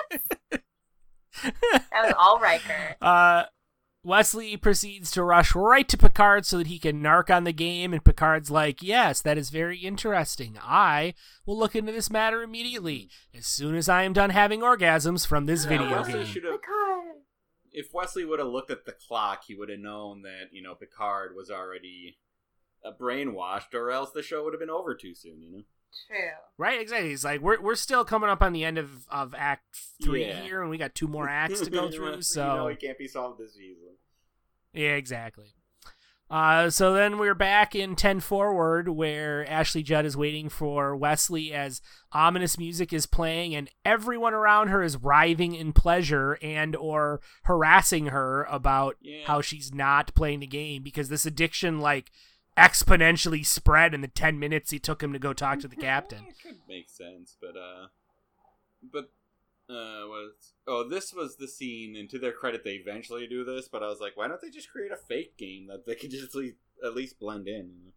That 1.43 2.05
was 2.05 2.15
all 2.19 2.39
Riker. 2.41 2.97
Uh, 3.03 3.45
Wesley 4.03 4.57
proceeds 4.57 5.11
to 5.11 5.23
rush 5.23 5.55
right 5.55 5.87
to 5.89 5.99
Picard 5.99 6.47
so 6.47 6.59
that 6.59 6.69
he 6.69 6.79
can 6.79 7.03
narc 7.03 7.35
on 7.35 7.45
the 7.45 7.53
game, 7.53 7.93
and 7.93 8.03
Picard's 8.05 8.51
like, 8.51 8.83
Yes, 8.83 9.21
that 9.23 9.37
is 9.37 9.51
very 9.51 9.79
interesting. 9.79 10.59
I 10.63 11.15
will 11.45 11.59
look 11.59 11.77
into 11.77 11.93
this 11.93 12.11
matter 12.11 12.43
immediately 12.43 13.11
as 13.37 13.47
soon 13.47 13.75
as 13.75 13.89
I 13.89 14.05
am 14.05 14.13
done 14.15 14.31
having 14.31 14.61
orgasms 14.61 15.27
from 15.27 15.47
this 15.47 15.65
Yeah, 15.65 15.69
video 15.71 15.91
Wesley 15.91 16.13
game. 16.25 16.33
Picard. 16.35 17.17
If 17.73 17.93
Wesley 17.93 18.25
would 18.25 18.39
have 18.39 18.49
looked 18.49 18.71
at 18.71 18.85
the 18.87 18.93
clock, 19.07 19.45
he 19.47 19.55
would 19.55 19.69
have 19.69 19.79
known 19.79 20.23
that 20.23 20.47
you 20.53 20.63
know 20.63 20.75
Picard 20.75 21.37
was 21.37 21.51
already 21.51 22.19
uh, 22.85 22.93
brainwashed, 22.99 23.75
or 23.75 23.91
else 23.91 24.11
the 24.13 24.23
show 24.23 24.43
would 24.45 24.55
have 24.55 24.61
been 24.61 24.71
over 24.71 24.95
too 24.95 25.15
soon. 25.15 25.43
You 25.43 25.53
know. 25.53 25.63
True. 26.07 26.19
Right, 26.59 26.81
exactly. 26.81 27.13
It's 27.13 27.25
like, 27.25 27.41
we're, 27.41 27.61
we're 27.61 27.75
still 27.75 28.05
coming 28.05 28.31
up 28.31 28.43
on 28.43 28.53
the 28.53 28.65
end 28.65 28.79
of, 28.79 29.07
of 29.11 29.35
Act 29.37 29.65
3 30.05 30.27
Yeah. 30.27 30.43
here, 30.43 30.61
and 30.61 30.71
we 30.71 30.79
got 30.79 30.95
two 30.95 31.09
more 31.09 31.29
acts 31.29 31.61
to 31.61 31.71
go 31.71 31.91
through, 31.93 32.23
so. 32.23 32.41
you 32.43 32.57
know 32.59 32.67
it 32.69 32.81
can't 32.81 32.99
be 32.99 33.09
solved 33.09 33.39
this 33.41 33.57
easily. 33.57 33.95
Yeah, 34.73 34.91
exactly. 34.95 35.47
Uh, 36.31 36.71
so 36.71 36.93
then 36.95 37.19
we're 37.19 37.35
back 37.35 37.75
in 37.75 37.97
10 37.97 38.21
forward 38.21 38.89
where 38.89 39.45
Ashley 39.51 39.83
Judd 39.83 40.05
is 40.07 40.17
waiting 40.17 40.49
for 40.49 40.95
Wesley 40.95 41.53
as 41.53 41.83
ominous 42.13 42.57
music 42.57 42.93
is 42.93 43.05
playing 43.05 43.53
and 43.57 43.69
everyone 43.85 44.33
around 44.33 44.69
her 44.69 44.81
is 44.81 44.97
writhing 44.97 45.57
in 45.57 45.73
pleasure 45.73 46.39
and 46.41 46.77
or 46.77 47.21
harassing 47.43 48.07
her 48.07 48.45
about 48.45 48.95
Yeah. 49.01 49.25
how 49.27 49.41
she's 49.41 49.75
not 49.75 50.15
playing 50.15 50.39
the 50.39 50.47
game 50.47 50.85
because 50.85 51.09
this 51.09 51.27
addiction 51.27 51.81
like 51.81 52.13
exponentially 52.57 53.45
spread 53.45 53.95
in 53.95 54.01
the 54.01 54.09
10 54.09 54.39
minutes 54.39 54.73
it 54.73 54.83
took 54.83 55.03
him 55.03 55.13
to 55.13 55.19
go 55.19 55.33
talk 55.33 55.61
to 55.61 55.69
the 55.69 55.77
captain. 55.91 56.25
It 56.29 56.37
could 56.43 56.59
make 56.69 56.89
sense, 56.89 57.37
but 57.41 57.57
uh, 57.57 57.89
but 58.93 59.11
uh, 59.69 60.07
was 60.07 60.53
oh 60.67 60.89
this 60.89 61.15
was 61.15 61.37
the 61.37 61.49
scene, 61.49 61.95
and 61.97 62.11
to 62.11 62.19
their 62.19 62.33
credit, 62.33 62.65
they 62.65 62.73
eventually 62.73 63.27
do 63.27 63.45
this. 63.45 63.69
But 63.69 63.83
I 63.83 63.89
was 63.89 64.01
like, 64.01 64.17
why 64.17 64.29
don't 64.29 64.41
they 64.41 64.51
just 64.51 64.71
create 64.71 64.93
a 64.93 64.97
fake 64.97 65.37
game 65.37 65.69
that 65.69 65.87
they 65.87 65.95
could 65.95 66.11
just 66.11 66.25
at 66.25 66.35
least, 66.35 66.57
at 66.85 66.95
least 66.95 67.21
blend 67.21 67.47
in? 67.47 67.55
You 67.55 67.85
know? 67.85 67.93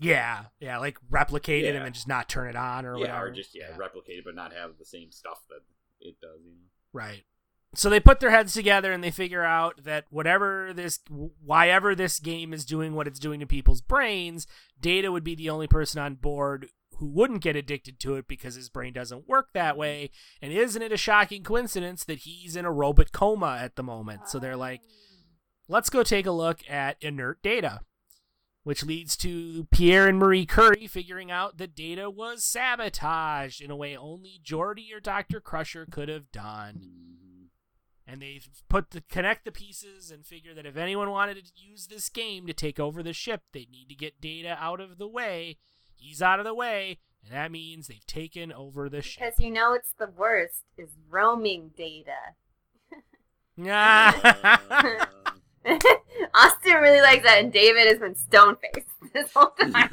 Yeah, 0.00 0.44
yeah, 0.60 0.78
like 0.78 0.98
replicate 1.08 1.64
it 1.64 1.74
and 1.74 1.84
then 1.84 1.92
just 1.92 2.08
not 2.08 2.28
turn 2.28 2.48
it 2.48 2.56
on 2.56 2.84
or 2.84 2.96
yeah, 2.96 3.00
whatever. 3.00 3.26
or 3.26 3.30
just 3.30 3.54
yeah, 3.54 3.76
replicate 3.76 4.18
it, 4.18 4.24
but 4.24 4.34
not 4.34 4.52
have 4.52 4.72
the 4.78 4.84
same 4.84 5.12
stuff 5.12 5.40
that 5.48 5.60
it 6.00 6.16
does. 6.20 6.40
You 6.44 6.50
know. 6.52 6.68
Right. 6.92 7.24
So 7.76 7.90
they 7.90 8.00
put 8.00 8.20
their 8.20 8.30
heads 8.30 8.52
together 8.52 8.92
and 8.92 9.02
they 9.02 9.10
figure 9.10 9.44
out 9.44 9.84
that 9.84 10.04
whatever 10.10 10.72
this, 10.72 11.00
why 11.08 11.68
ever 11.68 11.94
this 11.94 12.18
game 12.18 12.52
is 12.52 12.64
doing 12.64 12.94
what 12.94 13.06
it's 13.06 13.18
doing 13.18 13.40
to 13.40 13.46
people's 13.46 13.80
brains, 13.80 14.46
Data 14.80 15.10
would 15.10 15.24
be 15.24 15.34
the 15.34 15.50
only 15.50 15.66
person 15.66 16.00
on 16.00 16.14
board 16.14 16.68
who 16.98 17.06
wouldn't 17.06 17.42
get 17.42 17.56
addicted 17.56 17.98
to 18.00 18.14
it 18.16 18.28
because 18.28 18.54
his 18.54 18.68
brain 18.68 18.92
doesn't 18.92 19.28
work 19.28 19.48
that 19.52 19.76
way. 19.76 20.10
And 20.40 20.52
isn't 20.52 20.82
it 20.82 20.92
a 20.92 20.96
shocking 20.96 21.42
coincidence 21.42 22.04
that 22.04 22.20
he's 22.20 22.56
in 22.56 22.64
a 22.64 22.72
robot 22.72 23.12
coma 23.12 23.58
at 23.60 23.76
the 23.76 23.82
moment? 23.82 24.28
So 24.28 24.38
they're 24.38 24.56
like, 24.56 24.82
let's 25.68 25.90
go 25.90 26.02
take 26.02 26.26
a 26.26 26.32
look 26.32 26.60
at 26.68 26.96
inert 27.00 27.42
data, 27.42 27.80
which 28.62 28.84
leads 28.84 29.16
to 29.18 29.66
Pierre 29.72 30.06
and 30.06 30.18
Marie 30.18 30.46
Curie 30.46 30.86
figuring 30.86 31.30
out 31.30 31.58
that 31.58 31.74
data 31.74 32.08
was 32.08 32.44
sabotaged 32.44 33.60
in 33.60 33.70
a 33.70 33.76
way 33.76 33.96
only 33.96 34.40
Geordi 34.44 34.94
or 34.94 35.00
Dr. 35.00 35.40
Crusher 35.40 35.86
could 35.90 36.08
have 36.08 36.30
done. 36.30 37.23
And 38.06 38.20
they 38.20 38.40
put 38.68 38.90
the 38.90 39.02
connect 39.08 39.46
the 39.46 39.52
pieces 39.52 40.10
and 40.10 40.26
figure 40.26 40.52
that 40.54 40.66
if 40.66 40.76
anyone 40.76 41.10
wanted 41.10 41.36
to 41.36 41.52
use 41.54 41.86
this 41.86 42.10
game 42.10 42.46
to 42.46 42.52
take 42.52 42.78
over 42.78 43.02
the 43.02 43.14
ship, 43.14 43.42
they 43.52 43.66
need 43.70 43.88
to 43.88 43.94
get 43.94 44.20
data 44.20 44.58
out 44.60 44.80
of 44.80 44.98
the 44.98 45.08
way. 45.08 45.56
He's 45.94 46.20
out 46.20 46.38
of 46.38 46.44
the 46.44 46.54
way, 46.54 46.98
and 47.24 47.32
that 47.32 47.50
means 47.50 47.86
they've 47.86 48.06
taken 48.06 48.52
over 48.52 48.90
the 48.90 49.00
ship. 49.00 49.22
Because 49.24 49.40
you 49.40 49.50
know 49.50 49.72
it's 49.72 49.94
the 49.98 50.10
worst 50.14 50.64
is 50.76 50.90
roaming 51.08 51.70
data. 51.76 52.34
Uh, 53.58 54.12
Austin 56.34 56.74
really 56.74 57.00
likes 57.00 57.22
that, 57.24 57.38
and 57.38 57.52
David 57.52 57.86
has 57.86 57.98
been 57.98 58.16
stone 58.16 58.56
faced 58.56 58.86
this 59.14 59.32
whole 59.32 59.50
time. 59.60 59.72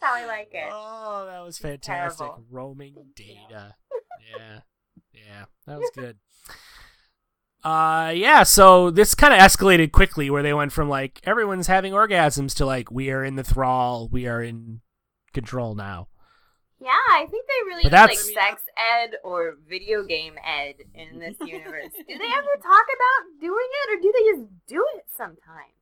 how 0.00 0.14
I 0.14 0.26
like 0.26 0.50
it. 0.52 0.68
Oh, 0.70 1.26
that 1.26 1.44
was 1.44 1.58
fantastic. 1.58 2.28
Roaming 2.50 2.94
data. 3.16 3.40
Yeah. 3.50 3.70
Yeah, 4.36 4.60
that 5.66 5.78
was 5.78 5.90
good. 5.94 6.16
Uh 7.64 8.12
yeah, 8.14 8.44
so 8.44 8.90
this 8.90 9.14
kind 9.14 9.34
of 9.34 9.40
escalated 9.40 9.90
quickly 9.92 10.30
where 10.30 10.42
they 10.42 10.54
went 10.54 10.72
from 10.72 10.88
like 10.88 11.20
everyone's 11.24 11.66
having 11.66 11.92
orgasms 11.92 12.54
to 12.56 12.66
like 12.66 12.90
we 12.90 13.10
are 13.10 13.24
in 13.24 13.34
the 13.36 13.42
thrall, 13.44 14.08
we 14.08 14.26
are 14.26 14.42
in 14.42 14.80
control 15.32 15.74
now. 15.74 16.08
Yeah, 16.80 16.90
I 16.90 17.26
think 17.28 17.44
they 17.46 17.66
really 17.66 17.82
But 17.82 18.10
use 18.10 18.26
like 18.26 18.34
sex 18.36 18.62
ed 19.02 19.16
or 19.24 19.56
video 19.68 20.04
game 20.04 20.34
ed 20.44 20.74
in 20.94 21.18
this 21.18 21.34
universe. 21.44 21.92
do 21.92 22.04
they 22.06 22.14
ever 22.14 22.54
talk 22.62 22.86
about 22.86 23.40
doing 23.40 23.66
it, 23.84 23.98
or 23.98 24.00
do 24.00 24.12
they 24.16 24.40
just 24.40 24.52
do 24.68 24.86
it 24.96 25.04
sometimes? 25.16 25.74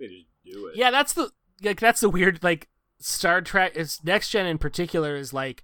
they 0.00 0.08
just 0.08 0.26
do 0.44 0.66
it. 0.66 0.76
Yeah, 0.76 0.90
that's 0.90 1.12
the 1.12 1.30
like 1.62 1.78
that's 1.78 2.00
the 2.00 2.10
weird 2.10 2.42
like 2.42 2.68
Star 2.98 3.40
Trek 3.40 3.76
is 3.76 4.02
next 4.02 4.30
gen 4.30 4.46
in 4.46 4.58
particular 4.58 5.14
is 5.14 5.32
like 5.32 5.62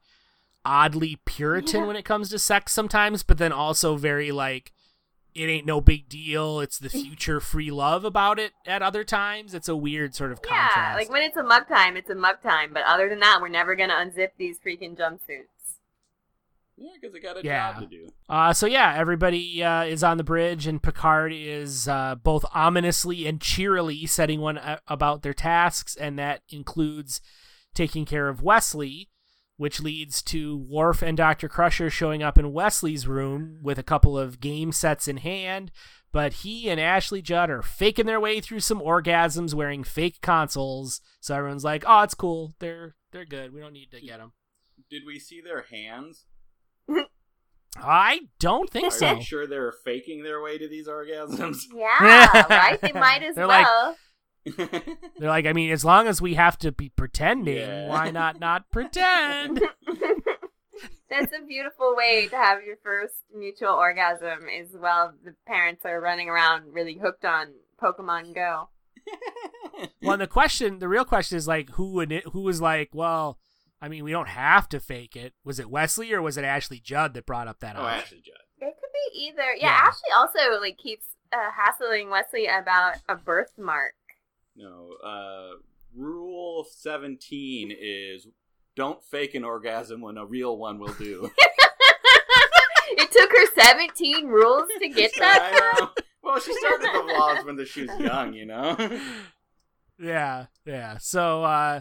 oddly 0.65 1.21
puritan 1.25 1.81
Yeah. 1.81 1.87
when 1.87 1.97
it 1.97 2.05
comes 2.05 2.29
to 2.31 2.39
sex 2.39 2.73
sometimes, 2.73 3.23
but 3.23 3.39
then 3.39 3.53
also 3.53 3.97
very 3.97 4.31
like 4.33 4.73
it 5.35 5.47
ain't 5.47 5.65
no 5.67 5.81
big 5.81 6.09
deal. 6.11 6.61
It's 6.61 6.79
the 6.79 6.89
future 6.91 7.41
free 7.41 7.71
love 7.71 8.05
about 8.05 8.39
it 8.39 8.53
at 8.67 8.83
other 8.83 9.03
times. 9.03 9.55
It's 9.55 9.69
a 9.69 9.75
weird 9.77 10.15
sort 10.15 10.31
of 10.33 10.41
Yeah, 10.45 10.69
contrast. 10.69 10.99
like 10.99 11.11
when 11.11 11.23
it's 11.23 11.37
a 11.39 11.43
mug 11.43 11.69
time, 11.69 11.97
it's 11.97 12.11
a 12.11 12.15
mug 12.15 12.43
time. 12.43 12.73
But 12.75 12.83
other 12.87 13.09
than 13.09 13.21
that, 13.21 13.41
we're 13.41 13.49
never 13.49 13.75
gonna 13.75 13.95
unzip 13.95 14.31
these 14.37 14.59
freaking 14.59 14.97
jumpsuits. 14.97 15.47
Yeah, 16.77 16.91
because 16.95 17.13
they 17.13 17.21
got 17.21 17.37
a 17.37 17.45
Yeah. 17.45 17.73
job 17.73 17.83
to 17.83 17.87
do. 17.89 18.09
Uh, 18.29 18.53
so 18.53 18.67
yeah, 18.67 18.95
everybody 18.97 19.63
uh, 19.63 19.85
is 19.85 20.03
on 20.03 20.17
the 20.17 20.25
bridge, 20.25 20.67
and 20.67 20.83
Picard 20.83 21.33
is 21.35 21.87
uh, 21.87 22.17
both 22.17 22.45
ominously 22.55 23.27
and 23.27 23.41
cheerily 23.41 24.05
setting 24.07 24.41
one 24.41 24.59
uh, 24.59 24.79
about 24.89 25.23
their 25.23 25.35
tasks, 25.35 25.95
and 25.95 26.19
that 26.19 26.43
includes 26.51 27.21
taking 27.75 28.05
care 28.05 28.29
of 28.29 28.43
Wesley, 28.43 29.11
which 29.63 29.81
leads 29.81 30.21
to 30.25 30.57
Worf 30.69 31.01
and 31.03 31.17
Doctor 31.17 31.49
Crusher 31.49 31.89
showing 31.89 32.23
up 32.23 32.37
in 32.37 32.53
Wesley's 32.53 33.07
room 33.07 33.59
with 33.63 33.79
a 33.79 33.83
couple 33.85 34.19
of 34.19 34.41
game 34.41 34.73
sets 34.73 35.07
in 35.09 35.19
hand. 35.19 35.71
But 36.11 36.33
he 36.35 36.69
and 36.69 36.79
Ashley 36.79 37.23
Judd 37.23 37.49
are 37.49 37.63
faking 37.63 38.05
their 38.07 38.21
way 38.21 38.41
through 38.41 38.61
some 38.61 38.81
orgasms 38.81 39.55
wearing 39.55 39.85
fake 39.85 40.21
consoles. 40.21 41.01
So 41.21 41.35
everyone's 41.37 41.65
like, 41.65 41.85
"Oh, 41.87 42.03
it's 42.03 42.15
cool. 42.15 42.53
They're 42.59 42.97
they're 43.13 43.25
good. 43.25 43.55
We 43.55 43.61
don't 43.61 43.73
need 43.73 43.91
to 43.93 44.01
get 44.01 44.19
them." 44.19 44.33
Did 44.91 45.05
we 45.07 45.19
see 45.19 45.41
their 45.41 45.63
hands? 45.63 46.27
I 47.77 48.21
don't 48.39 48.69
think 48.69 48.89
Are 48.89 48.91
so. 48.91 49.15
you 49.15 49.23
sure 49.23 49.47
they're 49.47 49.73
faking 49.85 50.23
their 50.23 50.43
way 50.43 50.59
to 50.59 50.69
these 50.69 50.87
orgasms? 50.89 51.61
Yeah, 51.75 52.47
right. 52.51 52.79
They 52.81 52.93
might 52.93 53.23
as 53.29 53.35
They're 53.35 53.47
like- 53.47 53.65
well. 53.65 53.97
They're 54.57 55.29
like, 55.29 55.47
I 55.47 55.53
mean, 55.53 55.71
as 55.71 55.85
long 55.85 56.07
as 56.09 56.21
we 56.21 56.35
have 56.35 56.59
to 56.59 56.73
be 56.73 56.89
pretending, 56.89 57.57
Yeah. 57.57 57.89
why 57.89 58.11
not 58.11 58.41
not 58.41 58.71
pretend? 58.73 59.61
That's 61.11 61.33
a 61.33 61.45
beautiful 61.47 61.95
way 61.95 62.27
to 62.29 62.37
have 62.37 62.65
your 62.65 62.77
first 62.83 63.15
mutual 63.37 63.75
orgasm. 63.75 64.49
Is 64.49 64.75
while 64.79 65.13
the 65.25 65.35
parents 65.47 65.85
are 65.85 66.01
running 66.01 66.29
around 66.29 66.73
really 66.73 66.99
hooked 67.01 67.25
on 67.25 67.49
Pokemon 67.81 68.35
Go. 68.35 68.69
Well, 70.01 70.13
and 70.13 70.21
the 70.23 70.27
question, 70.29 70.79
the 70.79 70.89
real 70.89 71.05
question 71.05 71.37
is 71.39 71.49
like, 71.49 71.71
who 71.71 71.93
would 71.95 72.13
it, 72.13 72.25
who 72.33 72.43
was 72.43 72.61
like, 72.61 72.91
well, 72.93 73.39
I 73.81 73.89
mean, 73.89 74.05
we 74.05 74.13
don't 74.13 74.29
have 74.29 74.69
to 74.69 74.79
fake 74.81 75.17
it. 75.17 75.33
Was 75.45 75.59
it 75.59 75.71
Wesley 75.71 76.13
or 76.13 76.23
was 76.23 76.37
it 76.37 76.45
Ashley 76.45 76.79
Judd 76.79 77.15
that 77.15 77.27
brought 77.27 77.49
up 77.49 77.59
that 77.61 77.75
oh, 77.77 77.81
option? 77.83 78.01
Ashley 78.01 78.23
Judd. 78.25 78.37
It 78.59 78.75
could 78.79 78.93
be 78.93 79.19
either. 79.27 79.55
Yeah, 79.57 79.67
Yeah. 79.67 79.89
Ashley 79.89 80.11
also 80.15 80.61
like 80.61 80.79
keeps 80.79 81.07
uh, 81.33 81.51
hassling 81.57 82.11
Wesley 82.11 82.47
about 82.47 82.97
a 83.09 83.17
birthmark. 83.17 83.95
No. 84.57 84.91
Uh, 85.05 85.59
rule 85.95 86.65
seventeen 86.71 87.71
is 87.79 88.27
don't 88.77 89.03
fake 89.05 89.35
an 89.35 89.45
orgasm 89.45 90.01
when 90.01 90.17
a 90.17 90.25
real 90.27 90.57
one 90.57 90.79
will 90.79 90.95
do. 90.95 91.31
it 92.93 93.11
took 93.11 93.31
her 93.31 93.63
17 93.63 94.27
rules 94.27 94.69
to 94.81 94.89
get 94.89 95.13
that. 95.19 95.53
I 95.55 95.81
know. 95.81 95.91
Well, 96.23 96.41
she 96.41 96.55
started 96.55 96.89
the 96.93 97.13
laws 97.19 97.45
when 97.45 97.65
she 97.67 97.83
was 97.87 97.99
young, 98.01 98.33
you 98.33 98.47
know. 98.47 98.77
Yeah, 99.99 100.47
yeah. 100.65 100.99
So, 100.99 101.45
uh, 101.45 101.81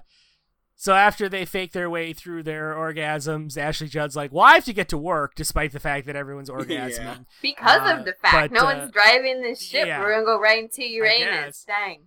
so 0.75 0.93
after 0.93 1.29
they 1.29 1.45
fake 1.45 1.71
their 1.73 1.89
way 1.89 2.11
through 2.13 2.43
their 2.43 2.73
orgasms, 2.73 3.57
Ashley 3.57 3.87
Judd's 3.87 4.15
like, 4.15 4.31
"Well, 4.31 4.43
I 4.45 4.55
have 4.55 4.65
to 4.65 4.73
get 4.73 4.89
to 4.89 4.97
work, 4.97 5.33
despite 5.35 5.71
the 5.73 5.79
fact 5.79 6.07
that 6.07 6.15
everyone's 6.15 6.49
orgasming." 6.49 6.97
Yeah. 6.97 7.17
Because 7.41 7.81
Uh, 7.81 7.97
of 7.99 8.05
the 8.05 8.13
fact 8.21 8.51
but, 8.51 8.51
no 8.51 8.67
uh, 8.67 8.77
one's 8.77 8.91
driving 8.91 9.41
this 9.41 9.61
ship, 9.61 9.87
yeah. 9.87 9.99
we're 10.01 10.11
gonna 10.13 10.25
go 10.25 10.39
right 10.39 10.63
into 10.63 10.83
Uranus. 10.83 11.25
guess. 11.29 11.65
Dang. 11.65 12.03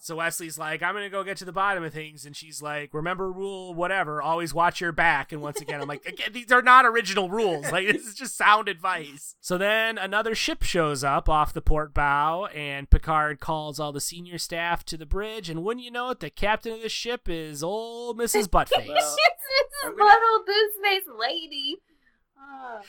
So 0.00 0.16
Wesley's 0.16 0.56
like, 0.56 0.82
"I'm 0.82 0.94
gonna 0.94 1.10
go 1.10 1.24
get 1.24 1.36
to 1.38 1.44
the 1.44 1.52
bottom 1.52 1.82
of 1.82 1.92
things," 1.92 2.24
and 2.24 2.36
she's 2.36 2.62
like, 2.62 2.94
"Remember 2.94 3.30
rule 3.30 3.74
whatever, 3.74 4.22
always 4.22 4.54
watch 4.54 4.80
your 4.80 4.92
back." 4.92 5.32
And 5.32 5.42
once 5.42 5.60
again, 5.60 5.80
I'm 5.80 5.88
like, 5.88 6.06
again, 6.06 6.32
"These 6.32 6.52
are 6.52 6.62
not 6.62 6.86
original 6.86 7.28
rules. 7.30 7.70
Like 7.72 7.86
this 7.88 8.06
is 8.06 8.14
just 8.14 8.36
sound 8.36 8.68
advice." 8.68 9.34
So 9.40 9.58
then 9.58 9.98
another 9.98 10.34
ship 10.34 10.62
shows 10.62 11.02
up 11.02 11.28
off 11.28 11.52
the 11.52 11.60
port 11.60 11.92
bow, 11.92 12.46
and 12.46 12.88
Picard 12.88 13.40
calls 13.40 13.80
all 13.80 13.92
the 13.92 14.00
senior 14.00 14.38
staff 14.38 14.84
to 14.86 14.96
the 14.96 15.06
bridge. 15.06 15.50
And 15.50 15.64
wouldn't 15.64 15.84
you 15.84 15.90
know 15.90 16.10
it, 16.10 16.20
the 16.20 16.30
captain 16.30 16.72
of 16.72 16.82
the 16.82 16.88
ship 16.88 17.28
is 17.28 17.62
old 17.62 18.18
Mrs. 18.18 18.46
Buttface. 18.48 18.86
Well, 18.86 18.96
it's 18.96 19.84
I'm 19.84 19.96
little 19.96 20.44
booze 20.46 21.18
lady. 21.18 21.78
Oh. 22.38 22.80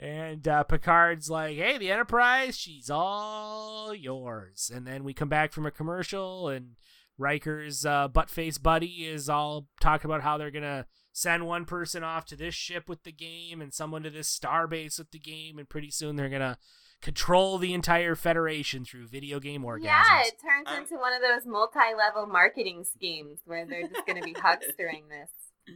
And 0.00 0.46
uh, 0.46 0.62
Picard's 0.64 1.28
like, 1.28 1.56
"Hey, 1.56 1.76
the 1.78 1.90
Enterprise, 1.90 2.56
she's 2.56 2.88
all 2.90 3.92
yours." 3.94 4.70
And 4.72 4.86
then 4.86 5.02
we 5.04 5.12
come 5.12 5.28
back 5.28 5.52
from 5.52 5.66
a 5.66 5.70
commercial, 5.72 6.48
and 6.48 6.76
Riker's 7.18 7.84
uh, 7.84 8.06
butt-face 8.08 8.58
buddy 8.58 9.06
is 9.06 9.28
all 9.28 9.66
talking 9.80 10.08
about 10.08 10.22
how 10.22 10.38
they're 10.38 10.52
gonna 10.52 10.86
send 11.12 11.46
one 11.48 11.64
person 11.64 12.04
off 12.04 12.26
to 12.26 12.36
this 12.36 12.54
ship 12.54 12.88
with 12.88 13.02
the 13.02 13.10
game, 13.10 13.60
and 13.60 13.74
someone 13.74 14.04
to 14.04 14.10
this 14.10 14.28
star 14.28 14.68
base 14.68 14.98
with 14.98 15.10
the 15.10 15.18
game, 15.18 15.58
and 15.58 15.68
pretty 15.68 15.90
soon 15.90 16.14
they're 16.14 16.28
gonna 16.28 16.58
control 17.02 17.58
the 17.58 17.74
entire 17.74 18.14
Federation 18.14 18.84
through 18.84 19.08
video 19.08 19.40
game 19.40 19.62
orgasms. 19.62 19.82
Yeah, 19.84 20.20
it 20.22 20.34
turns 20.40 20.66
I'm- 20.68 20.82
into 20.82 20.94
one 20.96 21.12
of 21.12 21.22
those 21.22 21.44
multi 21.44 21.78
level 21.96 22.26
marketing 22.26 22.84
schemes 22.84 23.40
where 23.44 23.66
they're 23.66 23.88
just 23.88 24.06
gonna 24.06 24.22
be 24.22 24.34
huckstering 24.34 25.08
this 25.08 25.30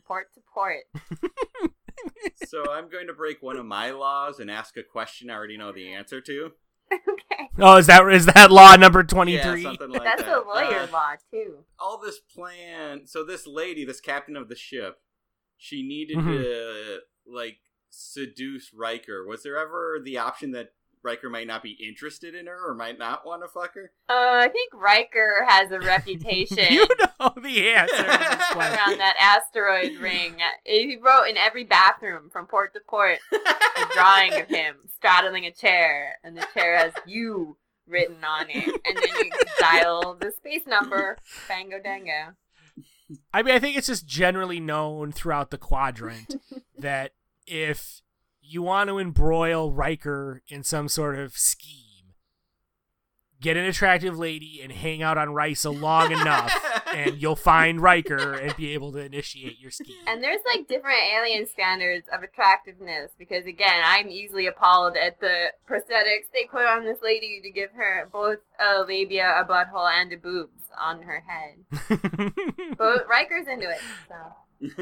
port 0.06 0.32
to 0.34 0.40
port. 0.54 0.84
so 2.46 2.70
I'm 2.70 2.88
going 2.88 3.06
to 3.06 3.12
break 3.12 3.42
one 3.42 3.56
of 3.56 3.66
my 3.66 3.90
laws 3.90 4.38
and 4.40 4.50
ask 4.50 4.76
a 4.76 4.82
question 4.82 5.30
I 5.30 5.34
already 5.34 5.56
know 5.56 5.72
the 5.72 5.92
answer 5.92 6.20
to. 6.20 6.52
okay. 6.92 7.48
oh, 7.58 7.76
is 7.76 7.86
that 7.86 8.06
is 8.12 8.26
that 8.26 8.50
law 8.50 8.76
number 8.76 9.02
twenty-three? 9.02 9.62
Yeah, 9.62 9.68
something 9.70 9.90
like 9.90 10.02
That's 10.04 10.22
that. 10.22 10.38
a 10.38 10.40
lawyer 10.46 10.80
Uh, 10.80 10.92
law 10.92 11.12
too. 11.30 11.64
all 11.78 11.98
this 11.98 12.18
plan. 12.18 13.06
So 13.06 13.24
this 13.24 13.46
lady, 13.46 13.84
this 13.84 14.00
captain 14.00 14.36
of 14.36 14.48
the 14.48 14.56
ship, 14.56 15.00
she 15.56 15.82
needed 15.82 16.18
Mhm. 16.18 16.42
to 16.42 16.98
like 17.26 17.58
seduce 17.88 18.72
Riker. 18.74 19.24
Was 19.26 19.42
there 19.42 19.56
ever 19.56 19.98
the 20.02 20.18
option 20.18 20.50
that 20.52 20.72
Riker 21.02 21.28
might 21.28 21.46
not 21.46 21.62
be 21.62 21.72
interested 21.72 22.34
in 22.34 22.46
her 22.46 22.70
or 22.70 22.74
might 22.74 22.98
not 22.98 23.26
want 23.26 23.42
to 23.42 23.48
fuck 23.48 23.74
her? 23.74 23.90
Uh, 24.08 24.44
I 24.44 24.48
think 24.48 24.72
Riker 24.74 25.44
has 25.48 25.70
a 25.72 25.80
reputation 25.86 26.72
you 26.72 26.86
know 27.20 27.32
the 27.42 27.68
answer. 27.70 27.96
to 27.96 28.02
this 28.02 28.46
question. 28.52 28.78
around 28.78 28.98
that 28.98 29.16
asteroid 29.18 29.98
ring. 30.00 30.36
He 30.64 30.96
wrote 31.02 31.24
in 31.28 31.36
every 31.36 31.64
bathroom 31.64 32.30
from 32.32 32.46
port 32.46 32.72
to 32.74 32.80
port 32.88 33.18
a 33.32 33.94
drawing 33.94 34.34
of 34.40 34.48
him 34.48 34.76
straddling 34.96 35.44
a 35.46 35.50
chair, 35.50 36.14
and 36.22 36.36
the 36.36 36.46
chair 36.54 36.76
has 36.78 36.92
you 37.06 37.56
written 37.88 38.24
on 38.24 38.46
it, 38.48 38.64
and 38.64 38.96
then 38.96 39.08
you 39.24 39.30
dial 39.58 40.16
the 40.20 40.30
space 40.30 40.66
number, 40.66 41.18
bango 41.48 41.80
dango. 41.82 42.34
I 43.34 43.42
mean, 43.42 43.54
I 43.54 43.58
think 43.58 43.76
it's 43.76 43.88
just 43.88 44.06
generally 44.06 44.60
known 44.60 45.12
throughout 45.12 45.50
the 45.50 45.58
quadrant 45.58 46.36
that 46.78 47.12
if 47.46 48.00
you 48.42 48.62
want 48.62 48.88
to 48.88 48.98
embroil 48.98 49.72
Riker 49.72 50.42
in 50.48 50.62
some 50.64 50.88
sort 50.88 51.18
of 51.18 51.36
scheme, 51.36 52.14
get 53.40 53.56
an 53.56 53.64
attractive 53.64 54.18
lady 54.18 54.60
and 54.62 54.72
hang 54.72 55.02
out 55.02 55.16
on 55.16 55.28
Risa 55.28 55.78
long 55.78 56.12
enough, 56.12 56.52
and 56.94 57.20
you'll 57.20 57.36
find 57.36 57.80
Riker 57.80 58.34
and 58.34 58.54
be 58.56 58.74
able 58.74 58.92
to 58.92 58.98
initiate 58.98 59.58
your 59.58 59.70
scheme. 59.70 59.96
And 60.06 60.22
there's 60.22 60.40
like 60.46 60.68
different 60.68 60.98
alien 61.14 61.46
standards 61.46 62.06
of 62.12 62.22
attractiveness 62.22 63.12
because 63.18 63.46
again, 63.46 63.82
I'm 63.84 64.08
easily 64.08 64.46
appalled 64.46 64.96
at 64.96 65.20
the 65.20 65.46
prosthetics 65.68 66.30
they 66.32 66.44
put 66.50 66.64
on 66.64 66.84
this 66.84 66.98
lady 67.02 67.40
to 67.42 67.50
give 67.50 67.70
her 67.72 68.08
both 68.12 68.38
a 68.60 68.82
labia, 68.82 69.40
a 69.40 69.44
butthole, 69.44 69.90
and 69.90 70.12
a 70.12 70.16
boobs 70.16 70.62
on 70.80 71.02
her 71.02 71.24
head. 71.26 72.32
But 72.78 73.06
Riker's 73.08 73.46
into 73.46 73.70
it, 73.70 73.80
so. 74.08 74.14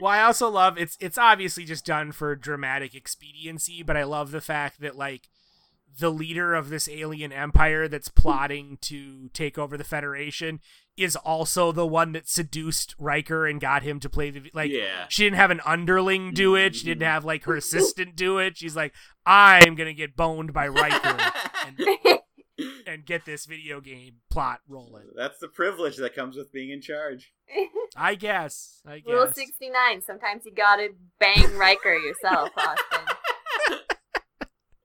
well, 0.00 0.12
I 0.12 0.22
also 0.22 0.48
love 0.48 0.78
it's 0.78 0.96
it's 1.00 1.18
obviously 1.18 1.64
just 1.64 1.86
done 1.86 2.12
for 2.12 2.34
dramatic 2.36 2.94
expediency, 2.94 3.82
but 3.82 3.96
I 3.96 4.04
love 4.04 4.30
the 4.30 4.40
fact 4.40 4.80
that 4.80 4.96
like 4.96 5.28
the 5.98 6.10
leader 6.10 6.54
of 6.54 6.70
this 6.70 6.88
alien 6.88 7.32
empire 7.32 7.86
that's 7.86 8.08
plotting 8.08 8.78
to 8.80 9.28
take 9.32 9.56
over 9.58 9.76
the 9.76 9.84
Federation 9.84 10.60
is 10.96 11.16
also 11.16 11.72
the 11.72 11.86
one 11.86 12.12
that 12.12 12.28
seduced 12.28 12.94
Riker 12.98 13.46
and 13.46 13.60
got 13.60 13.82
him 13.82 14.00
to 14.00 14.08
play 14.08 14.30
the 14.30 14.50
like 14.52 14.70
yeah. 14.70 15.06
she 15.08 15.24
didn't 15.24 15.36
have 15.36 15.50
an 15.50 15.60
underling 15.64 16.32
do 16.32 16.56
it, 16.56 16.74
she 16.74 16.84
didn't 16.84 17.02
mm-hmm. 17.02 17.12
have 17.12 17.24
like 17.24 17.44
her 17.44 17.56
assistant 17.56 18.16
do 18.16 18.38
it. 18.38 18.56
She's 18.56 18.76
like, 18.76 18.94
I'm 19.24 19.74
gonna 19.74 19.94
get 19.94 20.16
boned 20.16 20.52
by 20.52 20.68
Riker 20.68 21.16
and, 21.66 22.20
and 22.94 23.04
get 23.04 23.24
this 23.26 23.44
video 23.44 23.80
game 23.80 24.16
plot 24.30 24.60
rolling. 24.68 25.08
That's 25.14 25.38
the 25.38 25.48
privilege 25.48 25.96
that 25.96 26.14
comes 26.14 26.36
with 26.36 26.52
being 26.52 26.70
in 26.70 26.80
charge. 26.80 27.32
I 27.96 28.14
guess. 28.14 28.80
I 28.86 29.00
guess. 29.00 29.12
Rule 29.12 29.28
69. 29.32 30.02
Sometimes 30.02 30.46
you 30.46 30.52
gotta 30.54 30.88
bang 31.20 31.56
Riker 31.56 31.94
yourself, 31.94 32.50
Austin. 32.56 33.16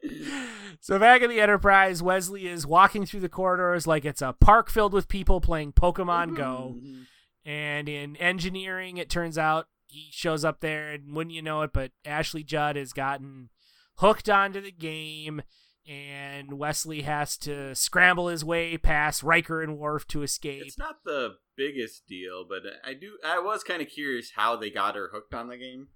So 0.82 0.97
back 0.97 1.22
in 1.22 1.30
the 1.30 1.41
Enterprise, 1.41 2.01
Wesley 2.01 2.47
is 2.47 2.66
walking 2.66 3.05
through 3.05 3.20
the 3.20 3.30
corridors 3.30 3.86
like 3.86 4.05
it's 4.05 4.22
a 4.22 4.34
park 4.39 4.70
filled 4.70 4.93
with 4.93 5.10
people 5.10 5.41
playing 5.41 5.74
Pokemon 5.74 6.36
Go. 6.36 6.78
Mhm. 6.82 7.05
And 7.45 7.89
in 7.89 8.16
engineering, 8.16 8.97
it 8.97 9.10
turns 9.10 9.38
out 9.38 9.68
he 9.88 10.07
shows 10.12 10.45
up 10.45 10.62
there, 10.62 10.89
and 10.89 11.14
wouldn't 11.16 11.36
you 11.36 11.41
know 11.41 11.62
it, 11.64 11.74
but 11.74 11.91
Ashley 12.05 12.43
Judd 12.43 12.76
has 12.78 12.93
gotten 12.93 13.49
hooked 13.97 14.30
onto 14.30 14.62
the 14.62 14.72
game, 14.72 15.41
and 15.88 16.53
Wesley 16.53 17.01
has 17.01 17.38
to 17.38 17.73
scramble 17.75 18.27
his 18.27 18.43
way 18.45 18.77
past 18.77 19.23
Riker 19.23 19.61
and 19.61 19.77
Worf 19.77 20.07
to 20.09 20.21
escape. 20.23 20.63
It's 20.65 20.77
not 20.77 21.03
the 21.03 21.36
biggest 21.57 22.07
deal, 22.07 22.45
but 22.47 22.61
I 22.86 22.93
do. 22.93 23.17
I 23.25 23.39
was 23.39 23.63
kind 23.63 23.82
of 23.82 23.89
curious 23.89 24.32
how 24.36 24.55
they 24.55 24.69
got 24.69 24.95
her 24.95 25.09
hooked 25.13 25.34
on 25.34 25.47
the 25.49 25.57
game. 25.57 25.88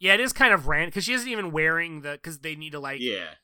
Yeah, 0.00 0.14
it 0.14 0.20
is 0.20 0.32
kind 0.32 0.54
of 0.54 0.68
random 0.68 0.90
because 0.90 1.04
she 1.04 1.12
isn't 1.12 1.28
even 1.28 1.50
wearing 1.52 2.02
the 2.02 2.12
because 2.12 2.38
they 2.40 2.54
need 2.54 2.70
to 2.72 2.80
like 2.80 3.00
Yeah, 3.00 3.34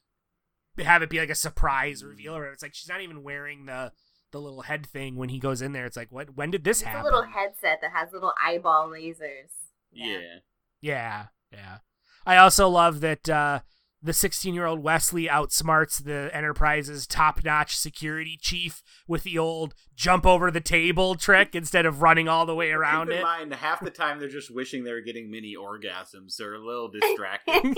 have 0.78 1.02
it 1.02 1.10
be 1.10 1.18
like 1.18 1.30
a 1.30 1.34
surprise 1.34 2.04
reveal, 2.04 2.36
or 2.36 2.46
it's 2.50 2.62
like 2.62 2.74
she's 2.74 2.88
not 2.88 3.00
even 3.00 3.22
wearing 3.22 3.66
the 3.66 3.92
the 4.30 4.40
little 4.40 4.62
head 4.62 4.86
thing 4.86 5.16
when 5.16 5.28
he 5.28 5.38
goes 5.38 5.62
in 5.62 5.72
there. 5.72 5.86
It's 5.86 5.96
like, 5.96 6.10
what? 6.10 6.36
When 6.36 6.50
did 6.50 6.64
this 6.64 6.78
It's 6.80 6.86
a 6.86 6.90
happen? 6.90 7.04
little 7.04 7.22
headset 7.24 7.78
that 7.80 7.92
has 7.92 8.12
little 8.12 8.32
eyeball 8.44 8.88
lasers. 8.88 9.50
yeah. 9.92 10.38
Yeah, 10.80 11.26
yeah. 11.52 11.78
I 12.26 12.36
also 12.36 12.68
love 12.68 13.00
that 13.00 13.28
uh, 13.28 13.60
the 14.04 14.12
16 14.12 14.54
year 14.54 14.66
old 14.66 14.82
Wesley 14.82 15.26
outsmarts 15.26 16.04
the 16.04 16.30
Enterprise's 16.32 17.06
top 17.06 17.42
notch 17.42 17.74
security 17.76 18.38
chief 18.40 18.82
with 19.08 19.22
the 19.22 19.38
old 19.38 19.74
jump 19.96 20.26
over 20.26 20.50
the 20.50 20.60
table 20.60 21.14
trick 21.14 21.54
instead 21.54 21.86
of 21.86 22.02
running 22.02 22.28
all 22.28 22.44
the 22.44 22.54
way 22.54 22.70
around 22.70 23.06
Keep 23.06 23.12
in 23.14 23.18
it. 23.20 23.22
mind, 23.22 23.54
half 23.54 23.80
the 23.80 23.90
time 23.90 24.18
they're 24.18 24.28
just 24.28 24.52
wishing 24.54 24.84
they're 24.84 25.00
getting 25.00 25.30
mini 25.30 25.54
orgasms. 25.58 26.36
They're 26.36 26.54
a 26.54 26.58
little 26.64 26.88
distracted. 27.00 27.76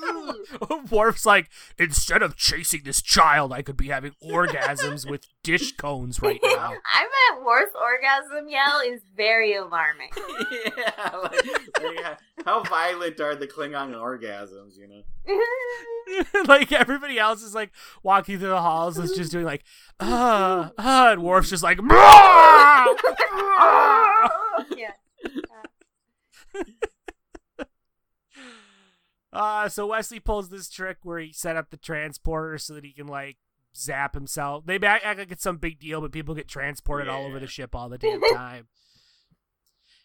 Worf's 0.90 1.26
like, 1.26 1.50
instead 1.78 2.22
of 2.22 2.36
chasing 2.36 2.82
this 2.84 3.02
child, 3.02 3.52
I 3.52 3.62
could 3.62 3.76
be 3.76 3.88
having 3.88 4.12
orgasms 4.24 5.08
with 5.10 5.26
dish 5.42 5.72
cones 5.72 6.22
right 6.22 6.40
now. 6.42 6.72
I 6.92 7.06
bet 7.34 7.44
Worf's 7.44 7.74
orgasm 7.74 8.48
yell 8.48 8.80
is 8.86 9.02
very 9.14 9.54
alarming. 9.56 10.10
yeah, 10.76 11.16
like, 11.16 11.44
like, 11.82 12.18
how 12.44 12.62
violent 12.62 13.20
are 13.20 13.34
the 13.34 13.46
Klingon 13.46 13.94
orgasms? 13.94 14.76
You 14.76 14.88
know. 14.88 15.02
like 16.48 16.72
everybody 16.72 17.18
else 17.18 17.42
is 17.42 17.54
like 17.54 17.70
walking 18.02 18.38
through 18.38 18.48
the 18.48 18.60
halls 18.60 18.98
is 18.98 19.12
just 19.12 19.30
doing 19.30 19.44
like 19.44 19.62
uh 20.00 20.70
uh 20.76 21.08
and 21.12 21.22
Worf's 21.22 21.50
just 21.50 21.62
like 21.62 21.78
"Brah! 21.78 21.94
Ah!" 23.32 24.28
yeah. 24.76 24.92
uh 29.32 29.68
so 29.68 29.86
Wesley 29.86 30.20
pulls 30.20 30.48
this 30.48 30.68
trick 30.68 30.98
where 31.02 31.18
he 31.18 31.32
set 31.32 31.56
up 31.56 31.70
the 31.70 31.76
transporter 31.76 32.58
so 32.58 32.74
that 32.74 32.84
he 32.84 32.92
can 32.92 33.06
like 33.06 33.36
zap 33.76 34.14
himself. 34.14 34.66
They 34.66 34.76
act, 34.76 35.04
act 35.04 35.18
like 35.18 35.32
it's 35.32 35.42
some 35.42 35.58
big 35.58 35.78
deal, 35.78 36.00
but 36.00 36.12
people 36.12 36.34
get 36.34 36.48
transported 36.48 37.08
all 37.08 37.24
over 37.24 37.38
the 37.38 37.46
ship 37.46 37.74
all 37.74 37.88
the 37.88 37.98
damn 37.98 38.20
time. 38.34 38.66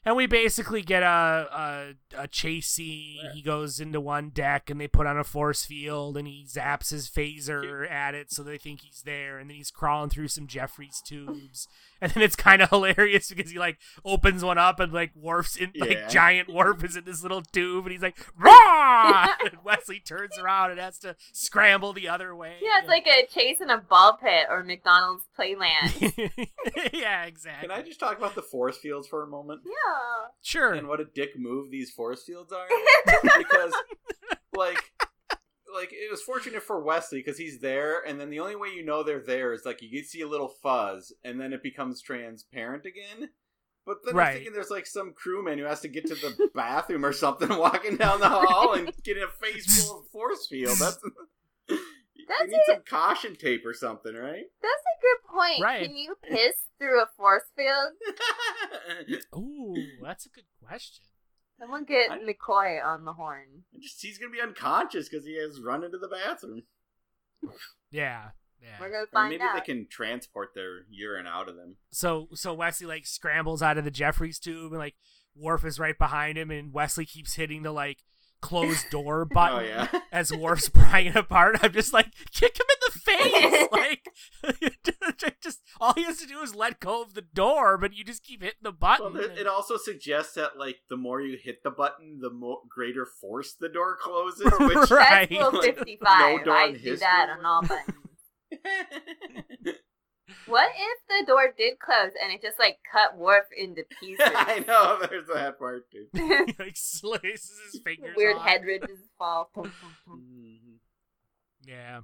And 0.06 0.16
we 0.16 0.28
basically 0.28 0.84
get 0.84 1.02
a 1.02 1.96
a, 2.16 2.24
a 2.24 2.28
chase 2.28 2.68
scene. 2.68 3.32
He 3.34 3.42
goes 3.42 3.80
into 3.80 4.00
one 4.00 4.30
deck, 4.30 4.70
and 4.70 4.80
they 4.80 4.88
put 4.88 5.08
on 5.08 5.18
a 5.18 5.24
force 5.24 5.66
field, 5.66 6.16
and 6.16 6.28
he 6.28 6.46
zaps 6.48 6.92
his 6.92 7.10
phaser 7.10 7.90
at 7.90 8.14
it, 8.14 8.32
so 8.32 8.44
they 8.44 8.60
think 8.60 8.82
he's 8.82 9.02
there. 9.02 9.40
And 9.40 9.50
then 9.50 9.58
he's 9.58 9.72
crawling 9.72 10.12
through 10.12 10.28
some 10.28 10.46
Jefferies 10.46 11.02
tubes, 11.04 11.68
and 12.06 12.14
then 12.14 12.24
it's 12.24 12.36
kind 12.36 12.62
of 12.62 12.70
hilarious 12.70 13.30
because 13.30 13.52
he 13.52 13.58
like 13.60 13.78
opens 14.06 14.44
one 14.44 14.58
up, 14.58 14.80
and 14.80 14.94
like 14.94 15.12
Worf's 15.16 15.56
in 15.58 15.72
like 15.76 15.90
Yeah. 15.92 16.08
giant 16.08 16.50
Worf 16.54 16.84
is 16.84 16.96
in 16.96 17.04
this 17.06 17.24
little 17.24 17.42
tube, 17.42 17.86
and 17.86 17.92
he's 17.92 18.02
like, 18.02 18.18
"Rah!" 18.38 19.30
and 19.46 19.58
Wesley 19.64 20.00
turns 20.00 20.38
around 20.38 20.72
and 20.72 20.80
has 20.80 21.00
to 21.00 21.16
scramble 21.34 21.94
the 21.94 22.08
other 22.08 22.36
way. 22.36 22.56
Yeah, 22.62 22.80
it's 22.80 22.88
like 22.88 23.08
a 23.08 23.26
chase 23.28 23.60
in 23.62 23.70
a 23.70 23.78
ball 23.80 24.18
pit 24.22 24.48
or 24.50 24.64
McDonald's 24.64 25.24
playland. 25.38 26.14
yeah, 26.94 27.24
exactly. 27.26 27.68
Can 27.68 27.78
I 27.78 27.82
just 27.82 28.00
talk 28.00 28.18
about 28.18 28.36
the 28.36 28.42
force 28.42 28.78
fields 28.78 29.08
for 29.08 29.24
a 29.24 29.28
moment? 29.28 29.62
yeah. 29.66 30.28
Sure. 30.42 30.74
And 30.74 30.88
what 30.88 31.00
a 31.00 31.06
dick 31.06 31.32
move 31.38 31.72
these 31.72 31.90
force 31.92 32.24
fields 32.24 32.54
are? 32.54 32.68
because, 33.38 33.74
like, 34.56 34.78
like 35.76 35.92
it 35.92 36.10
was 36.10 36.22
fortunate 36.22 36.64
for 36.64 36.80
Wesley 36.82 37.20
because 37.20 37.38
he's 37.38 37.60
there, 37.60 38.02
and 38.06 38.20
then 38.20 38.30
the 38.30 38.40
only 38.40 38.56
way 38.56 38.70
you 38.70 38.84
know 38.84 39.04
they're 39.04 39.20
there 39.24 39.54
is 39.54 39.66
like 39.66 39.82
you 39.82 40.04
see 40.04 40.22
a 40.22 40.28
little 40.28 40.48
fuzz, 40.48 41.14
and 41.24 41.40
then 41.40 41.54
it 41.54 41.62
becomes 41.62 42.02
transparent 42.02 42.86
again. 42.86 43.30
But 43.86 43.98
then 44.04 44.16
Right. 44.16 44.28
I'm 44.30 44.34
thinking 44.34 44.54
there's 44.54 44.72
like 44.72 44.88
some 44.88 45.14
crewman 45.14 45.60
who 45.60 45.66
has 45.66 45.82
to 45.82 45.88
get 45.88 46.08
to 46.08 46.16
the 46.16 46.50
bathroom 46.56 47.06
or 47.06 47.14
something, 47.14 47.50
walking 47.58 47.98
down 47.98 48.20
the 48.20 48.30
hall 48.30 48.74
and 48.74 48.92
getting 49.04 49.24
a 49.24 49.28
face 49.28 49.86
full 49.86 50.00
of 50.00 50.08
force 50.08 50.48
field. 50.48 50.78
That's. 50.80 51.00
That's 52.28 52.42
you 52.42 52.48
need 52.58 52.62
some 52.66 52.82
caution 52.90 53.36
tape 53.36 53.64
or 53.68 53.74
something, 53.76 54.16
right? 54.16 54.46
That's 54.60 54.84
a 54.84 54.98
good 55.00 55.32
point. 55.32 55.62
Right. 55.62 55.84
Can 55.86 55.96
you 55.96 56.16
piss 56.24 56.56
through 56.80 57.00
a 57.04 57.06
force 57.16 57.44
field? 57.56 59.22
Ooh, 59.36 59.76
that's 60.02 60.26
a 60.26 60.30
good 60.30 60.46
question. 60.66 61.06
Someone 61.60 61.86
get 61.86 62.12
I- 62.12 62.20
McCoy 62.20 62.84
on 62.84 63.06
the 63.06 63.14
horn. 63.14 63.64
just 63.80 64.02
he's 64.02 64.18
gonna 64.18 64.32
be 64.32 64.42
unconscious 64.42 65.08
because 65.10 65.26
he 65.26 65.38
has 65.42 65.62
run 65.62 65.84
into 65.84 65.98
the 65.98 66.08
bathroom. 66.10 66.64
Yeah. 67.92 68.30
We're 68.80 68.90
gonna 68.90 69.04
Or 69.04 69.08
find 69.08 69.30
maybe 69.30 69.44
out. 69.44 69.54
they 69.54 69.62
can 69.62 69.88
transport 69.90 70.54
their 70.56 70.86
urine 70.90 71.28
out 71.28 71.48
of 71.48 71.56
them. 71.56 71.78
So 71.92 72.30
so 72.34 72.54
Wesley 72.54 72.88
like 72.88 73.06
scrambles 73.06 73.62
out 73.62 73.78
of 73.78 73.84
the 73.84 73.92
Jefferies 73.92 74.40
tube 74.40 74.72
and 74.72 74.80
like 74.80 74.96
Worf 75.36 75.64
is 75.66 75.80
right 75.80 75.98
behind 75.98 76.38
him 76.38 76.50
and 76.50 76.74
Wesley 76.74 77.06
keeps 77.06 77.36
hitting 77.36 77.62
the 77.64 77.72
like 77.72 78.00
closed 78.46 78.90
door 78.90 79.26
button 79.34 79.60
Oh 79.60 79.62
yeah. 79.64 79.88
as 80.12 80.32
Worf's 80.32 80.70
prying 80.70 81.08
it 81.08 81.16
apart. 81.16 81.58
I'm 81.62 81.72
just 81.74 81.94
like, 81.94 82.08
kick 82.32 82.58
him 82.60 82.66
in 82.70 82.80
the 82.86 83.00
face. 83.00 83.68
like 83.72 85.34
just 85.42 85.62
all 85.82 85.94
he 85.94 86.04
has 86.04 86.18
to 86.20 86.28
do 86.28 86.40
is 86.42 86.56
let 86.56 86.80
go 86.80 87.02
of 87.02 87.14
the 87.14 87.22
door, 87.22 87.78
but 87.78 87.96
you 87.96 88.04
just 88.04 88.24
keep 88.24 88.42
hitting 88.42 88.60
the 88.64 88.72
button. 88.72 89.14
Well, 89.14 89.24
it, 89.24 89.38
it 89.40 89.48
also 89.48 89.78
suggests 89.78 90.34
that 90.36 90.58
like 90.58 90.78
the 90.90 90.98
more 90.98 91.22
you 91.22 91.38
hit 91.42 91.64
the 91.64 91.72
button, 91.72 92.20
the 92.22 92.30
more 92.32 92.60
greater 92.70 93.06
force 93.06 93.54
the 93.60 93.70
door 93.70 93.98
closes. 94.00 94.52
Which 94.60 94.92
Right. 94.92 95.30
That's 95.30 95.54
Like, 95.54 95.76
55. 95.78 96.00
no 96.40 96.44
darn 96.44 96.50
I 96.58 96.72
do 96.72 96.78
history. 96.78 96.96
that 96.98 97.30
on 97.38 97.46
all 97.46 97.62
buttons. 97.62 97.96
What 100.48 100.70
if 100.76 101.00
the 101.08 101.26
door 101.32 101.54
did 101.56 101.78
close 101.80 102.12
and 102.22 102.34
it 102.34 102.42
just 102.42 102.58
like 102.60 102.80
cut 102.92 103.18
Worf 103.18 103.46
into 103.56 103.84
pieces? 104.00 104.26
I 104.34 104.64
know 104.68 105.00
there's 105.08 105.28
that 105.34 105.60
part 105.60 105.86
too. 105.92 106.08
He, 106.14 106.56
like 106.64 106.76
slices 106.78 107.52
his 107.72 107.82
fingers. 107.84 108.16
Weird 108.18 108.38
off. 108.38 108.46
head 108.48 108.64
ridges 108.64 109.00
fall. 109.18 109.50
Mhm. 109.56 110.80
Yeah. 111.66 112.02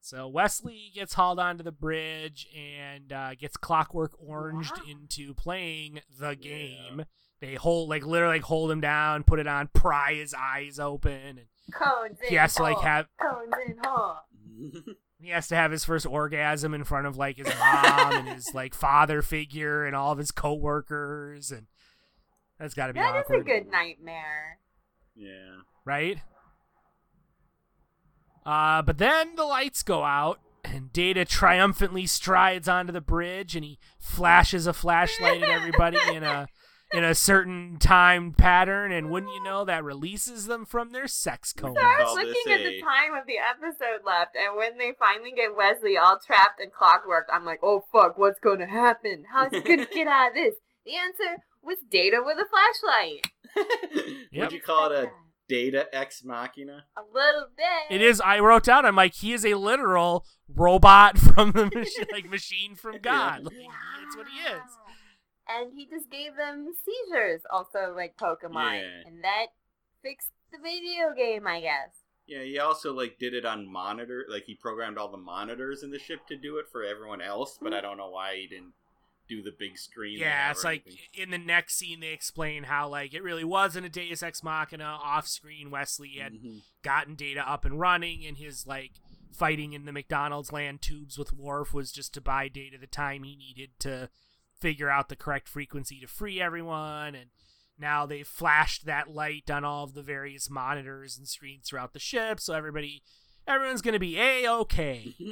So 0.00 0.28
Wesley 0.28 0.92
gets 0.94 1.14
hauled 1.14 1.40
onto 1.40 1.64
the 1.64 1.72
bridge 1.72 2.46
and 2.56 3.12
uh, 3.12 3.34
gets 3.34 3.56
Clockwork 3.56 4.12
Oranged 4.22 4.76
Wow. 4.78 4.84
into 4.88 5.34
playing 5.34 6.00
the 6.18 6.34
game. 6.36 7.04
They 7.40 7.54
hold, 7.54 7.88
like, 7.90 8.06
literally, 8.06 8.36
like, 8.36 8.44
hold 8.44 8.70
him 8.70 8.80
down, 8.80 9.24
put 9.24 9.40
it 9.40 9.46
on, 9.48 9.68
pry 9.74 10.14
his 10.14 10.32
eyes 10.32 10.78
open, 10.78 11.12
and 11.12 11.46
Cones 11.74 12.18
in 12.22 12.28
he 12.28 12.36
has 12.36 12.54
to 12.54 12.62
like 12.62 12.76
hole. 12.76 12.84
have 12.84 13.06
Cones 13.20 13.52
in 13.66 13.76
hole. 13.84 14.16
He 15.20 15.30
has 15.30 15.48
to 15.48 15.56
have 15.56 15.70
his 15.70 15.84
first 15.84 16.06
orgasm 16.06 16.74
in 16.74 16.84
front 16.84 17.06
of 17.06 17.16
like 17.16 17.36
his 17.38 17.46
mom 17.58 18.12
and 18.12 18.28
his 18.28 18.50
like 18.54 18.74
father 18.74 19.22
figure 19.22 19.84
and 19.86 19.96
all 19.96 20.12
of 20.12 20.18
his 20.18 20.30
coworkers, 20.30 21.50
and 21.50 21.66
that's 22.58 22.74
got 22.74 22.88
to 22.88 22.92
be 22.92 23.00
That 23.00 23.16
is 23.16 23.22
awkward, 23.22 23.40
a 23.40 23.44
good 23.44 23.70
nightmare. 23.70 24.58
yeah. 25.14 25.60
right? 25.84 26.18
Uh, 28.44 28.82
but 28.82 28.98
then 28.98 29.34
the 29.34 29.44
lights 29.44 29.82
go 29.82 30.04
out, 30.04 30.38
and 30.64 30.92
Data 30.92 31.24
triumphantly 31.24 32.06
strides 32.06 32.68
onto 32.68 32.92
the 32.92 33.00
bridge, 33.00 33.56
and 33.56 33.64
he 33.64 33.78
flashes 33.98 34.66
a 34.66 34.72
flashlight 34.72 35.42
at 35.42 35.48
everybody 35.48 35.98
in 36.14 36.22
a 36.22 36.46
in 36.92 37.04
a 37.04 37.14
certain 37.14 37.78
time 37.78 38.32
pattern, 38.32 38.92
and 38.92 39.10
wouldn't 39.10 39.32
you 39.32 39.42
know, 39.42 39.64
that 39.64 39.84
releases 39.84 40.46
them 40.46 40.64
from 40.64 40.92
their 40.92 41.08
sex 41.08 41.52
coma. 41.52 41.74
So 41.74 41.80
I 41.80 42.02
was 42.04 42.14
looking 42.14 42.52
at 42.52 42.62
the 42.62 42.80
time 42.80 43.14
of 43.14 43.26
the 43.26 43.38
episode 43.38 44.04
left, 44.04 44.36
and 44.36 44.56
when 44.56 44.78
they 44.78 44.92
finally 44.98 45.32
get 45.34 45.56
Wesley 45.56 45.96
all 45.96 46.18
trapped 46.24 46.60
in 46.60 46.70
clockwork, 46.70 47.28
I'm 47.32 47.44
like, 47.44 47.60
oh 47.62 47.84
fuck, 47.92 48.16
what's 48.18 48.40
gonna 48.40 48.66
happen? 48.66 49.24
How's 49.32 49.50
he 49.50 49.60
gonna 49.60 49.86
get 49.86 50.06
out 50.06 50.28
of 50.28 50.34
this? 50.34 50.54
The 50.84 50.94
answer 50.96 51.42
was 51.62 51.78
Data 51.90 52.18
with 52.24 52.38
a 52.38 52.46
flashlight. 52.48 53.26
Yep. 54.32 54.50
Would 54.50 54.52
you 54.52 54.60
call 54.60 54.90
it 54.90 55.04
a 55.04 55.10
data 55.48 55.86
ex 55.92 56.22
machina? 56.22 56.84
A 56.96 57.00
little 57.14 57.46
bit. 57.56 57.94
It 57.94 58.02
is. 58.02 58.20
I 58.20 58.40
wrote 58.40 58.64
down. 58.64 58.84
I'm 58.84 58.96
like, 58.96 59.14
he 59.14 59.32
is 59.32 59.46
a 59.46 59.54
literal 59.54 60.26
robot 60.54 61.18
from 61.34 61.52
the 61.52 61.66
machine, 61.66 62.06
like 62.12 62.28
machine 62.28 62.74
from 62.74 62.98
God. 62.98 63.44
Like, 63.44 63.54
That's 63.54 64.16
what 64.16 64.26
he 64.28 64.40
is. 64.40 64.60
And 65.48 65.72
he 65.74 65.86
just 65.86 66.10
gave 66.10 66.36
them 66.36 66.72
seizures, 66.84 67.42
also 67.50 67.94
like 67.94 68.16
Pokemon, 68.16 68.80
Yeah. 68.80 69.02
and 69.08 69.22
that 69.24 69.46
fixed 70.02 70.30
the 70.52 70.58
video 70.58 71.14
game, 71.16 71.46
I 71.46 71.60
guess. 71.60 71.90
Yeah, 72.26 72.42
he 72.42 72.58
also 72.58 72.92
like 72.92 73.18
did 73.20 73.34
it 73.34 73.44
on 73.44 73.70
monitor. 73.70 74.26
Like 74.28 74.44
he 74.46 74.54
programmed 74.56 74.98
all 74.98 75.08
the 75.10 75.16
monitors 75.16 75.82
in 75.84 75.90
the 75.90 75.98
ship 76.00 76.26
to 76.26 76.36
do 76.36 76.58
it 76.58 76.66
for 76.70 76.82
everyone 76.82 77.20
else, 77.20 77.58
but 77.62 77.72
I 77.72 77.80
don't 77.80 77.96
know 77.96 78.10
why 78.10 78.34
he 78.36 78.48
didn't 78.48 78.72
do 79.28 79.42
the 79.42 79.52
big 79.56 79.78
screen. 79.78 80.18
Yeah, 80.18 80.50
it's 80.50 80.64
like 80.64 80.84
in 81.14 81.30
the 81.30 81.38
next 81.38 81.76
scene 81.76 82.00
they 82.00 82.08
explain 82.12 82.64
how 82.64 82.88
like 82.88 83.14
it 83.14 83.22
really 83.22 83.44
wasn't 83.44 83.86
a 83.86 83.88
Deus 83.88 84.22
Ex 84.24 84.42
Machina. 84.42 84.84
Off 84.84 85.28
screen, 85.28 85.70
Wesley 85.70 86.14
had 86.20 86.32
Mhm. 86.34 86.62
gotten 86.82 87.14
Data 87.14 87.48
up 87.48 87.64
and 87.64 87.78
running, 87.78 88.26
and 88.26 88.38
his 88.38 88.66
like 88.66 88.92
fighting 89.32 89.72
in 89.72 89.84
the 89.84 89.92
McDonald's 89.92 90.50
land 90.52 90.82
tubes 90.82 91.18
with 91.18 91.32
Worf 91.32 91.72
was 91.74 91.92
just 91.92 92.12
to 92.14 92.20
buy 92.20 92.48
Data 92.48 92.78
the 92.78 92.86
time 92.88 93.22
he 93.22 93.36
needed 93.36 93.78
to 93.80 94.10
figure 94.60 94.90
out 94.90 95.08
the 95.08 95.16
correct 95.16 95.48
frequency 95.48 96.00
to 96.00 96.06
free 96.06 96.40
everyone. 96.40 97.14
And 97.14 97.30
now 97.78 98.06
they've 98.06 98.26
flashed 98.26 98.86
that 98.86 99.10
light 99.10 99.50
on 99.50 99.64
all 99.64 99.84
of 99.84 99.94
the 99.94 100.02
various 100.02 100.48
monitors 100.50 101.18
and 101.18 101.28
screens 101.28 101.68
throughout 101.68 101.92
the 101.92 101.98
ship, 101.98 102.40
so 102.40 102.54
everybody, 102.54 103.02
everyone's 103.46 103.82
gonna 103.82 103.98
be 103.98 104.18
a 104.18 104.48
okay. 104.48 105.14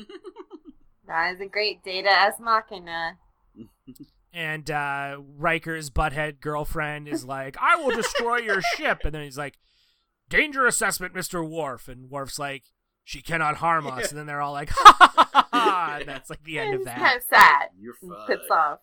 That 1.07 1.35
is 1.35 1.41
a 1.41 1.47
great 1.47 1.83
Data 1.85 2.11
as 2.11 2.41
Machina. 2.41 3.19
And 4.33 4.71
uh, 4.71 5.19
Riker's 5.37 5.91
butthead 5.91 6.41
girlfriend 6.41 7.09
is 7.09 7.25
like, 7.25 7.57
"I 7.61 7.77
will 7.77 7.95
destroy 7.95 8.39
your 8.39 8.61
ship," 8.77 9.01
and 9.05 9.15
then 9.15 9.23
he's 9.23 9.39
like, 9.39 9.59
"Danger 10.29 10.67
assessment, 10.67 11.15
Mister 11.15 11.45
Worf," 11.45 11.89
and 11.89 12.11
Worf's 12.11 12.39
like, 12.39 12.65
"She 13.05 13.23
cannot 13.23 13.57
harm 13.57 13.87
us," 13.87 14.11
and 14.11 14.19
then 14.19 14.27
they're 14.27 14.41
all 14.41 14.53
like, 14.53 14.71
"Ha 14.73 14.97
ha 14.99 15.44
ha!" 15.65 15.97
ha 15.99 16.01
that's 16.07 16.31
like 16.31 16.43
the 16.45 16.59
end 16.59 16.75
of 16.75 16.81
it's 16.81 16.87
that. 16.91 16.99
kind 16.99 17.17
of 17.17 17.23
sad. 17.23 17.69
You're 17.79 17.95
and 18.03 18.11
fucked. 18.13 18.27
Puts 18.31 18.51
off. 18.51 18.79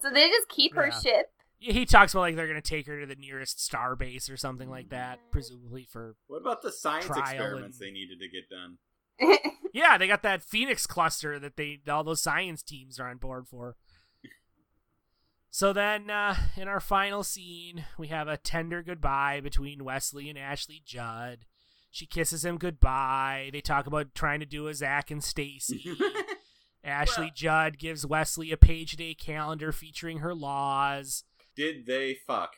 So 0.00 0.10
they 0.10 0.28
just 0.28 0.48
keep 0.48 0.74
her 0.74 0.86
Yeah. 0.88 1.00
ship. 1.00 1.26
He 1.58 1.86
talks 1.86 2.12
about 2.12 2.20
like 2.22 2.36
they're 2.36 2.46
gonna 2.46 2.60
take 2.60 2.86
her 2.86 3.00
to 3.00 3.06
the 3.06 3.14
nearest 3.14 3.62
star 3.64 3.96
base 3.96 4.28
or 4.28 4.36
something 4.36 4.68
like 4.68 4.90
that, 4.90 5.18
presumably 5.30 5.86
for 5.90 6.16
What 6.26 6.42
about 6.42 6.60
the 6.62 6.70
science 6.72 7.06
Trial 7.06 7.20
experiments 7.22 7.80
and- 7.80 7.86
they 7.88 7.90
needed 7.92 8.18
to 8.20 8.28
get 8.28 8.50
done? 8.50 8.78
yeah. 9.72 9.96
They 9.96 10.06
got 10.06 10.22
that 10.22 10.42
Phoenix 10.42 10.86
cluster 10.86 11.38
that 11.38 11.56
they 11.56 11.80
all 11.88 12.04
those 12.04 12.20
science 12.22 12.62
teams 12.62 12.98
are 13.00 13.08
on 13.08 13.16
board 13.18 13.46
for. 13.48 13.76
So 15.50 15.72
then, 15.72 16.10
uh, 16.10 16.34
in 16.56 16.66
our 16.66 16.80
final 16.80 17.22
scene, 17.22 17.84
we 17.96 18.08
have 18.08 18.26
a 18.26 18.36
tender 18.36 18.82
goodbye 18.82 19.40
between 19.40 19.84
Wesley 19.84 20.28
and 20.28 20.36
Ashley 20.36 20.82
Judd. 20.84 21.46
She 21.94 22.06
kisses 22.06 22.44
him 22.44 22.58
goodbye. 22.58 23.50
They 23.52 23.60
talk 23.60 23.86
about 23.86 24.16
trying 24.16 24.40
to 24.40 24.46
do 24.46 24.66
a 24.66 24.74
Zach 24.74 25.12
and 25.12 25.22
Stacy. 25.22 25.96
Ashley 26.84 27.30
Judd 27.32 27.78
gives 27.78 28.04
Wesley 28.04 28.50
a 28.50 28.56
page 28.56 28.94
a 28.94 28.96
day 28.96 29.14
calendar 29.14 29.70
featuring 29.70 30.18
her 30.18 30.34
laws. 30.34 31.22
Did 31.54 31.86
they 31.86 32.16
fuck? 32.26 32.56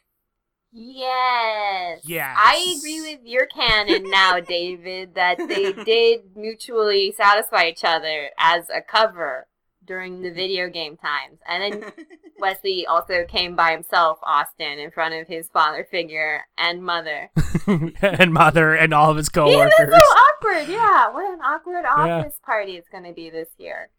yes. 0.73 2.01
Yes. 2.07 2.35
I 2.35 2.77
agree 2.79 3.13
with 3.13 3.27
your 3.27 3.45
canon 3.45 4.11
now, 4.11 4.41
David, 4.41 5.15
that 5.17 5.37
they 5.37 5.73
did 5.85 6.35
mutually 6.35 7.13
satisfy 7.15 7.67
each 7.67 7.85
other 7.85 8.31
as 8.39 8.71
a 8.71 8.81
cover 8.81 9.49
during 9.87 10.23
the 10.23 10.31
video 10.31 10.69
game 10.69 10.97
times. 10.97 11.39
And 11.47 11.63
then 11.83 11.93
Wesley 12.39 12.87
also 12.87 13.25
came 13.25 13.57
by 13.57 13.73
himself, 13.73 14.19
Austin, 14.23 14.79
in 14.79 14.91
front 14.91 15.15
of 15.15 15.27
his 15.27 15.49
father 15.49 15.87
figure 15.91 16.43
and 16.59 16.83
mother. 16.83 17.31
and 18.03 18.33
mother 18.33 18.75
and 18.75 18.93
all 18.93 19.11
of 19.11 19.17
his 19.17 19.31
Even 19.35 19.45
coworkers. 19.45 19.73
it's 19.79 19.93
so 19.93 19.99
awkward. 19.99 20.69
Yeah, 20.69 21.11
what 21.11 21.33
an 21.33 21.41
awkward 21.41 21.85
office 21.85 22.39
party 22.45 22.77
it's 22.77 22.89
going 22.89 23.05
to 23.05 23.13
be 23.13 23.31
this 23.31 23.49
year. 23.59 23.91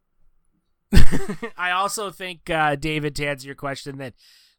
I 1.57 1.71
also 1.71 2.11
think 2.11 2.49
uh, 2.49 2.75
David 2.75 3.15
to 3.15 3.25
answer 3.25 3.47
your 3.47 3.55
question 3.55 3.97
that 3.97 4.13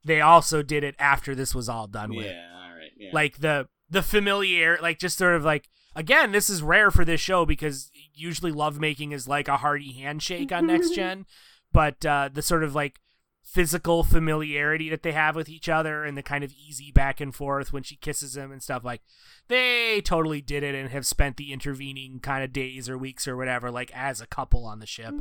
they 0.05 0.21
also 0.21 0.63
did 0.63 0.85
it 0.85 0.95
after 0.99 1.35
this 1.35 1.55
was 1.55 1.69
all 1.69 1.87
done 1.87 2.15
with. 2.15 2.27
Yeah, 2.27 2.47
all 2.65 2.75
right. 2.75 2.91
Yeah. 2.97 3.11
Like 3.13 3.39
the 3.39 3.69
the 3.91 4.03
familiar, 4.03 4.79
like 4.83 4.99
just 4.99 5.19
sort 5.19 5.35
of 5.35 5.45
like 5.45 5.69
again, 5.95 6.33
this 6.33 6.51
is 6.51 6.63
rare 6.63 6.91
for 6.91 7.05
this 7.05 7.21
show 7.21 7.47
because 7.47 7.91
usually 8.19 8.53
lovemaking 8.53 9.13
is 9.13 9.27
like 9.29 9.49
a 9.49 9.59
hearty 9.59 9.93
handshake 9.93 10.53
on 10.53 10.67
next 10.67 10.95
gen, 10.95 11.27
but 11.73 12.05
uh, 12.05 12.29
the 12.33 12.43
sort 12.43 12.65
of 12.65 12.75
like 12.75 13.01
physical 13.43 14.05
familiarity 14.05 14.91
that 14.91 15.03
they 15.03 15.13
have 15.13 15.35
with 15.35 15.49
each 15.49 15.71
other 15.71 16.05
and 16.05 16.19
the 16.19 16.23
kind 16.23 16.45
of 16.45 16.53
easy 16.53 16.93
back 16.93 17.19
and 17.19 17.35
forth 17.35 17.73
when 17.73 17.83
she 17.83 17.97
kisses 17.97 18.37
him 18.37 18.53
and 18.53 18.63
stuff 18.63 18.85
like 18.85 19.01
they 19.49 20.03
totally 20.03 20.43
did 20.43 20.63
it 20.63 20.75
and 20.75 20.91
have 20.91 21.07
spent 21.07 21.39
the 21.39 21.51
intervening 21.51 22.21
kind 22.21 22.45
of 22.45 22.53
days 22.53 22.91
or 22.91 22.99
weeks 22.99 23.27
or 23.27 23.39
whatever 23.39 23.71
like 23.71 23.91
as 23.95 24.21
a 24.21 24.27
couple 24.27 24.67
on 24.67 24.81
the 24.81 24.87
ship. 24.87 25.15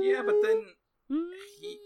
yeah, 0.00 0.22
but 0.24 0.36
then 0.42 0.64
he, 1.60 1.78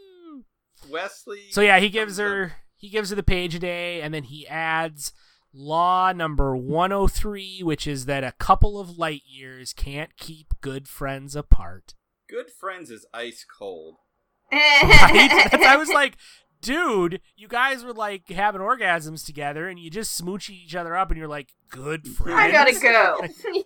Wesley. 0.89 1.41
So 1.51 1.61
yeah, 1.61 1.81
he 1.81 1.89
gives 1.89 2.19
comes 2.19 2.21
up- 2.21 2.27
her 2.27 2.53
he 2.77 2.89
gives 2.89 3.11
her 3.11 3.17
the 3.17 3.25
page 3.25 3.57
a 3.57 3.59
day, 3.59 4.01
and 4.01 4.15
then 4.15 4.23
he 4.23 4.47
adds 4.47 5.13
law 5.53 6.13
number 6.13 6.57
one 6.57 6.91
hundred 6.91 7.09
three, 7.13 7.61
which 7.63 7.87
is 7.87 8.05
that 8.07 8.25
a 8.25 8.33
couple 8.33 8.79
of 8.79 8.99
light 8.99 9.23
years 9.27 9.73
can't 9.73 10.17
keep 10.17 10.55
good 10.61 10.89
friends 10.89 11.35
apart. 11.37 11.95
Good 12.29 12.51
friends 12.51 12.91
is 12.91 13.07
ice 13.15 13.45
cold. 13.59 13.97
Right? 14.53 15.49
That's, 15.51 15.65
I 15.65 15.77
was 15.77 15.89
like, 15.91 16.17
dude, 16.63 17.21
you 17.37 17.49
guys 17.49 17.85
were 17.85 17.93
like 17.93 18.29
having 18.31 18.61
orgasms 18.61 19.25
together, 19.27 19.69
and 19.69 19.79
you 19.79 19.91
just 19.91 20.21
smooching 20.21 20.55
each 20.65 20.75
other 20.75 20.97
up, 20.97 21.11
and 21.11 21.19
you're 21.19 21.29
like, 21.29 21.49
good 21.71 22.07
friends. 22.07 22.39
I 22.39 22.51
gotta 22.51 22.73
go. 22.81 23.63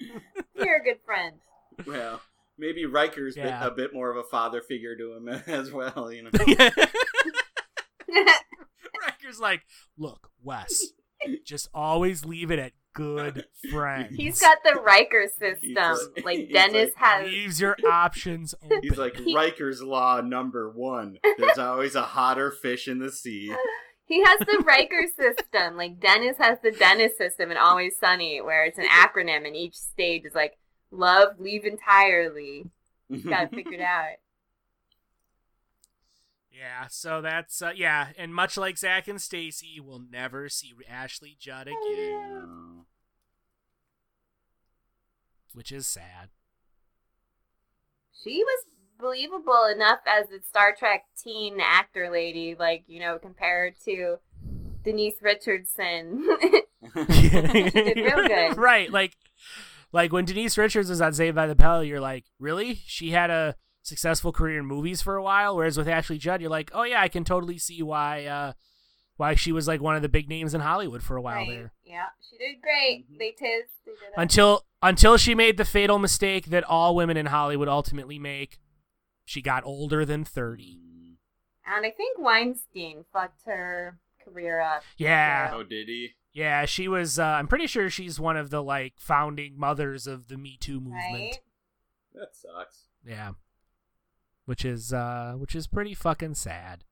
You're 0.56 0.76
a 0.76 0.84
good 0.84 0.98
friend. 1.04 1.36
Well, 1.86 2.20
maybe 2.56 2.86
Riker's 2.86 3.34
bit- 3.34 3.46
Yeah. 3.46 3.66
a 3.66 3.70
bit 3.70 3.92
more 3.92 4.10
of 4.10 4.16
a 4.16 4.22
father 4.24 4.60
figure 4.60 4.96
to 4.96 5.14
him 5.14 5.28
as 5.46 5.72
well. 5.72 6.12
You 6.12 6.24
know. 6.24 6.30
Riker's 8.08 9.40
like, 9.40 9.62
look, 9.96 10.30
Wes, 10.42 10.92
just 11.44 11.68
always 11.74 12.24
leave 12.24 12.50
it 12.50 12.58
at 12.58 12.72
good 12.94 13.44
friends. 13.70 14.16
He's 14.16 14.40
got 14.40 14.58
the 14.64 14.74
Riker 14.80 15.22
He's 15.22 15.34
system. 15.34 15.74
like- 16.16 16.24
Like 16.24 16.38
he's 16.38 16.52
Dennis 16.52 16.90
like- 16.96 17.04
has. 17.04 17.26
leaves 17.26 17.60
your 17.60 17.76
options 17.88 18.54
open. 18.64 18.80
He's 18.82 18.98
like 18.98 19.16
He- 19.16 19.34
Riker's 19.34 19.82
law 19.82 20.20
number 20.20 20.70
one. 20.70 21.18
There's 21.38 21.58
always 21.58 21.94
a 21.94 22.02
hotter 22.02 22.50
fish 22.50 22.88
in 22.88 22.98
the 22.98 23.12
sea. 23.12 23.54
He 24.06 24.24
has 24.24 24.38
the 24.40 24.64
Riker 24.66 25.04
system. 25.18 25.76
Like 25.76 26.00
Dennis 26.00 26.38
has 26.38 26.58
the 26.62 26.70
Dennis 26.72 27.16
system 27.18 27.50
and 27.50 27.58
Always 27.58 27.98
Sunny, 27.98 28.40
where 28.40 28.64
it's 28.64 28.78
an 28.78 28.86
acronym 28.86 29.46
and 29.46 29.54
each 29.54 29.74
stage 29.76 30.24
is 30.24 30.34
like 30.34 30.56
love, 30.90 31.38
leave 31.38 31.64
entirely. 31.66 32.64
Gotta 33.28 33.48
figure 33.48 33.74
it 33.74 33.80
out. 33.82 34.14
Yeah, 36.58 36.86
so 36.88 37.20
that's 37.20 37.62
uh, 37.62 37.70
yeah, 37.76 38.08
and 38.18 38.34
much 38.34 38.56
like 38.56 38.78
Zach 38.78 39.06
and 39.06 39.20
Stacy, 39.20 39.78
we'll 39.80 40.02
never 40.10 40.48
see 40.48 40.72
Ashley 40.90 41.36
Judd 41.38 41.68
again, 41.68 42.42
Oh. 42.48 42.84
which 45.52 45.70
is 45.70 45.86
sad. 45.86 46.30
She 48.24 48.42
was 48.42 48.64
believable 48.98 49.66
enough 49.72 50.00
as 50.06 50.26
a 50.32 50.42
Star 50.42 50.74
Trek 50.76 51.04
teen 51.16 51.58
actor 51.60 52.10
lady, 52.10 52.56
like, 52.58 52.82
you 52.88 52.98
know, 52.98 53.18
compared 53.20 53.74
to 53.84 54.16
Denise 54.82 55.22
Richardson. 55.22 56.26
did 56.94 57.96
real 57.96 58.26
good. 58.26 58.56
right, 58.56 58.90
like 58.90 59.16
like 59.92 60.12
when 60.12 60.24
Denise 60.24 60.58
Richards 60.58 60.90
was 60.90 61.00
on 61.00 61.12
Saved 61.12 61.36
by 61.36 61.46
the 61.46 61.54
Bell, 61.54 61.84
you're 61.84 62.00
like, 62.00 62.24
really? 62.40 62.80
She 62.86 63.10
had 63.12 63.30
a 63.30 63.54
successful 63.88 64.32
career 64.32 64.58
in 64.60 64.66
movies 64.66 65.02
for 65.02 65.16
a 65.16 65.22
while, 65.22 65.56
whereas 65.56 65.76
with 65.76 65.88
Ashley 65.88 66.18
Judd, 66.18 66.40
you're 66.40 66.50
like, 66.50 66.70
oh 66.74 66.84
yeah, 66.84 67.00
I 67.00 67.08
can 67.08 67.24
totally 67.24 67.58
see 67.58 67.82
why 67.82 68.26
uh 68.26 68.52
why 69.16 69.34
she 69.34 69.50
was 69.50 69.66
like 69.66 69.80
one 69.80 69.96
of 69.96 70.02
the 70.02 70.08
big 70.08 70.28
names 70.28 70.54
in 70.54 70.60
Hollywood 70.60 71.02
for 71.02 71.16
a 71.16 71.20
while 71.22 71.38
Right. 71.38 71.48
there. 71.50 71.72
Yeah, 71.84 72.06
she 72.30 72.38
did 72.38 72.60
great. 72.62 73.10
Mhm. 73.12 73.18
They 73.18 73.30
tiz. 73.32 73.64
They 73.84 73.92
did. 73.92 74.12
Until 74.16 74.64
until 74.82 75.16
she 75.16 75.34
made 75.34 75.56
the 75.56 75.64
fatal 75.64 75.98
mistake 75.98 76.46
that 76.46 76.62
all 76.64 76.94
women 76.94 77.16
in 77.16 77.26
Hollywood 77.26 77.68
ultimately 77.68 78.18
make. 78.18 78.58
She 79.24 79.42
got 79.42 79.64
older 79.64 80.04
than 80.06 80.24
30. 80.24 80.78
And 81.66 81.84
I 81.84 81.90
think 81.90 82.18
Weinstein 82.18 83.04
fucked 83.12 83.42
her 83.44 83.98
career 84.24 84.58
up. 84.60 84.82
Yeah. 84.96 85.50
Oh, 85.52 85.62
did 85.64 85.88
he? 85.88 86.14
Yeah, 86.32 86.64
she 86.64 86.86
was 86.88 87.18
uh, 87.18 87.24
I'm 87.24 87.48
pretty 87.48 87.66
sure 87.66 87.90
she's 87.90 88.18
one 88.20 88.36
of 88.36 88.48
the 88.50 88.62
like 88.62 88.94
founding 88.98 89.58
mothers 89.58 90.06
of 90.06 90.28
the 90.28 90.38
Me 90.38 90.56
Too 90.60 90.80
movement. 90.80 91.12
Right? 91.12 91.40
That 92.14 92.34
sucks. 92.36 92.84
Yeah. 93.04 93.32
Which 94.48 94.64
is 94.64 94.94
uh 94.94 95.34
which 95.36 95.54
is 95.54 95.66
pretty 95.66 95.92
fucking 95.92 96.32
sad. 96.32 96.82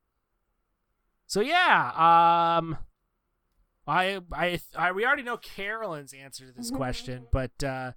So 1.26 1.40
yeah, 1.40 1.86
um 2.58 2.76
I 3.88 4.20
I, 4.30 4.60
I 4.76 4.92
we 4.92 5.06
already 5.06 5.22
know 5.22 5.38
Carolyn's 5.38 6.12
answer 6.12 6.44
to 6.44 6.52
this 6.52 6.70
question, 6.70 7.28
but 7.32 7.64
uh 7.64 7.92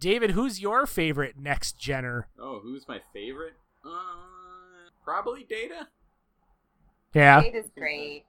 David, 0.00 0.32
who's 0.32 0.60
your 0.60 0.84
favorite 0.84 1.38
next 1.38 1.78
gener? 1.78 2.24
Oh, 2.36 2.58
who's 2.60 2.88
my 2.88 3.00
favorite? 3.12 3.52
Uh, 3.84 4.90
probably 5.04 5.44
Data. 5.48 5.86
Yeah. 7.14 7.40
Kate 7.40 7.54
is 7.54 7.70
great. 7.78 8.24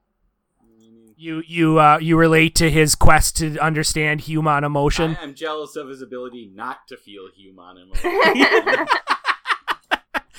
You 1.18 1.42
you 1.48 1.80
uh 1.80 1.98
you 1.98 2.16
relate 2.16 2.54
to 2.58 2.70
his 2.70 2.94
quest 2.94 3.38
to 3.38 3.58
understand 3.58 4.22
human 4.22 4.64
emotion. 4.64 5.18
I 5.20 5.24
am 5.24 5.34
jealous 5.34 5.76
of 5.76 5.90
his 5.90 6.04
ability 6.04 6.52
not 6.54 6.88
to 6.90 6.98
feel 6.98 7.24
human 7.36 7.78
emotion. 8.04 8.86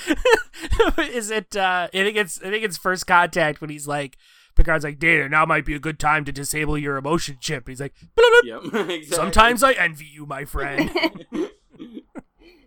is 0.99 1.31
it 1.31 1.57
uh 1.57 1.89
I 1.93 1.97
think 1.97 2.17
it's 2.17 2.41
I 2.43 2.51
think 2.51 2.65
it's 2.65 2.77
first 2.77 3.07
contact 3.07 3.61
when 3.61 3.71
he's 3.71 3.87
like 3.87 4.17
Picard's 4.55 4.85
like, 4.85 4.99
Data, 4.99 5.29
now 5.29 5.45
might 5.45 5.65
be 5.65 5.75
a 5.75 5.81
good 5.81 5.99
time 5.99 6.25
to 6.25 6.33
disable 6.33 6.79
your 6.79 6.97
emotion 6.97 7.39
chip. 7.41 7.69
He's 7.69 7.81
like, 7.81 7.95
"Bloop, 8.17 8.31
bloop. 8.45 8.45
yep, 8.45 8.63
exactly. 8.89 9.05
Sometimes 9.07 9.63
I 9.63 9.73
envy 9.73 10.05
you, 10.05 10.27
my 10.27 10.45
friend. 10.45 10.91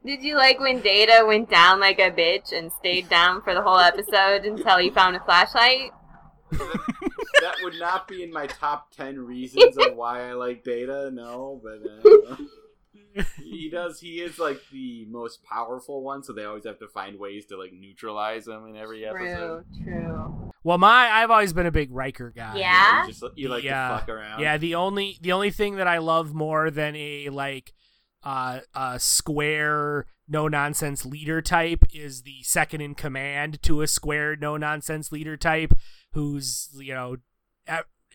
Did 0.06 0.24
you 0.24 0.36
like 0.36 0.60
when 0.60 0.82
Data 0.82 1.26
went 1.28 1.50
down 1.50 1.80
like 1.80 2.00
a 2.00 2.12
bitch 2.12 2.54
and 2.54 2.72
stayed 2.72 3.10
down 3.10 3.42
for 3.42 3.54
the 3.54 3.62
whole 3.62 3.80
episode 3.80 4.46
until 4.46 4.78
he 4.78 4.90
found 4.90 5.16
a 5.16 5.20
flashlight? 5.22 5.92
that 6.52 7.56
would 7.62 7.78
not 7.78 8.08
be 8.08 8.24
in 8.24 8.32
my 8.32 8.48
top 8.48 8.92
10 8.96 9.20
reasons 9.20 9.78
of 9.78 9.96
why 9.96 10.30
I 10.30 10.34
like 10.34 10.64
Data, 10.64 11.12
no, 11.12 11.62
but 11.62 12.10
uh, 12.30 12.38
he 13.44 13.70
does, 13.70 14.00
he 14.00 14.22
is 14.22 14.40
like 14.40 14.62
the 14.72 15.06
most 15.10 15.44
powerful 15.44 16.04
one, 16.04 16.24
so 16.24 16.34
they 16.34 16.46
always 16.46 16.66
have 16.66 16.80
to 16.80 16.88
find 16.88 17.20
ways 17.20 17.46
to 17.48 17.58
like 17.58 17.72
neutralize 17.74 18.48
him 18.48 18.66
in 18.68 18.76
every 18.76 19.02
True, 19.04 19.10
episode. 19.30 19.66
true. 19.84 20.52
well, 20.64 20.78
my 20.78 21.10
I've 21.12 21.32
always 21.32 21.54
been 21.54 21.66
a 21.66 21.72
big 21.72 21.92
Riker 21.92 22.32
guy. 22.36 22.58
Yeah? 22.58 23.06
You, 23.06 23.12
just, 23.14 23.24
you 23.36 23.50
like 23.50 23.64
Yeah. 23.64 23.90
to 23.90 23.98
fuck 24.00 24.10
around. 24.10 24.42
Yeah, 24.42 24.58
the 24.58 24.76
only 24.76 25.18
the 25.22 25.32
only 25.32 25.52
thing 25.52 25.76
that 25.78 25.88
I 25.88 25.98
love 26.00 26.34
more 26.34 26.70
than 26.72 26.96
a 26.96 27.30
like 27.30 27.74
uh 28.24 28.60
a 28.74 29.00
square 29.00 30.08
no 30.28 30.48
nonsense 30.48 31.06
leader 31.06 31.42
type 31.42 31.84
is 31.94 32.24
the 32.24 32.42
second 32.44 32.82
in 32.82 32.96
command 32.96 33.62
to 33.64 33.82
a 33.82 33.88
square 33.88 34.36
no 34.36 34.58
nonsense 34.58 35.12
leader 35.12 35.38
type 35.38 35.72
who's 36.14 36.70
you 36.80 36.94
know 36.94 37.16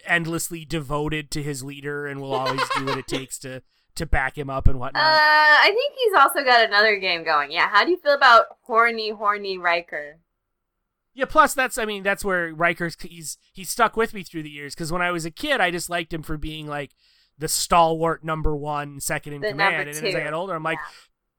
endlessly 0.07 0.65
devoted 0.65 1.31
to 1.31 1.43
his 1.43 1.63
leader 1.63 2.07
and 2.07 2.21
will 2.21 2.35
always 2.35 2.63
do 2.77 2.85
what 2.87 2.99
it 2.99 3.07
takes 3.07 3.39
to 3.39 3.63
to 3.97 4.07
back 4.07 4.37
him 4.39 4.49
up 4.51 4.67
and 4.67 4.79
whatnot. 4.79 5.03
Uh, 5.03 5.07
whatnot. 5.07 5.21
I 5.21 5.67
think 5.75 5.95
he's 5.99 6.15
also 6.19 6.45
got 6.45 6.67
another 6.67 6.97
game 6.97 7.25
going. 7.25 7.51
Yeah, 7.53 7.69
how 7.69 7.85
do 7.85 7.91
you 7.91 7.99
feel 7.99 8.15
about 8.15 8.47
horny, 8.63 9.11
horny 9.11 9.59
Riker? 9.59 10.19
Yeah, 11.15 11.27
plus 11.27 11.53
that's 11.53 11.77
I 11.77 11.85
mean 11.85 12.03
that's 12.03 12.25
where 12.25 12.55
Riker's 12.55 12.97
he's 13.01 13.37
he's 13.53 13.69
stuck 13.69 13.97
with 13.99 14.15
me 14.15 14.23
through 14.23 14.45
the 14.45 14.51
years 14.51 14.75
because 14.75 14.91
when 14.91 15.03
I 15.03 15.11
was 15.11 15.27
a 15.27 15.31
kid 15.31 15.61
I 15.61 15.71
just 15.71 15.91
liked 15.91 16.11
him 16.13 16.23
for 16.23 16.39
being 16.39 16.67
like 16.67 16.93
the 17.37 17.49
stalwart 17.49 18.25
number 18.25 18.57
one 18.57 18.99
second 18.99 19.35
in 19.35 19.41
The 19.43 19.49
command 19.51 19.89
and 19.91 19.95
then 19.95 20.07
as 20.07 20.15
I 20.15 20.19
two. 20.21 20.25
got 20.25 20.33
older 20.33 20.55
I'm 20.55 20.63
like 20.63 20.79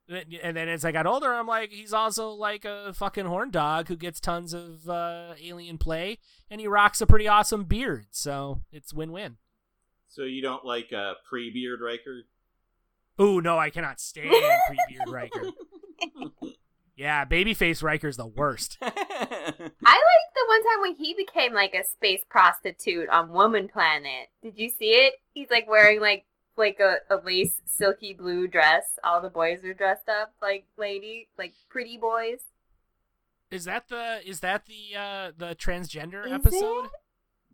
Yeah. 0.07 0.19
and 0.43 0.55
then 0.55 0.69
as 0.69 0.85
I 0.85 0.91
got 0.91 1.07
older 1.07 1.33
I'm 1.33 1.47
like 1.47 1.71
he's 1.71 1.91
also 1.91 2.29
like 2.29 2.65
a 2.65 2.93
fucking 2.93 3.25
horn 3.25 3.49
dog 3.49 3.87
who 3.87 3.95
gets 3.95 4.19
tons 4.19 4.53
of 4.53 4.87
uh, 4.87 5.33
alien 5.41 5.79
play 5.79 6.19
and 6.51 6.61
he 6.61 6.67
rocks 6.67 7.01
a 7.01 7.07
pretty 7.07 7.27
awesome 7.27 7.63
beard 7.63 8.05
so 8.11 8.61
it's 8.71 8.93
win 8.93 9.11
win. 9.11 9.37
So 10.07 10.21
you 10.21 10.43
don't 10.43 10.63
like 10.63 10.93
uh, 10.93 11.13
pre-beard 11.27 11.79
Riker? 11.81 12.21
Ooh 13.21 13.41
no 13.41 13.57
I 13.57 13.69
cannot 13.69 13.99
stand 13.99 14.29
pre 14.29 14.77
beard 14.89 15.07
Riker. 15.09 15.51
Yeah, 16.95 17.25
babyface 17.25 17.81
Riker's 17.81 18.17
the 18.17 18.27
worst. 18.27 18.77
I 18.81 18.87
like 18.87 18.95
the 19.01 20.45
one 20.47 20.63
time 20.63 20.81
when 20.81 20.95
he 20.95 21.13
became 21.15 21.53
like 21.53 21.73
a 21.73 21.83
space 21.87 22.21
prostitute 22.29 23.09
on 23.09 23.29
Woman 23.29 23.67
Planet. 23.67 24.27
Did 24.43 24.53
you 24.57 24.69
see 24.69 24.91
it? 24.91 25.15
He's 25.33 25.49
like 25.49 25.67
wearing 25.67 25.99
like 25.99 26.25
like 26.55 26.79
a, 26.79 26.97
a 27.09 27.17
lace 27.23 27.61
silky 27.65 28.13
blue 28.13 28.47
dress. 28.47 28.83
All 29.03 29.21
the 29.21 29.29
boys 29.29 29.63
are 29.63 29.73
dressed 29.73 30.07
up 30.07 30.33
like 30.41 30.65
lady, 30.77 31.29
like 31.37 31.53
pretty 31.69 31.97
boys. 31.97 32.41
Is 33.49 33.65
that 33.65 33.87
the 33.87 34.19
is 34.27 34.41
that 34.41 34.65
the 34.67 34.97
uh 34.97 35.31
the 35.35 35.55
transgender 35.55 36.25
Is 36.27 36.33
episode? 36.33 36.85
it? 36.85 36.91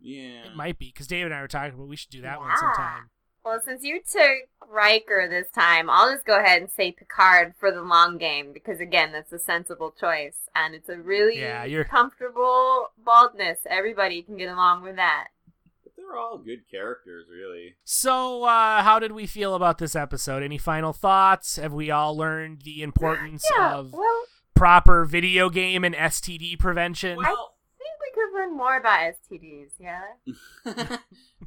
Yeah. 0.02 0.46
It 0.50 0.56
might 0.56 0.78
be 0.78 0.86
because 0.92 1.06
David 1.06 1.26
and 1.26 1.34
I 1.34 1.40
were 1.40 1.48
talking 1.48 1.74
about 1.74 1.88
we 1.88 1.96
should 1.96 2.10
do 2.10 2.22
that 2.22 2.40
one 2.40 2.54
sometime. 2.58 3.10
Well, 3.44 3.60
since 3.64 3.82
you 3.82 4.00
took 4.00 4.48
Riker 4.70 5.26
this 5.28 5.50
time, 5.50 5.88
I'll 5.88 6.12
just 6.12 6.26
go 6.26 6.38
ahead 6.38 6.60
and 6.60 6.70
say 6.70 6.92
Picard 6.92 7.54
for 7.58 7.72
the 7.72 7.82
long 7.82 8.18
game 8.18 8.52
because 8.52 8.80
again, 8.80 9.12
that's 9.12 9.32
a 9.32 9.38
sensible 9.38 9.94
choice, 9.98 10.48
and 10.54 10.74
it's 10.74 10.88
a 10.88 10.98
really 10.98 11.40
Yeah, 11.40 11.64
you're- 11.64 11.84
comfortable 11.84 12.88
baldness. 12.98 13.60
Everybody 13.66 14.22
can 14.22 14.36
get 14.36 14.50
along 14.52 14.82
with 14.82 14.96
that. 14.96 15.28
But 15.82 15.92
they're 15.96 16.16
all 16.16 16.36
good 16.38 16.68
characters, 16.70 17.26
really. 17.30 17.76
So, 17.84 18.44
uh, 18.44 18.82
how 18.82 18.98
did 18.98 19.12
we 19.12 19.26
feel 19.26 19.54
about 19.54 19.78
this 19.78 19.96
episode? 19.96 20.42
Any 20.42 20.58
final 20.58 20.92
thoughts? 20.92 21.56
Have 21.56 21.72
we 21.72 21.90
all 21.90 22.14
learned 22.16 22.62
the 22.62 22.82
importance 22.82 23.44
Yeah. 23.56 23.74
of 23.76 23.92
Well, 23.94 24.24
proper 24.54 25.06
video 25.06 25.48
game 25.48 25.82
and 25.82 25.94
STD 25.94 26.56
prevention? 26.58 27.16
Well, 27.16 27.54
I 27.56 27.59
think 27.90 28.00
we 28.00 28.22
could 28.22 28.34
learn 28.34 28.56
more 28.56 28.76
about 28.76 29.14
STDs. 29.14 29.70
Yeah. 29.78 30.02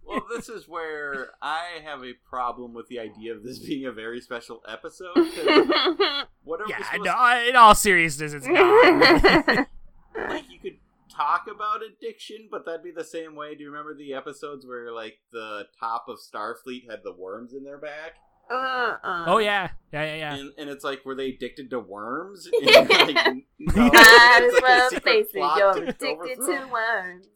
well, 0.05 0.23
this 0.35 0.49
is 0.49 0.67
where 0.67 1.31
I 1.41 1.79
have 1.83 2.03
a 2.03 2.13
problem 2.27 2.73
with 2.73 2.87
the 2.87 2.99
idea 2.99 3.33
of 3.33 3.43
this 3.43 3.59
being 3.59 3.85
a 3.85 3.91
very 3.91 4.21
special 4.21 4.61
episode. 4.67 5.15
What 6.45 6.59
are 6.59 6.65
we 6.65 6.71
yeah, 6.71 6.83
supposed 6.91 7.05
no, 7.05 7.49
in 7.49 7.55
all 7.55 7.73
seriousness, 7.73 8.33
it's 8.33 8.45
not. 8.45 9.67
like 10.29 10.43
you 10.51 10.59
could 10.59 10.77
talk 11.09 11.47
about 11.49 11.81
addiction, 11.81 12.49
but 12.51 12.65
that'd 12.65 12.83
be 12.83 12.91
the 12.91 13.03
same 13.03 13.33
way. 13.35 13.55
Do 13.55 13.63
you 13.63 13.71
remember 13.71 13.95
the 13.95 14.13
episodes 14.13 14.65
where 14.65 14.91
like 14.91 15.19
the 15.31 15.67
top 15.79 16.07
of 16.09 16.17
Starfleet 16.19 16.89
had 16.89 16.99
the 17.03 17.13
worms 17.13 17.53
in 17.53 17.63
their 17.63 17.77
back? 17.77 18.17
Uh-uh. 18.49 19.23
oh 19.27 19.37
yeah, 19.39 19.69
yeah, 19.91 20.03
yeah, 20.03 20.15
yeah. 20.15 20.35
And, 20.35 20.51
and 20.57 20.69
it's 20.69 20.83
like, 20.83 21.03
were 21.05 21.15
they 21.15 21.29
addicted 21.29 21.69
to 21.71 21.79
worms? 21.79 22.47
And, 22.61 22.89
like, 22.89 23.25
n- 23.27 23.43
no, 23.59 23.73
Might 23.75 23.91
it's 24.43 24.55
as 24.55 24.61
like 24.61 24.63
a 24.63 24.65
well 24.65 24.89
secret 24.89 25.03
face 25.03 25.27
it, 25.33 25.37
plot 25.37 25.57
you're 25.57 25.71
addicted 25.83 26.07
overthrow. 26.39 26.45
to 26.65 26.71
worms. 26.71 27.27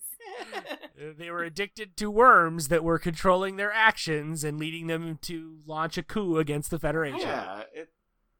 Uh, 0.55 1.13
They 1.17 1.31
were 1.31 1.43
addicted 1.43 1.95
to 1.97 2.11
worms 2.11 2.67
that 2.67 2.83
were 2.83 2.99
controlling 2.99 3.55
their 3.55 3.71
actions 3.71 4.43
and 4.43 4.59
leading 4.59 4.87
them 4.87 5.17
to 5.23 5.59
launch 5.65 5.97
a 5.97 6.03
coup 6.03 6.37
against 6.37 6.69
the 6.71 6.79
Federation. 6.79 7.21
Yeah, 7.21 7.61
it, 7.73 7.89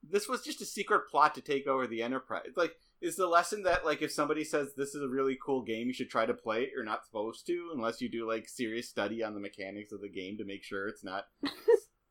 this 0.10 0.28
was 0.28 0.42
just 0.44 0.62
a 0.62 0.66
secret 0.66 1.04
plot 1.10 1.36
to 1.36 1.42
take 1.42 1.68
over 1.68 1.88
the 1.88 2.02
Enterprise. 2.02 2.50
Like, 2.56 2.74
is 3.02 3.16
the 3.16 3.28
lesson 3.28 3.64
that 3.64 3.86
like 3.86 4.02
if 4.02 4.12
somebody 4.12 4.44
says 4.44 4.74
this 4.76 4.96
is 4.96 5.02
a 5.04 5.08
really 5.08 5.38
cool 5.44 5.62
game, 5.62 5.88
you 5.88 5.94
should 5.94 6.10
try 6.10 6.26
to 6.26 6.34
play 6.34 6.64
it? 6.64 6.70
You're 6.74 6.84
not 6.84 7.06
supposed 7.06 7.46
to 7.48 7.72
unless 7.74 8.02
you 8.02 8.10
do 8.10 8.28
like 8.28 8.50
serious 8.50 8.90
study 8.90 9.24
on 9.24 9.34
the 9.36 9.40
mechanics 9.40 9.92
of 9.92 10.02
the 10.02 10.10
game 10.10 10.38
to 10.38 10.46
make 10.46 10.64
sure 10.64 10.88
it's 10.88 11.04
not 11.04 11.26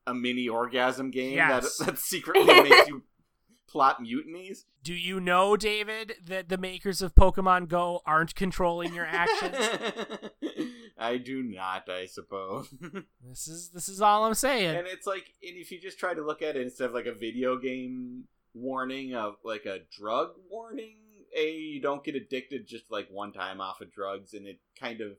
a 0.06 0.14
mini 0.14 0.48
orgasm 0.48 1.10
game 1.10 1.34
Yes. 1.34 1.78
that 1.78 1.86
that 1.86 1.98
secretly 1.98 2.44
makes 2.62 2.88
you 2.88 3.02
plot 3.68 4.00
mutinies. 4.00 4.64
Do 4.82 4.94
you 4.94 5.18
know, 5.20 5.56
David, 5.56 6.14
that 6.26 6.48
the 6.48 6.56
makers 6.56 7.02
of 7.02 7.14
Pokemon 7.16 7.66
Go 7.68 8.00
aren't 8.06 8.34
controlling 8.36 8.94
your 8.94 9.04
actions? 9.06 9.56
I 10.98 11.18
do 11.18 11.42
not, 11.42 11.88
I 11.90 12.06
suppose. 12.06 12.72
this 13.28 13.48
is 13.48 13.70
this 13.70 13.88
is 13.88 14.00
all 14.00 14.24
I'm 14.24 14.34
saying. 14.34 14.76
and 14.76 14.86
it's 14.86 15.06
like 15.06 15.26
and 15.42 15.56
if 15.56 15.70
you 15.70 15.80
just 15.80 15.98
try 15.98 16.14
to 16.14 16.22
look 16.24 16.40
at 16.42 16.56
it 16.56 16.62
instead 16.62 16.88
of 16.88 16.94
like 16.94 17.06
a 17.06 17.12
video 17.12 17.58
game 17.58 18.24
warning 18.54 19.14
of 19.14 19.34
like 19.44 19.66
a 19.66 19.80
drug 19.90 20.30
warning 20.50 20.96
a 21.36 21.50
you 21.52 21.82
don't 21.82 22.02
get 22.02 22.14
addicted 22.14 22.66
just 22.66 22.90
like 22.90 23.06
one 23.10 23.30
time 23.32 23.60
off 23.60 23.82
of 23.82 23.92
drugs 23.92 24.32
and 24.32 24.46
it 24.46 24.58
kind 24.80 25.02
of 25.02 25.12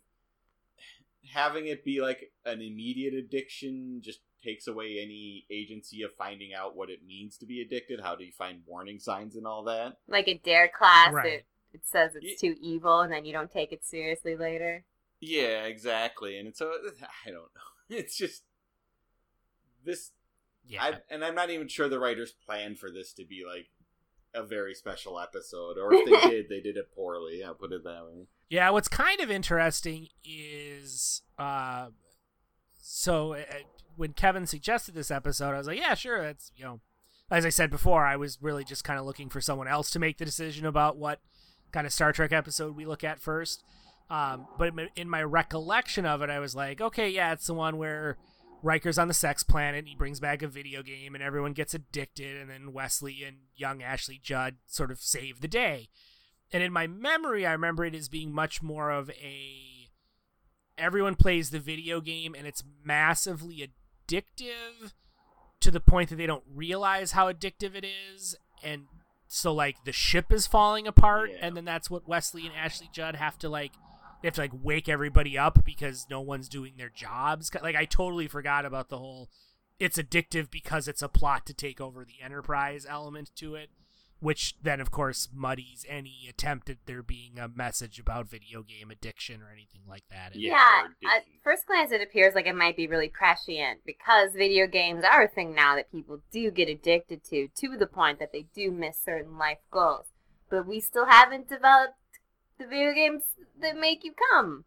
having 1.34 1.68
it 1.68 1.86
be 1.86 2.02
like 2.02 2.32
an 2.46 2.62
immediate 2.62 3.14
addiction 3.14 4.02
just 4.04 4.20
takes 4.44 4.68
away 4.68 5.00
any 5.02 5.46
agency 5.52 6.02
of 6.04 6.12
finding 6.18 6.54
out 6.54 6.76
what 6.76 6.90
it 6.90 7.00
means 7.06 7.38
to 7.38 7.46
be 7.46 7.62
addicted 7.62 8.00
how 8.02 8.16
do 8.16 8.24
you 8.24 8.32
find 8.32 8.62
warning 8.66 9.00
signs 9.00 9.36
and 9.36 9.46
all 9.48 9.64
that 9.64 9.98
Like 10.08 10.28
a 10.28 10.38
dare 10.38 10.70
class, 10.70 11.14
Right. 11.14 11.26
it, 11.34 11.46
it 11.74 11.82
says 11.86 12.12
it's 12.16 12.42
Ye- 12.44 12.54
too 12.54 12.60
evil, 12.62 13.02
and 13.02 13.12
then 13.12 13.26
you 13.26 13.34
don't 13.34 13.52
take 13.52 13.72
it 13.72 13.84
seriously 13.86 14.36
later. 14.36 14.84
yeah 15.20 15.64
exactly 15.66 16.38
and 16.38 16.56
so 16.56 16.68
i 17.26 17.30
don't 17.32 17.36
know 17.56 17.72
it's 17.98 18.18
just 18.18 18.44
this 19.86 20.12
yeah. 20.70 20.84
I, 20.84 20.94
and 21.10 21.24
I'm 21.24 21.34
not 21.36 21.50
even 21.50 21.70
sure 21.70 21.88
the 21.88 21.98
writers 22.00 22.34
planned 22.46 22.78
for 22.78 22.92
this 22.92 23.14
to 23.14 23.24
be 23.24 23.44
like 23.48 23.68
a 24.36 24.44
very 24.46 24.74
special 24.76 25.18
episode, 25.18 25.78
or 25.78 25.94
if 25.94 26.04
they 26.06 26.30
did, 26.30 26.50
they 26.50 26.60
did 26.60 26.76
it 26.76 26.94
poorly. 26.94 27.42
I'll 27.42 27.54
put 27.54 27.72
it 27.72 27.86
that 27.86 28.04
way. 28.06 28.26
Yeah, 28.50 28.70
what's 28.72 28.90
kind 28.90 29.22
of 29.22 29.32
interesting 29.32 30.10
is 30.26 31.22
uh 31.40 31.88
so 32.82 33.34
uh, 33.36 33.44
when 33.98 34.14
Kevin 34.14 34.46
suggested 34.46 34.96
this 34.96 35.12
episode, 35.12 35.54
I 35.54 35.58
was 35.58 35.68
like, 35.68 35.80
yeah, 35.80 35.96
sure, 35.96 36.22
that's, 36.22 36.52
you 36.56 36.64
know, 36.64 36.80
as 37.30 37.46
I 37.46 37.50
said 37.50 37.70
before, 37.70 38.06
I 38.06 38.16
was 38.16 38.38
really 38.42 38.64
just 38.64 38.84
kind 38.84 39.00
of 39.00 39.06
looking 39.06 39.30
for 39.30 39.42
someone 39.42 39.68
else 39.68 39.90
to 39.92 40.00
make 40.00 40.18
the 40.18 40.26
decision 40.26 40.66
about 40.66 40.98
what 40.98 41.20
kind 41.72 41.86
of 41.86 41.92
Star 41.92 42.14
Trek 42.14 42.32
episode 42.32 42.76
we 42.76 42.86
look 42.86 43.04
at 43.04 43.20
first. 43.20 43.64
Um, 44.10 44.48
but 44.58 44.72
in 44.96 45.10
my- 45.10 45.24
recollection 45.24 46.06
of 46.06 46.22
it, 46.22 46.30
I 46.30 46.40
was 46.40 46.56
like, 46.56 46.80
okay, 46.80 47.10
yeah, 47.10 47.34
it's 47.34 47.48
the 47.48 47.54
one 47.54 47.78
where 47.78 48.18
Riker's 48.64 48.98
on 48.98 49.10
the 49.10 49.14
sex 49.14 49.44
planet 49.44 49.80
and 49.80 49.88
he 49.90 49.96
brings 49.96 50.22
back 50.22 50.42
a 50.42 50.48
video 50.48 50.82
game 50.82 51.14
and 51.14 51.24
everyone 51.24 51.52
gets 51.54 51.74
addicted, 51.74 52.38
and 52.38 52.50
then 52.50 52.72
Wesley 52.72 53.24
and 53.24 53.38
young 53.56 53.84
Ashley 53.84 54.22
Judd 54.24 54.56
sort 54.66 54.92
of 54.92 55.00
save 55.00 55.42
the 55.42 55.48
day. 55.50 55.90
And 56.54 56.64
in 56.64 56.72
my 56.72 56.88
memory, 56.88 57.46
I 57.46 57.52
remember 57.52 57.84
it 57.84 57.96
as 57.96 58.08
being 58.08 58.34
much 58.34 58.64
more 58.64 58.90
of 58.90 59.10
a 59.10 59.90
everyone 60.78 61.16
plays 61.16 61.50
the 61.50 61.60
video 61.60 62.00
game 62.00 62.36
and 62.38 62.46
it's 62.46 62.64
massively 62.84 63.64
addictive 64.08 64.94
to 65.60 65.72
the 65.72 65.80
point 65.80 66.10
that 66.10 66.16
they 66.16 66.28
don't 66.28 66.44
realize 66.54 67.12
how 67.12 67.32
addictive 67.32 67.76
it 67.76 67.86
is 67.86 68.36
and 68.64 68.84
so 69.28 69.54
like 69.54 69.84
the 69.86 69.92
ship 69.92 70.32
is 70.32 70.48
falling 70.48 70.88
apart 70.88 71.30
Yeah. 71.32 71.40
and 71.42 71.58
then 71.58 71.66
that's 71.66 71.90
what 71.90 72.08
Wesley 72.08 72.46
and 72.46 72.56
Ashley 72.56 72.90
Judd 72.92 73.16
have 73.16 73.38
to 73.40 73.50
like 73.50 73.74
they 74.22 74.28
have 74.28 74.36
to 74.36 74.42
like 74.42 74.52
wake 74.64 74.88
everybody 74.90 75.38
up 75.38 75.64
because 75.66 76.08
no 76.10 76.22
one's 76.22 76.48
doing 76.50 76.74
their 76.78 76.90
jobs 76.90 77.52
like 77.62 77.76
I 77.76 77.86
totally 77.86 78.28
forgot 78.28 78.66
about 78.66 78.90
the 78.90 78.98
whole 78.98 79.30
it's 79.80 79.98
addictive 79.98 80.50
because 80.50 80.88
it's 80.88 81.02
a 81.02 81.10
plot 81.10 81.46
to 81.46 81.54
take 81.54 81.80
over 81.82 82.06
the 82.06 82.24
enterprise 82.24 82.86
element 82.90 83.32
to 83.36 83.56
it 83.56 83.70
which 84.20 84.56
then 84.62 84.80
of 84.82 84.92
course 84.92 85.30
muddies 85.34 85.86
any 85.88 86.28
attempt 86.30 86.70
at 86.70 86.78
there 86.86 87.04
being 87.04 87.40
a 87.40 87.48
message 87.48 88.00
about 88.00 88.30
video 88.30 88.64
game 88.64 88.90
addiction 88.92 89.42
or 89.42 89.52
anything 89.52 89.82
like 89.88 90.04
that 90.10 90.36
Yeah, 90.36 90.88
Yeah, 91.02 91.10
at 91.16 91.24
first 91.44 91.66
glance, 91.68 91.92
it 91.92 92.02
appears 92.02 92.36
like 92.36 92.48
it 92.48 92.56
might 92.56 92.76
be 92.76 92.88
really 92.88 93.10
prescient 93.10 93.82
because 93.86 94.34
video 94.34 94.68
games 94.68 95.04
are 95.04 95.24
a 95.24 95.28
thing 95.28 95.54
now 95.54 95.76
that 95.76 95.92
people 95.92 96.22
do 96.32 96.52
get 96.52 96.70
addicted 96.70 97.24
to, 97.26 97.48
to 97.56 97.78
the 97.78 97.88
point 97.88 98.20
that 98.20 98.32
they 98.32 98.48
do 98.54 98.72
miss 98.72 98.98
certain 99.04 99.38
life 99.38 99.60
goals. 99.72 100.08
But 100.50 100.66
we 100.66 100.80
still 100.80 101.06
haven't 101.08 101.50
developed 101.50 101.96
the 102.58 102.66
video 102.66 102.94
games 102.94 103.24
that 103.60 103.78
make 103.78 104.04
you 104.04 104.14
come. 104.32 104.66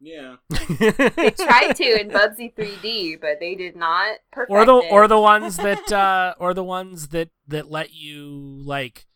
Yeah, 0.00 0.36
They 0.50 1.30
tried 1.30 1.72
to 1.74 2.00
in 2.00 2.08
Bubsy 2.10 2.54
3D, 2.54 3.20
but 3.20 3.40
they 3.40 3.54
did 3.56 3.74
not 3.74 4.18
perfect 4.30 4.52
or 4.52 4.64
the 4.64 4.76
it. 4.78 4.92
or 4.92 5.08
the 5.08 5.18
ones 5.18 5.56
that 5.56 5.90
uh 5.92 6.34
or 6.38 6.54
the 6.54 6.62
ones 6.62 7.08
that 7.08 7.30
that 7.48 7.68
let 7.70 7.92
you 7.94 8.60
like 8.64 9.06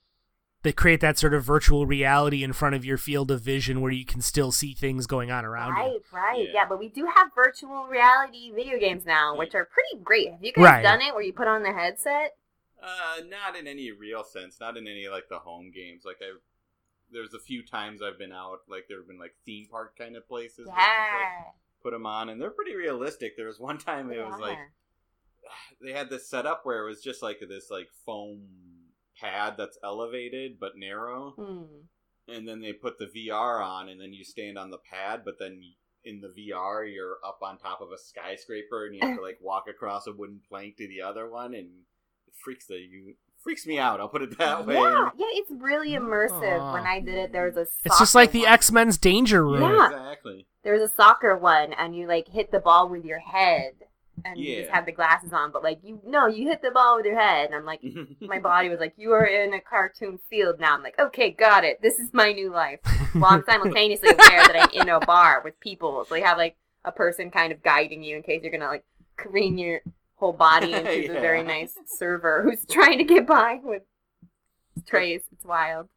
that 0.64 0.76
create 0.76 1.00
that 1.00 1.18
sort 1.18 1.34
of 1.34 1.44
virtual 1.44 1.86
reality 1.86 2.42
in 2.44 2.52
front 2.52 2.74
of 2.74 2.84
your 2.84 2.96
field 2.96 3.30
of 3.30 3.40
vision 3.40 3.80
where 3.80 3.90
you 3.92 4.04
can 4.04 4.20
still 4.20 4.50
see 4.52 4.74
things 4.74 5.06
going 5.06 5.30
on 5.30 5.44
around 5.44 5.68
you. 5.76 5.82
Right, 5.82 6.00
right, 6.12 6.46
Yeah. 6.46 6.52
yeah. 6.54 6.64
But 6.68 6.78
we 6.78 6.88
do 6.88 7.06
have 7.14 7.28
virtual 7.34 7.86
reality 7.86 8.50
video 8.52 8.78
games 8.78 9.04
now, 9.04 9.36
which 9.36 9.54
are 9.56 9.64
pretty 9.64 10.02
great. 10.04 10.30
Have 10.32 10.42
you 10.44 10.52
guys 10.52 10.64
Right. 10.64 10.82
done 10.82 11.00
it 11.00 11.14
where 11.14 11.22
you 11.22 11.32
put 11.32 11.48
on 11.48 11.62
the 11.62 11.72
headset? 11.72 12.36
uh, 12.82 13.20
not 13.28 13.56
in 13.56 13.68
any 13.68 13.92
real 13.92 14.24
sense. 14.24 14.58
Not 14.60 14.76
in 14.76 14.88
any 14.88 15.06
like 15.08 15.28
the 15.28 15.38
home 15.38 15.70
games. 15.72 16.02
Like 16.04 16.16
I, 16.20 16.32
there's 17.12 17.34
a 17.34 17.38
few 17.38 17.62
times 17.64 18.00
I've 18.02 18.18
been 18.18 18.32
out. 18.32 18.60
Like 18.68 18.86
there 18.88 18.98
have 18.98 19.08
been 19.08 19.18
like 19.18 19.34
theme 19.44 19.66
park 19.70 19.96
kind 19.98 20.16
of 20.16 20.26
places. 20.26 20.58
you 20.60 20.64
like, 20.66 20.76
Yeah. 20.78 21.42
put 21.82 21.92
them 21.92 22.06
on, 22.06 22.28
and 22.28 22.40
they're 22.40 22.50
pretty 22.50 22.74
realistic. 22.74 23.36
There 23.36 23.46
was 23.48 23.60
one 23.60 23.78
time 23.78 24.10
it 24.10 24.24
was 24.24 24.40
like 24.40 24.58
they 25.82 25.92
had 25.92 26.10
this 26.10 26.28
set 26.28 26.46
up 26.46 26.60
where 26.64 26.84
it 26.84 26.88
was 26.88 27.02
just 27.02 27.22
like 27.22 27.40
this 27.48 27.70
like 27.70 27.88
foam 28.06 28.42
pad 29.20 29.54
that's 29.58 29.78
elevated 29.84 30.58
but 30.58 30.76
narrow 30.76 31.32
Hmm. 31.36 32.32
and 32.32 32.48
then 32.48 32.60
they 32.60 32.72
put 32.72 32.98
the 32.98 33.06
VR 33.06 33.64
on 33.64 33.88
and 33.88 34.00
then 34.00 34.12
you 34.12 34.24
stand 34.24 34.58
on 34.58 34.70
the 34.70 34.78
pad 34.78 35.22
but 35.24 35.38
then 35.38 35.60
in 36.04 36.20
the 36.20 36.28
VR 36.28 36.92
you're 36.92 37.18
up 37.24 37.38
on 37.42 37.58
top 37.58 37.80
of 37.80 37.92
a 37.92 37.98
skyscraper 37.98 38.86
and 38.86 38.94
you 38.96 39.00
have 39.06 39.16
to 39.18 39.22
like 39.28 39.38
walk 39.40 39.68
across 39.68 40.06
a 40.06 40.12
wooden 40.12 40.40
plank 40.48 40.76
to 40.78 40.88
the 40.88 41.02
other 41.02 41.28
one 41.30 41.54
and 41.54 41.68
it 42.26 42.34
freaks 42.34 42.66
the 42.66 42.76
you 42.76 43.14
freaks 43.42 43.66
me 43.66 43.78
out 43.78 44.00
I'll 44.00 44.08
put 44.08 44.22
it 44.22 44.38
that 44.38 44.66
way 44.66 44.74
Yeah, 44.74 45.10
yeah, 45.16 45.26
it's 45.32 45.50
really 45.50 45.90
immersive. 45.90 46.60
Aw. 46.60 46.72
When 46.74 46.86
I 46.86 47.00
did 47.00 47.14
it, 47.16 47.32
there 47.32 47.46
was 47.46 47.56
a. 47.56 47.66
It's 47.84 47.98
just 47.98 48.14
like 48.14 48.32
the. 48.32 48.46
X 48.46 48.70
Men's 48.72 48.98
Danger 48.98 49.44
Room. 49.44 49.62
Yeah. 49.62 49.86
exactly 49.86 50.46
There 50.64 50.74
was 50.78 50.90
a 50.90 50.94
soccer 50.94 51.36
one, 51.36 51.72
and 51.72 51.94
you 51.96 52.06
like 52.06 52.28
hit 52.28 52.50
the 52.52 52.60
ball 52.60 52.88
with 52.88 53.04
your 53.04 53.18
head, 53.20 53.72
and 54.24 54.38
you 54.38 54.56
just 54.56 54.68
Yeah. 54.68 54.74
had 54.76 54.86
the 54.86 54.92
glasses 54.92 55.32
on. 55.32 55.50
But 55.52 55.62
like 55.62 55.80
you, 55.82 56.00
no, 56.06 56.26
you 56.26 56.48
hit 56.48 56.62
the 56.62 56.70
ball 56.70 56.96
with 56.96 57.06
your 57.06 57.18
head, 57.18 57.46
and 57.46 57.54
I'm 57.54 57.64
like, 57.64 57.80
my 58.20 58.38
body 58.38 58.68
was 58.68 58.78
like, 58.80 58.94
you 58.96 59.12
are 59.12 59.24
in 59.24 59.54
a 59.54 59.60
cartoon 59.60 60.18
field 60.30 60.60
now. 60.60 60.74
I'm 60.74 60.82
like, 60.82 60.98
okay, 60.98 61.30
got 61.30 61.64
it. 61.64 61.80
This 61.82 61.98
is 61.98 62.12
my 62.12 62.32
new 62.32 62.50
life. 62.52 62.80
While 63.14 63.32
I'm 63.32 63.44
simultaneously 63.48 64.10
aware 64.10 64.46
that 64.46 64.56
I'm 64.56 64.80
in 64.80 64.88
a 64.88 65.00
bar 65.00 65.40
with 65.44 65.58
people, 65.60 66.04
so 66.08 66.14
you 66.14 66.24
have 66.24 66.38
like 66.38 66.56
a 66.84 66.92
person 66.92 67.30
kind 67.30 67.52
of 67.52 67.62
guiding 67.62 68.02
you 68.02 68.16
in 68.16 68.22
case 68.22 68.40
you're 68.42 68.52
gonna 68.52 68.66
like 68.70 68.84
careen 69.16 69.56
your 69.58 69.80
whole 70.22 70.32
body 70.32 70.72
into 70.72 71.12
the 71.12 71.18
very 71.20 71.42
nice 71.42 71.74
server 71.98 72.42
who's 72.44 72.64
trying 72.64 72.98
to 72.98 73.04
get 73.04 73.26
by 73.26 73.58
with 73.60 73.82
trays. 74.86 75.22
It's 75.32 75.44
wild. 75.44 75.88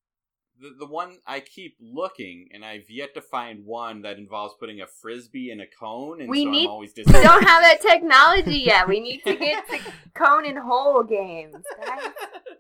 the, 0.60 0.72
the 0.80 0.88
one 0.88 1.18
I 1.28 1.42
keep 1.42 1.76
looking, 1.80 2.50
and 2.52 2.66
I've 2.66 2.90
yet 2.90 3.14
to 3.14 3.22
find 3.22 3.64
one 3.66 4.02
that 4.02 4.18
involves 4.18 4.56
putting 4.60 4.82
a 4.82 4.88
frisbee 4.88 5.52
in 5.52 5.60
a 5.62 5.68
cone, 5.68 6.22
and 6.22 6.28
We 6.30 6.44
so 6.46 6.50
need- 6.50 6.66
I'm 6.66 6.72
always 6.72 6.94
We 6.98 7.04
don't 7.04 7.44
have 7.44 7.62
that 7.62 7.82
technology 7.82 8.64
yet. 8.66 8.88
We 8.88 9.00
need 9.00 9.22
to 9.26 9.36
get 9.36 9.68
to 9.70 9.80
cone 10.16 10.46
and 10.48 10.58
hole 10.58 11.04
games. 11.04 11.58
guys. 11.86 12.10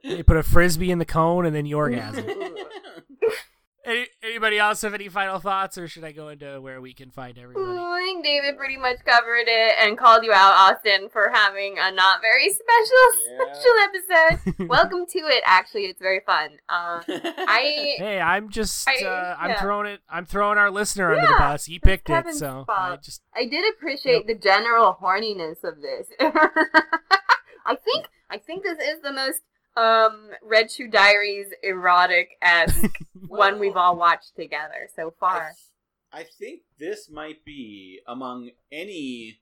You 0.03 0.23
put 0.23 0.37
a 0.37 0.43
frisbee 0.43 0.91
in 0.91 0.99
the 0.99 1.05
cone 1.05 1.47
and 1.47 1.55
then 1.55 1.65
you 1.65 1.77
orgasm. 1.77 2.25
Ooh. 3.87 3.91
Any, 3.91 4.07
anybody 4.23 4.57
else 4.59 4.81
have 4.81 4.93
any 4.93 5.09
final 5.09 5.39
thoughts, 5.39 5.77
or 5.77 5.87
should 5.87 6.03
I 6.03 6.11
go 6.11 6.29
into 6.29 6.59
where 6.61 6.81
we 6.81 6.93
can 6.93 7.11
find 7.11 7.37
everybody? 7.37 7.77
I 7.77 8.01
think 8.03 8.23
David 8.25 8.57
pretty 8.57 8.77
much 8.77 8.97
covered 9.05 9.45
it 9.47 9.75
and 9.79 9.97
called 9.97 10.23
you 10.23 10.31
out, 10.33 10.53
Austin, 10.53 11.09
for 11.09 11.31
having 11.33 11.77
a 11.79 11.91
not 11.91 12.21
very 12.21 12.49
special 12.49 13.05
Yeah. 13.29 13.53
special 13.53 13.73
episode. 14.53 14.67
Welcome 14.69 15.05
to 15.07 15.19
it. 15.19 15.43
Actually, 15.45 15.83
it's 15.85 16.01
very 16.01 16.21
fun. 16.25 16.51
Uh, 16.69 17.01
I 17.07 17.95
Hey, 17.97 18.19
I'm 18.19 18.49
just 18.49 18.87
I- 18.87 19.03
uh, 19.05 19.35
I'm 19.39 19.49
yeah. 19.51 19.61
throng 19.61 19.85
it. 19.87 20.01
I'm 20.09 20.25
throwing 20.25 20.57
our 20.57 20.71
listener 20.71 21.13
under 21.13 21.27
the 21.27 21.35
bus. 21.37 21.65
He 21.65 21.79
picked 21.79 22.09
it, 22.09 22.13
Kevin's 22.13 22.39
so 22.39 22.65
I 22.69 22.97
just 22.97 23.21
I 23.35 23.45
did 23.45 23.65
appreciate 23.73 24.27
the 24.27 24.35
general 24.35 24.97
horniness 25.01 25.63
of 25.63 25.81
this. 25.81 26.07
I 27.65 27.75
think 27.83 28.07
I 28.29 28.37
think 28.37 28.63
this 28.63 28.77
is 28.79 29.01
the 29.01 29.11
most 29.11 29.41
um 29.77 30.29
Red 30.41 30.71
Shoe 30.71 30.87
Diaries 30.87 31.47
erotic 31.63 32.37
esque 32.41 32.99
one 33.27 33.59
we've 33.59 33.75
all 33.75 33.95
watched 33.97 34.35
together 34.35 34.89
so 34.95 35.07
I, 35.07 35.19
far. 35.19 35.51
I 36.11 36.23
think 36.23 36.61
this 36.79 37.09
might 37.09 37.43
be 37.43 37.99
among 38.07 38.51
any 38.71 39.39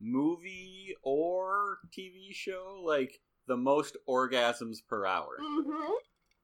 movie 0.00 0.94
or 1.02 1.78
TV 1.96 2.32
show 2.32 2.82
like 2.84 3.20
the 3.46 3.56
most 3.56 3.96
orgasms 4.08 4.78
per 4.88 5.06
hour. 5.06 5.36
hmm 5.40 5.92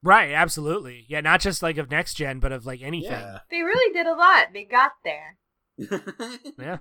right, 0.03 0.33
absolutely. 0.33 1.05
Yeah, 1.09 1.21
not 1.21 1.41
just 1.41 1.63
like 1.63 1.79
of 1.79 1.91
next 1.91 2.15
gen, 2.15 2.39
but 2.39 2.53
of 2.53 2.67
like 2.67 2.83
anything. 2.83 3.11
Yeah. 3.11 3.41
They 3.51 3.63
really 3.63 3.93
did 3.93 4.07
a 4.07 4.15
lot. 4.15 4.49
They 4.53 4.65
got 4.65 4.93
there. 5.05 5.39
Yeah. 6.59 6.79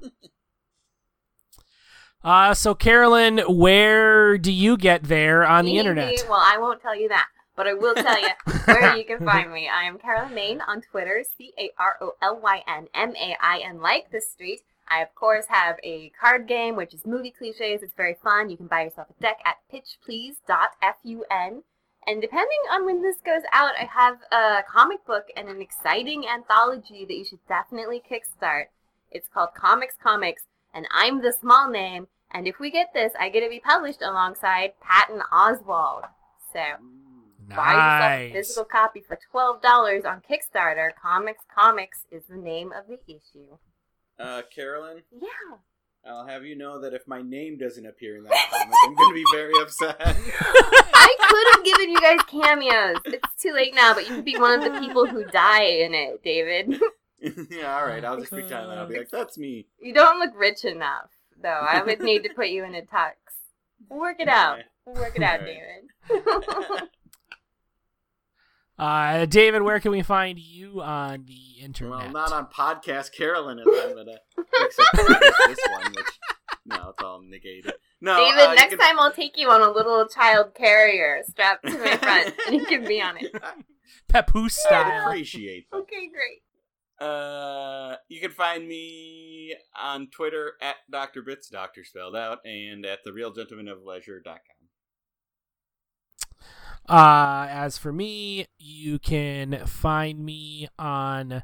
Uh, 2.28 2.54
so 2.54 2.76
Carolyn, 2.76 3.38
where 3.48 4.38
do 4.38 4.52
you 4.52 4.76
get 4.76 5.04
there 5.04 5.46
on 5.46 5.64
the 5.64 5.78
internet? 5.78 6.26
Well, 6.28 6.44
I 6.44 6.58
won't 6.58 6.82
tell 6.82 6.94
you 6.94 7.08
that, 7.08 7.28
but 7.56 7.68
I 7.68 7.74
will 7.74 7.96
tell 7.96 8.20
you 8.22 8.28
where 8.66 8.98
you 8.98 9.06
can 9.06 9.24
find 9.24 9.50
me. 9.50 9.70
I 9.70 9.84
am 9.84 9.98
Carolyn 9.98 10.36
Main 10.36 10.60
on 10.60 10.82
Twitter, 10.82 11.24
C 11.38 11.54
A 11.58 11.70
R 11.80 11.96
O 12.02 12.16
L 12.22 12.38
Y 12.44 12.64
N 12.68 12.90
M 12.94 13.16
A 13.16 13.38
I 13.40 13.60
N, 13.60 13.80
like 13.80 14.12
the 14.12 14.20
street. 14.20 14.64
I, 14.90 15.02
of 15.02 15.16
course, 15.16 15.46
have 15.48 15.78
a 15.86 16.12
card 16.20 16.50
game, 16.50 16.76
which 16.76 16.94
is 16.94 17.06
movie 17.06 17.32
cliches. 17.32 17.82
It's 17.82 17.94
very 17.96 18.18
fun. 18.22 18.50
You 18.50 18.58
can 18.58 18.68
buy 18.68 18.84
yourself 18.84 19.08
a 19.10 19.22
deck 19.22 19.38
at 19.46 19.60
pitchplease.fun. 19.72 21.64
And 22.08 22.22
depending 22.22 22.64
on 22.70 22.86
when 22.86 23.02
this 23.02 23.22
goes 23.26 23.44
out, 23.54 23.72
I 23.80 23.86
have 23.86 24.18
a 24.34 24.64
comic 24.70 25.06
book 25.06 25.28
and 25.38 25.48
an 25.48 25.62
exciting 25.62 26.26
anthology 26.28 27.06
that 27.06 27.16
you 27.16 27.24
should 27.24 27.48
definitely 27.48 28.02
kickstart. 28.02 28.66
It's 29.12 29.30
called 29.34 29.54
Comics 29.56 29.96
Comics, 30.04 30.44
and 30.74 30.88
I'm 30.92 31.22
the 31.22 31.32
small 31.32 31.70
name. 31.70 32.08
And 32.32 32.48
if 32.48 32.60
we 32.60 32.72
get 32.72 32.94
this, 32.94 33.14
I 33.20 33.30
get 33.30 33.42
to 33.42 33.50
be 33.50 33.60
published 33.60 34.02
alongside 34.02 34.74
Patton 34.82 35.22
Oswalt. 35.32 36.08
So 36.54 36.60
buy 37.50 37.74
yourself 37.74 38.12
a 38.12 38.32
physical 38.34 38.66
copy 38.66 39.02
for 39.02 39.18
twelve 39.32 39.62
dollars 39.62 40.04
on 40.06 40.22
Kickstarter. 40.30 40.90
Comics 41.02 41.44
Comics 41.54 42.06
is 42.12 42.24
the 42.30 42.38
name 42.38 42.72
of 42.74 42.86
the 42.88 43.00
issue. 43.08 43.58
Uh, 44.20 44.42
Carolyn, 44.54 45.04
Yeah. 45.12 45.58
I'll 46.06 46.26
have 46.26 46.46
you 46.46 46.56
know 46.56 46.80
that 46.82 46.94
if 46.94 47.06
my 47.06 47.22
name 47.22 47.58
doesn't 47.58 47.86
appear 47.86 48.16
in 48.18 48.24
that 48.24 48.48
comic, 48.50 48.74
I'm 48.86 48.96
going 48.96 49.10
to 49.10 49.14
be 49.14 49.26
very 49.34 49.52
upset. 49.62 49.98
I 50.00 51.16
could 51.20 51.48
have 51.56 51.66
given 51.66 51.90
you 51.92 52.00
guys 52.00 52.20
cameos. 52.28 52.98
It's 53.06 53.42
too 53.42 53.52
late 53.52 53.76
now, 53.76 53.94
but 53.94 54.08
you 54.08 54.16
could 54.16 54.26
be 54.26 54.38
one 54.38 54.62
of 54.62 54.72
the 54.74 54.80
people 54.80 55.06
who 55.06 55.26
die 55.26 55.64
in 55.64 55.94
it, 55.94 56.24
David. 56.24 56.80
yeah, 57.52 57.78
all 57.78 57.86
right. 57.86 58.06
I'll 58.06 58.18
just 58.18 58.32
pretend 58.32 58.70
that 58.70 58.78
I'll 58.78 58.88
be 58.88 58.98
like, 58.98 59.10
"That's 59.10 59.38
me." 59.38 59.68
You 59.82 59.94
don't 59.94 60.20
look 60.20 60.32
rich 60.38 60.64
enough, 60.64 61.10
though. 61.42 61.50
I 61.50 61.82
would 61.82 62.02
need 62.02 62.24
to 62.24 62.30
put 62.36 62.50
you 62.50 62.64
in 62.64 62.76
a 62.76 62.82
tux. 62.82 63.14
Work 63.90 64.20
it 64.20 64.28
out. 64.28 64.60
Work 64.86 65.14
it 65.16 65.24
out, 65.24 65.42
David. 65.42 66.90
Uh, 68.80 69.26
David, 69.26 69.64
where 69.64 69.80
can 69.80 69.90
we 69.92 70.04
find 70.04 70.38
you 70.38 70.82
on 70.84 71.26
the 71.26 71.64
internet? 71.64 72.00
Well, 72.00 72.12
not 72.12 72.32
on 72.32 72.46
podcast 72.46 73.12
Carolyn, 73.12 73.58
and 73.58 73.68
I'm 73.68 73.96
gonna 73.96 74.20
except 74.38 74.90
this 75.48 75.58
one, 75.72 75.94
which 75.96 76.20
no, 76.68 76.90
it's 76.90 77.02
all 77.04 77.22
negated. 77.24 77.74
No, 78.02 78.18
David, 78.18 78.40
uh, 78.50 78.54
next 78.54 78.76
can- 78.76 78.78
time 78.78 79.00
I'll 79.00 79.12
take 79.12 79.36
you 79.36 79.50
on 79.50 79.62
a 79.62 79.72
little 79.72 80.08
child 80.08 80.54
carrier 80.54 81.24
strapped 81.28 81.66
to 81.66 81.76
my 81.76 81.98
front, 81.98 82.36
and 82.46 82.56
you 82.60 82.66
can 82.68 82.86
be 82.86 83.02
on 83.02 83.18
it. 83.18 83.36
Papoose 84.10 84.64
I'd 84.70 85.06
appreciate 85.08 85.72
that. 85.72 85.78
Okay, 85.78 86.10
great. 86.10 86.44
Uh, 87.00 87.96
you 88.10 88.20
can 88.20 88.32
find 88.32 88.68
me 88.68 89.56
on 89.80 90.08
Twitter 90.08 90.54
at 90.62 90.76
Dr. 90.90 91.22
Bits, 91.22 91.50
Doctor 91.50 91.84
spelled 91.84 92.16
out, 92.16 92.40
and 92.46 92.86
at 92.86 93.04
the 93.04 93.14
Real 93.14 93.32
Gentleman 93.32 93.68
of 93.68 93.84
Leisure.com. 93.84 94.40
Uh, 96.90 97.48
as 97.50 97.78
for 97.78 97.92
me, 97.92 98.48
you 98.58 98.98
can 98.98 99.66
find 99.66 100.24
me 100.24 100.70
on 100.80 101.44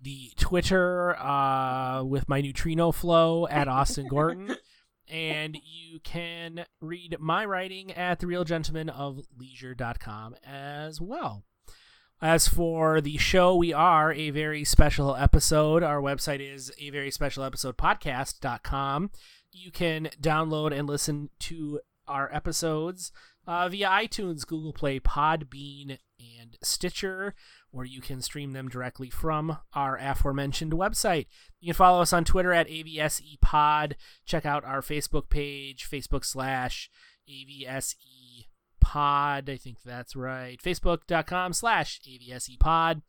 the 0.00 0.32
Twitter 0.36 1.18
uh, 1.18 2.04
with 2.04 2.28
my 2.28 2.40
neutrino 2.40 2.92
flow 2.92 3.48
at 3.48 3.68
Austin 3.68 4.06
Gorton. 4.06 4.56
and 5.08 5.56
you 5.56 5.98
can 6.00 6.66
read 6.80 7.16
my 7.18 7.44
writing 7.44 7.92
at 7.92 8.20
therealgentlemanofleisure.com 8.20 10.36
as 10.44 11.00
well. 11.00 11.44
As 12.22 12.48
for 12.48 13.02
the 13.02 13.18
show, 13.18 13.54
we 13.54 13.74
are 13.74 14.10
a 14.10 14.30
very 14.30 14.64
special 14.64 15.14
episode. 15.14 15.82
Our 15.82 16.00
website 16.00 16.40
is 16.40 16.72
a 16.78 16.88
very 16.88 17.10
special 17.10 17.44
episode 17.44 17.76
podcast.com. 17.76 19.10
You 19.52 19.70
can 19.70 20.08
download 20.20 20.72
and 20.72 20.88
listen 20.88 21.28
to 21.40 21.80
our 22.08 22.34
episodes 22.34 23.12
uh, 23.46 23.68
via 23.68 23.88
iTunes, 23.88 24.46
Google 24.46 24.72
Play, 24.72 24.98
Podbean, 24.98 25.98
and 26.18 26.56
Stitcher, 26.62 27.34
where 27.70 27.84
you 27.84 28.00
can 28.00 28.22
stream 28.22 28.52
them 28.52 28.70
directly 28.70 29.10
from 29.10 29.58
our 29.74 29.98
aforementioned 29.98 30.72
website. 30.72 31.26
You 31.60 31.74
can 31.74 31.76
follow 31.76 32.00
us 32.00 32.14
on 32.14 32.24
Twitter 32.24 32.54
at 32.54 32.68
AVSEPod. 32.68 33.92
Check 34.24 34.46
out 34.46 34.64
our 34.64 34.80
Facebook 34.80 35.28
page, 35.28 35.86
Facebook 35.86 36.24
slash 36.24 36.88
AVSE 37.28 38.15
pod. 38.86 39.50
I 39.50 39.56
think 39.56 39.82
that's 39.84 40.14
right. 40.14 40.60
Facebook.com 40.62 41.52
slash 41.52 42.00
AVSEpod. 42.08 43.02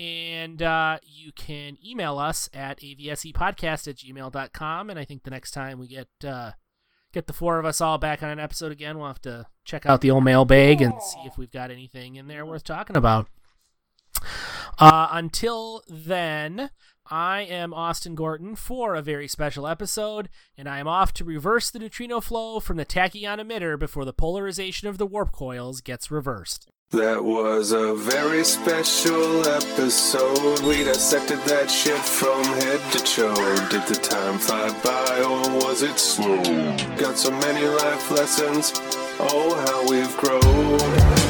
And 0.00 0.60
uh, 0.60 0.98
you 1.04 1.30
can 1.30 1.78
email 1.86 2.18
us 2.18 2.50
at 2.52 2.80
avsepodcast 2.80 3.86
at 3.86 3.96
gmail.com. 3.96 4.90
And 4.90 4.98
I 4.98 5.04
think 5.04 5.22
the 5.22 5.30
next 5.30 5.52
time 5.52 5.78
we 5.78 5.86
get 5.86 6.08
uh, 6.26 6.50
get 7.12 7.28
the 7.28 7.32
four 7.32 7.60
of 7.60 7.64
us 7.64 7.80
all 7.80 7.96
back 7.96 8.24
on 8.24 8.30
an 8.30 8.40
episode 8.40 8.72
again, 8.72 8.98
we'll 8.98 9.06
have 9.06 9.22
to 9.22 9.46
check 9.64 9.86
out 9.86 10.00
the 10.00 10.10
old 10.10 10.24
mailbag 10.24 10.82
and 10.82 11.00
see 11.00 11.20
if 11.24 11.38
we've 11.38 11.52
got 11.52 11.70
anything 11.70 12.16
in 12.16 12.26
there 12.26 12.44
worth 12.44 12.64
talking 12.64 12.96
about. 12.96 13.28
Uh, 14.80 15.08
until 15.12 15.82
then, 15.88 16.70
I 17.10 17.42
am 17.42 17.74
Austin 17.74 18.14
Gorton 18.14 18.56
for 18.56 18.94
a 18.94 19.02
very 19.02 19.28
special 19.28 19.66
episode, 19.66 20.30
and 20.56 20.66
I 20.66 20.78
am 20.78 20.88
off 20.88 21.12
to 21.14 21.24
reverse 21.24 21.70
the 21.70 21.78
neutrino 21.78 22.20
flow 22.22 22.60
from 22.60 22.78
the 22.78 22.86
tachyon 22.86 23.40
emitter 23.40 23.78
before 23.78 24.06
the 24.06 24.14
polarization 24.14 24.88
of 24.88 24.96
the 24.96 25.06
warp 25.06 25.30
coils 25.30 25.82
gets 25.82 26.10
reversed. 26.10 26.66
That 26.92 27.22
was 27.22 27.72
a 27.72 27.94
very 27.94 28.42
special 28.44 29.46
episode. 29.46 30.60
We 30.62 30.84
dissected 30.84 31.40
that 31.40 31.70
shit 31.70 31.98
from 31.98 32.42
head 32.44 32.80
to 32.92 32.98
toe. 33.00 33.68
Did 33.68 33.86
the 33.86 34.00
time 34.00 34.38
fly 34.38 34.70
by 34.82 35.22
or 35.22 35.62
was 35.62 35.82
it 35.82 35.98
slow? 35.98 36.42
Got 36.96 37.18
so 37.18 37.32
many 37.32 37.66
life 37.66 38.10
lessons. 38.12 38.72
Oh, 39.18 39.54
how 39.66 39.82
we've 39.90 40.16
grown. 40.16 40.78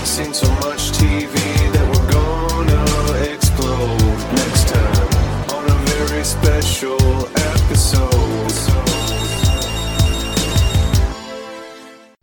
Seen 0.05 0.32
so 0.34 0.48
much 0.60 0.92
TV 0.92 1.34
that 1.72 1.86
we're 1.90 2.12
gonna 2.12 3.32
explode. 3.34 4.34
Next 4.36 4.63
special 6.24 7.28
episode. 7.36 8.84